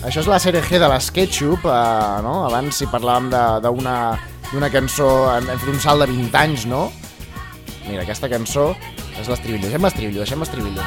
Això 0.05 0.21
és 0.21 0.27
la 0.29 0.37
sèrie 0.37 0.59
G 0.61 0.77
de 0.77 0.85
l'Sketchup, 0.91 1.63
eh, 1.65 2.17
no? 2.21 2.33
Abans 2.45 2.77
si 2.77 2.85
parlàvem 2.85 3.31
d'una 3.63 4.67
cançó, 4.69 5.07
fet 5.47 5.71
un 5.71 5.79
salt 5.81 6.03
de 6.03 6.07
20 6.11 6.37
anys, 6.37 6.67
no? 6.69 6.83
Mira, 7.87 8.03
aquesta 8.03 8.29
cançó 8.29 8.67
és 9.17 9.25
l'estribillo. 9.25 9.63
Deixem 9.65 9.87
l'estribillo, 9.87 10.21
deixem 10.21 10.43
l'estribillo. 10.45 10.85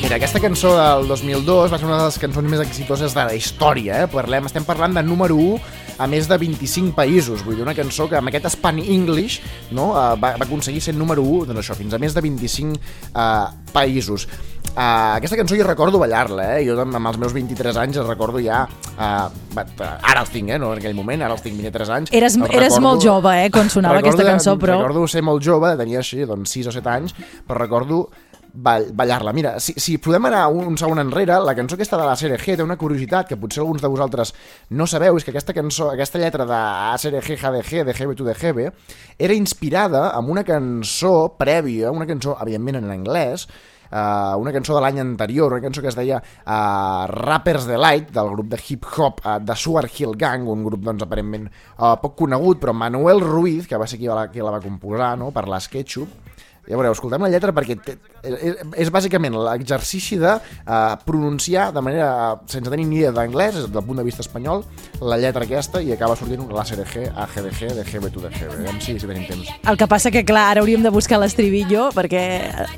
Mira, 0.00 0.18
aquesta 0.18 0.42
cançó 0.42 0.74
del 0.80 1.06
2002 1.14 1.70
va 1.70 1.78
ser 1.78 1.86
una 1.86 2.02
de 2.02 2.10
les 2.10 2.18
cançons 2.26 2.50
més 2.50 2.66
exitoses 2.66 3.14
de 3.14 3.28
la 3.30 3.38
història, 3.38 4.02
eh? 4.02 4.10
Parlem, 4.10 4.50
estem 4.50 4.66
parlant 4.66 4.98
de 4.98 5.06
número 5.06 5.38
1 5.38 5.81
a 6.02 6.08
més 6.10 6.28
de 6.30 6.38
25 6.38 6.94
països, 6.96 7.44
vull 7.46 7.56
dir, 7.58 7.64
una 7.66 7.76
cançó 7.78 8.08
que 8.10 8.18
amb 8.18 8.32
aquest 8.32 8.50
Span 8.56 8.80
English 8.82 9.40
no, 9.70 9.92
eh, 9.94 10.08
va, 10.18 10.34
va 10.40 10.48
aconseguir 10.48 10.82
ser 10.82 10.96
número 10.98 11.22
1, 11.22 11.52
doncs 11.52 11.62
això, 11.64 11.78
fins 11.78 11.94
a 11.94 12.00
més 12.02 12.16
de 12.16 12.24
25 12.24 12.80
eh, 13.12 13.46
països. 13.72 14.26
Uh, 14.72 15.18
aquesta 15.18 15.36
cançó 15.36 15.52
jo 15.58 15.66
recordo 15.66 15.98
ballar-la, 16.00 16.46
eh? 16.56 16.60
Jo 16.64 16.78
amb 16.80 16.96
els 16.96 17.18
meus 17.20 17.34
23 17.36 17.76
anys 17.82 17.98
els 18.00 18.08
recordo 18.08 18.40
ja... 18.40 18.62
Uh, 18.96 19.28
ara 19.60 20.22
els 20.22 20.32
tinc, 20.32 20.48
eh? 20.48 20.56
No 20.60 20.70
en 20.72 20.80
aquell 20.80 20.96
moment, 20.96 21.20
ara 21.20 21.36
els 21.36 21.44
tinc 21.44 21.58
23 21.60 21.90
anys. 21.98 22.12
Eres, 22.16 22.38
Els 22.38 22.46
eres 22.48 22.70
recordo- 22.70 22.86
molt 22.86 23.04
jove, 23.04 23.34
eh, 23.42 23.50
quan 23.52 23.68
sonava 23.68 23.98
recordo, 24.00 24.16
aquesta 24.16 24.30
cançó, 24.30 24.56
però... 24.56 24.78
Recordo 24.80 25.04
ser 25.12 25.24
molt 25.28 25.44
jove, 25.44 25.74
tenia 25.76 26.00
així, 26.00 26.22
doncs 26.28 26.56
6 26.56 26.70
o 26.72 26.76
7 26.78 26.92
anys, 26.94 27.12
però 27.44 27.60
recordo 27.60 28.06
ballar-la. 28.52 29.32
Mira, 29.32 29.54
si, 29.60 29.74
si 29.80 29.96
podem 30.02 30.28
anar 30.28 30.46
un, 30.52 30.76
segon 30.80 31.00
enrere, 31.02 31.38
la 31.40 31.54
cançó 31.56 31.76
aquesta 31.78 31.98
de 32.00 32.06
la 32.06 32.16
G 32.16 32.56
té 32.56 32.62
una 32.62 32.76
curiositat 32.76 33.28
que 33.28 33.38
potser 33.40 33.62
alguns 33.62 33.82
de 33.82 33.90
vosaltres 33.90 34.34
no 34.70 34.86
sabeu, 34.86 35.16
és 35.16 35.24
que 35.24 35.32
aquesta 35.32 35.56
cançó, 35.56 35.90
aquesta 35.92 36.20
lletra 36.20 36.46
de 36.46 36.60
A 36.92 36.94
sèrie 37.00 37.22
G, 37.24 37.36
G 37.36 37.84
de 37.84 37.94
GB 37.96 38.16
to 38.16 38.24
de 38.28 38.34
GB, 38.34 38.70
era 39.18 39.34
inspirada 39.34 40.10
en 40.18 40.30
una 40.30 40.44
cançó 40.44 41.34
prèvia, 41.38 41.90
una 41.90 42.06
cançó, 42.06 42.36
evidentment, 42.40 42.82
en 42.82 42.90
anglès, 42.90 43.48
Uh, 43.92 44.38
una 44.40 44.54
cançó 44.54 44.72
de 44.72 44.80
l'any 44.80 45.02
anterior, 45.02 45.52
una 45.52 45.60
cançó 45.60 45.82
que 45.84 45.90
es 45.90 45.96
deia 45.98 46.16
uh, 46.16 47.04
Rappers 47.12 47.66
Delight, 47.68 48.08
del 48.16 48.30
grup 48.32 48.48
de 48.48 48.56
hip-hop 48.56 49.20
uh, 49.20 49.34
de 49.36 49.52
Sugar 49.52 49.84
Hill 49.84 50.14
Gang, 50.16 50.48
un 50.48 50.62
grup 50.64 50.80
doncs, 50.80 51.04
aparentment 51.04 51.44
uh, 51.50 51.90
poc 52.00 52.14
conegut, 52.22 52.56
però 52.62 52.72
Manuel 52.72 53.20
Ruiz, 53.20 53.68
que 53.68 53.76
va 53.76 53.84
ser 53.84 54.00
qui 54.00 54.08
la, 54.08 54.30
qui 54.32 54.40
la 54.40 54.54
va 54.54 54.62
composar 54.64 55.10
no? 55.20 55.28
per 55.28 55.44
l'Sketchup, 55.44 56.31
ja 56.68 56.78
veureu, 56.78 56.94
escoltem 56.94 57.24
la 57.24 57.30
lletra 57.32 57.50
perquè 57.54 57.74
té, 57.82 57.96
és, 58.22 58.60
és 58.84 58.90
bàsicament 58.94 59.34
l'exercici 59.34 60.18
de 60.20 60.36
uh, 60.36 60.94
pronunciar 61.06 61.70
de 61.74 61.82
manera, 61.82 62.10
uh, 62.36 62.50
sense 62.50 62.70
tenir 62.70 62.86
ni 62.86 63.00
idea 63.00 63.10
d'anglès, 63.14 63.56
des 63.58 63.72
del 63.72 63.84
punt 63.86 63.98
de 63.98 64.04
vista 64.06 64.22
espanyol, 64.22 64.62
la 65.02 65.18
lletra 65.18 65.42
aquesta 65.42 65.82
i 65.82 65.90
acaba 65.94 66.14
sortint 66.18 66.46
la 66.52 66.64
sèrie 66.68 66.86
G, 66.86 67.08
A, 67.10 67.26
G, 67.26 67.42
de 67.42 67.50
G, 67.50 67.72
de 67.74 67.86
GB 67.88 68.12
to 68.14 68.22
de 68.22 68.30
GB. 68.30 68.52
Aviam 68.60 68.78
si, 68.80 68.94
si 69.00 69.10
tenim 69.10 69.26
temps. 69.26 69.50
El 69.66 69.80
que 69.80 69.88
passa 69.90 70.12
que, 70.14 70.22
clar, 70.28 70.52
ara 70.52 70.62
hauríem 70.62 70.86
de 70.86 70.92
buscar 70.94 71.18
l'estribillo, 71.18 71.88
perquè... 71.96 72.22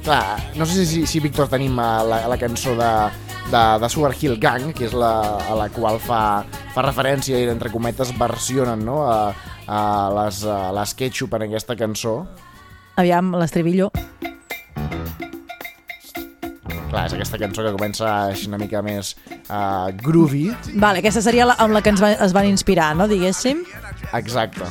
Clar, 0.06 0.24
no 0.56 0.68
sé 0.70 0.86
si, 0.88 1.04
si 1.10 1.20
Víctor 1.20 1.52
tenim 1.52 1.76
eh, 1.76 1.90
la, 2.08 2.22
la 2.30 2.40
cançó 2.40 2.72
de, 2.78 2.90
de, 3.52 3.62
de 3.84 3.92
Sugar 3.92 4.14
Hill 4.16 4.38
Gang, 4.40 4.72
que 4.72 4.88
és 4.88 4.96
la, 4.96 5.12
a 5.44 5.58
la 5.60 5.68
qual 5.74 6.00
fa, 6.00 6.22
fa 6.72 6.86
referència 6.88 7.36
i 7.36 7.50
entre 7.52 7.72
cometes 7.74 8.14
versionen 8.16 8.84
no? 8.86 9.02
a, 9.04 9.34
a 9.68 9.84
les, 10.22 10.42
a 10.48 10.72
les 10.80 10.96
Ketchup 10.96 11.36
en 11.36 11.48
aquesta 11.50 11.76
cançó. 11.76 12.22
Aviam, 13.00 13.32
l'estribillo. 13.40 13.90
Clar, 16.94 17.08
és 17.08 17.14
aquesta 17.16 17.38
cançó 17.42 17.64
que 17.66 17.72
comença 17.74 18.06
així 18.30 18.46
una 18.46 18.60
mica 18.60 18.78
més 18.86 19.16
uh, 19.48 19.90
groovy. 20.04 20.46
Vale, 20.78 21.02
aquesta 21.02 21.24
seria 21.24 21.48
la, 21.50 21.56
amb 21.58 21.74
la 21.74 21.82
que 21.82 21.90
ens 21.90 22.02
va, 22.02 22.12
es 22.14 22.34
van 22.36 22.46
inspirar, 22.46 22.92
no, 22.94 23.08
diguéssim? 23.10 23.64
Exacte. 24.14 24.70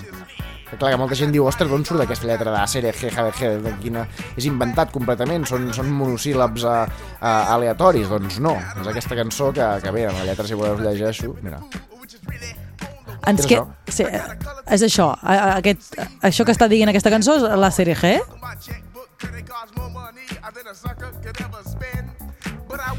Que 0.69 0.79
clar, 0.79 0.93
que 0.93 1.01
molta 1.01 1.19
gent 1.19 1.35
diu, 1.35 1.43
ostres, 1.45 1.67
d'on 1.69 1.83
surt 1.83 2.05
aquesta 2.05 2.29
lletra 2.29 2.55
de 2.55 2.63
sèrie 2.71 2.95
G, 2.95 3.11
G, 3.11 3.27
G, 3.37 3.53
de 3.67 3.75
quina... 3.83 4.07
És 4.39 4.47
inventat 4.47 4.95
completament, 4.95 5.43
són, 5.49 5.67
són 5.75 5.91
monosíl·labs 5.91 6.63
uh, 6.63 6.79
uh, 7.19 7.53
aleatoris. 7.57 8.07
Doncs 8.09 8.39
no, 8.41 8.55
és 8.79 8.93
aquesta 8.95 9.19
cançó 9.19 9.51
que, 9.51 9.73
que 9.83 9.93
bé, 9.93 10.07
la 10.07 10.29
lletra, 10.31 10.47
si 10.47 10.55
voleu, 10.55 10.79
llegeixo, 10.79 11.35
mira. 11.43 11.59
Ens 13.27 13.43
És 13.43 13.47
que... 13.47 13.59
això. 13.59 13.67
Sí, 13.87 14.05
és 14.75 14.85
això. 14.87 15.09
Aquest, 15.23 15.99
això 16.25 16.45
que 16.47 16.55
està 16.55 16.67
dient 16.71 16.91
aquesta 16.91 17.11
cançó 17.13 17.37
és 17.39 17.45
la 17.59 17.71
sèrie 17.71 17.95
G? 17.95 18.17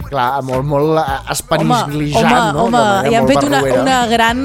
Clar, 0.08 0.42
molt, 0.46 0.62
molt 0.68 0.98
eh, 1.00 1.02
Home, 1.02 1.32
espanisglitzant, 1.34 2.28
home, 2.30 2.52
no? 2.54 2.64
home, 2.68 2.82
ja 3.10 3.18
hem 3.18 3.26
fet 3.28 3.46
una, 3.48 3.60
una 3.80 3.96
gran 4.06 4.42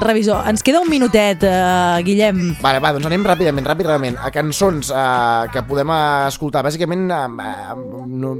revisió. 0.00 0.38
Ens 0.46 0.62
queda 0.66 0.82
un 0.84 0.90
minutet, 0.92 1.42
uh, 1.48 1.98
Guillem. 2.06 2.40
Vale, 2.62 2.80
va, 2.82 2.92
doncs 2.94 3.08
anem 3.10 3.26
ràpidament, 3.26 3.66
ràpidament, 3.66 4.20
a 4.22 4.30
cançons 4.34 4.92
eh, 4.94 5.50
que 5.52 5.64
podem 5.66 5.90
escoltar. 6.30 6.62
Bàsicament, 6.66 7.08
eh, 7.10 7.50
eh, 7.50 7.76
no, 8.22 8.36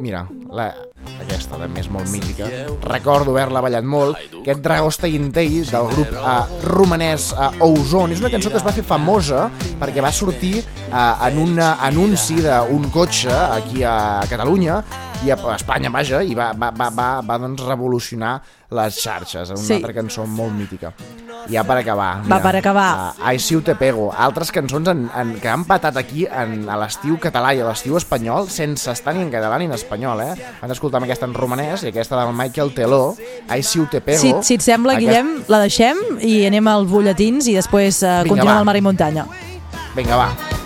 mira, 0.00 0.24
la, 0.54 0.70
aquesta 1.24 1.58
també 1.60 1.82
és 1.82 1.88
molt 1.92 2.10
mítica. 2.12 2.48
Recordo 2.84 3.34
haver-la 3.34 3.62
ballat 3.64 3.86
molt. 3.86 4.18
Aquest 4.42 4.62
Dragosta 4.64 5.10
Intei 5.10 5.62
del 5.68 5.88
grup 5.92 6.12
uh, 6.20 6.44
romanès 6.68 7.30
uh, 7.32 7.50
Ozone. 7.64 8.14
És 8.16 8.22
una 8.22 8.32
cançó 8.32 8.52
que 8.52 8.60
es 8.60 8.66
va 8.66 8.74
fer 8.76 8.84
famosa 8.86 9.48
perquè 9.80 10.04
va 10.04 10.12
sortir 10.14 10.58
uh, 10.60 11.26
en 11.28 11.40
un 11.42 11.58
anunci 11.64 12.40
d'un 12.44 12.90
cotxe 12.94 13.32
aquí 13.32 13.84
a 13.86 13.96
Catalunya 14.30 14.82
i 15.24 15.30
a 15.30 15.36
Espanya, 15.54 15.90
vaja, 15.90 16.22
i 16.22 16.34
va, 16.34 16.52
va, 16.52 16.70
va, 16.74 16.90
va, 16.90 17.08
va 17.24 17.38
doncs, 17.38 17.62
revolucionar 17.64 18.40
les 18.74 18.98
xarxes. 19.00 19.50
Una 19.50 19.58
Sí. 19.58 19.74
altra 19.74 19.94
cançó 19.94 20.26
molt 20.26 20.52
mítica. 20.52 20.92
Ja 21.50 21.62
per 21.64 21.76
acabar. 21.78 22.22
Va, 22.26 22.40
per 22.40 22.56
acabar. 22.56 23.12
Uh, 23.18 23.26
Ai, 23.28 23.38
si 23.38 23.56
te 23.60 23.74
pego. 23.74 24.10
Altres 24.16 24.50
cançons 24.50 24.88
en, 24.88 25.10
en, 25.14 25.34
que 25.40 25.48
han 25.48 25.64
patat 25.68 25.96
aquí 26.00 26.26
en, 26.26 26.68
a 26.68 26.78
l'estiu 26.80 27.18
català 27.20 27.52
i 27.54 27.60
a 27.60 27.68
l'estiu 27.68 27.98
espanyol 28.00 28.48
sense 28.48 28.90
estar 28.90 29.14
ni 29.14 29.22
en 29.22 29.30
català 29.30 29.58
ni 29.60 29.68
en 29.68 29.76
espanyol, 29.76 30.20
eh? 30.24 30.34
D'escoltar 30.64 31.02
amb 31.02 31.08
aquesta 31.08 31.28
en 31.28 31.36
romanès 31.36 31.84
i 31.84 31.92
aquesta 31.92 32.16
del 32.22 32.34
Michael 32.34 32.72
Teló, 32.74 33.14
Ai, 33.48 33.62
si 33.62 33.84
te 33.90 34.00
pego. 34.00 34.20
Si, 34.20 34.32
si 34.42 34.54
et 34.54 34.64
sembla, 34.64 34.96
Guillem, 34.96 35.44
la 35.48 35.60
deixem 35.60 36.00
i 36.20 36.46
anem 36.48 36.68
als 36.72 36.88
butlletins 36.88 37.48
i 37.52 37.54
després 37.60 38.02
uh, 38.02 38.22
Vinga, 38.24 38.28
continuem 38.28 38.54
va. 38.54 38.60
al 38.64 38.68
mar 38.72 38.76
i 38.76 38.84
muntanya. 38.88 39.28
Vinga, 39.94 40.16
va. 40.16 40.63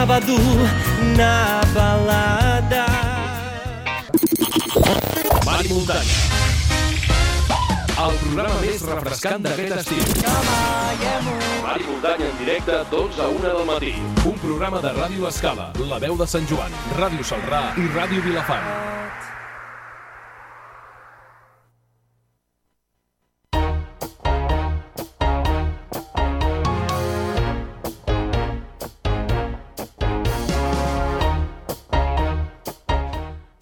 Sábado 0.00 0.32
na 1.14 1.60
balada. 1.76 2.86
Mar 5.44 5.60
i 5.60 5.68
muntanya. 5.68 6.16
El 8.00 8.16
programa 8.22 8.54
més 8.64 8.80
refrescant 8.80 9.44
d'aquest 9.44 9.76
estiu. 9.76 10.24
Mar 10.24 11.76
i 11.76 11.84
muntanya 11.84 12.30
en 12.30 12.38
directe, 12.40 12.80
12 12.96 13.20
a 13.20 13.28
1 13.28 13.44
del 13.44 13.66
matí. 13.68 13.92
Un 14.24 14.40
programa 14.40 14.80
de 14.80 14.94
Ràdio 14.96 15.28
Escala, 15.28 15.68
La 15.92 16.00
Veu 16.00 16.16
de 16.16 16.30
Sant 16.32 16.48
Joan, 16.48 16.72
Ràdio 16.96 17.20
Salrà 17.34 17.66
i 17.76 17.84
Ràdio 17.92 18.24
Vilafant. 18.24 18.89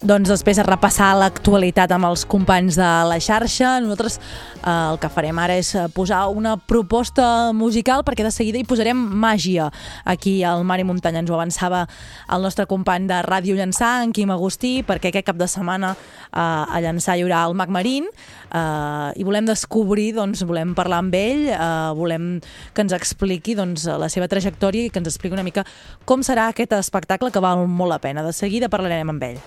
Doncs 0.09 0.25
després 0.31 0.57
de 0.57 0.63
repassar 0.65 1.11
l'actualitat 1.19 1.91
amb 1.93 2.07
els 2.07 2.23
companys 2.25 2.79
de 2.79 2.85
la 3.05 3.19
xarxa, 3.21 3.75
nosaltres 3.83 4.15
eh, 4.17 4.71
el 4.71 4.95
que 4.97 5.09
farem 5.13 5.37
ara 5.37 5.57
és 5.59 5.67
eh, 5.77 5.83
posar 5.93 6.23
una 6.33 6.55
proposta 6.57 7.51
musical 7.53 8.01
perquè 8.07 8.25
de 8.25 8.31
seguida 8.33 8.57
hi 8.57 8.65
posarem 8.65 8.97
màgia 8.97 9.67
aquí 10.09 10.39
al 10.41 10.63
Mar 10.65 10.79
i 10.81 10.87
Muntanya. 10.87 11.21
Ens 11.21 11.29
ho 11.29 11.35
avançava 11.37 11.83
el 12.25 12.41
nostre 12.41 12.65
company 12.65 13.05
de 13.11 13.19
Ràdio 13.27 13.53
Llançà, 13.59 13.99
en 14.01 14.15
Quim 14.15 14.33
Agustí, 14.33 14.79
perquè 14.87 15.11
aquest 15.11 15.27
cap 15.29 15.37
de 15.37 15.45
setmana 15.51 15.93
eh, 15.93 16.41
a 16.41 16.81
Llançà 16.81 17.13
hi 17.13 17.27
haurà 17.27 17.43
el 17.45 17.53
Mac 17.61 17.69
Marín 17.69 18.09
eh, 18.09 19.13
i 19.13 19.27
volem 19.29 19.45
descobrir, 19.45 20.15
doncs, 20.17 20.41
volem 20.41 20.73
parlar 20.73 21.03
amb 21.03 21.19
ell, 21.21 21.45
eh, 21.53 21.69
volem 22.01 22.31
que 22.73 22.87
ens 22.87 22.97
expliqui 22.97 23.53
doncs, 23.61 23.85
la 23.85 24.09
seva 24.09 24.31
trajectòria 24.31 24.89
i 24.89 24.89
que 24.89 25.03
ens 25.03 25.13
expliqui 25.13 25.37
una 25.37 25.45
mica 25.45 25.67
com 26.09 26.25
serà 26.25 26.49
aquest 26.49 26.73
espectacle 26.81 27.29
que 27.29 27.45
val 27.45 27.67
molt 27.69 27.93
la 27.93 28.01
pena. 28.01 28.25
De 28.25 28.33
seguida 28.33 28.73
parlarem 28.73 29.13
amb 29.13 29.29
ell. 29.29 29.41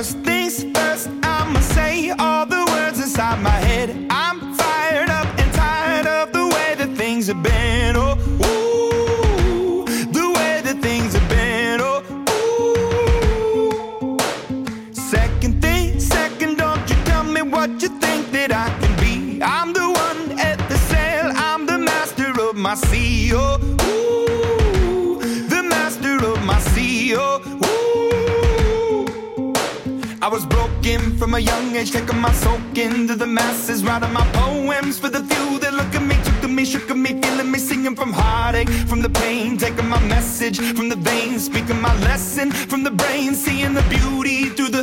First 0.00 0.18
things 0.20 0.64
first, 0.78 1.10
I'ma 1.22 1.60
say 1.60 2.08
all 2.18 2.46
the 2.46 2.64
words 2.72 2.98
inside 2.98 3.38
my 3.42 3.59
a 31.40 31.42
young 31.42 31.74
age, 31.74 31.90
taking 31.90 32.20
my 32.20 32.32
soak 32.32 32.76
into 32.76 33.14
the 33.14 33.26
masses, 33.26 33.82
writing 33.82 34.12
my 34.12 34.26
poems 34.32 34.98
for 34.98 35.08
the 35.08 35.22
few 35.30 35.58
that 35.58 35.72
look 35.72 35.94
at 35.94 36.02
me, 36.02 36.14
took 36.24 36.38
to 36.42 36.48
me, 36.48 36.64
shook 36.64 36.90
at 36.90 36.96
me, 36.96 37.10
feeling 37.22 37.50
me, 37.50 37.58
singing 37.58 37.96
from 37.96 38.12
heartache, 38.12 38.68
from 38.90 39.00
the 39.00 39.08
pain, 39.08 39.56
taking 39.56 39.88
my 39.88 40.00
message 40.06 40.58
from 40.76 40.88
the 40.88 40.96
veins, 40.96 41.44
speaking 41.44 41.80
my 41.80 41.94
lesson 42.00 42.50
from 42.50 42.82
the 42.82 42.90
brain, 42.90 43.34
seeing 43.34 43.72
the 43.74 43.82
beauty 43.94 44.50
through 44.50 44.68
the. 44.68 44.82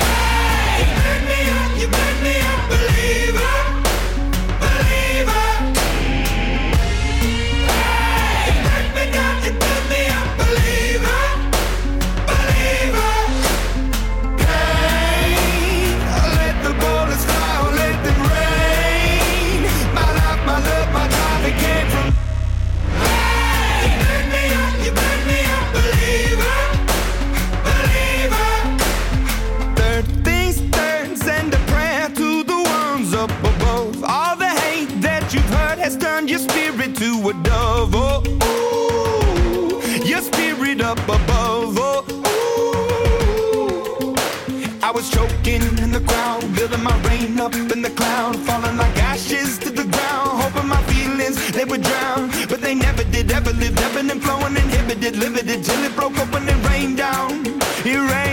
Hey, 0.00 0.80
you 0.80 0.96
burn 1.04 1.22
me 1.30 1.40
up, 1.58 1.70
you 1.80 1.88
burn 1.94 2.16
me 2.24 2.34
believer, 2.50 2.68
believer. 2.68 3.77
A 37.30 37.32
dove. 37.42 37.94
Oh, 37.94 38.22
ooh, 38.42 39.82
your 40.04 40.20
spirit 40.22 40.80
up 40.80 40.98
above. 41.00 41.76
Oh, 41.78 42.04
ooh. 44.00 44.14
I 44.82 44.90
was 44.90 45.10
choking 45.10 45.62
in 45.82 45.90
the 45.92 46.00
crowd, 46.00 46.40
building 46.54 46.82
my 46.82 46.96
rain 47.08 47.38
up 47.38 47.54
in 47.54 47.82
the 47.82 47.90
cloud, 47.90 48.36
falling 48.46 48.76
like 48.76 48.96
ashes 49.02 49.58
to 49.58 49.70
the 49.70 49.84
ground, 49.84 50.42
hoping 50.42 50.68
my 50.68 50.82
feelings 50.84 51.36
they 51.52 51.64
would 51.64 51.82
drown, 51.82 52.30
but 52.48 52.60
they 52.60 52.74
never 52.74 53.04
did. 53.04 53.30
Ever 53.30 53.52
lived, 53.52 53.78
ebbing 53.80 54.10
and 54.10 54.22
flowing, 54.22 54.56
inhibited, 54.56 55.16
limited 55.16 55.62
till 55.64 55.84
it 55.84 55.94
broke 55.94 56.18
open 56.18 56.48
and 56.48 56.64
rained 56.70 56.96
down. 56.96 57.44
It 57.84 57.98
rained 58.12 58.27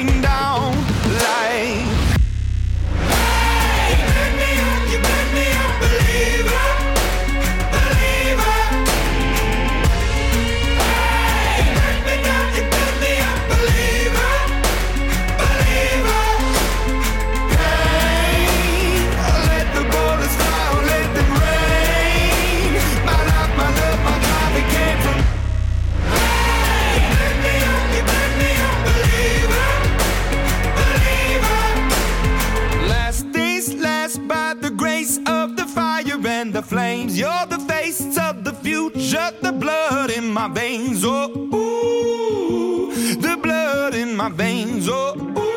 flames. 36.65 37.17
You're 37.17 37.45
the 37.47 37.59
face 37.59 38.17
of 38.17 38.43
the 38.43 38.53
future, 38.53 39.31
the 39.41 39.51
blood 39.51 40.09
in 40.09 40.31
my 40.31 40.47
veins. 40.47 41.03
Oh, 41.05 41.29
ooh, 41.53 42.93
the 43.15 43.37
blood 43.37 43.93
in 43.93 44.15
my 44.15 44.29
veins. 44.29 44.87
Oh, 44.89 45.15
ooh. 45.15 45.53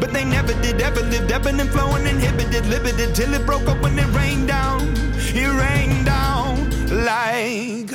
But 0.00 0.12
they 0.12 0.24
never 0.24 0.54
did, 0.62 0.80
ever 0.80 1.02
lived, 1.02 1.30
ebbing 1.30 1.60
and 1.60 1.70
flowing, 1.70 2.06
inhibited, 2.06 2.66
limited, 2.66 3.14
till 3.14 3.34
it 3.34 3.44
broke 3.46 3.68
up 3.68 3.80
when 3.82 3.98
it 3.98 4.08
rained 4.16 4.48
down. 4.48 4.80
It 5.34 5.52
rained 5.64 6.06
down 6.06 6.70
like. 7.04 7.90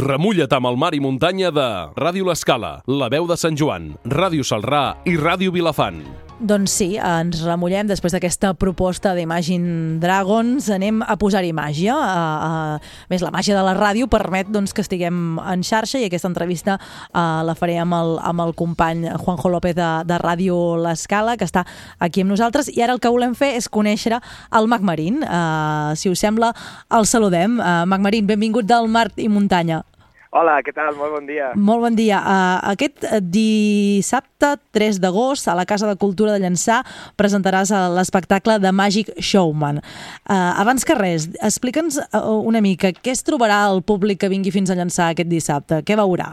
Remulla't 0.00 0.54
amb 0.56 0.68
el 0.70 0.78
mar 0.80 0.94
i 0.96 1.00
muntanya 1.02 1.50
de 1.52 1.66
Ràdio 1.98 2.24
L'Escala, 2.24 2.78
La 2.88 3.10
Veu 3.12 3.26
de 3.28 3.36
Sant 3.36 3.58
Joan, 3.58 3.92
Ràdio 4.08 4.46
Salrà 4.46 4.94
i 5.04 5.18
Ràdio 5.20 5.52
Vilafant. 5.52 6.00
Doncs 6.40 6.72
sí, 6.72 6.86
ens 6.96 7.42
remullem 7.44 7.84
després 7.84 8.14
d'aquesta 8.14 8.54
proposta 8.56 9.10
d'Imagine 9.12 9.98
Dragons. 10.00 10.70
Anem 10.72 11.02
a 11.04 11.18
posar-hi 11.20 11.50
màgia. 11.52 11.92
A, 11.92 12.22
a, 12.46 13.02
més, 13.12 13.20
la 13.20 13.32
màgia 13.34 13.58
de 13.58 13.64
la 13.66 13.74
ràdio 13.76 14.08
permet 14.08 14.48
doncs, 14.48 14.72
que 14.72 14.80
estiguem 14.80 15.36
en 15.36 15.66
xarxa 15.66 16.00
i 16.00 16.06
aquesta 16.08 16.30
entrevista 16.30 16.78
uh, 16.80 17.42
la 17.44 17.52
faré 17.58 17.76
amb 17.82 17.98
el, 17.98 18.14
amb 18.24 18.46
el 18.46 18.54
company 18.56 19.04
Juanjo 19.20 19.52
López 19.52 19.76
de, 19.76 19.90
de 20.08 20.20
Ràdio 20.24 20.56
L'Escala, 20.80 21.36
que 21.36 21.44
està 21.44 21.66
aquí 22.00 22.24
amb 22.24 22.32
nosaltres. 22.32 22.72
I 22.72 22.86
ara 22.86 22.96
el 22.96 23.04
que 23.04 23.12
volem 23.12 23.36
fer 23.36 23.52
és 23.60 23.68
conèixer 23.68 24.16
el 24.16 24.72
Mac 24.72 24.80
Marín. 24.80 25.20
Uh, 25.20 25.92
si 25.92 26.08
us 26.08 26.24
sembla, 26.24 26.54
el 26.88 27.04
saludem. 27.04 27.60
Uh, 27.60 27.84
Mac 27.84 28.00
Marín, 28.00 28.24
benvingut 28.32 28.64
del 28.64 28.88
Mar 28.88 29.10
i 29.20 29.28
Muntanya. 29.28 29.82
Hola, 30.30 30.60
què 30.62 30.70
tal? 30.70 30.94
Molt 30.94 31.10
bon 31.10 31.24
dia. 31.26 31.48
Molt 31.58 31.82
bon 31.82 31.96
dia. 31.98 32.20
Uh, 32.22 32.58
aquest 32.70 33.02
eh, 33.02 33.18
dissabte 33.18 34.52
3 34.76 35.00
d'agost 35.02 35.48
a 35.50 35.56
la 35.58 35.64
Casa 35.66 35.88
de 35.90 35.96
Cultura 35.98 36.36
de 36.36 36.38
Llançà 36.44 36.76
presentaràs 37.18 37.72
eh, 37.74 37.80
l'espectacle 37.96 38.60
de 38.62 38.70
Magic 38.70 39.10
Showman. 39.18 39.80
Uh, 40.22 40.52
abans 40.62 40.86
que 40.86 40.94
res, 40.94 41.26
explica'ns 41.42 41.98
uh, 42.04 42.22
una 42.46 42.62
mica 42.62 42.92
què 42.94 43.10
es 43.10 43.26
trobarà 43.26 43.64
el 43.72 43.82
públic 43.82 44.22
que 44.22 44.30
vingui 44.30 44.54
fins 44.54 44.70
a 44.70 44.78
Llançà 44.78 45.10
aquest 45.10 45.32
dissabte. 45.32 45.82
Què 45.82 45.98
veurà? 45.98 46.30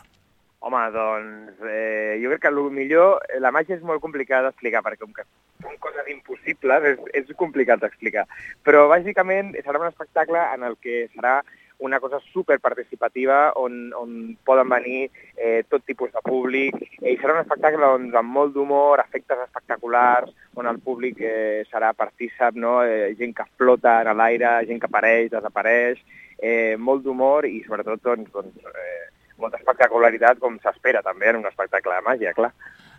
Home, 0.67 0.83
doncs, 0.93 1.57
eh, 1.65 2.19
jo 2.21 2.29
crec 2.29 2.41
que 2.43 2.53
el 2.53 2.57
millor, 2.75 3.21
eh, 3.29 3.39
la 3.39 3.53
màgia 3.55 3.77
és 3.77 3.83
molt 3.87 4.01
complicada 4.03 4.49
d'explicar, 4.49 4.81
perquè 4.85 4.99
com 4.99 5.13
que 5.15 5.23
són 5.63 5.77
coses 5.79 6.09
impossibles, 6.11 6.85
és, 6.91 7.05
és 7.17 7.37
complicat 7.39 7.79
d'explicar. 7.81 8.25
Però 8.67 8.85
bàsicament 8.91 9.55
serà 9.63 9.79
un 9.79 9.87
espectacle 9.87 10.41
en 10.53 10.65
el 10.67 10.75
que 10.83 11.05
serà 11.13 11.39
una 11.79 11.99
cosa 11.99 12.19
super 12.31 12.59
participativa 12.59 13.51
on, 13.55 13.91
on 13.93 14.37
poden 14.43 14.69
venir 14.69 15.11
eh, 15.35 15.63
tot 15.69 15.83
tipus 15.85 16.11
de 16.11 16.21
públic 16.25 16.75
eh, 17.01 17.13
i 17.13 17.17
serà 17.21 17.35
un 17.35 17.43
espectacle 17.43 17.85
on, 17.97 18.07
amb 18.17 18.33
molt 18.33 18.55
d'humor, 18.55 19.01
efectes 19.03 19.43
espectaculars, 19.45 20.33
on 20.57 20.69
el 20.69 20.79
públic 20.81 21.21
eh, 21.21 21.65
serà 21.69 21.93
partícip, 21.93 22.57
no? 22.57 22.79
eh, 22.83 23.13
gent 23.19 23.35
que 23.37 23.45
flota 23.57 23.99
en 24.01 24.15
l'aire, 24.17 24.57
gent 24.69 24.81
que 24.81 24.89
apareix, 24.89 25.29
desapareix, 25.33 26.01
eh, 26.41 26.75
molt 26.77 27.05
d'humor 27.05 27.45
i 27.45 27.61
sobretot 27.67 28.01
doncs, 28.01 28.33
doncs, 28.33 28.65
eh, 28.73 29.05
molta 29.37 29.61
espectacularitat 29.61 30.41
com 30.41 30.57
s'espera 30.63 31.03
també 31.05 31.29
en 31.29 31.43
un 31.43 31.49
espectacle 31.49 31.93
de 31.93 32.05
màgia, 32.05 32.33
clar. 32.33 32.51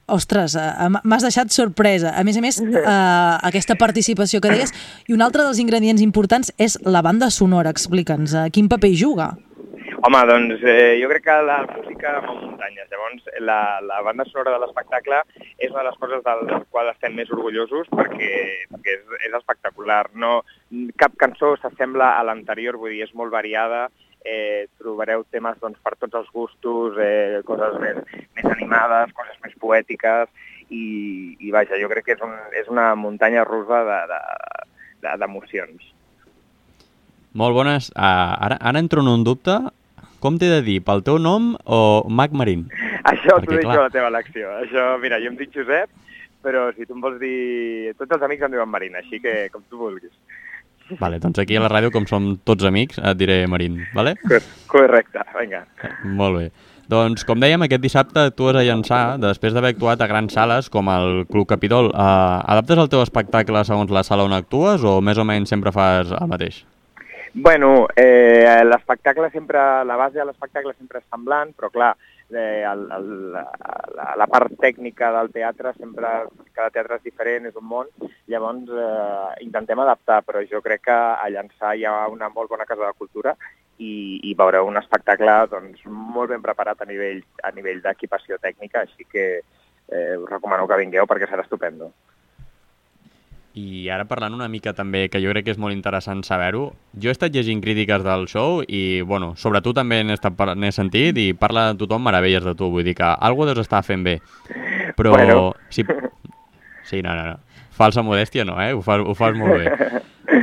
Ostres, 0.08 0.54
uh, 0.56 0.88
m'has 1.04 1.26
deixat 1.26 1.52
sorpresa. 1.52 2.14
A 2.16 2.24
més 2.24 2.38
a 2.38 2.44
més, 2.44 2.60
uh, 2.64 3.36
aquesta 3.44 3.76
participació 3.80 4.40
que 4.40 4.52
deies, 4.52 4.72
i 5.08 5.16
un 5.16 5.24
altre 5.24 5.44
dels 5.44 5.60
ingredients 5.60 6.04
importants 6.04 6.52
és 6.56 6.78
la 6.84 7.04
banda 7.04 7.28
sonora. 7.34 7.74
Explica'ns, 7.74 8.34
uh, 8.34 8.48
quin 8.52 8.70
paper 8.72 8.92
hi 8.92 8.98
juga? 9.02 9.34
Home, 10.06 10.18
doncs 10.30 10.60
eh, 10.62 10.94
jo 11.02 11.08
crec 11.10 11.24
que 11.26 11.36
la 11.42 11.56
música 11.66 12.12
mou 12.22 12.36
muntanyes. 12.38 12.86
Llavors, 12.92 13.24
la, 13.42 13.58
la 13.82 13.98
banda 14.06 14.24
sonora 14.28 14.52
de 14.54 14.60
l'espectacle 14.62 15.18
és 15.58 15.72
una 15.72 15.82
de 15.82 15.88
les 15.88 15.98
coses 15.98 16.22
del, 16.22 16.44
del 16.46 16.66
qual 16.70 16.90
estem 16.92 17.16
més 17.18 17.32
orgullosos 17.34 17.90
perquè, 17.90 18.30
perquè 18.70 18.94
és, 18.94 19.16
és 19.26 19.34
espectacular. 19.40 20.04
No, 20.14 20.44
cap 21.02 21.16
cançó 21.18 21.56
s'assembla 21.58 22.12
a 22.14 22.22
l'anterior, 22.28 22.78
vull 22.78 22.94
dir, 22.94 23.02
és 23.08 23.16
molt 23.18 23.34
variada, 23.34 23.88
eh, 24.24 24.66
trobareu 24.78 25.24
temes 25.30 25.58
doncs, 25.60 25.78
per 25.84 25.94
tots 25.96 26.14
els 26.20 26.28
gustos, 26.34 26.98
eh, 27.02 27.40
coses 27.46 27.78
més, 27.82 28.00
més 28.36 28.48
animades, 28.56 29.14
coses 29.16 29.36
més 29.44 29.54
poètiques, 29.60 30.28
i, 30.68 31.36
i 31.40 31.52
vaja, 31.54 31.78
jo 31.80 31.88
crec 31.92 32.08
que 32.08 32.16
és, 32.16 32.24
un, 32.24 32.34
és 32.56 32.68
una 32.68 32.90
muntanya 32.98 33.44
russa 33.48 33.84
d'emocions. 33.86 34.66
De, 35.00 35.06
de, 35.06 35.16
d'emocions. 35.22 35.94
Molt 37.38 37.54
bones. 37.54 37.90
Uh, 37.94 38.34
ara, 38.48 38.56
ara 38.60 38.80
entro 38.80 39.04
en 39.04 39.12
un 39.12 39.24
dubte. 39.24 39.54
Com 40.18 40.34
t'he 40.40 40.48
de 40.50 40.62
dir, 40.66 40.80
pel 40.82 41.04
teu 41.06 41.20
nom 41.22 41.52
o 41.64 42.02
Mac 42.10 42.32
Marín? 42.34 42.66
Això 43.06 43.36
t'ho 43.38 43.52
deixo 43.52 43.68
clar- 43.68 43.78
a 43.78 43.86
la 43.86 43.92
teva 43.94 44.08
elecció. 44.10 44.50
Això, 44.64 44.90
mira, 44.98 45.20
jo 45.22 45.30
em 45.30 45.36
dic 45.38 45.52
Josep, 45.54 45.92
però 46.42 46.68
si 46.74 46.86
tu 46.88 46.96
em 46.96 47.04
vols 47.04 47.20
dir... 47.22 47.92
Tots 48.00 48.16
els 48.16 48.24
amics 48.26 48.42
em 48.48 48.56
diuen 48.56 48.70
Marina, 48.72 48.98
així 48.98 49.20
que 49.22 49.46
com 49.54 49.62
tu 49.70 49.78
vulguis. 49.78 50.10
Vale, 50.96 51.18
doncs 51.20 51.42
aquí 51.42 51.58
a 51.58 51.62
la 51.64 51.68
ràdio, 51.68 51.92
com 51.92 52.06
som 52.08 52.32
tots 52.48 52.64
amics, 52.64 52.96
et 53.02 53.20
diré 53.20 53.42
Marín, 53.50 53.82
vale? 53.94 54.14
Correcte, 54.70 55.20
vinga. 55.36 55.66
Molt 56.04 56.38
bé. 56.38 56.48
Doncs, 56.88 57.26
com 57.28 57.36
dèiem, 57.36 57.60
aquest 57.66 57.82
dissabte 57.84 58.22
actues 58.30 58.56
a 58.56 58.62
Llançà, 58.64 59.02
després 59.20 59.52
d'haver 59.52 59.74
actuat 59.74 60.00
a 60.00 60.08
grans 60.08 60.32
sales, 60.32 60.70
com 60.72 60.88
el 60.88 61.26
Club 61.28 61.44
Capitol. 61.50 61.90
Uh, 61.92 62.40
adaptes 62.48 62.80
el 62.80 62.88
teu 62.88 63.02
espectacle 63.04 63.60
segons 63.68 63.92
la 63.92 64.06
sala 64.08 64.24
on 64.24 64.32
actues 64.32 64.86
o 64.88 64.96
més 65.04 65.20
o 65.20 65.26
menys 65.28 65.52
sempre 65.52 65.74
fas 65.74 66.14
el 66.16 66.30
mateix? 66.32 66.62
Bueno, 67.34 67.86
eh, 67.94 68.64
l'espectacle 68.64 69.28
sempre, 69.30 69.60
la 69.84 69.98
base 70.00 70.16
de 70.16 70.24
l'espectacle 70.24 70.72
sempre 70.78 71.02
és 71.02 71.04
semblant, 71.12 71.52
però 71.52 71.68
clar, 71.70 71.92
eh, 72.34 72.64
el, 72.66 72.84
el, 72.92 73.08
la, 73.32 74.08
la 74.16 74.26
part 74.30 74.52
tècnica 74.60 75.10
del 75.14 75.30
teatre 75.34 75.72
sempre, 75.76 76.10
cada 76.56 76.70
teatre 76.74 76.98
és 76.98 77.06
diferent, 77.06 77.48
és 77.48 77.56
un 77.56 77.66
món, 77.68 77.88
llavors 78.30 78.72
eh, 78.72 79.44
intentem 79.46 79.80
adaptar, 79.84 80.20
però 80.26 80.42
jo 80.50 80.62
crec 80.64 80.86
que 80.88 80.98
a 80.98 81.28
Llançà 81.32 81.74
hi 81.74 81.86
ha 81.88 81.94
una 82.12 82.30
molt 82.34 82.50
bona 82.50 82.66
casa 82.68 82.86
de 82.86 82.98
cultura 82.98 83.36
i, 83.78 84.20
i 84.28 84.34
veureu 84.38 84.66
un 84.66 84.80
espectacle 84.80 85.38
doncs, 85.52 85.84
molt 85.86 86.34
ben 86.34 86.44
preparat 86.44 86.82
a 86.82 86.88
nivell, 86.90 87.22
a 87.42 87.54
nivell 87.54 87.80
d'equipació 87.84 88.38
tècnica, 88.42 88.84
així 88.84 89.06
que 89.08 89.26
eh, 89.38 90.14
us 90.16 90.28
recomano 90.30 90.68
que 90.68 90.80
vingueu 90.82 91.06
perquè 91.06 91.30
serà 91.30 91.46
estupendo. 91.46 91.92
I 93.56 93.88
ara 93.90 94.04
parlant 94.06 94.34
una 94.36 94.46
mica 94.48 94.74
també, 94.76 95.06
que 95.08 95.20
jo 95.22 95.32
crec 95.32 95.46
que 95.46 95.54
és 95.54 95.58
molt 95.58 95.74
interessant 95.74 96.20
saber-ho, 96.26 96.68
jo 97.00 97.08
he 97.10 97.14
estat 97.14 97.34
llegint 97.34 97.62
crítiques 97.64 98.04
del 98.04 98.26
show 98.28 98.60
i, 98.62 99.00
bueno, 99.02 99.32
sobre 99.36 99.62
tu 99.64 99.72
també 99.74 100.02
n'he 100.04 100.18
par- 100.36 100.54
sentit 100.72 101.18
i 101.18 101.32
parla 101.34 101.72
tothom 101.78 102.04
meravelles 102.04 102.44
de 102.44 102.54
tu, 102.54 102.68
vull 102.70 102.84
dir 102.84 102.94
que 102.94 103.08
algú 103.08 103.48
deus 103.48 103.58
estar 103.64 103.82
fent 103.82 104.04
bé. 104.04 104.18
Però... 104.96 105.16
Bueno. 105.16 105.54
Si... 105.70 105.84
Sí, 106.84 107.02
no, 107.02 107.14
no, 107.16 107.24
no. 107.32 107.38
Falsa 107.78 108.02
modèstia 108.02 108.44
no, 108.44 108.56
eh? 108.62 108.72
Ho 108.74 108.82
fas, 108.82 109.02
ho 109.04 109.14
fas 109.14 109.34
molt 109.38 109.58
bé. 109.58 109.72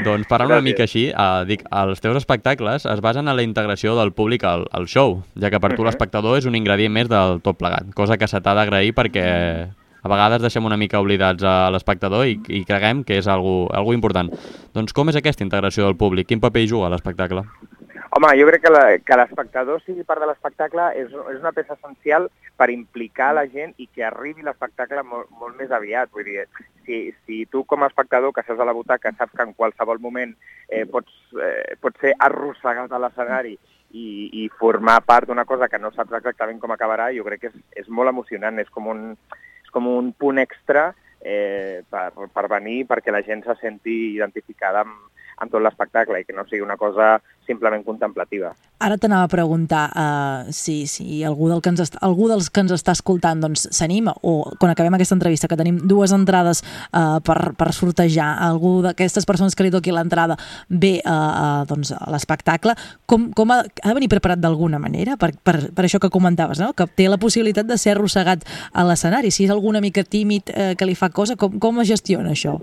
doncs 0.05 0.27
parlant 0.29 0.53
una 0.55 0.63
mica 0.65 0.85
així, 0.85 1.07
eh, 1.11 1.45
dic, 1.47 1.63
els 1.71 2.01
teus 2.01 2.17
espectacles 2.17 2.85
es 2.89 3.01
basen 3.05 3.27
en 3.27 3.35
la 3.37 3.45
integració 3.45 3.95
del 3.99 4.13
públic 4.17 4.43
al, 4.47 4.65
al 4.71 4.87
show, 4.87 5.19
ja 5.39 5.51
que 5.53 5.59
per 5.61 5.73
tu 5.75 5.85
l'espectador 5.85 6.39
és 6.39 6.47
un 6.49 6.55
ingredient 6.57 6.93
més 6.93 7.09
del 7.11 7.41
tot 7.45 7.59
plegat, 7.59 7.91
cosa 7.97 8.17
que 8.17 8.27
se 8.27 8.41
t'ha 8.41 8.55
d'agrair 8.57 8.95
perquè 8.97 9.25
a 10.05 10.09
vegades 10.11 10.43
deixem 10.43 10.65
una 10.69 10.77
mica 10.77 10.99
oblidats 11.01 11.41
a 11.41 11.71
l'espectador 11.73 12.27
i, 12.29 12.37
i 12.53 12.61
creguem 12.67 13.01
que 13.03 13.17
és 13.17 13.25
algo, 13.25 13.65
algo 13.73 13.95
important. 13.97 14.29
Doncs 14.77 14.93
com 14.93 15.09
és 15.09 15.17
aquesta 15.17 15.41
integració 15.45 15.87
del 15.87 15.97
públic? 15.97 16.29
Quin 16.29 16.43
paper 16.43 16.61
hi 16.61 16.69
juga 16.69 16.91
l'espectacle? 16.93 17.41
Home, 18.15 18.29
jo 18.39 18.45
crec 18.47 18.61
que 19.03 19.17
l'espectador 19.17 19.81
sigui 19.83 20.05
part 20.07 20.21
de 20.21 20.27
l'espectacle 20.29 20.85
és, 20.95 21.09
és 21.09 21.39
una 21.41 21.51
peça 21.57 21.73
essencial 21.73 22.29
per 22.55 22.69
implicar 22.71 23.33
la 23.35 23.47
gent 23.49 23.73
i 23.81 23.89
que 23.89 24.05
arribi 24.05 24.45
l'espectacle 24.45 25.01
molt, 25.03 25.31
molt 25.41 25.57
més 25.57 25.73
aviat. 25.73 26.13
Vull 26.13 26.29
dir, 26.29 26.45
si, 26.85 26.99
si 27.25 27.41
tu 27.51 27.65
com 27.65 27.83
a 27.83 27.89
espectador 27.89 28.31
que 28.31 28.45
seus 28.45 28.61
a 28.61 28.67
la 28.69 28.77
butaca 28.77 29.11
saps 29.17 29.33
que 29.33 29.47
en 29.49 29.55
qualsevol 29.57 29.99
moment 29.99 30.35
eh, 30.69 30.85
pots, 30.85 31.17
eh, 31.41 31.75
pots 31.81 32.05
ser 32.05 32.13
arrossegat 32.29 32.93
a 32.93 33.01
l'escenari 33.01 33.57
i, 33.57 34.07
i 34.45 34.47
formar 34.61 35.01
part 35.01 35.27
d'una 35.27 35.47
cosa 35.49 35.67
que 35.67 35.81
no 35.81 35.91
saps 35.97 36.13
exactament 36.21 36.61
com 36.61 36.77
acabarà, 36.77 37.09
jo 37.17 37.25
crec 37.25 37.47
que 37.47 37.51
és, 37.51 37.59
és 37.83 37.89
molt 37.89 38.13
emocionant, 38.13 38.61
és 38.61 38.71
com 38.71 38.93
un, 38.93 39.03
com 39.75 39.89
un 39.91 40.13
punt 40.15 40.39
extra 40.39 40.87
eh, 41.19 41.83
per, 41.91 42.07
per 42.31 42.45
venir 42.51 42.85
perquè 42.87 43.11
la 43.11 43.23
gent 43.27 43.43
se 43.43 43.57
senti 43.59 44.15
identificada 44.15 44.85
amb, 44.85 45.14
amb 45.41 45.51
tot 45.51 45.63
l'espectacle 45.63 46.19
i 46.21 46.25
que 46.27 46.35
no 46.35 46.45
sigui 46.47 46.63
una 46.63 46.77
cosa 46.77 47.15
simplement 47.45 47.83
contemplativa. 47.85 48.53
Ara 48.81 48.97
t'anava 48.99 49.27
a 49.27 49.31
preguntar 49.31 49.83
uh, 49.93 50.51
si, 50.51 50.85
si 50.89 51.23
algú, 51.23 51.47
del 51.51 51.61
que 51.63 51.71
ens 51.71 51.83
est 51.83 51.95
algú 52.03 52.27
dels 52.27 52.49
que 52.51 52.63
ens 52.63 52.73
està 52.75 52.95
escoltant 52.97 53.39
doncs, 53.43 53.67
s'anima 53.75 54.15
o 54.25 54.35
quan 54.59 54.73
acabem 54.73 54.97
aquesta 54.97 55.15
entrevista 55.15 55.47
que 55.47 55.57
tenim 55.59 55.77
dues 55.87 56.11
entrades 56.15 56.63
uh, 56.91 57.21
per, 57.25 57.53
per 57.57 57.69
sortejar 57.77 58.33
algú 58.43 58.79
d'aquestes 58.85 59.27
persones 59.29 59.55
que 59.55 59.67
li 59.67 59.73
toqui 59.73 59.93
l'entrada 59.95 60.37
ve 60.69 60.97
uh, 61.05 61.13
uh, 61.13 61.61
doncs, 61.69 61.93
a 61.95 62.09
l'espectacle 62.11 62.75
com, 63.05 63.29
com 63.37 63.53
ha, 63.53 63.61
ha 63.63 63.87
de 63.93 63.97
venir 63.99 64.11
preparat 64.11 64.41
d'alguna 64.41 64.81
manera 64.81 65.15
per, 65.21 65.31
per, 65.37 65.57
per 65.75 65.87
això 65.87 66.01
que 66.01 66.11
comentaves 66.11 66.59
no? 66.59 66.73
que 66.73 66.89
té 66.97 67.07
la 67.11 67.21
possibilitat 67.21 67.69
de 67.69 67.79
ser 67.79 67.95
arrossegat 67.95 68.43
a 68.73 68.85
l'escenari 68.87 69.31
si 69.31 69.45
és 69.47 69.53
algú 69.53 69.71
una 69.71 69.83
mica 69.85 70.03
tímid 70.03 70.51
uh, 70.51 70.73
que 70.75 70.89
li 70.89 70.97
fa 70.97 71.13
cosa 71.13 71.37
com, 71.39 71.59
com 71.61 71.83
es 71.85 71.93
gestiona 71.93 72.33
això? 72.35 72.57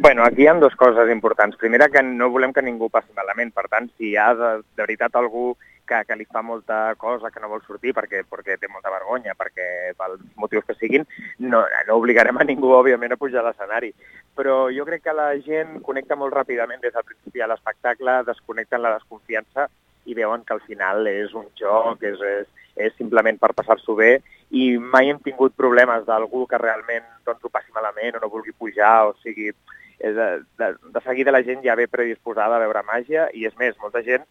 Bueno, 0.00 0.22
aquí 0.22 0.42
hi 0.42 0.46
ha 0.46 0.52
dues 0.54 0.76
coses 0.76 1.10
importants. 1.10 1.56
Primera, 1.56 1.88
que 1.88 2.02
no 2.06 2.28
volem 2.30 2.52
que 2.54 2.62
ningú 2.62 2.86
passi 2.88 3.10
malament. 3.16 3.50
Per 3.50 3.64
tant, 3.66 3.88
si 3.98 4.12
hi 4.12 4.16
ha 4.16 4.28
de, 4.38 4.50
de 4.62 4.84
veritat 4.84 5.16
algú 5.18 5.56
que, 5.88 5.98
que 6.06 6.16
li 6.20 6.26
fa 6.30 6.42
molta 6.42 6.94
cosa, 7.00 7.32
que 7.34 7.42
no 7.42 7.50
vol 7.50 7.64
sortir 7.66 7.96
perquè, 7.96 8.20
perquè 8.30 8.60
té 8.60 8.70
molta 8.70 8.92
vergonya, 8.94 9.34
perquè 9.34 9.66
pels 9.98 10.20
motius 10.38 10.68
que 10.68 10.76
siguin, 10.78 11.06
no, 11.42 11.64
no 11.88 11.96
obligarem 11.98 12.38
a 12.38 12.46
ningú, 12.46 12.70
òbviament, 12.76 13.16
a 13.16 13.18
pujar 13.18 13.42
a 13.42 13.48
l'escenari. 13.48 13.90
Però 14.38 14.68
jo 14.70 14.86
crec 14.86 15.02
que 15.08 15.16
la 15.18 15.32
gent 15.42 15.80
connecta 15.82 16.18
molt 16.20 16.36
ràpidament 16.36 16.84
des 16.84 16.94
del 16.94 17.06
principi 17.08 17.42
a 17.42 17.50
l'espectacle, 17.50 18.20
desconnecten 18.28 18.84
la 18.84 18.94
desconfiança 19.00 19.66
i 20.06 20.14
veuen 20.14 20.44
que 20.46 20.54
al 20.54 20.62
final 20.68 21.10
és 21.10 21.34
un 21.34 21.50
joc, 21.58 22.06
és, 22.06 22.22
és, 22.22 22.68
és 22.86 22.94
simplement 23.00 23.40
per 23.42 23.50
passar-s'ho 23.56 23.98
bé 23.98 24.20
i 24.54 24.70
mai 24.78 25.10
hem 25.10 25.18
tingut 25.24 25.56
problemes 25.58 26.06
d'algú 26.06 26.46
que 26.46 26.60
realment 26.60 27.04
doncs, 27.26 27.42
ho 27.42 27.50
passi 27.52 27.74
malament 27.74 28.16
o 28.16 28.22
no 28.22 28.30
vulgui 28.32 28.54
pujar 28.54 29.08
o 29.10 29.16
sigui... 29.24 29.50
És 29.98 30.14
de, 30.14 30.28
de, 30.60 30.72
de 30.94 31.00
seguida 31.04 31.34
la 31.34 31.42
gent 31.42 31.64
ja 31.64 31.74
ve 31.78 31.88
predisposada 31.90 32.56
a 32.56 32.62
veure 32.62 32.84
màgia 32.86 33.28
i 33.34 33.46
és 33.48 33.56
més, 33.58 33.78
molta 33.82 34.04
gent 34.06 34.26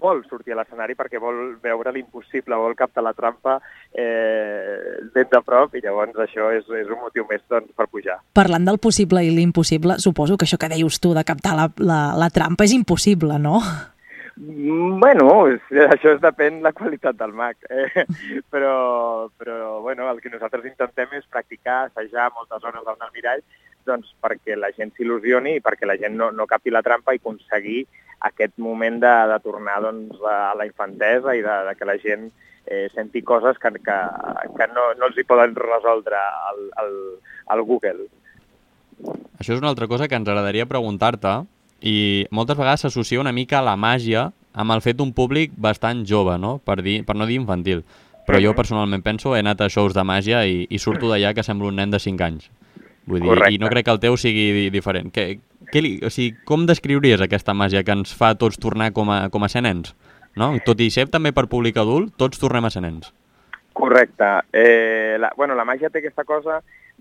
vol 0.00 0.22
sortir 0.28 0.54
a 0.54 0.58
l'escenari 0.58 0.96
perquè 0.98 1.20
vol 1.22 1.56
veure 1.62 1.92
l'impossible, 1.94 2.58
vol 2.58 2.76
captar 2.78 3.04
la 3.04 3.14
trampa 3.14 3.58
eh, 3.92 4.98
ben 5.14 5.30
de 5.30 5.40
prop 5.46 5.74
i 5.74 5.82
llavors 5.84 6.18
això 6.26 6.50
és, 6.54 6.66
és 6.80 6.90
un 6.90 7.00
motiu 7.04 7.26
més 7.30 7.42
doncs, 7.48 7.72
per 7.76 7.88
pujar. 7.90 8.18
Parlant 8.34 8.66
del 8.66 8.80
possible 8.82 9.22
i 9.24 9.32
l'impossible, 9.34 9.98
suposo 10.02 10.36
que 10.36 10.48
això 10.48 10.58
que 10.60 10.70
deies 10.72 11.00
tu 11.00 11.14
de 11.14 11.24
captar 11.26 11.56
la, 11.58 11.68
la, 11.78 12.00
la 12.18 12.30
trampa 12.34 12.66
és 12.66 12.74
impossible, 12.76 13.38
no? 13.38 13.60
Mm, 14.34 14.98
Bueno, 14.98 15.28
això 15.94 16.14
es 16.16 16.22
depèn 16.22 16.58
de 16.58 16.66
la 16.66 16.74
qualitat 16.74 17.16
del 17.18 17.34
mag, 17.36 17.56
eh? 17.70 18.04
però, 18.52 19.28
però 19.38 19.80
bueno, 19.82 20.08
el 20.10 20.20
que 20.20 20.32
nosaltres 20.32 20.66
intentem 20.66 21.20
és 21.20 21.28
practicar, 21.30 21.84
assajar 21.86 22.32
moltes 22.34 22.64
hores 22.64 22.82
davant 22.82 23.06
del 23.06 23.14
mirall 23.14 23.44
doncs, 23.86 24.14
perquè 24.22 24.56
la 24.58 24.72
gent 24.76 24.92
s'il·lusioni 24.94 25.58
i 25.58 25.62
perquè 25.64 25.88
la 25.88 25.98
gent 26.00 26.16
no, 26.18 26.30
no 26.32 26.48
capi 26.50 26.72
la 26.72 26.82
trampa 26.82 27.14
i 27.14 27.20
aconseguir 27.22 27.84
aquest 28.24 28.56
moment 28.62 29.00
de, 29.02 29.14
de 29.30 29.38
tornar 29.44 29.80
doncs, 29.84 30.18
a 30.24 30.54
la 30.58 30.66
infantesa 30.66 31.34
i 31.36 31.42
de, 31.44 31.56
de 31.68 31.74
que 31.78 31.88
la 31.88 31.96
gent 32.00 32.28
eh, 32.66 32.88
senti 32.94 33.22
coses 33.22 33.58
que, 33.58 33.72
que, 33.84 33.98
que 34.56 34.68
no, 34.72 34.92
no 34.98 35.08
els 35.10 35.18
hi 35.18 35.26
poden 35.28 35.56
resoldre 35.58 36.18
al, 36.18 36.62
al, 36.80 36.94
al 37.52 37.64
Google. 37.68 38.08
Això 39.38 39.52
és 39.52 39.60
una 39.60 39.68
altra 39.72 39.88
cosa 39.90 40.08
que 40.08 40.16
ens 40.16 40.28
agradaria 40.28 40.68
preguntar-te 40.70 41.42
i 41.84 42.24
moltes 42.32 42.56
vegades 42.56 42.86
s'associa 42.86 43.20
una 43.20 43.34
mica 43.36 43.60
la 43.64 43.76
màgia 43.76 44.30
amb 44.54 44.72
el 44.72 44.80
fet 44.80 44.96
d'un 44.96 45.12
públic 45.12 45.52
bastant 45.58 46.04
jove, 46.08 46.38
no? 46.38 46.56
Per, 46.64 46.78
dir, 46.86 47.02
per 47.04 47.16
no 47.18 47.26
dir 47.26 47.40
infantil. 47.42 47.82
Però 48.24 48.38
jo 48.40 48.54
personalment 48.56 49.02
penso, 49.04 49.34
he 49.34 49.42
anat 49.42 49.60
a 49.60 49.68
shows 49.68 49.92
de 49.92 50.04
màgia 50.06 50.44
i, 50.48 50.62
i 50.70 50.78
surto 50.80 51.10
d'allà 51.10 51.34
que 51.36 51.44
sembla 51.44 51.68
un 51.68 51.76
nen 51.76 51.92
de 51.92 52.00
5 52.00 52.24
anys. 52.24 52.46
Vull 53.06 53.20
dir, 53.20 53.28
Correcte. 53.28 53.54
i 53.54 53.58
no 53.60 53.68
crec 53.68 53.84
que 53.84 53.92
el 53.92 54.00
teu 54.00 54.16
sigui 54.16 54.46
di- 54.56 54.70
diferent. 54.72 55.10
Què, 55.12 55.38
què 55.72 55.82
li, 55.82 55.98
o 56.04 56.10
sigui, 56.10 56.36
com 56.48 56.64
descriuries 56.66 57.20
aquesta 57.20 57.52
màgia 57.54 57.82
que 57.84 57.92
ens 57.92 58.14
fa 58.16 58.34
tots 58.34 58.56
tornar 58.58 58.92
com 58.96 59.10
a, 59.12 59.28
com 59.30 59.44
a 59.44 59.48
ser 59.52 59.62
nens? 59.66 59.94
No? 60.36 60.52
Tot 60.66 60.80
i 60.80 60.88
ser 60.90 61.06
també 61.12 61.30
per 61.32 61.44
públic 61.46 61.76
adult, 61.78 62.14
tots 62.18 62.40
tornem 62.40 62.64
a 62.64 62.70
ser 62.70 62.82
nens. 62.82 63.12
Correcte. 63.74 64.24
Eh, 64.52 65.16
la, 65.20 65.32
bueno, 65.36 65.54
la 65.54 65.64
màgia 65.66 65.90
té 65.90 65.98
aquesta 66.00 66.24
cosa 66.24 66.60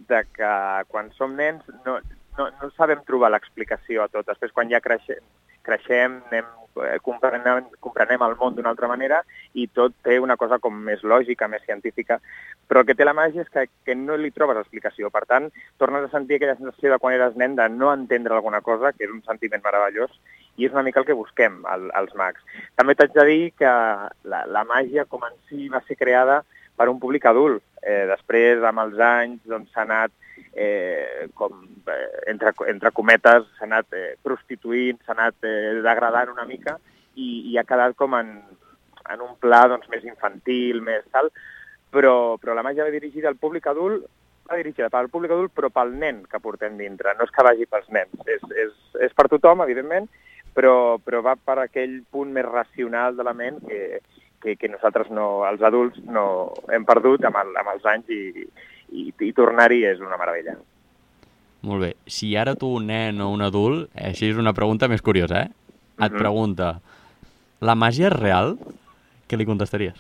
de 0.10 0.24
que 0.34 0.52
quan 0.90 1.12
som 1.18 1.36
nens 1.38 1.64
no, 1.86 2.00
no, 2.38 2.48
no 2.50 2.70
sabem 2.78 3.00
trobar 3.08 3.30
l'explicació 3.32 4.04
a 4.04 4.08
tot. 4.10 4.26
Després, 4.28 4.52
quan 4.52 4.70
ja 4.70 4.82
creixem, 4.82 5.22
creixem 5.66 6.20
anem, 6.32 6.46
eh, 6.82 6.98
comprenem, 7.04 7.68
comprenem 7.84 8.24
el 8.26 8.36
món 8.40 8.56
d'una 8.56 8.72
altra 8.74 8.90
manera 8.92 9.22
i 9.54 9.68
tot 9.68 9.96
té 10.06 10.20
una 10.20 10.38
cosa 10.38 10.60
com 10.64 10.76
més 10.88 11.04
lògica, 11.04 11.50
més 11.52 11.66
científica. 11.68 12.20
Però 12.68 12.82
el 12.82 12.88
que 12.88 12.96
té 12.98 13.06
la 13.06 13.16
màgia 13.18 13.44
és 13.44 13.52
que, 13.54 13.68
que 13.86 13.96
no 13.96 14.18
li 14.18 14.32
trobes 14.32 14.60
explicació. 14.62 15.12
Per 15.14 15.26
tant, 15.30 15.50
tornes 15.82 16.08
a 16.08 16.14
sentir 16.14 16.40
aquella 16.40 16.58
sensació 16.60 16.94
de 16.94 17.00
quan 17.02 17.18
eres 17.18 17.38
nen 17.40 17.58
de 17.60 17.68
no 17.70 17.92
entendre 17.94 18.36
alguna 18.36 18.62
cosa, 18.62 18.94
que 18.94 19.06
és 19.08 19.14
un 19.14 19.22
sentiment 19.28 19.64
meravellós, 19.66 20.16
i 20.58 20.68
és 20.68 20.74
una 20.74 20.86
mica 20.86 21.02
el 21.02 21.08
que 21.10 21.18
busquem 21.18 21.62
al, 21.70 21.90
als 21.98 22.14
mags. 22.18 22.42
També 22.78 22.96
t'haig 22.96 23.14
de 23.16 23.28
dir 23.30 23.44
que 23.58 23.70
la, 23.70 24.44
la 24.46 24.66
màgia 24.70 25.06
com 25.10 25.26
en 25.28 25.38
si 25.50 25.70
va 25.70 25.82
ser 25.88 25.98
creada 26.00 26.44
per 26.78 26.90
un 26.90 27.00
públic 27.00 27.26
adult. 27.30 27.64
Eh, 27.84 28.06
després, 28.08 28.64
amb 28.64 28.84
els 28.86 29.00
anys, 29.04 29.42
doncs, 29.50 29.72
s'ha 29.74 29.84
anat, 29.84 30.14
eh, 30.56 31.28
com, 31.36 31.60
eh, 31.92 32.10
entre, 32.32 32.54
entre 32.72 32.94
cometes, 32.96 33.48
s'ha 33.58 33.68
anat 33.68 33.94
eh, 33.98 34.16
prostituint, 34.24 35.02
s'ha 35.04 35.16
anat 35.18 35.48
eh, 35.48 35.82
degradant 35.84 36.32
una 36.32 36.48
mica 36.48 36.78
i, 37.16 37.52
i 37.52 37.58
ha 37.58 37.68
quedat 37.68 37.98
com 38.00 38.16
en, 38.18 38.34
en 39.12 39.24
un 39.26 39.36
pla 39.44 39.66
doncs, 39.72 39.90
més 39.92 40.06
infantil, 40.08 40.82
més 40.86 41.04
tal, 41.12 41.30
però, 41.94 42.38
però 42.42 42.56
la 42.56 42.66
màgia 42.66 42.88
va 42.88 42.96
dirigida 42.96 43.30
al 43.30 43.42
públic 43.42 43.68
adult 43.70 44.08
va 44.50 44.58
dirigida 44.60 44.90
pel 44.92 45.10
públic 45.12 45.32
adult, 45.32 45.54
però 45.56 45.70
pel 45.72 45.94
nen 46.00 46.24
que 46.30 46.42
portem 46.44 46.76
dintre, 46.80 47.14
no 47.18 47.24
és 47.28 47.32
que 47.32 47.46
vagi 47.48 47.68
pels 47.70 47.90
nens. 47.96 48.26
És, 48.28 48.44
és, 48.66 48.74
és 49.08 49.16
per 49.16 49.30
tothom, 49.32 49.64
evidentment, 49.64 50.10
però, 50.56 51.00
però 51.04 51.22
va 51.26 51.36
per 51.40 51.58
aquell 51.64 52.02
punt 52.12 52.34
més 52.36 52.46
racional 52.50 53.16
de 53.18 53.26
la 53.26 53.34
ment 53.38 53.62
que, 53.68 54.02
que, 54.44 54.58
que 54.60 54.70
nosaltres, 54.70 55.10
no, 55.16 55.46
els 55.48 55.64
adults, 55.64 55.98
no 56.06 56.52
hem 56.72 56.86
perdut 56.86 57.24
amb, 57.26 57.40
el, 57.42 57.56
amb 57.62 57.74
els 57.74 57.86
anys 57.90 58.12
i, 58.14 58.46
i, 58.92 59.08
i 59.10 59.32
tornar-hi 59.34 59.84
és 59.90 60.04
una 60.04 60.20
meravella. 60.20 60.58
Molt 61.64 61.86
bé. 61.86 61.94
Si 62.12 62.34
ara 62.36 62.58
tu, 62.60 62.74
un 62.76 62.90
nen 62.92 63.22
o 63.24 63.30
un 63.32 63.42
adult, 63.46 63.88
eh, 63.96 64.10
així 64.12 64.28
és 64.34 64.40
una 64.42 64.52
pregunta 64.54 64.90
més 64.92 65.02
curiosa, 65.02 65.46
eh? 65.46 65.50
Et 66.04 66.12
Mhm. 66.12 66.20
pregunta, 66.20 66.74
la 67.62 67.76
màgia 67.76 68.10
és 68.12 68.18
real? 68.20 68.58
Què 69.30 69.38
li 69.40 69.46
contestaries? 69.48 69.96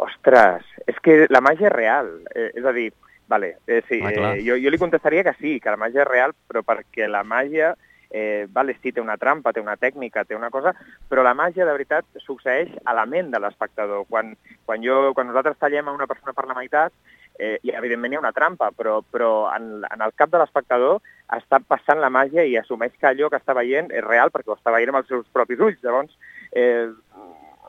Ostres, 0.00 0.64
és 0.88 0.96
que 1.04 1.26
la 1.28 1.42
màgia 1.44 1.68
és 1.68 1.74
real. 1.74 2.08
Eh, 2.34 2.50
és 2.56 2.64
a 2.64 2.72
dir, 2.72 2.88
vale, 3.28 3.56
eh, 3.66 3.82
sí, 3.88 4.00
Ah, 4.02 4.10
eh, 4.34 4.42
jo, 4.46 4.56
jo 4.56 4.70
li 4.70 4.78
contestaria 4.78 5.22
que 5.22 5.34
sí, 5.38 5.58
que 5.60 5.70
la 5.70 5.76
màgia 5.76 6.02
és 6.02 6.08
real, 6.08 6.32
però 6.48 6.62
perquè 6.64 7.08
la 7.08 7.22
màgia, 7.22 7.74
eh, 8.10 8.46
vale, 8.50 8.76
sí, 8.82 8.92
té 8.92 9.00
una 9.00 9.16
trampa, 9.16 9.52
té 9.54 9.62
una 9.62 9.76
tècnica, 9.78 10.24
té 10.24 10.34
una 10.36 10.50
cosa, 10.50 10.74
però 11.08 11.22
la 11.22 11.34
màgia 11.38 11.64
de 11.64 11.74
veritat 11.76 12.06
succeeix 12.24 12.72
a 12.84 12.94
la 12.94 13.06
ment 13.06 13.30
de 13.30 13.40
l'espectador. 13.40 14.04
Quan, 14.10 14.34
quan, 14.66 14.82
jo, 14.82 15.14
quan 15.14 15.30
nosaltres 15.30 15.58
tallem 15.62 15.88
a 15.88 15.94
una 15.96 16.08
persona 16.10 16.34
per 16.34 16.46
la 16.48 16.58
meitat, 16.58 16.92
eh, 17.38 17.56
i 17.62 17.72
evidentment 17.72 18.12
hi 18.12 18.18
ha 18.18 18.24
una 18.24 18.34
trampa, 18.36 18.70
però, 18.76 19.00
però 19.02 19.30
en, 19.54 19.86
en 19.86 20.04
el 20.04 20.12
cap 20.18 20.32
de 20.34 20.42
l'espectador 20.42 21.00
està 21.36 21.62
passant 21.62 22.02
la 22.02 22.10
màgia 22.12 22.44
i 22.44 22.58
assumeix 22.58 22.92
que 22.98 23.08
allò 23.08 23.30
que 23.30 23.38
està 23.40 23.54
veient 23.56 23.90
és 23.94 24.04
real 24.04 24.34
perquè 24.34 24.50
ho 24.50 24.58
està 24.58 24.74
veient 24.74 24.92
amb 24.92 25.00
els 25.02 25.08
seus 25.08 25.26
propis 25.32 25.62
ulls. 25.62 25.80
Llavors, 25.86 26.12
eh, 26.52 26.90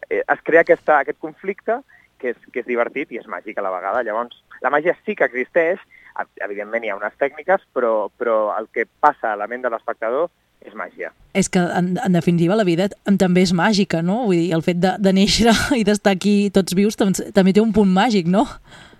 eh, 0.10 0.24
es 0.26 0.44
crea 0.44 0.66
aquesta, 0.66 1.00
aquest 1.00 1.22
conflicte 1.22 1.80
que 2.22 2.34
és, 2.36 2.50
que 2.54 2.62
és 2.62 2.70
divertit 2.70 3.14
i 3.14 3.22
és 3.22 3.30
màgic 3.30 3.58
a 3.58 3.66
la 3.66 3.74
vegada. 3.74 4.04
Llavors, 4.06 4.44
la 4.62 4.74
màgia 4.74 4.98
sí 5.06 5.16
que 5.16 5.30
existeix, 5.30 5.82
evidentment 6.44 6.84
hi 6.86 6.90
ha 6.92 6.98
unes 7.00 7.14
tècniques, 7.20 7.64
però, 7.74 8.10
però 8.18 8.58
el 8.60 8.68
que 8.74 8.88
passa 9.00 9.34
a 9.34 9.40
la 9.40 9.48
ment 9.48 9.64
de 9.64 9.70
l'espectador 9.74 10.30
és 10.62 10.76
màgia. 10.78 11.10
És 11.34 11.48
que, 11.50 11.58
en, 11.58 11.96
en 11.98 12.14
definitiva, 12.14 12.54
la 12.56 12.64
vida 12.68 12.86
tam- 12.92 13.18
també 13.18 13.42
és 13.42 13.54
màgica, 13.58 14.04
no? 14.06 14.20
Vull 14.28 14.38
dir, 14.38 14.52
el 14.54 14.62
fet 14.62 14.78
de, 14.78 14.92
de 15.02 15.14
néixer 15.18 15.50
i 15.80 15.84
d'estar 15.88 16.14
aquí 16.18 16.52
tots 16.54 16.76
vius 16.78 16.96
tam 17.00 17.14
també 17.34 17.54
té 17.56 17.64
un 17.64 17.72
punt 17.74 17.90
màgic, 17.90 18.28
no? 18.30 18.44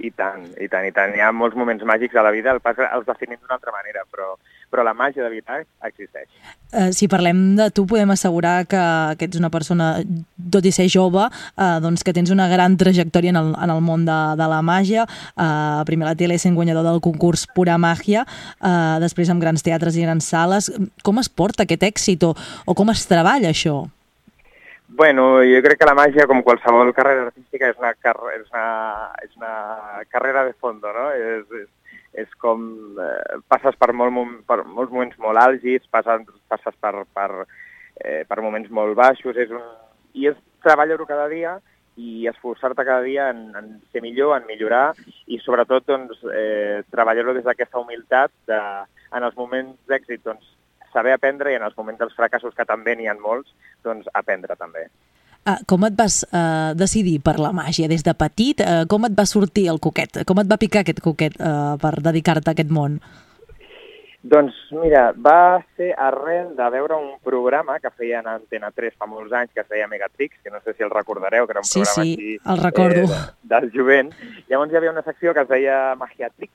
I 0.02 0.10
tant, 0.18 0.48
i 0.58 0.66
tant, 0.72 0.88
i 0.88 0.92
tant. 0.96 1.14
Hi 1.14 1.22
ha 1.22 1.30
molts 1.32 1.56
moments 1.60 1.84
màgics 1.86 2.16
a 2.18 2.24
la 2.26 2.32
vida, 2.34 2.56
el 2.56 2.64
pas 2.66 2.80
els 2.82 3.06
definim 3.06 3.38
d'una 3.38 3.60
altra 3.60 3.76
manera, 3.76 4.02
però, 4.10 4.32
però 4.72 4.86
la 4.88 4.96
màgia 4.96 5.22
de 5.22 5.30
veritat 5.30 5.68
existeix. 5.90 6.28
Eh, 6.72 6.90
si 6.96 7.10
parlem 7.12 7.58
de 7.60 7.68
tu, 7.76 7.84
podem 7.90 8.14
assegurar 8.16 8.64
que, 8.72 8.82
que 9.20 9.28
ets 9.28 9.40
una 9.40 9.52
persona, 9.54 9.92
tot 10.54 10.66
i 10.66 10.72
ser 10.72 10.88
jove, 10.92 11.28
eh, 11.28 11.78
doncs 11.84 12.06
que 12.08 12.16
tens 12.16 12.32
una 12.32 12.48
gran 12.52 12.78
trajectòria 12.80 13.36
en 13.36 13.42
el, 13.42 13.54
en 13.54 13.76
el 13.76 13.84
món 13.84 14.08
de, 14.08 14.20
de 14.40 14.50
la 14.56 14.62
màgia. 14.66 15.06
Eh, 15.36 15.84
primer 15.90 16.08
a 16.08 16.14
la 16.14 16.18
tele 16.20 16.40
sent 16.40 16.56
guanyador 16.56 16.88
del 16.88 17.02
concurs 17.04 17.46
Pura 17.52 17.78
Màgia, 17.82 18.26
eh, 18.64 18.98
després 19.04 19.30
amb 19.30 19.44
grans 19.44 19.68
teatres 19.68 20.00
i 20.00 20.08
grans 20.08 20.32
sales. 20.32 20.72
Com 21.04 21.20
es 21.20 21.30
porta 21.30 21.68
aquest 21.68 21.84
èxit 21.92 22.24
o, 22.24 22.36
o 22.66 22.78
com 22.78 22.96
es 22.96 23.04
treballa 23.10 23.52
això? 23.52 23.84
Bueno, 24.94 25.40
jo 25.48 25.60
crec 25.64 25.80
que 25.80 25.88
la 25.88 25.96
màgia, 25.96 26.28
com 26.28 26.42
qualsevol 26.44 26.92
carrera 26.96 27.30
artística, 27.30 27.70
és 27.72 27.78
una, 27.80 27.94
car 27.96 28.18
és 28.36 28.44
una, 28.52 28.66
és 29.24 29.38
una 29.40 29.54
carrera 30.12 30.44
de 30.44 30.52
fondo, 30.54 30.92
no? 30.92 31.06
És, 31.16 31.46
és, 31.62 31.70
és 32.14 32.32
com... 32.44 32.64
Eh, 33.00 33.40
passes 33.52 33.78
per, 33.80 33.92
molt, 33.96 34.42
per 34.48 34.62
molts 34.66 34.92
moments 34.92 35.20
molt 35.22 35.40
àlgids, 35.42 35.88
passes, 35.92 36.26
passes 36.52 36.78
per, 36.84 36.94
per, 37.16 37.46
eh, 38.04 38.24
per 38.28 38.42
moments 38.44 38.72
molt 38.72 38.98
baixos, 39.00 39.38
és 39.38 39.52
un, 39.54 39.64
i 40.14 40.28
és 40.32 40.40
treballar-ho 40.64 41.08
cada 41.10 41.28
dia 41.32 41.58
i 42.02 42.28
esforçar-te 42.32 42.86
cada 42.88 43.04
dia 43.04 43.30
en, 43.32 43.50
en 43.58 43.74
ser 43.92 44.02
millor, 44.04 44.38
en 44.38 44.48
millorar 44.48 44.94
i 45.28 45.40
sobretot 45.44 45.86
doncs, 45.88 46.24
eh, 46.34 46.82
treballar-ho 46.92 47.36
des 47.36 47.46
d'aquesta 47.46 47.82
humilitat 47.82 48.32
de, 48.48 48.60
en 49.12 49.28
els 49.28 49.38
moments 49.38 49.76
d'èxit 49.92 50.24
doncs, 50.24 50.46
saber 50.92 51.14
aprendre 51.16 51.52
i 51.52 51.58
en 51.60 51.64
els 51.68 51.76
moments 51.78 52.00
dels 52.00 52.16
fracassos, 52.16 52.56
que 52.56 52.68
també 52.68 52.96
n'hi 52.96 53.08
ha 53.08 53.16
molts, 53.20 53.52
doncs 53.84 54.10
aprendre 54.18 54.58
també. 54.60 54.88
Uh, 55.42 55.58
com 55.66 55.82
et 55.88 55.96
vas 55.98 56.20
uh, 56.30 56.76
decidir 56.78 57.18
per 57.26 57.40
la 57.42 57.50
màgia 57.50 57.88
des 57.90 58.04
de 58.06 58.14
petit? 58.14 58.62
Uh, 58.62 58.86
com 58.86 59.08
et 59.08 59.16
va 59.18 59.26
sortir 59.26 59.66
el 59.72 59.80
coquet? 59.82 60.22
Com 60.30 60.38
et 60.38 60.50
va 60.50 60.60
picar 60.62 60.84
aquest 60.84 61.02
coquet 61.02 61.34
uh, 61.42 61.80
per 61.82 61.96
dedicar-te 62.06 62.52
a 62.52 62.54
aquest 62.54 62.70
món? 62.70 63.00
Doncs 64.22 64.54
mira, 64.78 65.08
va 65.18 65.64
ser 65.78 65.96
arrel 65.98 66.52
de 66.54 66.68
veure 66.70 66.94
un 66.94 67.16
programa 67.26 67.80
que 67.82 67.90
feien 67.90 68.28
a 68.30 68.36
Antena 68.38 68.70
3 68.70 68.94
fa 68.94 69.08
molts 69.10 69.34
anys, 69.34 69.50
que 69.56 69.64
es 69.64 69.70
deia 69.72 69.88
Megatrix, 69.90 70.38
que 70.44 70.54
no 70.54 70.60
sé 70.62 70.76
si 70.76 70.86
el 70.86 70.94
recordareu, 70.94 71.48
que 71.48 71.56
era 71.58 71.64
un 71.64 71.66
Sí, 71.66 71.82
programa 71.82 72.04
sí, 72.04 72.12
així, 72.12 72.38
el 72.54 72.62
recordo. 72.62 73.08
Eh, 73.10 73.22
del 73.56 73.72
jovent. 73.74 74.14
Llavors 74.48 74.72
hi 74.72 74.78
havia 74.78 74.94
una 74.94 75.02
secció 75.02 75.34
que 75.34 75.42
es 75.42 75.50
deia 75.50 75.96
Magiatrix, 75.98 76.54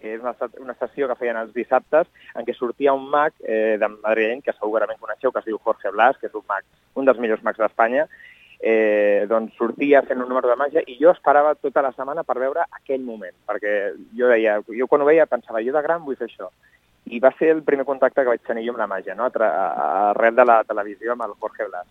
que 0.00 0.14
és 0.16 0.24
una, 0.24 0.34
una 0.62 0.76
sessió 0.78 1.08
que 1.08 1.18
feien 1.20 1.38
els 1.40 1.52
dissabtes, 1.54 2.08
en 2.34 2.46
què 2.46 2.54
sortia 2.56 2.94
un 2.96 3.08
mag 3.10 3.34
eh, 3.44 3.76
de 3.80 3.90
madrileny, 3.98 4.42
que 4.44 4.56
segurament 4.56 5.00
coneixeu, 5.00 5.32
que 5.32 5.42
es 5.42 5.48
diu 5.48 5.60
Jorge 5.64 5.92
Blas, 5.94 6.18
que 6.20 6.30
és 6.30 6.36
un 6.38 6.46
mag, 6.48 6.66
un 6.98 7.08
dels 7.08 7.20
millors 7.22 7.44
mags 7.46 7.60
d'Espanya, 7.62 8.08
eh, 8.60 9.26
doncs 9.30 9.54
sortia 9.56 10.02
fent 10.02 10.20
un 10.22 10.28
número 10.28 10.50
de 10.50 10.56
màgia 10.58 10.82
i 10.86 10.96
jo 11.00 11.12
esperava 11.12 11.54
tota 11.54 11.82
la 11.84 11.92
setmana 11.94 12.24
per 12.26 12.38
veure 12.40 12.64
aquell 12.80 13.04
moment, 13.06 13.36
perquè 13.46 13.76
jo 14.18 14.30
deia, 14.32 14.58
jo 14.66 14.88
quan 14.90 15.02
ho 15.04 15.08
veia 15.08 15.28
pensava, 15.30 15.62
jo 15.62 15.74
de 15.74 15.84
gran 15.84 16.02
vull 16.04 16.18
fer 16.18 16.28
això. 16.28 16.50
I 17.08 17.20
va 17.24 17.30
ser 17.38 17.52
el 17.54 17.62
primer 17.64 17.86
contacte 17.88 18.20
que 18.20 18.34
vaig 18.34 18.42
tenir 18.44 18.66
jo 18.66 18.74
amb 18.74 18.82
la 18.82 18.90
màgia, 18.90 19.14
no? 19.16 19.30
arrel 19.30 20.34
de 20.36 20.44
la 20.44 20.62
televisió 20.68 21.14
amb 21.14 21.24
el 21.24 21.38
Jorge 21.40 21.68
Blas. 21.70 21.86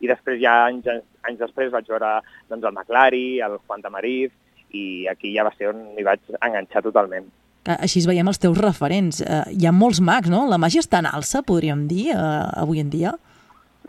I 0.00 0.08
després, 0.08 0.38
ja 0.40 0.52
anys, 0.68 0.86
anys 1.26 1.40
després, 1.40 1.72
vaig 1.72 1.88
veure 1.88 2.20
doncs, 2.48 2.64
el 2.64 2.72
McLari, 2.72 3.40
el 3.44 3.58
Juan 3.66 3.82
Tamariz, 3.82 4.32
i 4.70 5.06
aquí 5.10 5.32
ja 5.34 5.44
va 5.44 5.52
ser 5.56 5.72
on 5.72 5.82
m'hi 5.96 6.06
vaig 6.06 6.22
enganxar 6.38 6.84
totalment. 6.86 7.26
Que 7.66 7.76
Així 7.76 8.00
es 8.00 8.08
veiem 8.08 8.28
els 8.30 8.40
teus 8.40 8.58
referents. 8.58 9.20
Uh, 9.20 9.44
hi 9.52 9.66
ha 9.68 9.72
molts 9.76 10.00
mags, 10.00 10.30
no? 10.32 10.46
La 10.48 10.58
màgia 10.60 10.84
està 10.84 11.02
en 11.02 11.10
alça, 11.10 11.44
podríem 11.46 11.86
dir, 11.90 12.10
uh, 12.14 12.48
avui 12.62 12.80
en 12.80 12.92
dia. 12.92 13.14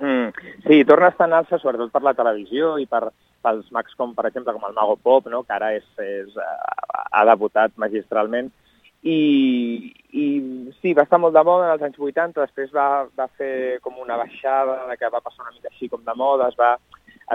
Mm, 0.02 0.32
sí, 0.66 0.82
torna 0.90 1.12
a 1.12 1.14
estar 1.14 1.28
en 1.30 1.38
alça 1.38 1.60
sobretot 1.62 1.92
per 1.94 2.02
la 2.04 2.16
televisió 2.18 2.74
i 2.82 2.88
per, 2.90 3.12
pels 3.46 3.70
mags 3.76 3.94
com, 3.98 4.16
per 4.18 4.26
exemple, 4.30 4.54
com 4.56 4.66
el 4.68 4.76
Mago 4.76 4.98
Pop, 4.98 5.30
no? 5.30 5.44
que 5.44 5.56
ara 5.56 5.72
és, 5.78 5.86
és, 6.02 6.34
uh, 6.36 7.06
ha 7.12 7.24
debutat 7.30 7.78
magistralment. 7.82 8.52
I, 9.02 9.18
I 10.14 10.26
sí, 10.82 10.92
va 10.94 11.08
estar 11.08 11.18
molt 11.18 11.34
de 11.34 11.42
moda 11.46 11.66
en 11.70 11.74
els 11.74 11.86
anys 11.88 11.98
80, 11.98 12.38
després 12.38 12.74
va, 12.76 13.08
va 13.18 13.26
fer 13.40 13.80
com 13.82 13.98
una 14.02 14.18
baixada, 14.20 14.84
que 15.00 15.10
va 15.10 15.24
passar 15.24 15.48
una 15.48 15.56
mica 15.56 15.72
així 15.72 15.90
com 15.90 16.04
de 16.06 16.16
moda, 16.18 16.52
es 16.52 16.60
va, 16.60 16.76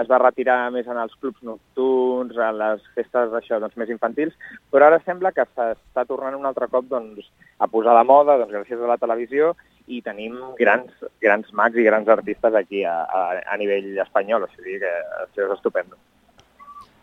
es 0.01 0.09
va 0.09 0.19
retirar 0.21 0.57
més 0.73 0.87
en 0.87 0.99
els 1.01 1.13
clubs 1.21 1.41
nocturns, 1.45 2.35
en 2.37 2.59
les 2.59 2.83
festes 2.95 3.33
això, 3.39 3.59
doncs, 3.61 3.77
més 3.79 3.89
infantils, 3.93 4.35
però 4.71 4.87
ara 4.87 4.99
sembla 5.05 5.33
que 5.33 5.45
s'està 5.47 6.05
tornant 6.09 6.37
un 6.37 6.45
altre 6.49 6.69
cop 6.71 6.85
doncs, 6.91 7.31
a 7.57 7.69
posar 7.71 7.95
de 7.97 8.03
moda 8.05 8.37
doncs, 8.37 8.53
gràcies 8.53 8.83
a 8.83 8.91
la 8.91 8.99
televisió 9.01 9.55
i 9.87 10.01
tenim 10.05 10.35
grans, 10.59 10.91
grans 11.23 11.49
mags 11.55 11.79
i 11.79 11.87
grans 11.87 12.09
artistes 12.11 12.53
aquí 12.59 12.83
a, 12.85 12.99
a, 13.05 13.23
a 13.41 13.57
nivell 13.57 13.95
espanyol, 14.03 14.45
o 14.45 14.53
sigui 14.53 14.77
que 14.83 14.93
això 15.25 15.47
és 15.47 15.57
estupendo. 15.57 15.97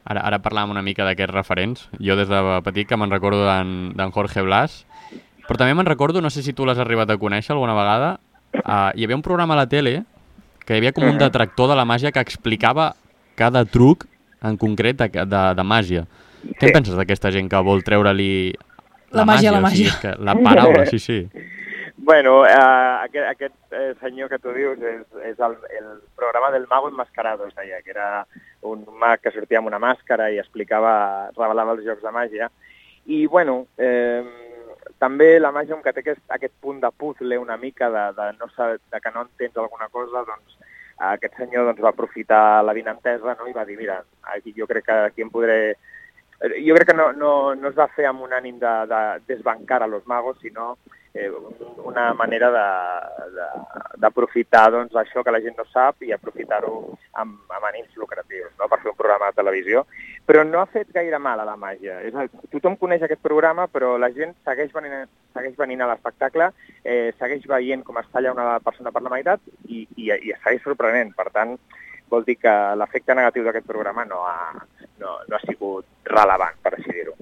Ara, 0.05 0.20
ara 0.20 0.42
parlàvem 0.45 0.74
una 0.74 0.84
mica 0.84 1.07
d'aquests 1.09 1.32
referents. 1.32 1.86
Jo 1.97 2.14
des 2.18 2.28
de 2.28 2.40
petit 2.66 2.88
que 2.88 2.99
me'n 3.01 3.12
recordo 3.12 3.47
d'en 3.49 4.12
Jorge 4.12 4.45
Blas, 4.45 4.82
però 5.49 5.59
també 5.61 5.74
me'n 5.74 5.88
recordo, 5.88 6.20
no 6.20 6.30
sé 6.30 6.45
si 6.45 6.53
tu 6.53 6.68
l'has 6.68 6.78
arribat 6.78 7.11
a 7.11 7.18
conèixer 7.20 7.55
alguna 7.55 7.76
vegada, 7.76 8.18
uh, 8.61 8.92
hi 8.95 9.05
havia 9.05 9.16
un 9.16 9.24
programa 9.24 9.57
a 9.57 9.64
la 9.64 9.68
tele 9.68 10.03
que 10.64 10.74
hi 10.74 10.80
havia 10.82 10.92
com 10.96 11.06
un 11.08 11.18
detractor 11.20 11.68
de 11.70 11.76
la 11.76 11.84
màgia 11.88 12.12
que 12.12 12.22
explicava 12.24 12.92
cada 13.36 13.64
truc 13.64 14.06
en 14.44 14.56
concret 14.60 14.96
de, 15.00 15.08
de, 15.24 15.42
de 15.58 15.64
màgia. 15.64 16.04
Què 16.60 16.68
en 16.68 16.74
penses 16.78 16.96
d'aquesta 16.98 17.30
gent 17.32 17.48
que 17.48 17.60
vol 17.64 17.82
treure-li 17.84 18.52
La 19.14 19.24
màgia 19.24 19.52
a 19.52 19.54
la 19.54 19.60
O 19.62 19.70
sigui, 19.70 19.88
màgia. 19.88 20.00
que 20.02 20.14
la 20.24 20.34
paraula, 20.34 20.86
sí, 20.90 20.98
sí. 20.98 21.18
Bueno, 21.96 22.44
eh, 22.44 22.52
aquest, 22.52 23.26
aquest 23.30 23.54
eh, 23.72 23.94
senyor 24.00 24.28
que 24.28 24.38
tu 24.42 24.52
dius 24.52 24.80
és, 24.82 25.04
és 25.30 25.38
el, 25.40 25.54
el 25.78 25.86
programa 26.18 26.50
del 26.50 26.66
mago 26.68 26.88
enmascarado, 26.90 27.46
es 27.46 27.54
deia, 27.54 27.80
que 27.82 27.94
era 27.94 28.26
un 28.66 28.82
mag 29.00 29.22
que 29.22 29.30
sortia 29.32 29.60
amb 29.62 29.70
una 29.70 29.78
màscara 29.78 30.26
i 30.34 30.40
explicava, 30.42 31.30
revelava 31.38 31.76
els 31.78 31.84
jocs 31.86 32.02
de 32.02 32.12
màgia. 32.12 32.50
I, 33.06 33.26
bueno, 33.30 33.66
eh, 33.78 34.24
també 35.05 35.34
la 35.38 35.52
màgia, 35.52 35.76
que 35.84 35.92
té 35.92 36.05
aquest, 36.05 36.22
aquest 36.36 36.55
punt 36.64 36.80
de 36.82 36.90
puzzle 36.96 37.38
una 37.38 37.57
mica, 37.61 37.90
de, 37.92 38.05
de, 38.16 38.30
no 38.40 38.48
saber, 38.57 38.80
de 38.92 39.00
que 39.00 39.12
no 39.14 39.26
entens 39.28 39.61
alguna 39.61 39.90
cosa, 39.92 40.24
doncs 40.28 40.57
aquest 41.12 41.36
senyor 41.36 41.66
doncs, 41.68 41.82
va 41.82 41.90
aprofitar 41.90 42.62
la 42.64 42.74
vinentesa 42.76 43.34
no? 43.38 43.48
i 43.50 43.57
va 43.57 43.64
dir, 43.68 43.76
mira, 43.80 43.98
aquí 44.34 44.55
jo 44.57 44.68
crec 44.70 44.86
que 44.86 45.00
aquí 45.11 45.26
em 45.26 45.30
podré... 45.30 45.74
Jo 46.44 46.74
crec 46.76 46.90
que 46.90 46.96
no, 46.96 47.12
no, 47.16 47.55
no 47.55 47.70
es 47.70 47.76
va 47.78 47.88
fer 47.96 48.07
amb 48.09 48.24
un 48.26 48.34
ànim 48.36 48.59
de, 48.61 48.72
de 48.90 49.00
desbancar 49.30 49.82
a 49.82 49.88
los 49.90 50.07
magos, 50.07 50.38
sinó 50.42 50.74
eh, 51.14 51.30
una 51.84 52.12
manera 52.12 52.50
d'aprofitar 53.96 54.70
doncs, 54.74 54.94
això 54.98 55.22
que 55.22 55.30
la 55.32 55.40
gent 55.40 55.56
no 55.58 55.64
sap 55.70 56.02
i 56.02 56.12
aprofitar-ho 56.12 56.74
amb, 57.22 57.38
amb 57.48 57.68
ànims 57.70 57.94
lucratius, 58.00 58.50
no? 58.58 58.68
per 58.68 58.80
fer 58.82 58.90
un 58.90 58.98
programa 58.98 59.30
de 59.30 59.38
televisió. 59.38 59.84
Però 60.26 60.42
no 60.48 60.60
ha 60.60 60.66
fet 60.72 60.90
gaire 60.96 61.18
mal 61.22 61.40
a 61.40 61.46
la 61.46 61.56
màgia. 61.60 62.00
És 62.02 62.14
a, 62.18 62.26
tothom 62.52 62.76
coneix 62.80 63.02
aquest 63.06 63.22
programa, 63.22 63.68
però 63.70 63.94
la 64.00 64.10
gent 64.16 64.34
segueix 64.48 64.74
venint, 64.74 65.06
segueix 65.36 65.56
venint 65.60 65.84
a 65.84 65.90
l'espectacle, 65.92 66.50
eh, 66.82 67.12
segueix 67.20 67.46
veient 67.50 67.86
com 67.86 67.98
es 68.02 68.10
talla 68.12 68.34
una 68.34 68.58
persona 68.64 68.90
per 68.90 69.02
la 69.04 69.14
meitat 69.14 69.40
i, 69.68 69.86
i, 69.96 70.10
i 70.10 70.34
es 70.34 70.42
segueix 70.42 70.62
sorprenent. 70.66 71.14
Per 71.14 71.30
tant, 71.30 71.54
vol 72.10 72.26
dir 72.26 72.36
que 72.42 72.54
l'efecte 72.80 73.14
negatiu 73.14 73.46
d'aquest 73.46 73.70
programa 73.70 74.04
no 74.08 74.24
ha, 74.26 74.50
no, 74.98 75.18
no 75.28 75.38
ha 75.38 75.46
sigut 75.46 76.10
rellevant, 76.10 76.58
per 76.62 76.74
així 76.74 76.90
dir-ho. 76.90 77.16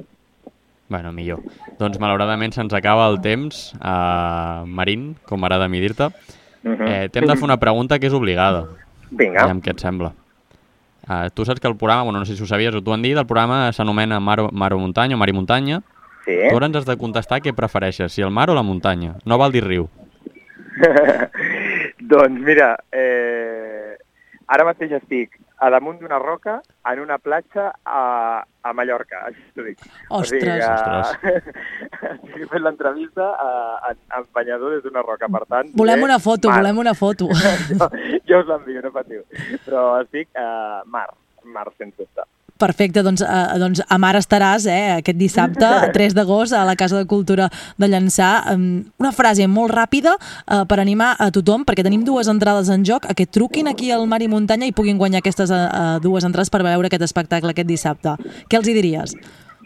Bueno, 0.92 1.08
millor. 1.16 1.40
Doncs 1.80 1.96
malauradament 2.02 2.52
se'ns 2.52 2.74
acaba 2.76 3.06
el 3.08 3.16
temps, 3.24 3.70
uh, 3.80 4.66
Marín, 4.68 5.14
com 5.24 5.40
m'agrada 5.40 5.68
mi 5.72 5.80
dir-te. 5.80 6.10
Mhm. 6.62 6.86
eh, 6.86 7.08
T'hem 7.08 7.24
de 7.26 7.34
fer 7.34 7.46
una 7.48 7.56
pregunta 7.56 7.98
que 7.98 8.06
és 8.10 8.12
obligada. 8.12 8.66
Vinga. 9.10 9.46
Aviam 9.46 9.62
què 9.64 9.72
et 9.72 9.80
sembla. 9.80 10.12
Uh, 11.08 11.30
tu 11.34 11.46
saps 11.48 11.60
que 11.60 11.66
el 11.66 11.76
programa, 11.76 12.04
bueno, 12.04 12.20
no 12.20 12.26
sé 12.28 12.36
si 12.36 12.42
ho 12.42 12.46
sabies 12.46 12.76
o 12.76 12.82
t'ho 12.84 12.92
han 12.92 13.02
dit, 13.02 13.16
el 13.16 13.26
programa 13.26 13.72
s'anomena 13.72 14.20
Mar, 14.20 14.52
Mar 14.52 14.72
o 14.74 14.78
Muntanya 14.78 15.16
o 15.16 15.18
Mar 15.18 15.30
i 15.32 15.32
Muntanya. 15.32 15.80
Sí. 16.26 16.36
Tu 16.50 16.56
ara 16.56 16.68
ens 16.68 16.76
has 16.76 16.86
de 16.86 16.98
contestar 17.00 17.40
què 17.40 17.54
prefereixes, 17.56 18.12
si 18.12 18.22
el 18.22 18.30
mar 18.30 18.50
o 18.50 18.54
la 18.54 18.62
muntanya. 18.62 19.16
No 19.24 19.38
val 19.40 19.50
dir 19.50 19.64
riu. 19.64 19.88
doncs 22.12 22.40
mira, 22.44 22.76
eh, 22.92 23.96
ara 24.46 24.68
mateix 24.68 24.92
estic 25.00 25.40
a 25.62 25.68
damunt 25.70 26.00
d'una 26.00 26.18
roca 26.18 26.56
en 26.90 27.00
una 27.04 27.18
platja 27.22 27.68
a, 27.86 28.00
a 28.66 28.72
Mallorca, 28.74 29.20
així 29.28 29.44
t'ho 29.54 29.62
dic. 29.68 29.84
Ostres. 30.10 30.64
estic 32.12 32.48
fent 32.50 32.64
l'entrevista 32.64 33.28
a- 33.38 33.92
en, 33.92 34.00
en 34.18 34.26
banyador 34.34 34.74
des 34.76 34.82
d'una 34.86 35.04
roca, 35.06 35.28
per 35.30 35.44
tant... 35.46 35.70
Volem 35.78 36.00
diré 36.02 36.08
una 36.10 36.18
foto, 36.18 36.50
mar. 36.50 36.58
volem 36.60 36.82
una 36.82 36.94
foto. 36.98 37.28
jo, 37.70 37.88
jo 38.28 38.40
us 38.42 38.50
l'envio, 38.50 38.82
no 38.82 38.90
patiu. 38.94 39.22
Però 39.66 39.84
estic 40.02 40.28
a 40.38 40.82
mar, 40.86 41.06
mar 41.44 41.68
sense 41.78 41.94
dubte. 42.02 42.26
Perfecte, 42.62 43.02
doncs, 43.02 43.24
eh, 43.26 43.58
doncs 43.58 43.82
a 43.82 43.98
Mar 43.98 44.14
estaràs 44.14 44.68
eh, 44.70 45.00
aquest 45.00 45.18
dissabte, 45.18 45.66
3 45.96 46.14
d'agost, 46.14 46.54
a 46.54 46.62
la 46.68 46.76
Casa 46.78 47.00
de 47.00 47.08
Cultura 47.10 47.48
de 47.76 47.90
Llançà. 47.90 48.30
Una 48.54 49.12
frase 49.16 49.48
molt 49.50 49.74
ràpida 49.74 50.14
eh, 50.14 50.62
per 50.70 50.78
animar 50.78 51.16
a 51.18 51.32
tothom, 51.34 51.66
perquè 51.66 51.82
tenim 51.82 52.06
dues 52.06 52.30
entrades 52.30 52.70
en 52.70 52.86
joc, 52.86 53.08
a 53.10 53.16
que 53.18 53.26
truquin 53.26 53.70
aquí 53.72 53.90
al 53.90 54.06
Mar 54.06 54.22
i 54.22 54.30
Muntanya 54.30 54.70
i 54.70 54.76
puguin 54.76 55.00
guanyar 55.00 55.24
aquestes 55.24 55.50
eh, 55.50 55.58
eh, 55.58 55.96
dues 56.04 56.26
entrades 56.28 56.52
per 56.54 56.62
veure 56.62 56.86
aquest 56.90 57.08
espectacle 57.10 57.50
aquest 57.50 57.68
dissabte. 57.68 58.14
Què 58.46 58.60
els 58.60 58.70
hi 58.70 58.78
diries? 58.78 59.16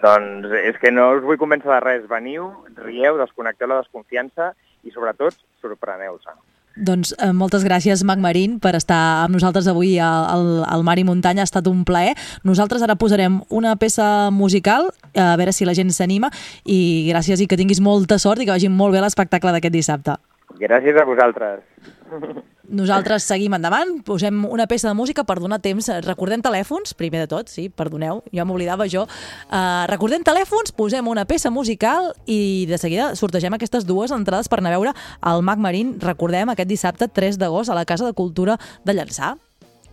Doncs 0.03 0.53
és 0.61 0.77
que 0.81 0.93
no 0.93 1.11
us 1.17 1.25
vull 1.25 1.41
convèncer 1.41 1.69
de 1.73 1.81
res. 1.85 2.05
Veniu, 2.09 2.51
rieu, 2.81 3.21
desconnecteu 3.21 3.69
la 3.69 3.81
desconfiança 3.83 4.53
i, 4.85 4.93
sobretot, 4.93 5.37
sorpreneu-se. 5.61 6.37
Doncs 6.77 7.15
eh, 7.17 7.33
moltes 7.33 7.65
gràcies, 7.65 8.03
Mac 8.05 8.21
Marín, 8.21 8.59
per 8.61 8.75
estar 8.77 9.25
amb 9.25 9.37
nosaltres 9.37 9.69
avui 9.71 9.97
al, 10.03 10.27
al, 10.29 10.49
al 10.69 10.85
Mar 10.85 10.99
i 11.01 11.07
Muntanya. 11.09 11.45
Ha 11.45 11.49
estat 11.49 11.69
un 11.71 11.85
plaer. 11.89 12.13
Nosaltres 12.45 12.85
ara 12.85 12.99
posarem 13.01 13.41
una 13.49 13.77
peça 13.81 14.31
musical, 14.31 14.91
eh, 15.15 15.23
a 15.25 15.37
veure 15.41 15.55
si 15.57 15.69
la 15.69 15.77
gent 15.77 15.93
s'anima, 15.95 16.31
i 16.65 17.09
gràcies 17.09 17.41
i 17.41 17.49
que 17.49 17.57
tinguis 17.57 17.81
molta 17.81 18.21
sort 18.21 18.43
i 18.43 18.49
que 18.49 18.53
vagi 18.53 18.69
molt 18.69 18.93
bé 18.93 19.01
l'espectacle 19.05 19.55
d'aquest 19.57 19.75
dissabte. 19.75 20.19
Gràcies 20.61 21.01
a 21.01 21.09
vosaltres. 21.09 21.65
Nosaltres 22.67 23.27
seguim 23.29 23.55
endavant, 23.55 24.01
posem 24.07 24.41
una 24.51 24.67
peça 24.67 24.89
de 24.89 24.95
música 24.99 25.23
per 25.27 25.39
donar 25.39 25.61
temps. 25.63 25.87
Recordem 26.03 26.43
telèfons, 26.43 26.95
primer 26.99 27.23
de 27.23 27.29
tot, 27.31 27.51
sí, 27.53 27.69
perdoneu, 27.71 28.25
ja 28.35 28.47
m'oblidava 28.49 28.89
jo. 28.91 29.05
Uh, 29.47 29.87
recordem 29.91 30.25
telèfons, 30.27 30.75
posem 30.75 31.07
una 31.07 31.27
peça 31.29 31.51
musical 31.51 32.11
i 32.27 32.67
de 32.67 32.79
seguida 32.83 33.13
sortegem 33.15 33.55
aquestes 33.55 33.87
dues 33.87 34.11
entrades 34.15 34.51
per 34.51 34.59
anar 34.59 34.75
a 34.75 34.79
veure 34.79 34.95
el 35.31 35.43
Mac 35.47 35.63
Marín, 35.63 35.97
recordem, 36.03 36.51
aquest 36.51 36.71
dissabte 36.71 37.09
3 37.09 37.39
d'agost 37.39 37.71
a 37.71 37.79
la 37.79 37.87
Casa 37.87 38.07
de 38.07 38.17
Cultura 38.19 38.59
de 38.85 38.97
Llançà. 38.97 39.37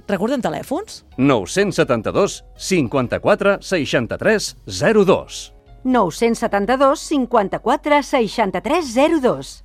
Recordem 0.09 0.41
telèfons? 0.43 1.03
972 1.17 2.41
54 2.57 3.59
63 3.61 4.55
02. 4.67 5.43
972 5.83 6.99
54 6.99 8.01
63 8.03 8.95
02. 9.21 9.62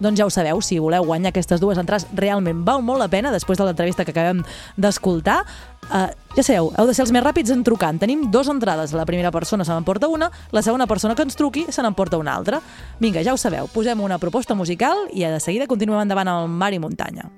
Doncs 0.00 0.18
ja 0.20 0.26
ho 0.26 0.30
sabeu, 0.30 0.60
si 0.60 0.78
voleu 0.82 1.04
guanyar 1.08 1.30
aquestes 1.32 1.60
dues 1.60 1.78
entrades, 1.80 2.06
realment 2.14 2.64
val 2.66 2.82
molt 2.84 3.00
la 3.00 3.08
pena 3.08 3.32
després 3.32 3.58
de 3.58 3.64
l'entrevista 3.64 4.04
que 4.04 4.12
acabem 4.12 4.42
d'escoltar. 4.76 5.40
Uh, 5.86 6.10
ja 6.36 6.42
sabeu, 6.42 6.72
heu 6.76 6.86
de 6.88 6.94
ser 6.96 7.04
els 7.06 7.12
més 7.14 7.24
ràpids 7.24 7.52
en 7.54 7.62
trucant. 7.64 7.98
Tenim 8.00 8.26
dues 8.30 8.48
entrades. 8.52 8.92
La 8.92 9.06
primera 9.08 9.30
persona 9.32 9.64
se 9.64 9.72
n'emporta 9.72 10.08
una, 10.12 10.30
la 10.52 10.62
segona 10.62 10.86
persona 10.86 11.14
que 11.14 11.22
ens 11.24 11.36
truqui 11.38 11.66
se 11.70 11.82
n'emporta 11.82 12.20
una 12.20 12.34
altra. 12.36 12.60
Vinga, 13.00 13.22
ja 13.24 13.32
ho 13.32 13.40
sabeu, 13.40 13.68
posem 13.72 14.00
una 14.04 14.18
proposta 14.18 14.54
musical 14.54 15.08
i 15.12 15.24
de 15.24 15.40
seguida 15.40 15.66
continuem 15.70 16.00
endavant 16.04 16.28
al 16.28 16.48
mar 16.48 16.72
i 16.74 16.78
muntanya. 16.82 17.30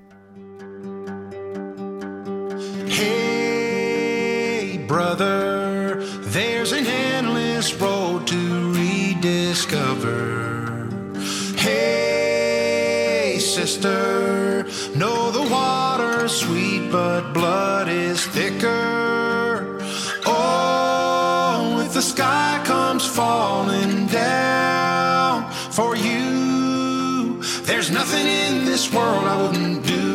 Hey, 2.89 4.77
brother, 4.87 6.03
there's 6.33 6.73
an 6.73 6.85
endless 6.85 7.73
road 7.79 8.27
to 8.27 8.73
rediscover. 8.73 10.49
Hey, 11.55 12.28
sister, 13.65 14.63
know 14.95 15.31
the 15.31 15.45
water's 15.51 16.31
sweet, 16.31 16.89
but 16.89 17.33
blood 17.33 17.89
is 17.89 18.25
thicker. 18.27 19.81
Oh, 20.25 21.83
if 21.85 21.93
the 21.93 22.01
sky 22.01 22.61
comes 22.63 23.05
falling 23.05 24.07
down 24.07 25.51
for 25.77 25.97
you, 25.97 27.43
there's 27.63 27.91
nothing 27.91 28.25
in 28.25 28.63
this 28.63 28.93
world 28.93 29.25
I 29.25 29.35
wouldn't 29.41 29.85
do. 29.85 30.08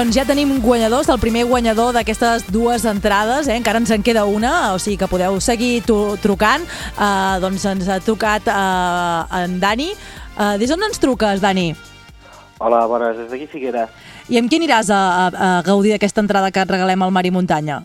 Doncs 0.00 0.16
ja 0.16 0.22
tenim 0.24 0.62
guanyadors, 0.64 1.10
el 1.12 1.18
primer 1.20 1.42
guanyador 1.44 1.90
d'aquestes 1.92 2.46
dues 2.48 2.86
entrades, 2.88 3.50
eh? 3.50 3.56
encara 3.58 3.82
ens 3.82 3.90
en 3.92 4.00
queda 4.00 4.22
una, 4.24 4.72
o 4.72 4.78
sigui 4.80 4.96
que 4.96 5.08
podeu 5.12 5.36
seguir 5.44 5.82
trucant. 5.84 6.64
Uh, 6.94 7.36
doncs 7.42 7.66
ens 7.68 7.84
ha 7.84 7.98
trucat 8.00 8.48
uh, 8.48 9.28
en 9.42 9.58
Dani. 9.60 9.90
Uh, 10.38 10.56
des 10.56 10.72
d'on 10.72 10.86
ens 10.88 10.96
truques, 10.96 11.44
Dani? 11.44 11.74
Hola, 12.64 12.80
bones, 12.88 13.20
des 13.20 13.28
d'aquí 13.28 13.50
Figueres. 13.52 13.92
I 14.32 14.40
amb 14.40 14.48
qui 14.48 14.62
aniràs 14.62 14.88
a, 14.88 15.02
a, 15.04 15.28
a 15.28 15.52
gaudir 15.68 15.92
d'aquesta 15.92 16.24
entrada 16.24 16.48
que 16.48 16.64
et 16.64 16.74
regalem 16.78 17.04
al 17.04 17.12
Mar 17.12 17.26
i 17.28 17.36
Muntanya? 17.36 17.82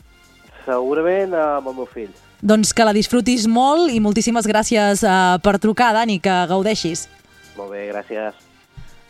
Segurament 0.63 1.35
amb 1.35 1.67
el 1.67 1.79
meu 1.83 1.91
fill. 1.99 2.15
Doncs 2.39 2.71
que 2.71 2.87
la 2.87 2.95
disfrutis 2.95 3.43
molt 3.43 3.91
i 3.91 3.99
moltíssimes 3.99 4.47
gràcies 4.47 5.03
uh, 5.03 5.35
per 5.43 5.59
trucar, 5.59 5.91
Dani, 5.99 6.21
que 6.23 6.43
gaudeixis. 6.47 7.09
Molt 7.59 7.75
bé, 7.75 7.89
gràcies. 7.91 8.54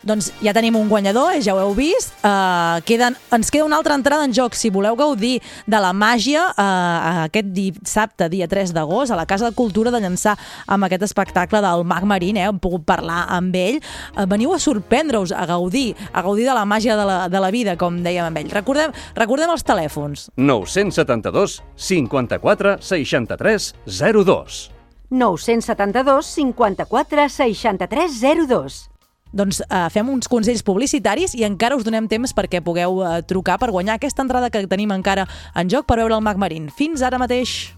Doncs 0.06 0.30
ja 0.46 0.54
tenim 0.54 0.76
un 0.78 0.86
guanyador, 0.86 1.34
eh, 1.34 1.42
ja 1.42 1.56
ho 1.56 1.60
heu 1.60 1.74
vist. 1.74 2.14
Uh, 2.22 2.78
queden, 2.86 3.16
ens 3.34 3.50
queda 3.50 3.66
una 3.66 3.80
altra 3.80 3.96
entrada 3.98 4.26
en 4.26 4.34
joc. 4.38 4.54
Si 4.54 4.70
voleu 4.70 4.96
gaudir 4.96 5.40
de 5.66 5.80
la 5.82 5.94
màgia, 5.98 6.44
uh, 6.54 7.24
aquest 7.26 7.50
dissabte, 7.56 8.30
dia 8.30 8.48
3 8.48 8.72
d'agost, 8.76 9.12
a 9.12 9.18
la 9.18 9.26
Casa 9.26 9.50
de 9.50 9.56
Cultura 9.58 9.90
de 9.90 10.04
Llançà, 10.04 10.36
amb 10.68 10.86
aquest 10.86 11.08
espectacle 11.10 11.62
del 11.66 11.84
Mag 11.90 12.06
Marín, 12.06 12.38
eh, 12.38 12.46
hem 12.46 12.62
pogut 12.62 12.86
parlar 12.86 13.26
amb 13.34 13.56
ell. 13.58 13.82
Uh, 14.14 14.28
veniu 14.30 14.54
a 14.54 14.62
sorprendre-us, 14.62 15.34
a 15.34 15.48
gaudir, 15.50 15.96
a 16.14 16.22
gaudir 16.22 16.46
de 16.46 16.54
la 16.54 16.70
màgia 16.70 16.96
de 16.96 17.10
la, 17.10 17.20
de 17.28 17.42
la 17.42 17.50
vida, 17.50 17.76
com 17.76 17.98
dèiem 18.06 18.30
amb 18.30 18.38
ell. 18.38 18.54
Recordem, 18.54 18.94
recordem 19.18 19.50
els 19.50 19.66
telèfons. 19.66 20.30
972 20.38 21.64
54 21.76 22.78
63 22.80 23.74
02. 23.90 24.66
972 25.10 26.26
54 26.38 27.30
63 27.30 28.22
02. 28.46 28.95
Doncs 29.34 29.62
uh, 29.66 29.88
fem 29.90 30.10
uns 30.12 30.30
consells 30.30 30.64
publicitaris 30.64 31.34
i 31.36 31.46
encara 31.48 31.76
us 31.76 31.86
donem 31.86 32.06
temps 32.12 32.34
perquè 32.36 32.62
pugueu 32.64 33.02
uh, 33.02 33.18
trucar 33.26 33.58
per 33.62 33.72
guanyar 33.74 33.98
aquesta 33.98 34.24
entrada 34.24 34.52
que 34.52 34.66
tenim 34.70 34.94
encara 34.94 35.26
en 35.56 35.72
joc 35.72 35.88
per 35.90 35.98
veure 36.04 36.16
el 36.16 36.22
Mag 36.22 36.38
Marín. 36.38 36.70
Fins 36.70 37.02
ara 37.02 37.18
mateix. 37.18 37.74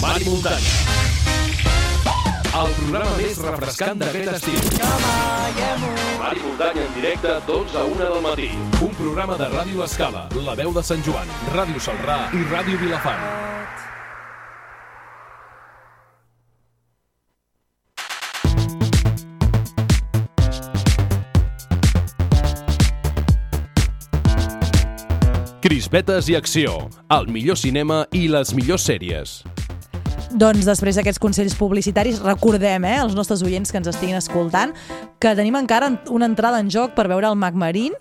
Mar 0.00 0.20
i 0.20 0.28
muntanya. 0.28 0.93
El 2.64 2.72
programa 2.78 3.16
més 3.18 3.40
refrescant 3.44 3.98
d'aquest 4.00 4.30
estiu. 4.38 4.60
Mar 6.16 6.30
i 6.32 6.40
muntanya 6.40 6.84
en 6.86 6.94
directe, 6.96 7.34
12 7.48 7.76
a 7.76 7.82
1 7.90 7.98
del 8.00 8.22
matí. 8.24 8.48
Un 8.80 8.94
programa 8.96 9.36
de 9.36 9.48
Ràdio 9.52 9.84
Escala, 9.84 10.22
La 10.46 10.54
Veu 10.56 10.72
de 10.72 10.84
Sant 10.88 11.04
Joan, 11.04 11.28
Ràdio 11.52 11.82
Salrà 11.84 12.22
i 12.32 12.40
Ràdio 12.48 12.80
Vilafant. 12.80 13.20
Crispetes 25.64 26.32
i 26.32 26.40
acció, 26.40 26.78
el 27.12 27.28
millor 27.28 27.60
cinema 27.60 28.06
i 28.12 28.24
les 28.32 28.56
millors 28.56 28.88
sèries. 28.88 29.42
Doncs 30.34 30.66
després 30.66 30.96
d'aquests 30.98 31.20
consells 31.22 31.54
publicitaris, 31.54 32.16
recordem, 32.18 32.82
eh, 32.88 32.96
als 32.98 33.14
nostres 33.14 33.44
oients 33.46 33.70
que 33.70 33.78
ens 33.78 33.86
estiguin 33.86 34.18
escoltant, 34.18 34.72
que 35.22 35.30
tenim 35.38 35.54
encara 35.54 35.92
una 36.10 36.26
entrada 36.26 36.58
en 36.58 36.72
joc 36.74 36.96
per 36.96 37.06
veure 37.06 37.28
el 37.30 37.38
Mag 37.38 37.54
Marín 37.54 37.94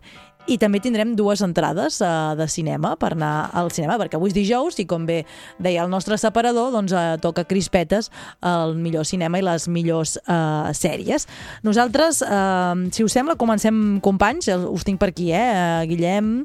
i 0.49 0.57
també 0.57 0.81
tindrem 0.81 1.13
dues 1.15 1.43
entrades 1.45 2.01
uh, 2.01 2.33
de 2.35 2.47
cinema 2.49 2.95
per 2.97 3.13
anar 3.13 3.51
al 3.53 3.69
cinema, 3.71 3.99
perquè 4.01 4.17
avui 4.17 4.33
és 4.33 4.35
dijous 4.35 4.79
i 4.81 4.87
com 4.89 5.05
bé 5.05 5.21
deia 5.61 5.85
el 5.85 5.93
nostre 5.93 6.17
separador, 6.17 6.73
doncs 6.73 6.91
uh, 6.91 7.15
toca 7.21 7.45
crispetes 7.45 8.09
el 8.41 8.73
millor 8.81 9.05
cinema 9.05 9.37
i 9.37 9.45
les 9.45 9.69
millors 9.69 10.17
uh, 10.25 10.73
sèries. 10.73 11.29
Nosaltres, 11.61 12.25
uh, 12.25 12.73
si 12.89 13.05
us 13.05 13.13
sembla, 13.13 13.37
comencem 13.37 13.99
companys, 14.01 14.49
us 14.49 14.83
tinc 14.83 14.99
per 14.99 15.13
aquí, 15.13 15.29
eh? 15.31 15.51
Uh, 15.53 15.85
Guillem, 15.87 16.39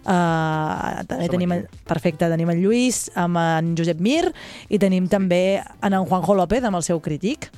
Uh, 0.00 1.02
també 1.04 1.26
Som 1.28 1.34
tenim, 1.34 1.52
perfecte, 1.84 2.28
tenim 2.32 2.48
en 2.48 2.60
Lluís 2.62 3.02
amb 3.20 3.36
en 3.36 3.74
Josep 3.76 4.00
Mir 4.00 4.30
i 4.72 4.78
tenim 4.80 5.10
també 5.12 5.60
en 5.60 5.92
en 5.92 6.06
Juanjo 6.08 6.36
López 6.38 6.64
amb 6.64 6.80
el 6.80 6.86
seu 6.86 7.02
crític. 7.04 7.50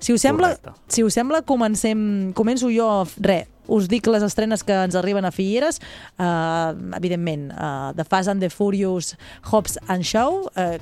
Si 0.00 0.14
us 0.16 0.24
sembla, 0.24 0.54
si 0.88 1.04
us 1.04 1.12
sembla 1.12 1.42
comencem, 1.44 2.32
començo 2.32 2.70
jo, 2.72 2.88
re, 3.20 3.42
us 3.70 3.88
dic 3.90 4.08
les 4.10 4.24
estrenes 4.26 4.64
que 4.66 4.74
ens 4.74 4.96
arriben 4.98 5.24
a 5.24 5.30
Figueres, 5.30 5.80
uh, 6.18 6.74
evidentment, 6.96 7.50
uh, 7.54 7.92
The 7.96 8.04
Fast 8.04 8.28
and 8.28 8.42
the 8.42 8.50
Furious 8.50 9.14
Hobbs 9.50 9.78
and 9.88 10.04
Shaw, 10.04 10.50
uh, 10.50 10.78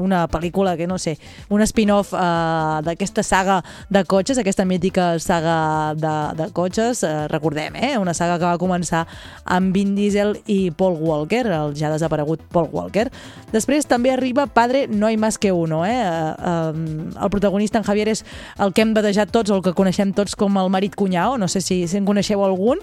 una 0.00 0.24
pel·lícula 0.32 0.76
que 0.76 0.88
no 0.88 0.98
sé, 0.98 1.18
un 1.52 1.62
spin-off 1.68 2.14
uh, 2.14 2.80
d'aquesta 2.86 3.22
saga 3.26 3.60
de 3.90 4.04
cotxes, 4.08 4.40
aquesta 4.40 4.64
mítica 4.64 5.12
saga 5.20 5.94
de, 5.94 6.14
de 6.40 6.48
cotxes, 6.56 7.04
uh, 7.04 7.26
recordem, 7.30 7.76
eh? 7.76 7.96
una 8.00 8.14
saga 8.16 8.38
que 8.40 8.48
va 8.48 8.58
començar 8.60 9.04
amb 9.44 9.74
Vin 9.76 9.94
Diesel 9.98 10.38
i 10.48 10.70
Paul 10.70 10.96
Walker, 11.00 11.44
el 11.46 11.76
ja 11.76 11.92
desaparegut 11.92 12.42
Paul 12.52 12.70
Walker. 12.72 13.08
Després 13.52 13.88
també 13.90 14.12
arriba 14.14 14.46
Padre 14.46 14.86
No 14.88 15.06
hay 15.06 15.16
más 15.16 15.38
que 15.38 15.52
uno, 15.52 15.84
eh? 15.86 16.00
Uh, 16.00 16.70
um, 16.70 17.10
el 17.22 17.30
protagonista 17.30 17.78
en 17.78 17.84
Javier 17.84 18.08
és 18.08 18.24
el 18.58 18.72
que 18.72 18.82
hem 18.84 18.94
batejat 18.94 19.30
tots, 19.34 19.50
o 19.50 19.58
el 19.58 19.64
que 19.64 19.74
coneixem 19.76 20.14
tots 20.16 20.36
com 20.38 20.56
el 20.60 20.70
marit 20.72 20.96
cunyau, 20.96 21.36
no 21.38 21.48
sé 21.48 21.60
si, 21.64 21.82
si 21.90 22.00
en 22.00 22.06
coneixeu 22.08 22.44
algun, 22.46 22.80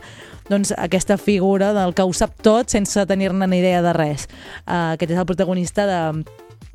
doncs 0.52 0.74
aquesta 0.78 1.18
figura 1.20 1.74
del 1.76 1.96
que 1.96 2.06
ho 2.06 2.14
sap 2.16 2.38
tot 2.44 2.72
sense 2.72 3.04
tenir-ne 3.10 3.48
ni 3.48 3.62
idea 3.62 3.82
de 3.84 3.96
res. 3.96 4.28
Uh, 4.66 4.94
aquest 4.96 5.16
és 5.16 5.20
el 5.20 5.28
protagonista 5.28 5.88
de 5.90 6.02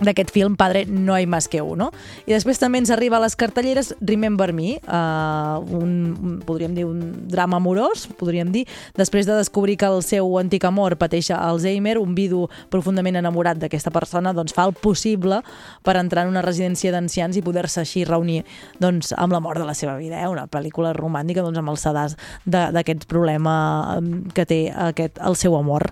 d'aquest 0.02 0.32
film 0.34 0.56
Padre 0.56 0.84
no 0.86 1.14
hay 1.14 1.26
más 1.26 1.48
que 1.48 1.62
uno. 1.62 1.90
I 2.26 2.34
després 2.34 2.60
també 2.60 2.80
ens 2.82 2.90
arriba 2.90 3.16
a 3.18 3.22
les 3.24 3.36
cartelleres 3.38 3.94
Remember 4.00 4.52
Me, 4.52 4.76
uh, 4.82 5.62
un, 5.74 6.42
podríem 6.46 6.74
dir 6.76 6.86
un 6.86 7.28
drama 7.30 7.58
amorós, 7.58 8.06
podríem 8.18 8.52
dir, 8.52 8.66
després 8.98 9.26
de 9.26 9.36
descobrir 9.38 9.78
que 9.80 9.88
el 9.88 10.02
seu 10.02 10.26
antic 10.38 10.64
amor 10.68 10.96
pateix 11.00 11.30
Alzheimer, 11.34 11.96
un 12.02 12.16
vidu 12.18 12.48
profundament 12.72 13.16
enamorat 13.20 13.60
d'aquesta 13.62 13.92
persona 13.94 14.34
doncs 14.36 14.54
fa 14.56 14.66
el 14.68 14.74
possible 14.74 15.40
per 15.86 15.96
entrar 16.00 16.26
en 16.26 16.32
una 16.34 16.42
residència 16.44 16.92
d'ancians 16.92 17.38
i 17.38 17.44
poder-se 17.44 17.82
així 17.82 18.04
reunir 18.08 18.42
doncs, 18.82 19.12
amb 19.16 19.32
la 19.32 19.40
mort 19.40 19.60
de 19.60 19.66
la 19.68 19.76
seva 19.78 19.96
vida, 20.00 20.20
eh? 20.20 20.28
una 20.28 20.46
pel·lícula 20.50 20.92
romàntica 20.96 21.44
doncs, 21.44 21.60
amb 21.62 21.72
el 21.72 21.80
sedàs 21.80 22.16
d'aquest 22.46 23.06
problema 23.10 23.54
em, 23.98 24.12
que 24.34 24.46
té 24.48 24.62
aquest, 24.72 25.20
el 25.22 25.38
seu 25.38 25.56
amor. 25.58 25.90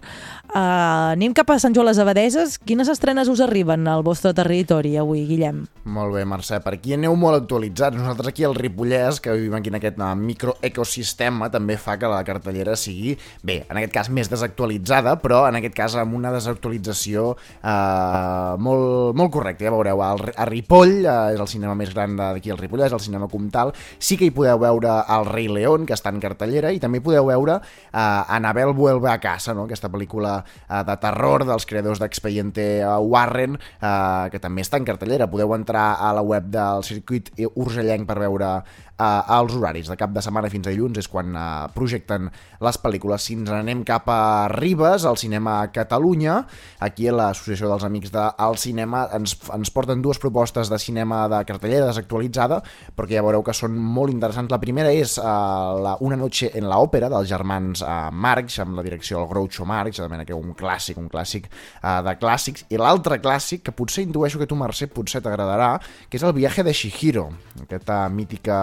Uh, 0.51 1.15
anem 1.15 1.35
cap 1.37 1.51
a 1.53 1.59
Sant 1.62 1.74
Joan 1.77 1.87
les 1.87 2.01
Abadeses. 2.03 2.59
Quines 2.59 2.89
estrenes 2.91 3.31
us 3.31 3.43
arriben 3.45 3.87
al 3.89 3.99
vostre 4.06 4.32
territori 4.36 4.97
avui, 5.01 5.24
Guillem? 5.28 5.64
Molt 5.90 6.12
bé, 6.14 6.27
Mercè. 6.28 6.60
Per 6.60 6.74
aquí 6.77 6.93
aneu 6.94 7.14
molt 7.16 7.39
actualitzats. 7.40 7.97
Nosaltres 7.97 8.31
aquí 8.31 8.44
al 8.44 8.55
Ripollès, 8.55 9.20
que 9.24 9.32
vivim 9.32 9.55
aquí 9.56 9.70
en 9.72 9.78
aquest 9.78 9.98
uh, 9.98 10.10
microecosistema, 10.18 11.48
també 11.51 11.78
fa 11.81 11.97
que 12.01 12.10
la 12.10 12.20
cartellera 12.27 12.77
sigui, 12.77 13.16
bé, 13.47 13.62
en 13.66 13.81
aquest 13.81 13.94
cas 13.94 14.10
més 14.12 14.28
desactualitzada, 14.31 15.16
però 15.22 15.43
en 15.48 15.59
aquest 15.59 15.77
cas 15.77 15.97
amb 16.01 16.18
una 16.18 16.32
desactualització 16.35 17.31
uh, 17.32 18.59
molt, 18.60 19.16
molt 19.18 19.32
correcta. 19.35 19.64
Ja 19.66 19.74
veureu, 19.74 20.02
a 20.05 20.47
Ripoll, 20.48 21.01
uh, 21.06 21.31
és 21.35 21.40
el 21.40 21.51
cinema 21.51 21.74
més 21.78 21.94
gran 21.94 22.18
d'aquí 22.18 22.52
al 22.52 22.60
Ripollès, 22.60 22.93
el 22.93 23.02
cinema 23.02 23.31
Comtal, 23.32 23.72
sí 23.98 24.18
que 24.20 24.28
hi 24.28 24.35
podeu 24.36 24.60
veure 24.60 24.98
El 25.16 25.27
rei 25.31 25.48
León, 25.48 25.89
que 25.89 25.97
està 25.97 26.12
en 26.12 26.20
cartellera, 26.22 26.74
i 26.77 26.82
també 26.82 27.01
podeu 27.05 27.31
veure 27.32 27.59
uh, 27.60 27.98
Anabel 28.28 28.74
vuelve 28.77 29.10
a 29.10 29.18
casa, 29.22 29.56
no? 29.56 29.64
aquesta 29.64 29.90
pel·lícula 29.90 30.40
uh, 30.44 30.82
de 30.86 30.97
terror 31.01 31.47
dels 31.48 31.66
creadors 31.66 32.02
d'Expediente 32.02 32.68
Warren, 33.01 33.56
uh, 33.81 34.28
que 34.32 34.40
també 34.43 34.65
està 34.65 34.81
en 34.81 34.86
cartellera. 34.89 35.28
Podeu 35.31 35.55
entrar 35.57 35.94
a 35.98 36.12
la 36.16 36.23
web 36.23 36.48
del 36.52 36.85
circuit 36.86 37.32
urgellenc 37.51 38.07
per 38.09 38.19
veure 38.23 38.52
els 39.01 39.55
horaris 39.56 39.89
de 39.89 39.97
cap 39.98 40.12
de 40.12 40.22
setmana 40.24 40.51
fins 40.52 40.68
a 40.68 40.74
dilluns 40.74 40.98
és 41.01 41.09
quan 41.09 41.32
uh, 41.35 41.68
projecten 41.74 42.28
les 42.60 42.78
pel·lícules. 42.82 43.24
Si 43.24 43.36
ens 43.39 43.51
anem 43.55 43.82
cap 43.89 44.09
a 44.12 44.48
Ribes, 44.52 45.06
al 45.09 45.18
cinema 45.20 45.62
Catalunya, 45.72 46.40
aquí 46.85 47.09
a 47.09 47.14
l'Associació 47.16 47.70
dels 47.70 47.86
Amics 47.86 48.12
del 48.14 48.59
Cinema 48.60 49.06
ens, 49.16 49.36
ens 49.55 49.72
porten 49.72 50.02
dues 50.05 50.20
propostes 50.20 50.70
de 50.70 50.78
cinema 50.78 51.22
de 51.32 51.40
cartellera 51.48 51.89
desactualitzada, 51.89 52.60
perquè 52.97 53.18
ja 53.18 53.24
veureu 53.24 53.44
que 53.47 53.56
són 53.56 53.77
molt 53.77 54.12
interessants. 54.12 54.52
La 54.52 54.60
primera 54.62 54.93
és 54.93 55.16
uh, 55.18 55.81
la 55.81 55.97
Una 56.01 56.16
noche 56.16 56.51
en 56.56 56.68
la 56.68 56.78
òpera 56.81 57.10
dels 57.12 57.28
germans 57.28 57.82
uh, 57.85 58.09
Marx, 58.12 58.60
amb 58.62 58.77
la 58.78 58.85
direcció 58.86 59.18
del 59.18 59.28
Groucho 59.31 59.66
Marx, 59.68 60.01
que 60.27 60.36
un 60.36 60.55
clàssic, 60.56 60.98
un 61.01 61.09
clàssic 61.12 61.48
uh, 61.48 62.01
de 62.05 62.16
clàssics, 62.20 62.66
i 62.70 62.78
l'altre 62.81 63.20
clàssic, 63.22 63.64
que 63.66 63.74
potser 63.77 64.05
intueixo 64.05 64.40
que 64.40 64.48
tu, 64.48 64.59
Mercè, 64.60 64.90
potser 64.93 65.22
t'agradarà, 65.24 65.74
que 66.09 66.18
és 66.20 66.24
el 66.27 66.35
viatge 66.36 66.64
de 66.66 66.74
Shihiro, 66.77 67.28
aquesta 67.64 68.02
mítica 68.12 68.60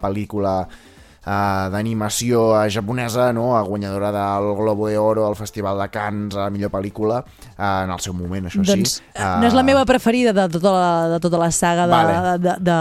pel·lícula 0.00 0.52
uh, 0.66 1.68
d'animació 1.72 2.42
uh, 2.52 2.64
japonesa, 2.70 3.30
no? 3.32 3.50
Uh, 3.54 3.62
guanyadora 3.66 4.10
del 4.12 4.50
Globo 4.58 4.88
de 4.88 4.98
Oro 4.98 5.26
al 5.26 5.36
Festival 5.36 5.78
de 5.80 5.88
Cannes 5.88 6.36
a 6.36 6.50
millor 6.50 6.70
pel·lícula, 6.70 7.22
uh, 7.56 7.84
en 7.84 7.90
el 7.94 8.00
seu 8.04 8.12
moment, 8.14 8.46
això 8.50 8.62
Doncs 8.64 8.96
sí. 8.98 9.02
eh, 9.14 9.30
no 9.40 9.48
és 9.48 9.56
la 9.56 9.64
meva 9.66 9.84
preferida 9.88 10.34
de 10.36 10.44
tota 10.52 10.72
la, 10.74 10.90
de 11.14 11.18
tota 11.24 11.40
la 11.40 11.50
saga 11.50 11.86
de, 11.88 11.92
Vale. 11.94 12.14
de, 12.14 12.36
de, 12.44 12.54
de, 12.70 12.78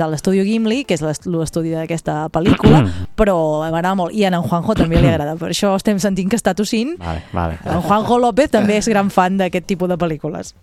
de 0.00 0.08
l'estudi 0.14 0.42
Gimli, 0.48 0.82
que 0.88 0.94
és 0.98 1.04
l'est- 1.04 1.28
l'estudi 1.30 1.74
d'aquesta 1.76 2.26
pel·lícula, 2.32 2.82
però 3.20 3.36
m'agrada 3.62 3.94
molt. 3.98 4.16
I 4.16 4.24
a 4.26 4.32
en 4.32 4.40
Juanjo 4.42 4.74
també 4.78 5.00
li 5.02 5.08
agrada. 5.12 5.36
Per 5.40 5.52
això 5.52 5.74
estem 5.76 6.00
sentint 6.02 6.30
que 6.32 6.36
està 6.40 6.54
tossint. 6.58 6.96
Vale, 6.98 7.22
vale. 7.32 7.58
En 7.68 7.80
Juanjo 7.84 8.18
López 8.18 8.50
també 8.50 8.80
és 8.80 8.88
gran 8.88 9.10
fan 9.12 9.36
d'aquest 9.40 9.66
tipus 9.68 9.88
de 9.92 9.96
pel·lícules. 10.00 10.54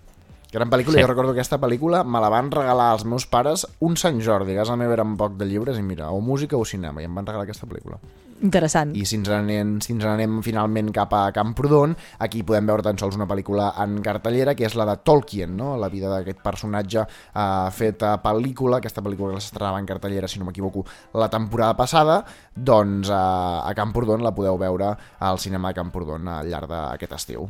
Gran 0.52 0.70
pel·lícula, 0.70 0.96
Sí. 0.98 1.02
jo 1.02 1.08
recordo 1.08 1.34
que 1.34 1.42
aquesta 1.42 1.60
pel·lícula 1.62 2.04
me 2.04 2.20
la 2.20 2.30
van 2.30 2.50
regalar 2.50 2.92
als 2.92 3.06
meus 3.06 3.28
pares 3.28 3.68
un 3.80 3.98
Sant 3.98 4.20
Jordi, 4.20 4.56
a 4.56 4.64
casa 4.64 4.76
meva 4.76 4.94
eren 4.94 5.16
poc 5.16 5.38
de 5.38 5.46
llibres 5.46 5.78
i 5.78 5.84
mira, 5.84 6.10
o 6.10 6.22
música 6.22 6.58
o 6.58 6.66
cinema, 6.66 7.02
i 7.02 7.06
em 7.06 7.14
van 7.14 7.28
regalar 7.28 7.44
aquesta 7.44 7.68
pel·lícula. 7.68 8.00
Interessant. 8.42 8.96
I 8.96 9.04
si 9.06 9.18
ens 9.18 9.28
n'anem 9.28 9.82
si 9.84 9.92
ens 9.92 10.04
n'anem 10.08 10.42
finalment 10.42 10.94
cap 10.96 11.14
a 11.14 11.26
Camprodon, 11.36 11.96
aquí 12.24 12.42
podem 12.42 12.66
veure 12.66 12.82
tan 12.82 12.98
sols 12.98 13.18
una 13.20 13.28
pel·lícula 13.28 13.74
en 13.84 14.00
cartellera, 14.02 14.56
que 14.56 14.66
és 14.66 14.76
la 14.80 14.86
de 14.88 14.96
Tolkien, 15.04 15.56
no? 15.58 15.76
la 15.78 15.90
vida 15.90 16.10
d'aquest 16.10 16.40
personatge 16.42 17.04
eh, 17.04 17.70
fet 17.76 18.02
a 18.08 18.16
pel·lícula, 18.24 18.80
aquesta 18.80 19.04
pel·lícula 19.04 19.36
que 19.36 19.42
s'estrenava 19.44 19.78
en 19.78 19.86
cartellera, 19.86 20.28
si 20.28 20.40
no 20.40 20.46
m'equivoco, 20.46 20.86
la 21.14 21.30
temporada 21.30 21.76
passada, 21.76 22.24
doncs 22.56 23.10
eh, 23.10 23.14
a 23.14 23.74
Camprodon 23.76 24.24
la 24.24 24.34
podeu 24.34 24.58
veure 24.58 24.96
al 25.20 25.38
cinema 25.38 25.70
de 25.70 25.82
Camprodon 25.84 26.28
al 26.28 26.48
llarg 26.48 26.72
d'aquest 26.72 27.20
estiu. 27.20 27.50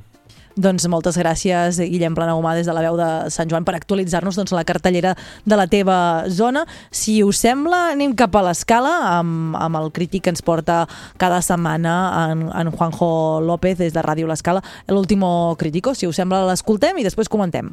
Doncs 0.59 0.89
moltes 0.91 1.15
gràcies, 1.15 1.77
Guillem 1.79 2.15
Planagumà, 2.17 2.51
des 2.57 2.67
de 2.67 2.73
la 2.75 2.81
veu 2.83 2.97
de 2.99 3.07
Sant 3.31 3.47
Joan, 3.47 3.63
per 3.63 3.77
actualitzar-nos 3.77 4.35
doncs, 4.35 4.51
la 4.51 4.65
cartellera 4.67 5.13
de 5.47 5.55
la 5.55 5.69
teva 5.71 6.25
zona. 6.27 6.65
Si 6.91 7.21
us 7.23 7.39
sembla, 7.39 7.93
anem 7.93 8.11
cap 8.19 8.35
a 8.35 8.41
l'escala 8.49 8.91
amb, 9.13 9.55
amb 9.55 9.79
el 9.79 9.87
crític 9.95 10.25
que 10.25 10.33
ens 10.33 10.43
porta 10.43 10.81
cada 11.21 11.39
setmana 11.45 11.93
en, 12.25 12.49
en 12.51 12.71
Juanjo 12.73 13.39
López 13.39 13.79
des 13.79 13.95
de 13.95 14.03
Ràdio 14.03 14.27
L'Escala, 14.27 14.63
l'último 14.91 15.55
crítico. 15.55 15.95
Si 15.95 16.11
us 16.11 16.19
sembla, 16.19 16.43
l'escoltem 16.51 16.99
i 16.99 17.07
després 17.07 17.31
comentem. 17.31 17.71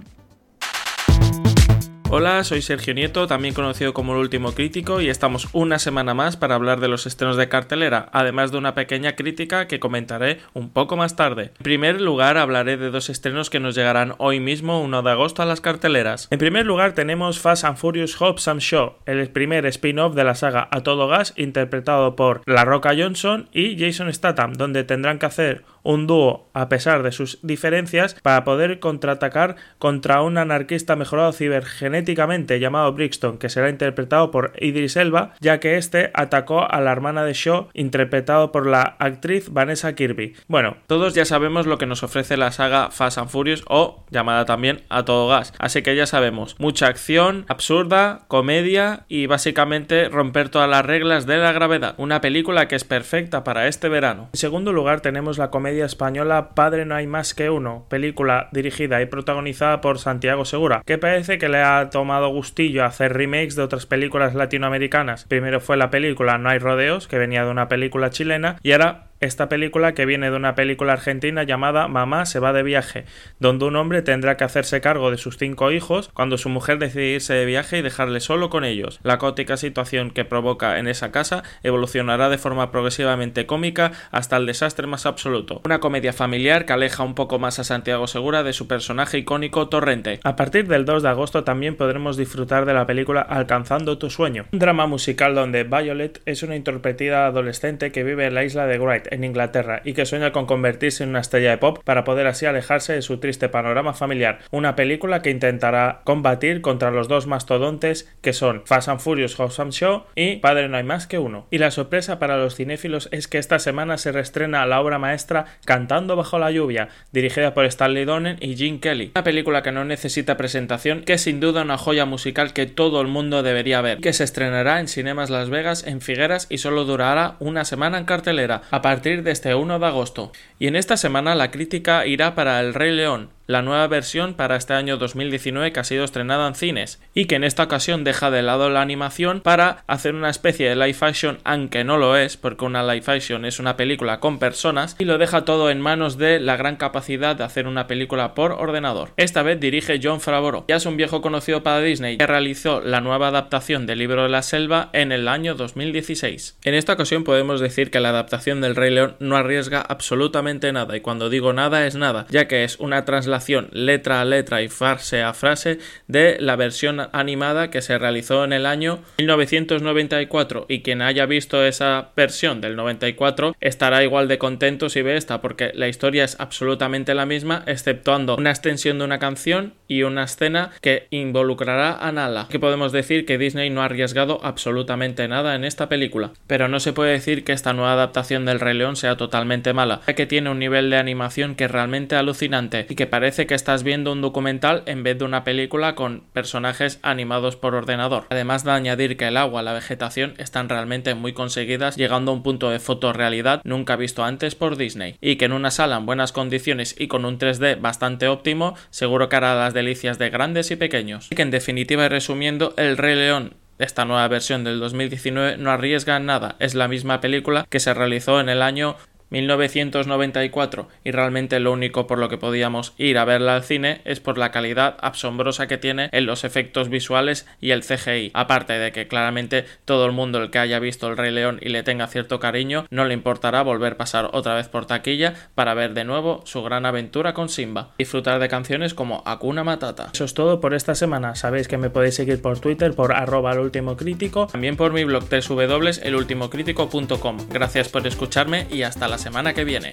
Hola, 2.08 2.44
soy 2.44 2.62
Sergio 2.62 2.94
Nieto, 2.94 3.26
también 3.26 3.52
conocido 3.52 3.92
como 3.92 4.12
el 4.12 4.20
último 4.20 4.52
crítico, 4.52 5.00
y 5.00 5.08
estamos 5.08 5.48
una 5.52 5.80
semana 5.80 6.14
más 6.14 6.36
para 6.36 6.54
hablar 6.54 6.78
de 6.78 6.86
los 6.86 7.04
estrenos 7.04 7.36
de 7.36 7.48
cartelera, 7.48 8.08
además 8.12 8.52
de 8.52 8.58
una 8.58 8.76
pequeña 8.76 9.16
crítica 9.16 9.66
que 9.66 9.80
comentaré 9.80 10.38
un 10.54 10.70
poco 10.70 10.96
más 10.96 11.16
tarde. 11.16 11.50
En 11.58 11.64
primer 11.64 12.00
lugar, 12.00 12.38
hablaré 12.38 12.76
de 12.76 12.90
dos 12.90 13.10
estrenos 13.10 13.50
que 13.50 13.58
nos 13.58 13.74
llegarán 13.74 14.14
hoy 14.18 14.38
mismo, 14.38 14.80
1 14.82 15.02
de 15.02 15.10
agosto, 15.10 15.42
a 15.42 15.46
las 15.46 15.60
carteleras. 15.60 16.28
En 16.30 16.38
primer 16.38 16.64
lugar, 16.64 16.92
tenemos 16.92 17.40
Fast 17.40 17.64
and 17.64 17.76
Furious 17.76 18.14
Hobbs 18.14 18.46
and 18.46 18.60
Shaw, 18.60 18.98
el 19.04 19.28
primer 19.30 19.66
spin-off 19.66 20.14
de 20.14 20.22
la 20.22 20.36
saga 20.36 20.68
A 20.70 20.82
Todo 20.82 21.08
Gas, 21.08 21.34
interpretado 21.36 22.14
por 22.14 22.42
La 22.46 22.64
Roca 22.64 22.94
Johnson 22.96 23.48
y 23.52 23.76
Jason 23.80 24.12
Statham, 24.14 24.52
donde 24.52 24.84
tendrán 24.84 25.18
que 25.18 25.26
hacer 25.26 25.64
un 25.86 26.06
dúo 26.06 26.48
a 26.52 26.68
pesar 26.68 27.02
de 27.02 27.12
sus 27.12 27.38
diferencias 27.42 28.14
para 28.22 28.44
poder 28.44 28.80
contraatacar 28.80 29.56
contra 29.78 30.22
un 30.22 30.38
anarquista 30.38 30.96
mejorado 30.96 31.32
cibergenéticamente 31.32 32.58
llamado 32.58 32.92
Brixton, 32.92 33.38
que 33.38 33.48
será 33.48 33.70
interpretado 33.70 34.30
por 34.30 34.52
Idris 34.58 34.96
Elba, 34.96 35.34
ya 35.40 35.60
que 35.60 35.76
este 35.76 36.10
atacó 36.14 36.70
a 36.70 36.80
la 36.80 36.92
hermana 36.92 37.24
de 37.24 37.34
Shaw, 37.34 37.68
interpretado 37.74 38.52
por 38.52 38.66
la 38.66 38.96
actriz 38.98 39.50
Vanessa 39.50 39.94
Kirby. 39.94 40.34
Bueno, 40.48 40.76
todos 40.86 41.14
ya 41.14 41.24
sabemos 41.24 41.66
lo 41.66 41.78
que 41.78 41.86
nos 41.86 42.02
ofrece 42.02 42.36
la 42.36 42.52
saga 42.52 42.90
Fast 42.90 43.18
and 43.18 43.28
Furious 43.28 43.62
o 43.68 44.04
llamada 44.10 44.44
también 44.44 44.82
A 44.88 45.04
Todo 45.04 45.28
Gas, 45.28 45.52
así 45.58 45.82
que 45.82 45.94
ya 45.94 46.06
sabemos, 46.06 46.56
mucha 46.58 46.86
acción, 46.86 47.44
absurda, 47.48 48.22
comedia 48.28 49.04
y 49.08 49.26
básicamente 49.26 50.08
romper 50.08 50.48
todas 50.48 50.68
las 50.68 50.84
reglas 50.84 51.26
de 51.26 51.36
la 51.36 51.52
gravedad. 51.52 51.94
Una 51.98 52.20
película 52.20 52.66
que 52.66 52.76
es 52.76 52.84
perfecta 52.84 53.44
para 53.44 53.68
este 53.68 53.88
verano. 53.88 54.30
En 54.32 54.38
segundo 54.38 54.72
lugar 54.72 55.00
tenemos 55.00 55.38
la 55.38 55.50
comedia 55.50 55.75
española 55.84 56.54
Padre 56.54 56.86
no 56.86 56.94
hay 56.94 57.06
más 57.06 57.34
que 57.34 57.50
uno, 57.50 57.86
película 57.90 58.48
dirigida 58.52 59.02
y 59.02 59.06
protagonizada 59.06 59.80
por 59.80 59.98
Santiago 59.98 60.44
Segura, 60.44 60.82
que 60.86 60.98
parece 60.98 61.38
que 61.38 61.48
le 61.48 61.58
ha 61.58 61.90
tomado 61.90 62.28
gustillo 62.28 62.84
hacer 62.84 63.12
remakes 63.12 63.56
de 63.56 63.62
otras 63.62 63.86
películas 63.86 64.34
latinoamericanas. 64.34 65.24
Primero 65.24 65.60
fue 65.60 65.76
la 65.76 65.90
película 65.90 66.38
No 66.38 66.48
hay 66.48 66.58
rodeos, 66.58 67.08
que 67.08 67.18
venía 67.18 67.44
de 67.44 67.50
una 67.50 67.68
película 67.68 68.10
chilena, 68.10 68.56
y 68.62 68.72
ahora 68.72 69.06
esta 69.20 69.48
película 69.48 69.94
que 69.94 70.06
viene 70.06 70.30
de 70.30 70.36
una 70.36 70.55
película 70.55 70.93
argentina 70.93 71.43
llamada 71.43 71.88
Mamá 71.88 72.26
se 72.26 72.38
va 72.38 72.52
de 72.52 72.62
viaje, 72.62 73.05
donde 73.38 73.64
un 73.64 73.76
hombre 73.76 74.02
tendrá 74.02 74.36
que 74.36 74.44
hacerse 74.44 74.80
cargo 74.80 75.10
de 75.10 75.16
sus 75.16 75.38
cinco 75.38 75.70
hijos 75.70 76.10
cuando 76.12 76.36
su 76.38 76.48
mujer 76.48 76.78
decide 76.78 77.14
irse 77.14 77.34
de 77.34 77.47
viaje 77.47 77.78
y 77.78 77.82
dejarle 77.82 78.20
solo 78.20 78.51
con 78.51 78.64
ellos. 78.64 79.01
La 79.02 79.18
caótica 79.18 79.56
situación 79.56 80.10
que 80.10 80.24
provoca 80.24 80.78
en 80.78 80.86
esa 80.86 81.12
casa 81.12 81.43
evolucionará 81.62 82.28
de 82.28 82.38
forma 82.38 82.70
progresivamente 82.70 83.47
cómica 83.47 83.93
hasta 84.10 84.36
el 84.36 84.47
desastre 84.47 84.86
más 84.86 85.06
absoluto. 85.06 85.62
Una 85.64 85.80
comedia 85.80 86.12
familiar 86.12 86.66
que 86.66 86.74
aleja 86.74 87.02
un 87.02 87.14
poco 87.14 87.38
más 87.38 87.59
a 87.59 87.64
Santiago 87.64 88.06
Segura 88.06 88.43
de 88.43 88.52
su 88.52 88.68
personaje 88.68 89.18
icónico 89.18 89.68
Torrente. 89.68 90.20
A 90.24 90.36
partir 90.36 90.68
del 90.68 90.84
2 90.84 91.02
de 91.02 91.09
agosto 91.09 91.44
también 91.44 91.76
podremos 91.76 92.16
disfrutar 92.16 92.66
de 92.66 92.74
la 92.74 92.86
película 92.86 93.22
Alcanzando 93.22 93.98
tu 93.98 94.10
sueño, 94.10 94.47
un 94.52 94.59
drama 94.59 94.86
musical 94.86 95.34
donde 95.34 95.64
Violet 95.64 96.20
es 96.26 96.43
una 96.43 96.56
introvertida 96.56 97.26
adolescente 97.26 97.90
que 97.93 98.05
vive 98.05 98.26
en 98.26 98.34
la 98.34 98.44
isla 98.44 98.66
de 98.66 98.78
Wright 98.78 99.05
en 99.10 99.24
Inglaterra 99.24 99.82
y 99.84 99.92
que 99.92 100.06
sueña 100.06 100.32
con 100.32 100.46
convertirse 100.46 101.04
en 101.04 101.10
una 101.10 101.20
estrella 101.20 101.50
de 101.50 101.58
pop 101.58 101.78
para 101.84 102.04
poder 102.04 102.26
así 102.26 102.46
alejarse 102.46 102.92
de 102.92 103.02
su 103.02 103.18
triste 103.18 103.48
panorama 103.48 103.94
familiar. 103.94 104.40
Una 104.50 104.76
película 104.76 105.22
que 105.22 105.30
intentará 105.30 106.00
combatir 106.04 106.60
contra 106.60 106.90
los 106.90 107.08
dos 107.08 107.26
mastodontes 107.26 108.12
que 108.20 108.32
son 108.32 108.62
Fast 108.66 108.88
and 108.88 109.00
Furious 109.00 109.36
House 109.36 109.60
and 109.60 109.72
Show 109.72 110.04
y 110.14 110.36
Padre 110.36 110.68
no 110.68 110.76
hay 110.76 110.84
más 110.84 111.06
que 111.06 111.18
uno. 111.18 111.46
Y 111.50 111.58
la 111.58 111.70
sorpresa 111.70 112.18
para 112.18 112.36
los 112.36 112.56
cinéfilos 112.56 113.08
es 113.12 113.28
que 113.28 113.38
esta 113.38 113.58
semana 113.58 113.98
se 113.98 114.12
reestrena 114.12 114.66
la 114.66 114.80
obra 114.80 114.98
maestra 114.98 115.46
Cantando 115.64 116.16
bajo 116.16 116.38
la 116.38 116.50
lluvia, 116.50 116.88
dirigida 117.12 117.54
por 117.54 117.64
Stanley 117.64 118.04
Donen 118.04 118.36
y 118.40 118.56
Gene 118.56 118.80
Kelly. 118.80 119.12
Una 119.14 119.24
película 119.24 119.62
que 119.62 119.72
no 119.72 119.84
necesita 119.84 120.36
presentación, 120.36 121.02
que 121.02 121.14
es 121.14 121.22
sin 121.22 121.40
duda 121.40 121.62
una 121.62 121.78
joya 121.78 122.04
musical 122.04 122.52
que 122.52 122.66
todo 122.66 123.00
el 123.00 123.08
mundo 123.08 123.42
debería 123.42 123.80
ver, 123.80 123.98
que 123.98 124.12
se 124.12 124.24
estrenará 124.24 124.80
en 124.80 124.88
Cinemas 124.88 125.30
Las 125.30 125.50
Vegas 125.50 125.86
en 125.86 126.00
Figueras 126.00 126.46
y 126.50 126.58
solo 126.58 126.84
durará 126.84 127.36
una 127.40 127.64
semana 127.64 127.98
en 127.98 128.04
cartelera. 128.04 128.62
Partir 128.97 129.23
de 129.23 129.31
este 129.31 129.55
1 129.55 129.78
de 129.78 129.86
agosto. 129.86 130.32
Y 130.59 130.68
en 130.68 130.74
esta 130.74 130.97
semana 130.97 131.35
la 131.35 131.51
crítica 131.51 132.06
irá 132.06 132.35
para 132.35 132.60
El 132.60 132.73
Rey 132.73 132.97
León, 132.97 133.28
la 133.47 133.62
nueva 133.62 133.86
versión 133.86 134.35
para 134.35 134.56
este 134.56 134.74
año 134.74 134.97
2019 134.97 135.73
que 135.73 135.81
ha 135.81 135.85
sido 135.85 136.05
estrenada 136.05 136.48
en 136.48 136.55
cines 136.55 137.01
y 137.14 137.27
que 137.27 137.36
en 137.36 137.44
esta 137.44 137.62
ocasión 137.62 138.02
deja 138.02 138.31
de 138.31 138.43
lado 138.43 138.70
la 138.70 138.82
animación 138.82 139.40
para 139.40 139.85
hacer 139.86 140.14
una 140.14 140.31
especie 140.31 140.68
de 140.68 140.74
live 140.74 140.98
action, 141.01 141.39
aunque 141.44 141.85
no 141.85 141.97
lo 141.97 142.16
es, 142.16 142.36
porque 142.36 142.64
una 142.64 142.82
live 142.82 143.05
action 143.06 143.44
es 143.44 143.60
una 143.60 143.77
película 143.77 144.18
con 144.20 144.39
personas 144.39 144.97
y 144.98 145.05
lo 145.05 145.18
deja 145.18 145.44
todo 145.44 145.70
en 145.70 145.81
manos 145.81 146.18
de 146.18 146.40
la 146.40 146.56
gran 146.56 146.77
capacidad 146.77 147.36
de 147.36 147.44
hacer 147.44 147.68
una 147.68 147.86
película 147.86 148.35
por 148.35 148.52
ordenador. 148.52 149.10
Esta 149.16 149.43
vez 149.43 149.60
dirige 149.60 150.01
John 150.02 150.20
Favreau, 150.20 150.64
ya 150.66 150.77
es 150.77 150.86
un 150.86 150.97
viejo 150.97 151.23
conocido 151.23 151.62
para 151.62 151.81
Disney 151.81 152.18
que 152.18 152.27
realizó 152.27 152.81
la 152.81 153.01
nueva 153.01 153.28
adaptación 153.28 153.86
del 153.86 154.01
libro 154.01 154.24
de 154.24 154.28
la 154.28 154.43
selva 154.43 154.90
en 154.93 155.12
el 155.12 155.28
año 155.28 155.55
2016. 155.55 156.59
En 156.64 156.74
esta 156.74 156.94
ocasión 156.94 157.23
podemos 157.23 157.60
decir 157.60 157.90
que 157.90 158.01
la 158.01 158.09
adaptación 158.09 158.60
del 158.60 158.74
Rey 158.74 158.93
León 158.93 159.16
no 159.20 159.36
arriesga 159.36 159.81
absolutamente 159.81 160.73
nada 160.73 160.97
y 160.97 161.01
cuando 161.01 161.31
digo 161.31 161.52
nada 161.52 161.86
es 161.86 161.94
nada, 161.94 162.27
ya 162.28 162.48
que 162.48 162.64
es 162.64 162.78
una 162.81 163.05
traslación 163.05 163.35
letra 163.72 164.20
a 164.20 164.24
letra 164.24 164.62
y 164.62 164.68
frase 164.68 165.22
a 165.22 165.32
frase 165.32 165.78
de 166.06 166.36
la 166.40 166.56
versión 166.56 167.08
animada 167.12 167.70
que 167.70 167.82
se 167.82 167.98
realizó 167.98 168.44
en 168.44 168.52
el 168.52 168.66
año 168.66 169.00
1994 169.18 170.66
y 170.68 170.82
quien 170.82 171.02
haya 171.02 171.26
visto 171.26 171.64
esa 171.64 172.10
versión 172.16 172.60
del 172.60 172.76
94 172.76 173.56
estará 173.60 174.02
igual 174.02 174.28
de 174.28 174.38
contento 174.38 174.88
si 174.88 175.02
ve 175.02 175.16
esta 175.16 175.40
porque 175.40 175.72
la 175.74 175.88
historia 175.88 176.24
es 176.24 176.36
absolutamente 176.38 177.14
la 177.14 177.26
misma 177.26 177.62
exceptuando 177.66 178.36
una 178.36 178.50
extensión 178.50 178.98
de 178.98 179.04
una 179.04 179.18
canción 179.18 179.74
y 179.88 180.02
una 180.02 180.24
escena 180.24 180.70
que 180.80 181.06
involucrará 181.10 181.96
a 181.96 182.12
Nala. 182.12 182.48
Que 182.50 182.58
podemos 182.58 182.92
decir 182.92 183.24
que 183.26 183.38
Disney 183.38 183.70
no 183.70 183.82
ha 183.82 183.86
arriesgado 183.86 184.40
absolutamente 184.42 185.28
nada 185.28 185.54
en 185.54 185.64
esta 185.64 185.88
película 185.88 186.32
pero 186.46 186.68
no 186.68 186.80
se 186.80 186.92
puede 186.92 187.12
decir 187.12 187.44
que 187.44 187.52
esta 187.52 187.72
nueva 187.72 187.92
adaptación 187.92 188.44
del 188.44 188.60
Rey 188.60 188.76
León 188.76 188.96
sea 188.96 189.16
totalmente 189.16 189.72
mala 189.72 190.00
ya 190.06 190.14
que 190.14 190.26
tiene 190.26 190.50
un 190.50 190.58
nivel 190.58 190.90
de 190.90 190.96
animación 190.96 191.54
que 191.54 191.64
es 191.64 191.70
realmente 191.70 192.16
alucinante 192.16 192.86
y 192.88 192.94
que 192.94 193.06
parece 193.06 193.25
que 193.26 193.54
estás 193.54 193.82
viendo 193.82 194.12
un 194.12 194.20
documental 194.20 194.84
en 194.86 195.02
vez 195.02 195.18
de 195.18 195.24
una 195.24 195.42
película 195.42 195.96
con 195.96 196.22
personajes 196.32 197.00
animados 197.02 197.56
por 197.56 197.74
ordenador. 197.74 198.26
Además 198.30 198.62
de 198.62 198.70
añadir 198.70 199.16
que 199.16 199.26
el 199.26 199.36
agua, 199.36 199.64
la 199.64 199.72
vegetación 199.72 200.34
están 200.38 200.68
realmente 200.68 201.14
muy 201.16 201.32
conseguidas, 201.32 201.96
llegando 201.96 202.30
a 202.30 202.34
un 202.34 202.44
punto 202.44 202.70
de 202.70 202.78
fotorrealidad 202.78 203.62
nunca 203.64 203.96
visto 203.96 204.24
antes 204.24 204.54
por 204.54 204.76
Disney. 204.76 205.16
Y 205.20 205.36
que 205.36 205.46
en 205.46 205.52
una 205.52 205.72
sala 205.72 205.96
en 205.96 206.06
buenas 206.06 206.30
condiciones 206.30 206.94
y 206.96 207.08
con 207.08 207.24
un 207.24 207.38
3D 207.38 207.80
bastante 207.80 208.28
óptimo, 208.28 208.74
seguro 208.90 209.28
que 209.28 209.36
hará 209.36 209.56
las 209.56 209.74
delicias 209.74 210.18
de 210.18 210.30
grandes 210.30 210.70
y 210.70 210.76
pequeños. 210.76 211.26
Y 211.32 211.34
que 211.34 211.42
en 211.42 211.50
definitiva 211.50 212.06
y 212.06 212.08
resumiendo, 212.08 212.74
El 212.76 212.96
Rey 212.96 213.16
León 213.16 213.54
esta 213.78 214.06
nueva 214.06 214.26
versión 214.28 214.64
del 214.64 214.80
2019 214.80 215.58
no 215.58 215.70
arriesga 215.70 216.18
nada, 216.18 216.56
es 216.60 216.74
la 216.74 216.88
misma 216.88 217.20
película 217.20 217.66
que 217.68 217.78
se 217.78 217.92
realizó 217.92 218.40
en 218.40 218.48
el 218.48 218.62
año 218.62 218.96
1994 219.30 220.88
y 221.04 221.10
realmente 221.10 221.60
lo 221.60 221.72
único 221.72 222.06
por 222.06 222.18
lo 222.18 222.28
que 222.28 222.38
podíamos 222.38 222.94
ir 222.98 223.18
a 223.18 223.24
verla 223.24 223.56
al 223.56 223.64
cine 223.64 224.00
es 224.04 224.20
por 224.20 224.38
la 224.38 224.50
calidad 224.50 224.96
asombrosa 225.00 225.66
que 225.66 225.78
tiene 225.78 226.08
en 226.12 226.26
los 226.26 226.44
efectos 226.44 226.88
visuales 226.88 227.46
y 227.60 227.70
el 227.70 227.82
CGI. 227.82 228.30
Aparte 228.34 228.74
de 228.74 228.92
que 228.92 229.08
claramente 229.08 229.64
todo 229.84 230.06
el 230.06 230.12
mundo 230.12 230.40
el 230.40 230.50
que 230.50 230.58
haya 230.58 230.78
visto 230.78 231.08
el 231.08 231.16
Rey 231.16 231.32
León 231.32 231.58
y 231.60 231.70
le 231.70 231.82
tenga 231.82 232.06
cierto 232.06 232.38
cariño 232.40 232.86
no 232.90 233.04
le 233.04 233.14
importará 233.14 233.62
volver 233.62 233.94
a 233.94 233.96
pasar 233.96 234.30
otra 234.32 234.54
vez 234.54 234.68
por 234.68 234.86
taquilla 234.86 235.34
para 235.54 235.74
ver 235.74 235.94
de 235.94 236.04
nuevo 236.04 236.42
su 236.44 236.62
gran 236.62 236.86
aventura 236.86 237.34
con 237.34 237.48
Simba. 237.48 237.94
Disfrutar 237.98 238.40
de 238.40 238.48
canciones 238.48 238.94
como 238.94 239.22
Akuna 239.26 239.64
Matata. 239.64 240.10
Eso 240.12 240.24
es 240.24 240.34
todo 240.34 240.60
por 240.60 240.74
esta 240.74 240.94
semana. 240.94 241.34
Sabéis 241.34 241.66
que 241.68 241.78
me 241.78 241.90
podéis 241.90 242.14
seguir 242.14 242.40
por 242.40 242.60
Twitter 242.60 242.94
por 242.94 243.12
arroba 243.12 243.52
el 243.52 243.58
último 243.58 243.96
crítico, 243.96 244.46
también 244.46 244.76
por 244.76 244.92
mi 244.92 245.02
blog 245.04 245.24
www.elultimocritico.com. 245.24 247.38
Gracias 247.50 247.88
por 247.88 248.06
escucharme 248.06 248.66
y 248.70 248.82
hasta 248.82 249.08
la 249.08 249.15
semana 249.18 249.55
que 249.55 249.64
viene. 249.64 249.93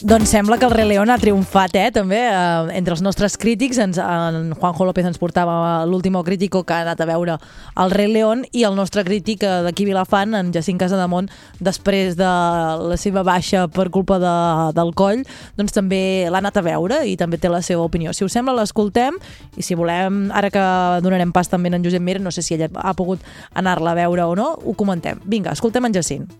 Doncs 0.00 0.30
sembla 0.30 0.58
que 0.58 0.64
el 0.64 0.70
Rei 0.70 0.86
León 0.86 1.10
ha 1.10 1.18
triomfat, 1.18 1.74
eh, 1.74 1.90
també, 1.90 2.20
eh, 2.22 2.76
entre 2.78 2.94
els 2.94 3.02
nostres 3.02 3.36
crítics. 3.36 3.78
Ens, 3.78 3.98
en 3.98 4.54
Juanjo 4.54 4.84
López 4.84 5.04
ens 5.04 5.18
portava 5.18 5.84
l'último 5.86 6.22
crítico 6.22 6.62
que 6.62 6.72
ha 6.72 6.82
anat 6.82 7.00
a 7.00 7.04
veure 7.04 7.38
el 7.76 7.90
Rei 7.90 8.06
León 8.06 8.44
i 8.52 8.62
el 8.62 8.76
nostre 8.76 9.02
crític 9.02 9.42
eh, 9.42 9.62
d'aquí 9.66 9.84
Vilafant, 9.84 10.34
en 10.38 10.52
Jacint 10.54 10.78
Casademont, 10.78 11.28
després 11.58 12.14
de 12.16 12.24
la 12.24 12.96
seva 12.96 13.24
baixa 13.24 13.66
per 13.66 13.90
culpa 13.90 14.20
de, 14.22 14.34
del 14.78 14.94
coll, 14.94 15.24
doncs 15.58 15.74
també 15.74 16.30
l'ha 16.30 16.38
anat 16.38 16.56
a 16.56 16.62
veure 16.62 17.02
i 17.04 17.16
també 17.16 17.36
té 17.36 17.50
la 17.50 17.60
seva 17.60 17.82
opinió. 17.82 18.14
Si 18.14 18.22
us 18.24 18.32
sembla, 18.32 18.54
l'escoltem 18.54 19.18
i 19.56 19.66
si 19.66 19.74
volem, 19.74 20.30
ara 20.30 20.48
que 20.54 20.62
donarem 21.02 21.32
pas 21.32 21.50
també 21.50 21.74
en 21.74 21.82
Josep 21.82 22.02
Mir, 22.02 22.20
no 22.20 22.30
sé 22.30 22.42
si 22.42 22.54
ella 22.54 22.70
ha 22.72 22.94
pogut 22.94 23.18
anar-la 23.52 23.96
a 23.96 24.04
veure 24.06 24.30
o 24.30 24.36
no, 24.38 24.54
ho 24.62 24.78
comentem. 24.78 25.18
Vinga, 25.26 25.58
escoltem 25.58 25.90
en 25.90 25.98
Jacint. 25.98 26.30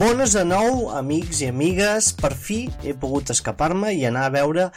Bones 0.00 0.32
de 0.32 0.46
nou, 0.48 0.86
amics 0.96 1.42
i 1.44 1.50
amigues. 1.50 2.06
Per 2.16 2.30
fi 2.32 2.62
he 2.88 2.94
pogut 2.96 3.34
escapar-me 3.34 3.90
i 3.92 4.06
anar 4.08 4.22
a 4.24 4.32
veure 4.32 4.70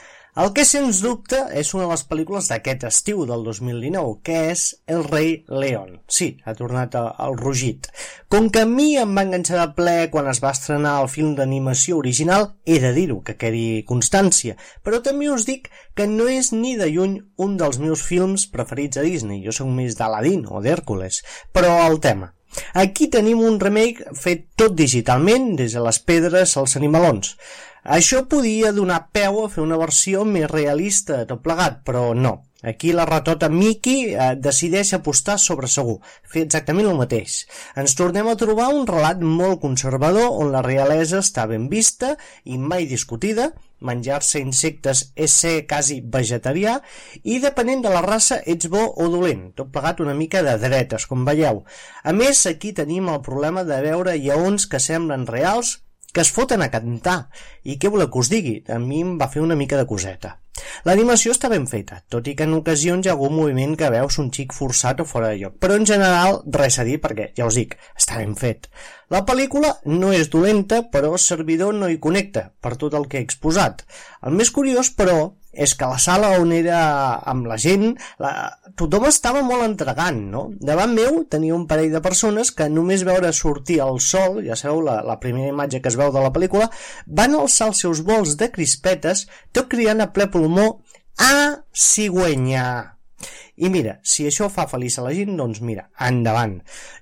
el 0.44 0.50
que, 0.52 0.66
sens 0.68 0.98
dubte, 1.00 1.38
és 1.56 1.70
una 1.78 1.86
de 1.86 1.94
les 1.94 2.04
pel·lícules 2.10 2.50
d'aquest 2.52 2.84
estiu 2.90 3.22
del 3.30 3.46
2019, 3.48 4.18
que 4.28 4.42
és 4.50 4.66
El 4.90 5.06
rei 5.06 5.32
León. 5.48 6.02
Sí, 6.12 6.28
ha 6.44 6.58
tornat 6.60 6.98
al 7.00 7.38
rugit. 7.40 7.88
Com 8.28 8.52
que 8.52 8.66
a 8.66 8.68
mi 8.68 8.98
em 9.00 9.16
va 9.16 9.24
enganxar 9.24 9.62
de 9.62 9.70
ple 9.78 9.96
quan 10.12 10.28
es 10.28 10.44
va 10.44 10.52
estrenar 10.52 10.98
el 11.06 11.08
film 11.16 11.38
d'animació 11.40 12.02
original, 12.04 12.50
he 12.66 12.82
de 12.84 12.92
dir-ho, 12.98 13.22
que 13.24 13.40
quedi 13.40 13.86
constància. 13.88 14.60
Però 14.84 15.00
també 15.08 15.32
us 15.32 15.48
dic 15.48 15.72
que 15.96 16.10
no 16.12 16.28
és 16.28 16.52
ni 16.52 16.76
de 16.76 16.92
lluny 16.92 17.20
un 17.38 17.56
dels 17.62 17.80
meus 17.80 18.04
films 18.04 18.50
preferits 18.52 19.00
a 19.00 19.08
Disney. 19.08 19.46
Jo 19.48 19.56
sóc 19.56 19.72
més 19.72 19.96
d'Aladin 19.96 20.50
o 20.52 20.60
d'Hèrcules. 20.60 21.24
Però 21.56 21.78
el 21.88 22.02
tema. 22.04 22.34
Aquí 22.74 23.10
tenim 23.14 23.42
un 23.44 23.60
remake 23.62 24.14
fet 24.18 24.48
tot 24.60 24.76
digitalment, 24.78 25.54
des 25.60 25.76
de 25.76 25.84
les 25.84 26.00
pedres 26.00 26.58
als 26.58 26.78
animalons. 26.80 27.36
Això 27.84 28.24
podia 28.32 28.72
donar 28.72 29.10
peu 29.12 29.42
a 29.44 29.50
fer 29.52 29.64
una 29.64 29.78
versió 29.78 30.24
més 30.24 30.50
realista 30.52 31.20
de 31.20 31.30
tot 31.34 31.44
plegat, 31.44 31.82
però 31.84 32.14
no. 32.16 32.38
Aquí 32.64 32.94
la 32.96 33.06
ratota 33.06 33.50
Mickey 33.52 34.14
eh, 34.14 34.30
decideix 34.40 34.94
apostar 34.96 35.36
sobre 35.42 35.68
segur, 35.68 35.98
fer 36.24 36.46
exactament 36.48 36.88
el 36.88 36.96
mateix. 36.96 37.42
Ens 37.76 37.96
tornem 38.00 38.30
a 38.32 38.38
trobar 38.40 38.70
un 38.72 38.88
relat 38.88 39.20
molt 39.20 39.60
conservador 39.66 40.32
on 40.40 40.54
la 40.56 40.64
realesa 40.64 41.20
està 41.20 41.44
ben 41.52 41.68
vista 41.68 42.14
i 42.48 42.58
mai 42.58 42.88
discutida, 42.88 43.52
menjar-se 43.84 44.40
insectes 44.40 45.04
és 45.20 45.36
ser 45.44 45.54
quasi 45.68 46.00
vegetarià 46.16 46.78
i 47.28 47.42
depenent 47.44 47.84
de 47.84 47.92
la 47.92 48.04
raça 48.06 48.40
ets 48.48 48.72
bo 48.72 48.86
o 48.88 49.10
dolent, 49.12 49.50
tot 49.60 49.74
plegat 49.76 50.00
una 50.00 50.16
mica 50.16 50.40
de 50.46 50.56
dretes, 50.64 51.04
com 51.10 51.28
veieu. 51.28 51.66
A 52.04 52.16
més, 52.16 52.46
aquí 52.48 52.72
tenim 52.72 53.12
el 53.12 53.20
problema 53.28 53.68
de 53.68 53.84
veure 53.84 54.16
lleons 54.16 54.70
que 54.72 54.80
semblen 54.80 55.28
reals 55.28 55.82
que 56.14 56.22
es 56.22 56.32
foten 56.32 56.62
a 56.62 56.70
cantar. 56.72 57.18
I 57.66 57.76
què 57.82 57.92
voleu 57.92 58.12
que 58.14 58.22
us 58.22 58.32
digui? 58.32 58.60
A 58.70 58.80
mi 58.80 59.02
em 59.04 59.18
va 59.20 59.32
fer 59.34 59.44
una 59.44 59.60
mica 59.60 59.80
de 59.80 59.90
coseta. 59.90 60.38
L'animació 60.86 61.34
està 61.34 61.50
ben 61.50 61.66
feta, 61.70 61.98
tot 62.14 62.28
i 62.30 62.36
que 62.38 62.46
en 62.46 62.54
ocasions 62.56 63.06
hi 63.06 63.10
ha 63.10 63.16
algun 63.16 63.34
moviment 63.36 63.74
que 63.80 63.90
veus 63.94 64.20
un 64.22 64.30
xic 64.36 64.54
forçat 64.54 65.02
o 65.02 65.06
fora 65.10 65.32
de 65.32 65.40
lloc, 65.42 65.56
però 65.60 65.80
en 65.80 65.88
general 65.90 66.42
res 66.60 66.78
a 66.78 66.86
dir 66.88 67.00
perquè, 67.02 67.32
ja 67.38 67.48
us 67.50 67.58
dic, 67.58 67.74
està 67.98 68.20
ben 68.22 68.36
fet. 68.38 68.70
La 69.14 69.24
pel·lícula 69.26 69.74
no 69.90 70.12
és 70.14 70.30
dolenta, 70.34 70.84
però 70.94 71.16
el 71.18 71.24
servidor 71.24 71.74
no 71.74 71.90
hi 71.90 71.98
connecta, 72.06 72.52
per 72.62 72.76
tot 72.78 72.94
el 73.00 73.10
que 73.10 73.20
he 73.20 73.26
exposat. 73.26 73.82
El 74.22 74.38
més 74.38 74.54
curiós, 74.54 74.94
però, 74.94 75.34
és 75.54 75.76
que 75.78 75.88
la 75.90 76.00
sala 76.02 76.34
on 76.42 76.52
era 76.56 76.80
amb 77.30 77.48
la 77.50 77.58
gent, 77.62 77.94
la... 78.22 78.34
tothom 78.80 79.06
estava 79.10 79.44
molt 79.46 79.66
entregant, 79.68 80.20
no? 80.34 80.48
Davant 80.60 80.96
meu 80.98 81.22
tenia 81.30 81.56
un 81.56 81.68
parell 81.70 81.94
de 81.94 82.02
persones 82.02 82.52
que 82.52 82.70
només 82.74 83.06
veure 83.06 83.34
sortir 83.38 83.80
el 83.86 84.02
sol, 84.02 84.42
ja 84.48 84.58
sabeu, 84.60 84.82
la, 84.88 85.02
la 85.06 85.20
primera 85.22 85.54
imatge 85.54 85.82
que 85.82 85.94
es 85.94 86.00
veu 86.00 86.12
de 86.14 86.24
la 86.24 86.34
pel·lícula, 86.34 86.72
van 87.06 87.38
alçar 87.38 87.70
els 87.72 87.84
seus 87.86 88.02
vols 88.08 88.38
de 88.42 88.50
crispetes, 88.54 89.28
tot 89.54 89.70
criant 89.70 90.02
a 90.02 90.10
ple 90.16 90.28
pulmó, 90.34 90.72
a 91.22 91.62
cigüenya. 91.70 92.94
I 93.54 93.70
mira, 93.70 94.00
si 94.02 94.26
això 94.26 94.48
fa 94.50 94.66
feliç 94.66 94.96
a 94.98 95.04
la 95.06 95.12
gent, 95.14 95.36
doncs 95.38 95.60
mira, 95.62 95.86
endavant. 96.02 96.56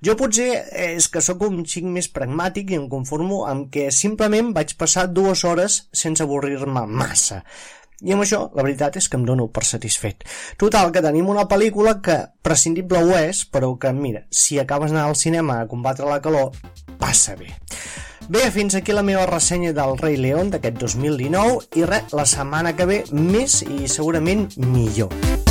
Jo 0.03 0.17
potser 0.19 0.49
és 0.83 1.07
que 1.07 1.23
sóc 1.23 1.45
un 1.47 1.61
xic 1.63 1.87
més 1.87 2.09
pragmàtic 2.11 2.73
i 2.73 2.79
em 2.81 2.89
conformo 2.91 3.45
amb 3.47 3.69
que 3.71 3.87
simplement 3.95 4.51
vaig 4.57 4.75
passar 4.79 5.07
dues 5.07 5.45
hores 5.47 5.85
sense 5.95 6.25
avorrir-me 6.25 6.83
massa. 6.91 7.39
I 8.01 8.15
amb 8.15 8.25
això, 8.25 8.47
la 8.57 8.65
veritat 8.65 8.97
és 8.97 9.07
que 9.07 9.19
em 9.19 9.25
dono 9.27 9.47
per 9.53 9.63
satisfet. 9.67 10.25
Total, 10.57 10.89
que 10.93 11.03
tenim 11.05 11.29
una 11.29 11.45
pel·lícula 11.49 11.99
que 12.01 12.17
prescindible 12.41 13.03
ho 13.05 13.13
és, 13.19 13.43
però 13.45 13.75
que, 13.77 13.93
mira, 13.93 14.25
si 14.29 14.57
acabes 14.59 14.89
d'anar 14.89 15.09
al 15.11 15.19
cinema 15.19 15.59
a 15.61 15.67
combatre 15.69 16.09
la 16.09 16.21
calor, 16.21 16.55
passa 16.97 17.37
bé. 17.37 17.53
Bé, 18.31 18.47
fins 18.53 18.77
aquí 18.77 18.93
la 18.95 19.03
meva 19.05 19.27
ressenya 19.29 19.73
del 19.75 19.97
Rei 19.99 20.17
León 20.17 20.49
d'aquest 20.53 20.81
2019 20.81 21.77
i 21.77 21.85
res, 21.85 22.13
la 22.15 22.25
setmana 22.25 22.73
que 22.77 22.89
ve 22.89 23.03
més 23.11 23.61
i 23.67 23.89
segurament 23.91 24.47
millor. 24.57 25.50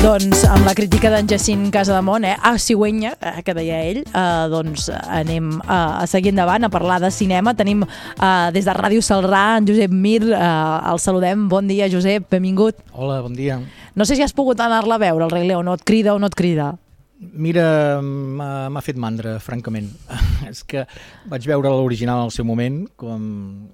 Doncs 0.00 0.46
amb 0.48 0.64
la 0.64 0.72
crítica 0.72 1.10
d'en 1.12 1.26
Jacint 1.28 1.66
Casademont, 1.68 2.24
eh, 2.24 2.32
a 2.32 2.54
Cigüenya, 2.56 3.10
eh, 3.20 3.42
que 3.44 3.52
deia 3.52 3.82
ell, 3.84 3.98
eh, 4.00 4.46
doncs 4.48 4.88
anem 4.88 5.50
eh, 5.60 5.68
a 5.68 6.06
seguir 6.08 6.32
endavant 6.32 6.64
a 6.64 6.70
parlar 6.72 7.02
de 7.02 7.10
cinema. 7.12 7.52
Tenim 7.52 7.84
eh, 7.84 8.50
des 8.54 8.64
de 8.64 8.72
Ràdio 8.72 9.04
Salrà 9.04 9.58
en 9.58 9.68
Josep 9.68 9.92
Mir, 9.92 10.22
eh, 10.24 10.90
el 10.90 10.98
saludem. 11.04 11.50
Bon 11.50 11.68
dia, 11.68 11.90
Josep, 11.92 12.30
benvingut. 12.32 12.80
Hola, 12.94 13.20
bon 13.20 13.36
dia. 13.36 13.60
No 13.94 14.06
sé 14.08 14.16
si 14.16 14.24
has 14.24 14.32
pogut 14.32 14.60
anar-la 14.64 14.96
a 14.96 15.04
veure, 15.04 15.26
el 15.28 15.36
Rei 15.36 15.44
León, 15.46 15.68
o 15.68 15.76
et 15.76 15.84
crida 15.84 16.14
o 16.14 16.18
no 16.18 16.32
et 16.32 16.34
crida. 16.34 16.78
Mira, 17.20 18.00
m'ha 18.00 18.80
fet 18.80 18.96
mandra, 18.96 19.34
francament. 19.44 19.90
és 20.48 20.62
que 20.64 20.86
vaig 21.28 21.44
veure 21.50 21.68
l'original 21.68 22.22
al 22.24 22.32
seu 22.32 22.46
moment, 22.48 22.78
com 22.96 23.26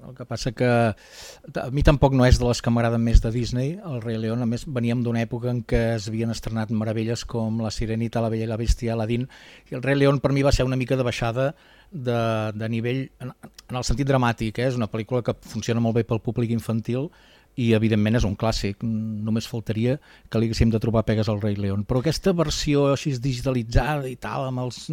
el 0.02 0.16
que 0.16 0.27
passa 0.27 0.51
que 0.51 0.66
a 0.66 1.66
mi 1.70 1.85
tampoc 1.86 2.16
no 2.18 2.27
és 2.27 2.40
de 2.43 2.48
les 2.48 2.59
que 2.59 2.73
m'agraden 2.74 3.05
més 3.06 3.23
de 3.23 3.31
Disney, 3.31 3.77
el 3.78 4.02
Rei 4.02 4.18
León, 4.18 4.43
a 4.43 4.51
més 4.51 4.66
veníem 4.66 5.05
d'una 5.06 5.23
època 5.23 5.52
en 5.52 5.62
què 5.62 5.82
es 5.94 6.09
havien 6.10 6.35
estrenat 6.35 6.74
meravelles 6.74 7.23
com 7.23 7.62
La 7.62 7.70
Sirenita, 7.70 8.24
La 8.24 8.32
Bella 8.35 8.48
i 8.48 8.51
la 8.51 8.59
Bèstia, 8.59 8.97
Aladdin, 8.97 9.28
i 9.70 9.78
el 9.78 9.86
Rei 9.86 9.94
León 10.01 10.18
per 10.24 10.35
mi 10.35 10.43
va 10.43 10.51
ser 10.51 10.66
una 10.66 10.81
mica 10.81 10.98
de 10.98 11.06
baixada 11.06 11.52
de, 11.93 12.18
de 12.51 12.68
nivell, 12.73 13.05
en, 13.23 13.31
en 13.70 13.78
el 13.78 13.86
sentit 13.86 14.10
dramàtic, 14.10 14.59
eh? 14.59 14.73
és 14.73 14.81
una 14.81 14.90
pel·lícula 14.90 15.23
que 15.23 15.39
funciona 15.47 15.82
molt 15.82 16.01
bé 16.01 16.06
pel 16.09 16.24
públic 16.24 16.51
infantil, 16.51 17.12
i 17.57 17.73
evidentment 17.77 18.19
és 18.19 18.27
un 18.28 18.37
clàssic, 18.39 18.85
només 18.85 19.49
faltaria 19.49 19.97
que 20.28 20.41
li 20.41 20.51
haguéssim 20.51 20.73
de 20.73 20.81
trobar 20.83 21.07
pegues 21.09 21.31
al 21.33 21.41
Rei 21.43 21.57
León 21.59 21.87
però 21.89 22.03
aquesta 22.03 22.35
versió 22.37 22.91
així 22.93 23.16
digitalitzada 23.16 24.09
i 24.11 24.16
tal, 24.20 24.51
amb 24.51 24.66
els... 24.66 24.87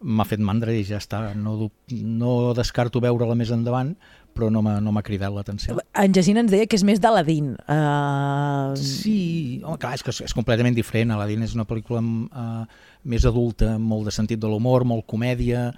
m'ha 0.00 0.24
fet 0.24 0.40
mandra 0.40 0.72
i 0.72 0.84
ja 0.86 0.96
està, 0.96 1.34
no, 1.36 1.70
no 1.90 2.30
descarto 2.56 3.02
veure-la 3.04 3.36
més 3.36 3.50
endavant 3.52 3.92
però 4.34 4.48
no 4.52 4.62
m'ha 4.62 4.78
no 4.80 4.94
cridat 5.04 5.32
l'atenció 5.34 5.76
En 5.92 6.14
Jacint 6.14 6.38
ens 6.40 6.52
deia 6.52 6.68
que 6.70 6.78
és 6.78 6.84
més 6.86 7.00
d'Aladín. 7.02 7.52
Uh... 7.66 8.72
Sí, 8.78 9.60
home, 9.64 9.76
clar, 9.82 9.96
és 9.98 10.04
que 10.06 10.12
és, 10.14 10.20
és 10.28 10.34
completament 10.36 10.76
diferent. 10.76 11.10
Aladdin 11.12 11.42
és 11.44 11.56
una 11.56 11.66
pel·lícula 11.68 12.00
uh, 12.00 12.62
més 13.10 13.26
adulta, 13.28 13.74
molt 13.78 14.08
de 14.08 14.14
sentit 14.14 14.40
de 14.40 14.48
l'humor, 14.48 14.86
molt 14.88 15.04
comèdia. 15.10 15.70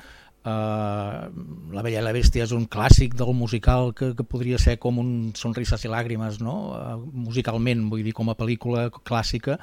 Uh, 0.43 1.31
la 1.71 1.83
Bella 1.87 2.01
i 2.01 2.03
la 2.03 2.11
Bèstia 2.15 2.43
és 2.43 2.51
un 2.57 2.65
clàssic 2.67 3.13
del 3.15 3.31
musical 3.39 3.93
que, 3.95 4.09
que 4.19 4.25
podria 4.27 4.59
ser 4.59 4.75
com 4.83 4.99
un 4.99 5.11
Sonrises 5.39 5.85
i 5.87 5.91
làgrimes, 5.93 6.41
no? 6.43 6.57
Uh, 6.75 6.97
musicalment, 7.29 7.85
vull 7.93 8.03
dir, 8.03 8.15
com 8.17 8.33
a 8.33 8.35
pel·lícula 8.35 8.89
clàssica. 9.07 9.59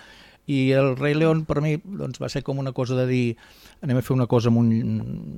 I 0.50 0.72
el 0.80 0.96
Rei 0.98 1.14
León 1.20 1.44
per 1.46 1.60
mi 1.62 1.76
doncs, 1.84 2.22
va 2.24 2.30
ser 2.32 2.42
com 2.48 2.58
una 2.64 2.72
cosa 2.74 2.96
de 2.98 3.06
dir 3.12 3.26
anem 3.84 4.00
a 4.00 4.06
fer 4.06 4.16
una 4.16 4.26
cosa 4.32 4.50
amb 4.50 4.64
un 4.64 4.72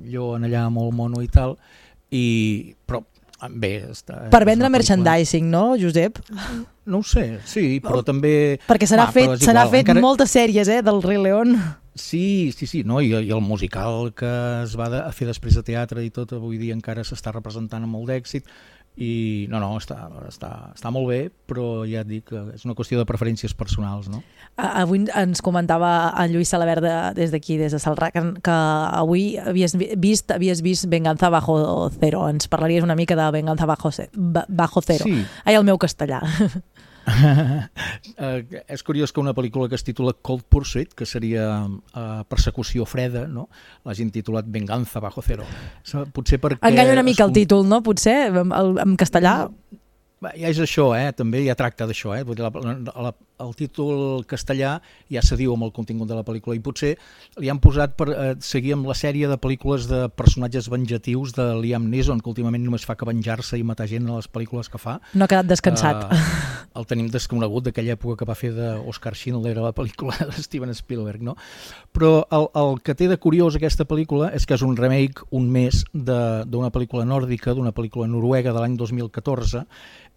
lleó 0.06 0.36
en 0.38 0.46
allà 0.48 0.68
molt 0.72 0.94
mono 0.96 1.20
i 1.20 1.28
tal, 1.28 1.56
i, 2.14 2.72
però 2.86 3.02
bé, 3.50 3.72
està, 3.90 4.28
Per 4.30 4.44
vendre 4.46 4.70
merchandising, 4.70 5.50
no, 5.50 5.72
Josep? 5.76 6.22
No 6.86 7.02
ho 7.02 7.06
sé, 7.06 7.40
sí, 7.44 7.80
però 7.82 8.00
també... 8.06 8.60
Perquè 8.68 8.86
se 8.86 8.96
n'ha 8.96 9.08
Va, 9.10 9.14
fet, 9.14 9.34
és 9.34 9.42
se 9.44 9.50
n'ha 9.52 9.66
igual, 9.66 9.74
fet 9.74 9.88
encara- 9.88 10.04
moltes 10.06 10.30
sèries, 10.38 10.70
eh, 10.70 10.80
del 10.86 11.02
Rei 11.02 11.18
León. 11.18 11.56
Sí, 11.94 12.52
sí, 12.56 12.66
sí, 12.66 12.84
no? 12.84 13.00
I, 13.04 13.10
i 13.12 13.30
el 13.30 13.40
musical 13.44 14.12
que 14.16 14.30
es 14.62 14.76
va 14.80 14.88
de, 14.92 15.00
a 15.04 15.12
fer 15.12 15.26
després 15.28 15.54
de 15.58 15.62
teatre 15.66 16.04
i 16.04 16.10
tot, 16.10 16.32
avui 16.38 16.56
dia 16.60 16.72
encara 16.76 17.04
s'està 17.04 17.34
representant 17.36 17.84
amb 17.84 17.92
molt 17.98 18.08
d'èxit 18.08 18.46
i 19.00 19.46
no, 19.48 19.56
no, 19.56 19.70
està, 19.80 19.96
està, 20.28 20.48
està 20.74 20.90
molt 20.92 21.06
bé, 21.08 21.18
però 21.48 21.80
ja 21.88 22.02
et 22.02 22.08
dic 22.10 22.26
que 22.28 22.42
és 22.52 22.66
una 22.68 22.74
qüestió 22.76 22.98
de 23.00 23.06
preferències 23.08 23.54
personals, 23.56 24.10
no? 24.12 24.20
Avui 24.60 25.06
ens 25.16 25.40
comentava 25.40 26.12
en 26.20 26.34
Lluís 26.34 26.50
Salabert 26.52 26.84
de, 26.84 26.92
des 27.16 27.32
d'aquí, 27.32 27.56
des 27.56 27.72
de 27.72 27.80
Salrà, 27.80 28.10
que, 28.12 28.20
que 28.44 28.56
avui 29.00 29.38
havies 29.40 29.78
vi- 29.80 29.94
vist, 29.96 30.28
havies 30.36 30.60
vist 30.60 30.84
Venganza 30.92 31.30
Bajo 31.32 31.88
Cero. 32.00 32.26
Ens 32.28 32.48
parlaries 32.52 32.84
una 32.84 32.94
mica 32.98 33.16
de 33.16 33.30
Venganza 33.32 33.64
Bajo, 33.64 33.88
Bajo 34.48 34.82
Cero. 34.84 35.04
Sí. 35.08 35.24
Ai, 35.46 35.54
el 35.56 35.64
meu 35.64 35.80
castellà. 35.80 36.20
eh, 37.06 38.62
és 38.68 38.82
curiós 38.86 39.12
que 39.12 39.20
una 39.22 39.34
pel·lícula 39.36 39.68
que 39.68 39.78
es 39.78 39.84
titula 39.86 40.14
Cold 40.14 40.44
Pursuit, 40.48 40.94
que 40.94 41.06
seria 41.08 41.46
eh, 41.66 42.22
persecució 42.30 42.86
freda, 42.88 43.26
no? 43.28 43.48
l'hagin 43.86 44.12
titulat 44.14 44.46
Venganza 44.46 45.00
bajo 45.02 45.22
cero. 45.22 45.46
Potser 46.14 46.40
perquè... 46.42 46.62
Enganya 46.68 46.98
una 46.98 47.06
mica 47.06 47.24
es 47.24 47.28
el 47.28 47.34
títol, 47.36 47.68
no? 47.68 47.82
Potser, 47.82 48.18
en, 48.30 48.52
en 48.52 48.96
castellà. 49.00 49.36
Va, 50.22 50.30
Ja 50.38 50.52
és 50.52 50.60
això, 50.62 50.92
eh? 50.94 51.10
també 51.18 51.42
ja 51.46 51.56
tracta 51.58 51.88
d'això. 51.88 52.14
Eh? 52.14 52.22
Dir, 52.28 52.44
la, 52.44 52.52
la, 53.08 53.12
el 53.42 53.54
títol 53.58 54.22
castellà 54.30 54.76
ja 55.12 55.22
se 55.22 55.36
diu 55.36 55.52
amb 55.56 55.66
el 55.66 55.72
contingut 55.74 56.08
de 56.08 56.16
la 56.18 56.24
pel·lícula 56.26 56.56
i 56.56 56.62
potser 56.64 56.94
li 57.42 57.50
han 57.52 57.60
posat 57.62 57.96
per 57.98 58.08
eh, 58.12 58.34
seguir 58.40 58.74
amb 58.76 58.86
la 58.88 58.94
sèrie 58.98 59.28
de 59.30 59.38
pel·lícules 59.42 59.88
de 59.90 60.04
personatges 60.14 60.68
venjatius 60.72 61.34
de 61.36 61.48
Liam 61.60 61.88
Neeson, 61.90 62.20
que 62.22 62.30
últimament 62.32 62.64
només 62.64 62.86
fa 62.88 62.96
que 62.96 63.08
venjar-se 63.08 63.58
i 63.58 63.64
matar 63.66 63.88
gent 63.90 64.08
a 64.08 64.16
les 64.20 64.30
pel·lícules 64.30 64.70
que 64.72 64.78
fa. 64.80 64.98
No 65.14 65.26
ha 65.26 65.30
quedat 65.32 65.50
descansat. 65.50 66.06
Uh, 66.08 66.78
el 66.80 66.86
tenim 66.88 67.10
desconegut 67.12 67.66
d'aquella 67.66 67.96
època 67.98 68.22
que 68.22 68.28
va 68.28 68.36
fer 68.38 68.52
d'Oscar 68.56 69.12
Schindler 69.18 69.56
a 69.58 69.66
la 69.68 69.74
pel·lícula 69.76 70.14
de 70.30 70.42
Steven 70.42 70.72
Spielberg, 70.74 71.20
no? 71.26 71.34
Però 71.92 72.22
el, 72.32 72.46
el 72.56 72.78
que 72.84 72.94
té 72.96 73.08
de 73.10 73.18
curiós 73.20 73.58
aquesta 73.58 73.84
pel·lícula 73.88 74.30
és 74.36 74.46
que 74.48 74.54
és 74.56 74.62
un 74.64 74.76
remake, 74.78 75.26
un 75.36 75.50
més, 75.52 75.82
de- 75.92 76.44
d'una 76.48 76.70
pel·lícula 76.72 77.04
nòrdica, 77.08 77.52
d'una 77.56 77.74
pel·lícula 77.76 78.08
noruega 78.08 78.54
de 78.54 78.62
l'any 78.62 78.78
2014, 78.80 79.66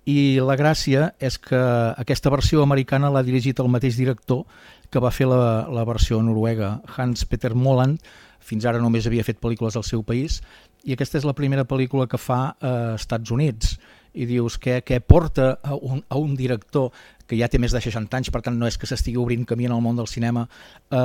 i 0.05 0.37
la 0.37 0.55
gràcia 0.57 1.09
és 1.19 1.39
que 1.41 1.59
aquesta 1.97 2.29
versió 2.29 2.61
americana 2.61 3.09
l'ha 3.09 3.25
dirigit 3.25 3.59
el 3.59 3.71
mateix 3.73 3.97
director 3.97 4.45
que 4.93 5.01
va 5.01 5.11
fer 5.11 5.27
la, 5.29 5.65
la 5.73 5.85
versió 5.87 6.21
noruega, 6.21 6.77
Hans 6.95 7.25
Peter 7.25 7.55
Moland, 7.57 7.99
fins 8.45 8.67
ara 8.69 8.81
només 8.81 9.07
havia 9.09 9.25
fet 9.25 9.41
pel·lícules 9.41 9.75
al 9.75 9.85
seu 9.87 10.05
país, 10.05 10.39
i 10.85 10.93
aquesta 10.93 11.17
és 11.17 11.25
la 11.25 11.33
primera 11.33 11.65
pel·lícula 11.65 12.05
que 12.07 12.21
fa 12.21 12.39
a 12.61 12.73
Estats 12.93 13.33
Units. 13.33 13.77
I 14.15 14.23
dius 14.29 14.55
que, 14.61 14.77
que 14.85 15.01
porta 15.03 15.57
a 15.59 15.75
un, 15.75 15.99
a 16.07 16.15
un 16.21 16.37
director 16.39 16.93
que 17.27 17.35
ja 17.35 17.49
té 17.51 17.59
més 17.59 17.73
de 17.73 17.81
60 17.83 18.15
anys, 18.15 18.29
per 18.31 18.39
tant 18.45 18.55
no 18.55 18.69
és 18.69 18.77
que 18.79 18.87
s'estigui 18.87 19.17
obrint 19.19 19.43
camí 19.49 19.65
en 19.67 19.73
el 19.75 19.81
món 19.83 19.97
del 19.97 20.07
cinema, 20.07 20.45
eh, 20.45 20.99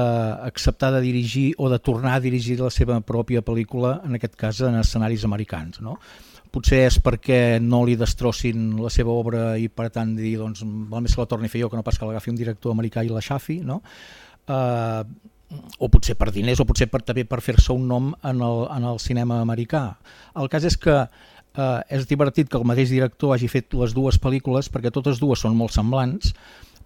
acceptar 0.46 0.92
de 0.94 1.00
dirigir 1.02 1.48
o 1.58 1.72
de 1.72 1.80
tornar 1.80 2.18
a 2.18 2.22
dirigir 2.22 2.60
la 2.60 2.70
seva 2.70 3.00
pròpia 3.00 3.42
pel·lícula, 3.42 3.96
en 4.04 4.20
aquest 4.20 4.36
cas 4.38 4.60
en 4.68 4.76
escenaris 4.78 5.24
americans. 5.26 5.80
No? 5.80 5.96
Potser 6.52 6.84
és 6.88 6.98
perquè 7.02 7.58
no 7.62 7.82
li 7.86 7.96
destrossin 7.98 8.72
la 8.82 8.90
seva 8.92 9.14
obra 9.14 9.54
i 9.58 9.68
per 9.68 9.88
tant 9.94 10.14
dir, 10.18 10.36
doncs, 10.40 10.62
val 10.90 11.04
més 11.04 11.14
que 11.14 11.22
la 11.22 11.30
torni 11.30 11.50
a 11.50 11.52
fer 11.52 11.62
jo 11.62 11.70
que 11.70 11.78
no 11.78 11.86
pas 11.86 11.98
que 11.98 12.08
l'agafi 12.08 12.32
un 12.32 12.40
director 12.40 12.74
americà 12.74 13.04
i 13.06 13.12
la 13.12 13.22
xafi, 13.24 13.60
no? 13.66 13.80
Uh, 14.50 15.04
o 15.78 15.88
potser 15.90 16.14
per 16.18 16.30
diners 16.34 16.60
o 16.62 16.66
potser 16.66 16.86
per, 16.90 17.02
també 17.06 17.24
per 17.26 17.40
fer-se 17.42 17.72
un 17.74 17.88
nom 17.90 18.12
en 18.22 18.42
el, 18.46 18.64
en 18.70 18.86
el 18.86 19.00
cinema 19.02 19.40
americà. 19.42 19.82
El 20.38 20.50
cas 20.52 20.66
és 20.68 20.76
que 20.78 20.94
eh, 21.02 21.80
és 21.90 22.06
divertit 22.06 22.50
que 22.50 22.58
el 22.60 22.66
mateix 22.68 22.92
director 22.92 23.34
hagi 23.34 23.50
fet 23.50 23.74
les 23.78 23.94
dues 23.96 24.20
pel·lícules 24.22 24.70
perquè 24.70 24.92
totes 24.94 25.18
dues 25.22 25.42
són 25.42 25.56
molt 25.58 25.74
semblants, 25.74 26.34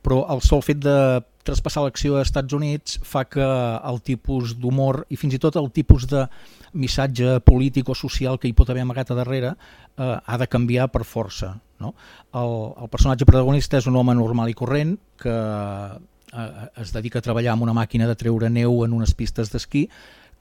però 0.04 0.24
el 0.32 0.42
sol 0.44 0.62
fet 0.64 0.82
de 0.84 0.96
traspassar 1.44 1.84
l'acció 1.84 2.18
als 2.18 2.30
Estats 2.30 2.56
Units 2.56 2.98
fa 3.04 3.24
que 3.28 3.44
el 3.44 4.00
tipus 4.04 4.54
d'humor 4.60 5.02
i 5.12 5.18
fins 5.20 5.36
i 5.36 5.40
tot 5.40 5.56
el 5.60 5.70
tipus 5.76 6.06
de 6.08 6.24
missatge 6.72 7.38
polític 7.44 7.88
o 7.92 7.96
social 7.96 8.38
que 8.40 8.48
hi 8.48 8.56
pot 8.56 8.70
haver 8.72 8.84
amagat 8.84 9.12
a 9.12 9.18
darrere 9.18 9.52
eh, 9.52 10.16
ha 10.16 10.38
de 10.40 10.48
canviar 10.50 10.88
per 10.92 11.04
força. 11.04 11.54
No? 11.80 11.94
El, 12.32 12.56
el 12.84 12.90
personatge 12.90 13.28
protagonista 13.28 13.80
és 13.80 13.88
un 13.90 13.96
home 14.00 14.16
normal 14.16 14.50
i 14.50 14.56
corrent 14.56 14.96
que 15.20 15.34
eh, 15.34 16.50
es 16.82 16.92
dedica 16.96 17.20
a 17.20 17.26
treballar 17.26 17.54
amb 17.54 17.68
una 17.68 17.76
màquina 17.76 18.08
de 18.10 18.18
treure 18.18 18.50
neu 18.50 18.84
en 18.84 18.96
unes 18.96 19.14
pistes 19.14 19.52
d'esquí 19.52 19.88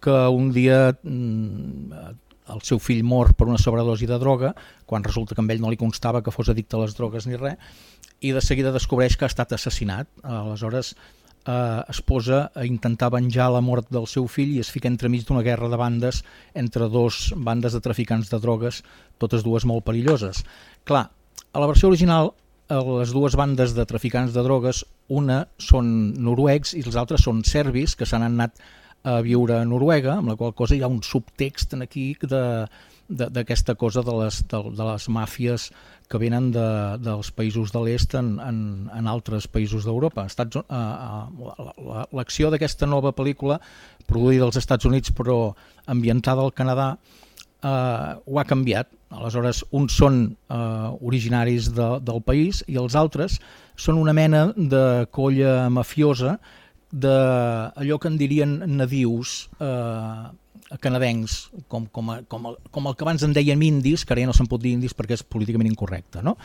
que 0.04 0.16
un 0.28 0.52
dia 0.52 0.92
mm, 1.02 2.23
el 2.52 2.62
seu 2.68 2.80
fill 2.84 3.04
mor 3.08 3.34
per 3.38 3.48
una 3.48 3.62
sobredosi 3.62 4.08
de 4.10 4.20
droga, 4.20 4.54
quan 4.86 5.04
resulta 5.04 5.36
que 5.36 5.44
amb 5.44 5.54
ell 5.54 5.62
no 5.64 5.72
li 5.72 5.80
constava 5.80 6.24
que 6.24 6.34
fos 6.34 6.50
addicte 6.52 6.78
a 6.78 6.84
les 6.84 6.96
drogues 6.98 7.28
ni 7.28 7.40
res, 7.40 7.60
i 8.24 8.32
de 8.32 8.42
seguida 8.42 8.72
descobreix 8.72 9.18
que 9.18 9.28
ha 9.28 9.32
estat 9.32 9.54
assassinat. 9.56 10.08
Aleshores 10.24 10.94
eh, 11.46 11.82
es 11.90 12.02
posa 12.02 12.52
a 12.56 12.66
intentar 12.66 13.12
venjar 13.12 13.50
la 13.52 13.62
mort 13.62 13.90
del 13.92 14.08
seu 14.08 14.28
fill 14.28 14.54
i 14.56 14.62
es 14.64 14.72
fica 14.72 14.92
entremig 14.92 15.26
d'una 15.28 15.44
guerra 15.44 15.70
de 15.70 15.80
bandes 15.80 16.24
entre 16.54 16.90
dos 16.90 17.34
bandes 17.36 17.74
de 17.74 17.82
traficants 17.84 18.32
de 18.32 18.40
drogues, 18.40 18.84
totes 19.20 19.44
dues 19.44 19.66
molt 19.66 19.86
perilloses. 19.86 20.44
Clar, 20.84 21.10
a 21.52 21.60
la 21.60 21.70
versió 21.70 21.92
original 21.92 22.34
eh, 22.70 22.80
les 22.80 23.12
dues 23.16 23.36
bandes 23.40 23.76
de 23.76 23.86
traficants 23.90 24.34
de 24.34 24.46
drogues, 24.46 24.86
una 25.10 25.44
són 25.60 26.14
noruecs 26.24 26.74
i 26.78 26.86
els 26.86 26.96
altres 27.00 27.28
són 27.28 27.44
serbis 27.48 27.98
que 28.00 28.08
s'han 28.08 28.26
anat 28.30 28.64
a 29.04 29.18
viure 29.22 29.58
a 29.60 29.66
Noruega, 29.68 30.18
amb 30.20 30.30
la 30.32 30.36
qual 30.40 30.54
cosa 30.56 30.76
hi 30.78 30.82
ha 30.84 30.88
un 30.92 31.02
subtext 31.04 31.74
en 31.76 31.82
aquí 31.84 32.14
d'aquesta 33.10 33.76
cosa 33.76 34.02
de 34.02 34.14
les, 34.24 34.42
de, 34.48 34.60
de 34.78 34.86
les 34.88 35.08
màfies 35.12 35.68
que 36.10 36.20
venen 36.22 36.52
de, 36.56 36.64
dels 37.04 37.32
països 37.36 37.72
de 37.74 37.82
l'est 37.84 38.16
en, 38.16 38.38
en, 38.44 38.58
en 38.96 39.08
altres 39.12 39.48
països 39.52 39.84
d'Europa. 39.86 40.26
Eh, 40.28 40.56
eh, 40.56 40.64
la- 40.70 41.76
la- 41.90 42.08
L'acció 42.16 42.50
d'aquesta 42.54 42.88
nova 42.88 43.12
pel·lícula, 43.16 43.60
produïda 44.08 44.46
als 44.48 44.58
Estats 44.62 44.86
Units 44.86 45.12
però 45.16 45.54
ambientada 45.88 46.42
al 46.44 46.54
Canadà, 46.56 46.94
eh, 47.64 47.68
ho 48.26 48.40
ha 48.40 48.46
canviat. 48.48 48.88
Aleshores, 49.14 49.64
uns 49.72 49.94
són 50.00 50.24
eh, 50.50 50.58
originaris 51.06 51.70
de, 51.76 52.00
del 52.02 52.22
país 52.26 52.64
i 52.68 52.80
els 52.82 52.96
altres 52.96 53.40
són 53.76 54.00
una 54.02 54.14
mena 54.14 54.48
de 54.56 55.06
colla 55.12 55.68
mafiosa 55.70 56.40
d'allò 56.94 57.98
que 57.98 58.10
en 58.12 58.20
dirien 58.20 58.60
nadius 58.78 59.50
eh, 59.58 60.78
canadencs, 60.80 61.50
com, 61.68 61.88
com, 61.90 62.12
a, 62.14 62.22
com, 62.30 62.48
el, 62.52 62.58
com 62.72 62.88
el 62.88 62.96
que 62.96 63.06
abans 63.06 63.26
en 63.26 63.34
dèiem 63.34 63.62
indis, 63.66 64.06
que 64.06 64.14
ara 64.14 64.24
ja 64.24 64.30
no 64.30 64.36
se'n 64.38 64.50
pot 64.50 64.62
dir 64.62 64.76
indis 64.78 64.94
perquè 64.98 65.18
és 65.18 65.26
políticament 65.26 65.70
incorrecte. 65.70 66.22
No? 66.26 66.38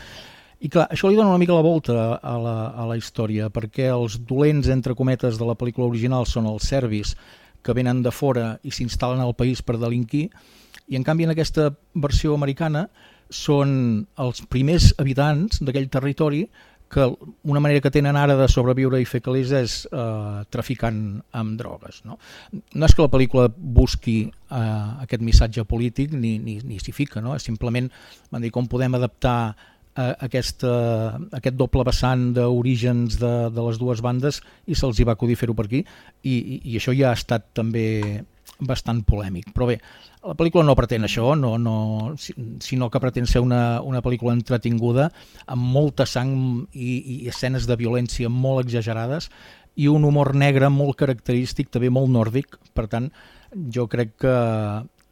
I 0.59 0.71
clar, 0.73 0.89
això 0.91 1.11
li 1.11 1.19
dona 1.19 1.31
una 1.31 1.39
mica 1.39 1.55
la 1.55 1.63
volta 1.63 2.17
a 2.17 2.37
la, 2.43 2.57
a 2.75 2.87
la 2.89 2.97
història, 2.99 3.51
perquè 3.55 3.93
els 3.93 4.19
dolents, 4.27 4.71
entre 4.73 4.97
cometes, 4.99 5.39
de 5.39 5.47
la 5.47 5.55
pel·lícula 5.59 5.87
original 5.87 6.27
són 6.27 6.49
els 6.51 6.67
serbis 6.67 7.15
que 7.63 7.75
venen 7.77 8.03
de 8.03 8.11
fora 8.15 8.57
i 8.67 8.73
s'instal·len 8.75 9.23
al 9.23 9.37
país 9.39 9.63
per 9.63 9.77
delinquir, 9.79 10.27
i 10.89 10.97
en 10.97 11.05
canvi 11.05 11.29
en 11.29 11.35
aquesta 11.35 11.69
versió 11.95 12.35
americana 12.35 12.89
són 13.31 14.07
els 14.17 14.41
primers 14.49 14.95
habitants 14.99 15.61
d'aquell 15.61 15.91
territori 15.93 16.47
que 16.89 17.05
una 17.45 17.61
manera 17.61 17.81
que 17.85 17.93
tenen 17.93 18.17
ara 18.17 18.37
de 18.39 18.49
sobreviure 18.49 19.01
i 19.01 19.07
fer 19.09 19.21
calés 19.25 19.53
és 19.53 19.79
eh, 19.93 20.43
traficant 20.53 21.01
amb 21.37 21.59
drogues. 21.61 22.03
No? 22.09 22.19
no 22.53 22.89
és 22.89 22.95
que 22.97 23.05
la 23.05 23.13
pel·lícula 23.13 23.49
busqui 23.53 24.19
eh, 24.29 25.03
aquest 25.05 25.25
missatge 25.25 25.67
polític 25.69 26.15
ni, 26.17 26.39
ni, 26.41 26.59
ni 26.65 26.81
s'hi 26.81 26.95
fica, 26.97 27.21
no? 27.25 27.37
és 27.37 27.45
simplement 27.45 27.91
van 28.33 28.45
dir, 28.45 28.53
com 28.55 28.71
podem 28.71 28.97
adaptar 28.97 29.39
eh, 29.53 30.15
aquesta, 30.29 30.73
aquest 31.37 31.61
doble 31.61 31.85
vessant 31.89 32.31
d'orígens 32.39 33.21
de, 33.21 33.35
de 33.53 33.69
les 33.69 33.81
dues 33.81 34.03
bandes 34.05 34.41
i 34.67 34.79
se'ls 34.79 34.99
hi 34.99 35.09
va 35.09 35.19
acudir 35.19 35.37
fer-ho 35.37 35.57
per 35.59 35.69
aquí 35.69 35.85
i, 35.85 36.35
i, 36.35 36.61
i 36.73 36.81
això 36.81 36.97
ja 36.97 37.13
ha 37.13 37.21
estat 37.21 37.53
també 37.59 37.87
bastant 38.59 39.05
polèmic. 39.07 39.53
Però 39.55 39.69
bé, 39.69 39.79
la 40.29 40.35
pel·lícula 40.37 40.65
no 40.69 40.77
pretén 40.77 41.07
això, 41.07 41.33
no, 41.41 41.55
no, 41.59 41.77
si- 42.21 42.35
sinó 42.65 42.91
que 42.93 43.01
pretén 43.01 43.27
ser 43.27 43.41
una, 43.41 43.81
una 43.81 44.03
pel·lícula 44.05 44.35
entretinguda 44.37 45.09
amb 45.49 45.65
molta 45.73 46.05
sang 46.07 46.35
i, 46.73 46.99
i 47.01 47.17
escenes 47.33 47.67
de 47.69 47.77
violència 47.81 48.29
molt 48.29 48.67
exagerades 48.67 49.31
i 49.79 49.89
un 49.89 50.05
humor 50.05 50.35
negre 50.37 50.69
molt 50.75 50.99
característic, 50.99 51.71
també 51.71 51.89
molt 51.91 52.11
nòrdic. 52.11 52.59
Per 52.75 52.87
tant, 52.91 53.09
jo 53.73 53.87
crec 53.89 54.17
que 54.21 54.35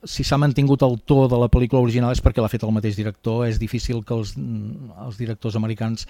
si 0.06 0.24
s'ha 0.26 0.38
mantingut 0.38 0.82
el 0.82 0.98
to 1.06 1.24
de 1.30 1.38
la 1.38 1.48
pel·lícula 1.50 1.82
original 1.86 2.12
és 2.14 2.20
perquè 2.22 2.42
l'ha 2.42 2.50
fet 2.52 2.66
el 2.66 2.74
mateix 2.74 2.98
director. 2.98 3.46
És 3.46 3.60
difícil 3.62 4.02
que 4.04 4.14
els, 4.18 4.34
els 4.36 5.16
directors 5.18 5.56
americans 5.56 6.06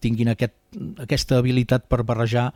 tinguin 0.00 0.30
aquest, 0.32 0.54
aquesta 1.02 1.40
habilitat 1.42 1.88
per 1.90 2.04
barrejar 2.06 2.52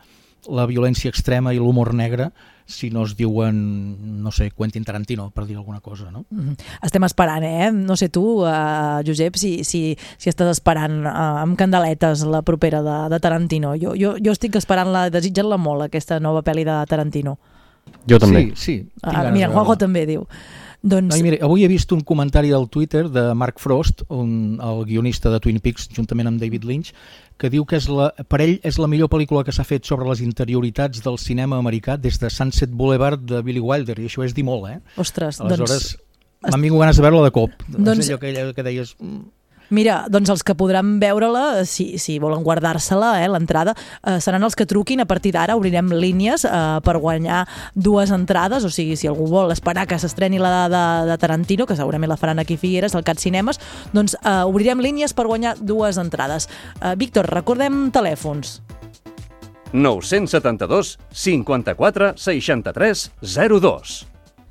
la 0.49 0.65
violència 0.65 1.11
extrema 1.11 1.53
i 1.53 1.59
l'humor 1.59 1.93
negre 1.93 2.31
si 2.71 2.89
no 2.89 3.03
es 3.03 3.17
diuen, 3.17 4.23
no 4.23 4.31
sé, 4.31 4.49
Quentin 4.55 4.85
Tarantino, 4.87 5.29
per 5.35 5.45
dir 5.45 5.57
alguna 5.57 5.81
cosa, 5.81 6.09
no? 6.09 6.25
Mhm. 6.29 6.55
Estem 6.81 7.03
esperant, 7.03 7.43
eh? 7.43 7.71
No 7.71 7.97
sé 7.97 8.09
tu, 8.09 8.45
uh, 8.45 9.03
Josep, 9.05 9.35
si, 9.35 9.63
si, 9.63 9.97
si 10.17 10.29
estàs 10.31 10.49
esperant 10.55 11.03
uh, 11.03 11.41
amb 11.43 11.57
candeletes 11.59 12.23
la 12.23 12.41
propera 12.41 12.81
de, 12.81 12.97
de 13.11 13.19
Tarantino. 13.19 13.75
Jo, 13.75 13.93
jo, 13.99 14.15
jo 14.23 14.31
estic 14.31 14.55
esperant-la, 14.55 15.09
desitjant-la 15.11 15.59
molt, 15.59 15.89
aquesta 15.89 16.19
nova 16.19 16.41
pel·li 16.41 16.63
de 16.65 16.79
Tarantino. 16.87 17.37
Jo 18.07 18.17
també. 18.21 18.51
Sí, 18.55 18.79
sí. 18.79 18.89
Ah, 19.03 19.29
mira, 19.31 19.51
Juanjo 19.51 19.75
també 19.75 20.05
diu. 20.07 20.25
Doncs... 20.81 21.13
Ai, 21.13 21.21
mira, 21.21 21.37
avui 21.45 21.61
he 21.61 21.67
vist 21.69 21.91
un 21.93 22.01
comentari 22.01 22.49
del 22.49 22.67
Twitter 22.73 23.03
de 23.13 23.27
Mark 23.37 23.59
Frost, 23.61 24.01
un, 24.09 24.57
el 24.57 24.79
guionista 24.89 25.29
de 25.29 25.39
Twin 25.39 25.59
Peaks, 25.61 25.89
juntament 25.93 26.31
amb 26.31 26.41
David 26.41 26.65
Lynch, 26.65 26.89
que 27.37 27.51
diu 27.53 27.67
que 27.69 27.77
és 27.77 27.85
la, 27.89 28.09
per 28.29 28.39
ell 28.41 28.55
és 28.65 28.79
la 28.81 28.89
millor 28.89 29.11
pel·lícula 29.13 29.43
que 29.45 29.53
s'ha 29.53 29.65
fet 29.67 29.85
sobre 29.85 30.07
les 30.09 30.23
interioritats 30.25 31.03
del 31.05 31.19
cinema 31.21 31.59
americà 31.61 31.99
des 32.01 32.17
de 32.21 32.31
Sunset 32.33 32.73
Boulevard 32.73 33.21
de 33.21 33.43
Billy 33.45 33.61
Wilder, 33.61 33.99
i 34.01 34.09
això 34.09 34.25
és 34.25 34.33
dir 34.37 34.45
molt, 34.47 34.71
eh? 34.71 34.79
Ostres, 35.01 35.37
Aleshores, 35.41 35.91
doncs... 35.93 36.49
m'han 36.49 36.65
vingut 36.65 36.81
ganes 36.81 36.97
de 36.97 37.05
veure-la 37.05 37.29
de 37.29 37.35
cop. 37.37 37.53
Doncs- 37.69 38.01
És 38.01 38.09
allò 38.09 38.19
que, 38.23 38.33
allò 38.33 38.57
que 38.57 38.65
deies... 38.65 38.95
Mira, 39.71 40.01
doncs 40.11 40.27
els 40.33 40.41
que 40.43 40.51
podran 40.59 40.97
veure-la, 40.99 41.63
si, 41.63 41.95
si 41.95 42.17
volen 42.19 42.43
guardar-se-la, 42.43 43.13
eh, 43.23 43.29
l'entrada, 43.31 43.71
eh, 44.03 44.17
seran 44.19 44.43
els 44.43 44.57
que 44.59 44.67
truquin 44.67 44.99
a 44.99 45.07
partir 45.07 45.31
d'ara, 45.31 45.55
obrirem 45.55 45.93
línies 45.95 46.43
eh, 46.43 46.51
per 46.83 46.97
guanyar 46.99 47.45
dues 47.71 48.11
entrades, 48.11 48.65
o 48.67 48.71
sigui, 48.73 48.97
si 48.99 49.07
algú 49.07 49.29
vol 49.31 49.55
esperar 49.55 49.87
que 49.87 49.95
s'estreni 49.95 50.41
la 50.43 50.67
de, 50.67 50.83
de 51.07 51.17
Tarantino, 51.23 51.65
que 51.69 51.79
segurament 51.79 52.11
la 52.11 52.19
faran 52.19 52.43
aquí 52.43 52.59
a 52.59 52.61
Figueres, 52.65 52.99
al 52.99 53.07
Cat 53.07 53.23
Cinemes, 53.23 53.61
doncs 53.95 54.17
eh, 54.19 54.43
obrirem 54.43 54.83
línies 54.83 55.15
per 55.15 55.29
guanyar 55.31 55.55
dues 55.63 55.95
entrades. 56.01 56.49
Eh, 56.81 56.91
Víctor, 56.99 57.31
recordem 57.31 57.87
telèfons. 57.95 58.59
972 59.71 60.97
54 61.15 62.13
63 62.19 63.11
02. 63.23 63.97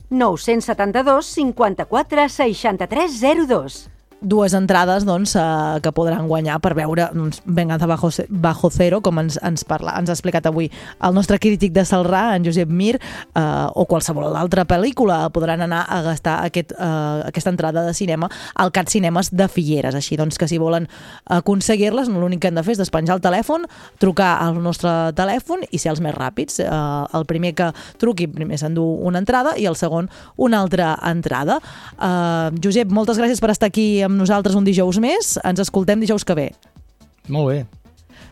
972 0.09 1.33
54 1.37 2.29
63 2.41 3.21
02. 3.47 4.00
Dues 4.21 4.55
entrades 4.55 5.05
doncs, 5.05 5.35
eh, 5.37 5.81
que 5.83 5.93
podran 5.93 6.29
guanyar 6.29 6.61
per 6.61 6.75
veure 6.75 7.09
doncs, 7.15 7.41
Venganza 7.45 7.87
bajo, 7.87 8.11
bajo 8.29 8.71
cero, 8.71 9.01
com 9.01 9.19
ens, 9.19 9.39
ens, 9.43 9.65
parla, 9.65 9.95
ens 9.99 10.11
ha 10.11 10.17
explicat 10.17 10.47
avui 10.47 10.71
el 11.03 11.15
nostre 11.15 11.39
crític 11.39 11.73
de 11.73 11.85
Salrà, 11.89 12.37
en 12.37 12.45
Josep 12.45 12.69
Mir, 12.69 12.99
eh, 13.35 13.67
o 13.75 13.87
qualsevol 13.87 14.37
altra 14.37 14.67
pel·lícula. 14.69 15.31
Podran 15.33 15.63
anar 15.63 15.85
a 15.89 16.03
gastar 16.03 16.45
aquest, 16.45 16.73
eh, 16.73 17.23
aquesta 17.27 17.51
entrada 17.51 17.85
de 17.87 17.95
cinema 17.95 18.31
al 18.55 18.73
CAT 18.73 18.91
Cinemes 18.91 19.31
de 19.35 19.49
Figueres. 19.49 19.95
Així 19.95 20.17
doncs 20.17 20.39
que 20.39 20.49
si 20.49 20.59
volen 20.59 20.89
aconseguir-les, 21.27 22.09
l'únic 22.09 22.41
que 22.41 22.49
han 22.49 22.59
de 22.59 22.63
fer 22.63 22.73
és 22.73 22.83
despenjar 22.83 23.17
el 23.17 23.25
telèfon, 23.25 23.67
trucar 23.99 24.39
al 24.41 24.61
nostre 24.63 25.13
telèfon 25.17 25.65
i 25.71 25.79
ser 25.79 25.93
els 25.95 26.01
més 26.01 26.15
ràpids. 26.15 26.61
Eh, 26.61 27.17
el 27.17 27.27
primer 27.27 27.55
que 27.55 27.73
truqui 27.99 28.29
primer 28.29 28.59
s'endú 28.59 28.85
una 29.01 29.19
entrada 29.19 29.57
i 29.57 29.67
el 29.67 29.77
segon 29.77 30.11
una 30.37 30.61
altra 30.61 30.99
entrada. 31.09 31.61
Eh, 31.97 32.51
Josep, 32.63 32.91
moltes 32.91 33.19
gràcies 33.19 33.41
per 33.41 33.51
estar 33.51 33.71
aquí 33.71 34.03
amb 34.03 34.10
nosaltres 34.19 34.57
un 34.59 34.65
dijous 34.67 34.99
més. 35.03 35.37
Ens 35.45 35.61
escoltem 35.63 36.01
dijous 36.01 36.25
que 36.25 36.37
ve. 36.39 36.49
Molt 37.29 37.53
bé. 37.53 37.61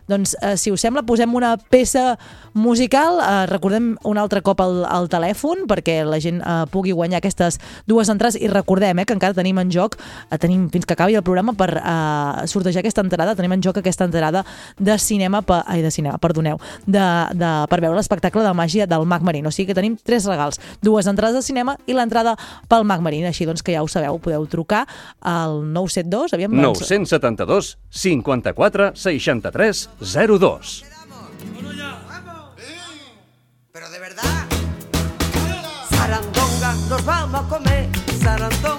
Doncs, 0.09 0.35
eh, 0.41 0.57
si 0.57 0.73
us 0.73 0.81
sembla, 0.81 1.05
posem 1.05 1.35
una 1.37 1.53
peça 1.71 2.17
musical. 2.59 3.21
Eh, 3.23 3.47
recordem 3.49 3.95
un 4.05 4.19
altre 4.19 4.43
cop 4.45 4.61
el, 4.61 4.83
el 4.85 5.09
telèfon 5.11 5.65
perquè 5.71 6.01
la 6.07 6.19
gent 6.23 6.43
eh, 6.43 6.65
pugui 6.73 6.93
guanyar 6.97 7.23
aquestes 7.23 7.61
dues 7.89 8.11
entrades 8.13 8.37
i 8.41 8.51
recordem 8.51 8.99
eh, 8.99 9.07
que 9.09 9.17
encara 9.17 9.37
tenim 9.37 9.59
en 9.63 9.71
joc, 9.73 9.97
eh, 10.29 10.39
tenim 10.41 10.67
fins 10.75 10.87
que 10.87 10.97
acabi 10.97 11.17
el 11.19 11.25
programa 11.27 11.55
per 11.59 11.71
eh, 11.79 12.47
sortejar 12.51 12.83
aquesta 12.83 13.05
entrada, 13.07 13.37
tenim 13.39 13.57
en 13.57 13.65
joc 13.65 13.81
aquesta 13.81 14.09
entrada 14.09 14.45
de 14.79 14.99
cinema, 14.99 15.43
per, 15.43 15.63
ai, 15.67 15.81
de 15.83 15.93
cinema, 15.95 16.19
perdoneu, 16.19 16.61
de, 16.87 17.07
de, 17.39 17.53
per 17.71 17.81
veure 17.81 17.97
l'espectacle 17.97 18.45
de 18.45 18.53
màgia 18.57 18.89
del 18.91 19.07
Mag 19.09 19.25
Marín. 19.27 19.47
O 19.49 19.55
sigui 19.55 19.71
que 19.71 19.79
tenim 19.79 19.97
tres 19.97 20.27
regals, 20.29 20.61
dues 20.83 21.09
entrades 21.11 21.39
de 21.39 21.45
cinema 21.47 21.79
i 21.87 21.97
l'entrada 21.97 22.37
pel 22.69 22.87
Mag 22.89 23.05
Marín. 23.05 23.27
Així 23.31 23.47
doncs 23.49 23.65
que 23.65 23.77
ja 23.77 23.85
ho 23.85 23.89
sabeu, 23.89 24.19
podeu 24.23 24.47
trucar 24.51 24.85
al 25.21 25.63
972, 25.63 26.35
aviam... 26.37 26.59
doncs- 26.59 26.85
972 26.89 27.77
54 27.91 28.93
63 28.95 29.89
02. 30.01 30.99
Sarandonga, 35.91 36.73
nos 36.89 37.05
vamos 37.05 37.41
a 37.41 37.49
comer. 37.49 37.89
Sarandonga, 38.21 38.78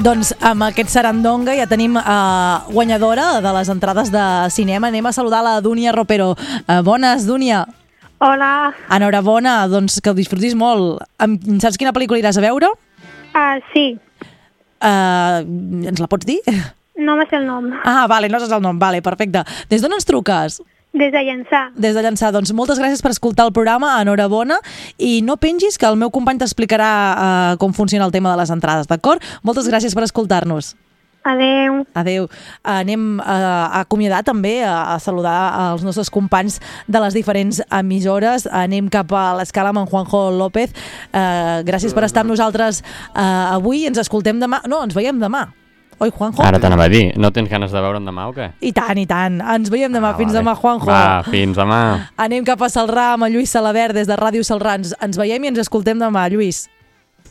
Doncs 0.00 0.30
amb 0.40 0.64
aquest 0.64 0.88
sarandonga 0.94 1.52
ja 1.58 1.66
tenim 1.68 1.98
eh, 2.00 2.04
guanyadora 2.72 3.40
de 3.44 3.52
les 3.58 3.68
entrades 3.72 4.08
de 4.12 4.22
cinema. 4.54 4.88
Anem 4.88 5.06
a 5.06 5.12
saludar 5.12 5.42
la 5.44 5.58
Dúnia 5.60 5.92
Ropero. 5.92 6.32
Eh, 6.64 6.80
bones, 6.86 7.26
Dúnia. 7.28 7.66
Hola. 8.20 8.72
Enhorabona, 8.92 9.66
doncs 9.68 9.98
que 10.00 10.12
ho 10.12 10.16
disfrutis 10.16 10.56
molt. 10.56 11.02
Em, 11.20 11.36
saps 11.60 11.76
quina 11.80 11.92
pel·lícula 11.96 12.20
iràs 12.20 12.38
a 12.40 12.44
veure? 12.46 12.72
Uh, 13.34 13.58
sí, 13.74 13.88
Uh, 14.80 15.44
ens 15.90 15.98
la 16.00 16.06
pots 16.08 16.24
dir? 16.24 16.38
no 16.96 17.12
me 17.18 17.26
sé 17.28 17.36
el 17.36 17.42
nom. 17.44 17.66
Ah, 17.84 18.06
vale, 18.08 18.30
no 18.32 18.38
saps 18.40 18.54
el 18.56 18.62
nom, 18.64 18.78
vale, 18.80 19.02
perfecte. 19.04 19.42
Des 19.68 19.82
d'on 19.84 19.92
ens 19.92 20.06
truques? 20.08 20.56
Des 21.00 21.12
de 21.14 21.22
llançar. 21.24 21.62
Des 21.80 21.94
de 21.96 22.02
llançar, 22.04 22.28
doncs 22.34 22.52
moltes 22.52 22.78
gràcies 22.80 23.00
per 23.00 23.14
escoltar 23.14 23.46
el 23.48 23.54
programa, 23.56 23.94
enhorabona, 24.02 24.58
i 25.00 25.22
no 25.24 25.38
pengis 25.40 25.80
que 25.80 25.88
el 25.88 25.96
meu 25.96 26.12
company 26.12 26.42
t'explicarà 26.42 26.90
uh, 26.92 27.56
com 27.62 27.72
funciona 27.72 28.04
el 28.04 28.12
tema 28.12 28.34
de 28.34 28.40
les 28.42 28.52
entrades, 28.52 28.90
d'acord? 28.90 29.24
Moltes 29.42 29.70
gràcies 29.70 29.96
per 29.96 30.04
escoltar-nos. 30.04 30.74
Adeu. 31.24 31.82
Adeu. 31.92 32.26
Anem 32.64 33.20
a, 33.20 33.36
a 33.36 33.80
acomiadar 33.82 34.22
també, 34.24 34.58
a, 34.64 34.96
saludar 35.00 35.36
els 35.70 35.84
nostres 35.84 36.08
companys 36.12 36.58
de 36.88 37.02
les 37.04 37.16
diferents 37.16 37.60
emissores. 37.68 38.46
Anem 38.48 38.88
cap 38.92 39.12
a 39.12 39.30
l'escala 39.40 39.72
amb 39.74 39.82
en 39.82 39.88
Juanjo 39.88 40.26
López. 40.36 40.72
Uh, 41.12 41.60
gràcies 41.68 41.96
per 41.96 42.04
estar 42.08 42.24
amb 42.24 42.32
nosaltres 42.32 42.80
uh, 43.12 43.56
avui. 43.56 43.84
Ens 43.88 44.00
escoltem 44.00 44.40
demà. 44.40 44.62
No, 44.68 44.80
ens 44.84 44.96
veiem 44.96 45.20
demà. 45.20 45.46
Oi, 46.00 46.08
Juanjo? 46.16 46.40
Ara 46.40 46.56
t'anava 46.56 46.86
a 46.88 46.88
dir, 46.88 47.10
no 47.20 47.28
tens 47.28 47.50
ganes 47.52 47.72
de 47.74 47.80
veure'n 47.84 48.06
demà 48.08 48.22
o 48.30 48.32
què? 48.32 48.46
I 48.64 48.70
tant, 48.72 48.96
i 48.96 49.04
tant. 49.08 49.34
Ens 49.54 49.68
veiem 49.68 49.92
demà. 49.92 50.14
Fins 50.16 50.32
vale. 50.32 50.40
demà, 50.40 50.54
Juanjo. 50.56 50.88
Va, 50.88 51.20
fins 51.28 51.58
demà. 51.60 51.80
Anem 52.16 52.46
cap 52.48 52.62
a 52.64 52.70
Salrà 52.72 53.10
amb 53.18 53.28
Lluís 53.28 53.52
Salabert 53.52 53.92
des 53.98 54.08
de 54.08 54.16
Ràdio 54.16 54.40
Salrà. 54.46 54.78
Ens, 54.80 54.94
ens 54.96 55.20
veiem 55.20 55.44
i 55.44 55.50
ens 55.52 55.60
escoltem 55.60 56.00
demà, 56.00 56.24
Lluís. 56.32 56.62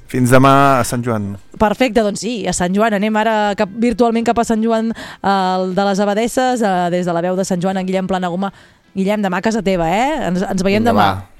Fins 0.09 0.29
demà 0.33 0.51
a 0.79 0.83
Sant 0.89 1.01
Joan. 1.05 1.31
Perfecte, 1.61 2.01
doncs 2.05 2.21
sí, 2.21 2.35
a 2.49 2.53
Sant 2.53 2.73
Joan. 2.77 2.95
Anem 2.97 3.17
ara 3.21 3.35
cap, 3.57 3.73
virtualment 3.81 4.25
cap 4.25 4.37
a 4.41 4.45
Sant 4.45 4.61
Joan 4.65 4.93
eh, 4.93 5.57
de 5.73 5.87
les 5.89 5.99
Abadesses, 6.05 6.61
eh, 6.61 6.75
des 6.93 7.09
de 7.09 7.13
la 7.13 7.21
veu 7.25 7.37
de 7.37 7.45
Sant 7.45 7.61
Joan, 7.61 7.77
en 7.77 7.89
Guillem 7.89 8.09
Planaguma. 8.09 8.49
Guillem, 8.93 9.21
demà 9.21 9.37
a 9.41 9.45
casa 9.45 9.61
teva, 9.65 9.89
eh? 9.89 10.29
Ens, 10.31 10.45
ens 10.45 10.65
veiem 10.65 10.81
Vinga, 10.81 10.93
demà. 10.93 11.09
va. 11.09 11.39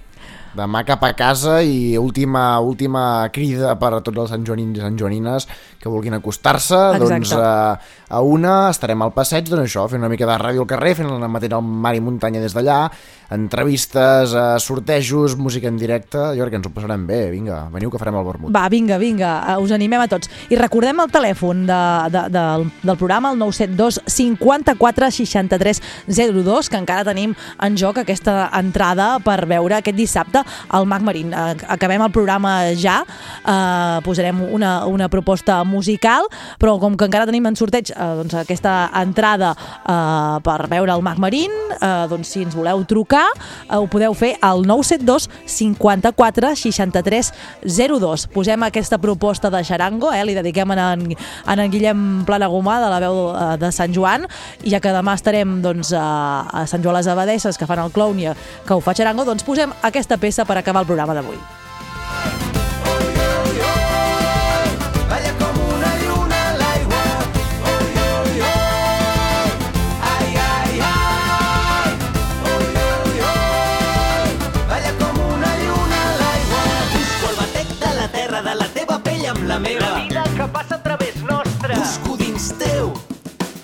Demà 0.58 0.82
cap 0.86 1.04
a 1.06 1.12
casa 1.14 1.60
i 1.62 1.94
última, 1.98 2.58
última 2.66 3.02
crida 3.34 3.76
per 3.78 3.92
a 3.94 4.00
tots 4.02 4.18
els 4.18 4.32
santjoanins 4.34 4.80
i 4.80 4.82
santjoanines 4.82 5.46
que 5.80 5.90
vulguin 5.90 6.18
acostar-se. 6.18 6.78
Doncs 7.00 7.32
a, 7.34 7.80
a 8.10 8.22
una 8.22 8.70
estarem 8.70 9.02
al 9.02 9.14
passeig, 9.16 9.48
doncs 9.48 9.70
això, 9.70 9.88
fent 9.90 10.04
una 10.04 10.12
mica 10.12 10.28
de 10.28 10.36
ràdio 10.42 10.66
al 10.66 10.70
carrer, 10.70 10.98
fent 11.00 11.10
la 11.10 11.30
al 11.30 11.64
mar 11.64 11.96
i 11.96 12.04
muntanya 12.04 12.42
des 12.44 12.54
d'allà, 12.56 12.90
entrevistes, 13.30 14.34
eh, 14.34 14.60
sortejos, 14.60 15.38
música 15.38 15.68
en 15.68 15.78
directe, 15.78 16.18
jo 16.18 16.44
crec 16.44 16.50
que 16.50 16.60
ens 16.60 16.68
ho 16.68 16.74
passarem 16.74 17.06
bé, 17.08 17.30
vinga, 17.32 17.62
veniu 17.72 17.92
que 17.92 18.02
farem 18.02 18.18
el 18.20 18.26
vermut. 18.26 18.54
Va, 18.54 18.68
vinga, 18.70 18.98
vinga, 18.98 19.32
eh, 19.54 19.58
us 19.62 19.72
animem 19.72 20.02
a 20.02 20.08
tots. 20.10 20.30
I 20.50 20.58
recordem 20.58 21.00
el 21.00 21.12
telèfon 21.14 21.66
de, 21.70 21.82
de, 22.12 22.24
del, 22.34 22.66
del 22.82 22.98
programa, 22.98 23.32
el 23.32 23.40
972 23.40 24.02
54 24.10 25.12
63 25.12 25.82
02, 26.10 26.70
que 26.70 26.82
encara 26.82 27.06
tenim 27.08 27.36
en 27.62 27.78
joc 27.78 28.02
aquesta 28.02 28.50
entrada 28.58 29.12
per 29.24 29.46
veure 29.46 29.78
aquest 29.78 29.98
dissabte 29.98 30.44
al 30.68 30.90
Mac 30.90 31.06
Marín. 31.06 31.34
Eh, 31.34 31.56
Acabem 31.70 32.02
el 32.02 32.12
programa 32.12 32.74
ja, 32.74 33.04
eh, 33.46 34.02
posarem 34.04 34.42
una, 34.50 34.86
una 34.90 35.10
proposta 35.10 35.62
musical, 35.70 36.28
però 36.60 36.78
com 36.82 36.98
que 36.98 37.08
encara 37.08 37.28
tenim 37.30 37.48
en 37.50 37.58
sorteig 37.60 37.92
eh, 37.94 38.10
doncs 38.20 38.36
aquesta 38.42 38.90
entrada 39.00 39.54
eh, 39.54 40.38
per 40.46 40.60
veure 40.72 40.96
el 40.96 41.06
Mac 41.06 41.22
Marín, 41.22 41.54
eh, 41.78 41.92
doncs 42.12 42.34
si 42.34 42.44
ens 42.46 42.58
voleu 42.58 42.84
trucar, 42.90 43.28
eh, 43.68 43.78
ho 43.78 43.88
podeu 43.92 44.16
fer 44.18 44.36
al 44.42 44.66
972 44.68 45.30
54 45.46 46.54
63 46.56 47.32
02. 47.66 48.28
Posem 48.34 48.66
aquesta 48.68 49.00
proposta 49.02 49.52
de 49.54 49.64
xarango, 49.64 50.14
eh, 50.14 50.24
li 50.26 50.38
dediquem 50.38 50.72
a 50.72 50.80
en, 50.94 51.06
a 51.46 51.54
en 51.54 51.72
Guillem 51.72 52.26
Planagumà 52.26 52.80
de 52.84 52.90
la 52.92 53.00
veu 53.04 53.22
eh, 53.30 53.54
de 53.62 53.72
Sant 53.76 53.96
Joan, 53.96 54.28
i 54.64 54.74
ja 54.74 54.82
que 54.84 54.94
demà 54.96 55.16
estarem 55.20 55.60
doncs, 55.66 55.94
a, 55.94 56.48
a 56.50 56.66
Sant 56.68 56.84
Joan 56.84 57.00
les 57.00 57.08
Abadesses, 57.08 57.58
que 57.58 57.70
fan 57.70 57.84
el 57.84 57.94
clown 57.96 58.20
i 58.20 58.34
que 58.66 58.76
ho 58.76 58.84
fa 58.84 58.96
xarango, 58.98 59.28
doncs 59.28 59.46
posem 59.48 59.74
aquesta 59.84 60.18
peça 60.18 60.46
per 60.46 60.60
acabar 60.60 60.86
el 60.86 60.92
programa 60.92 61.18
d'avui. 61.18 61.59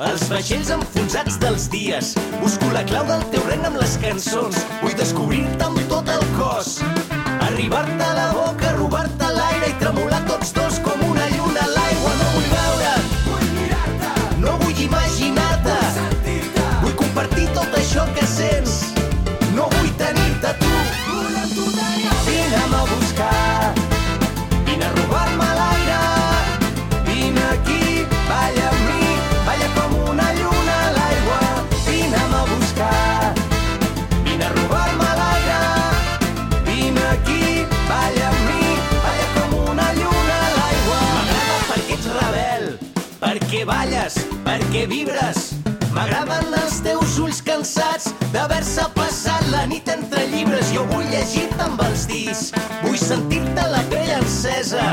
Els 0.03 0.25
vaixells 0.27 0.67
enfonsats 0.75 1.37
dels 1.39 1.69
dies. 1.71 2.09
Busco 2.41 2.67
la 2.73 2.81
clau 2.83 3.05
del 3.07 3.21
teu 3.31 3.45
regne 3.47 3.69
amb 3.69 3.79
les 3.79 3.93
cançons. 4.01 4.57
Vull 4.81 4.95
descobrir-te 4.99 5.63
amb 5.69 5.79
tot 5.87 6.11
el 6.11 6.25
cos. 6.35 6.81
Arribar-te 7.47 8.03
a 8.03 8.13
la 8.17 8.25
boca, 8.35 8.73
robar-te 8.75 9.29
l'aire 9.37 9.71
i 9.71 9.77
tremolar 9.79 10.19
tots 10.27 10.51
dos 10.57 10.64
perquè 44.55 44.85
vibres. 44.87 45.51
M'agraden 45.95 46.53
els 46.55 46.77
teus 46.83 47.17
ulls 47.19 47.41
cansats 47.43 48.07
d'haver-se 48.31 48.85
passat 48.95 49.43
la 49.51 49.65
nit 49.67 49.89
entre 49.91 50.23
llibres. 50.31 50.71
Jo 50.75 50.85
vull 50.91 51.07
llegir-te 51.11 51.63
amb 51.65 51.81
els 51.83 52.05
dits, 52.07 52.51
vull 52.83 52.97
sentir-te 52.99 53.65
la 53.73 53.81
pell 53.91 54.11
encesa. 54.15 54.85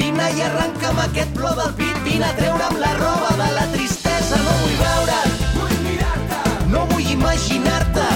Vine 0.00 0.28
i 0.36 0.44
arrenca'm 0.48 1.00
aquest 1.04 1.32
plor 1.36 1.56
del 1.60 1.72
pit, 1.80 1.96
vine 2.08 2.28
a 2.28 2.32
treure'm 2.36 2.80
la 2.82 2.92
roba 3.00 3.32
de 3.40 3.48
la 3.56 3.64
tristesa. 3.72 4.40
No 4.44 4.56
vull 4.60 4.76
veure't, 4.82 5.40
vull 5.56 5.76
mirar-te, 5.86 6.42
no 6.74 6.84
vull 6.92 7.08
imaginar-te, 7.16 8.08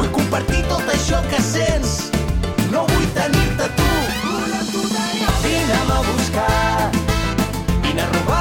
vull 0.00 0.12
compartir 0.18 0.60
tot 0.68 0.92
això 0.96 1.22
que 1.32 1.40
sents. 1.48 1.96
No 2.74 2.84
vull 2.92 3.08
tenir-te 3.16 3.72
tu, 3.80 3.90
vine 5.48 5.80
a 5.80 6.04
buscar, 6.12 6.92
vine 7.84 8.00
a 8.04 8.12
robar 8.12 8.31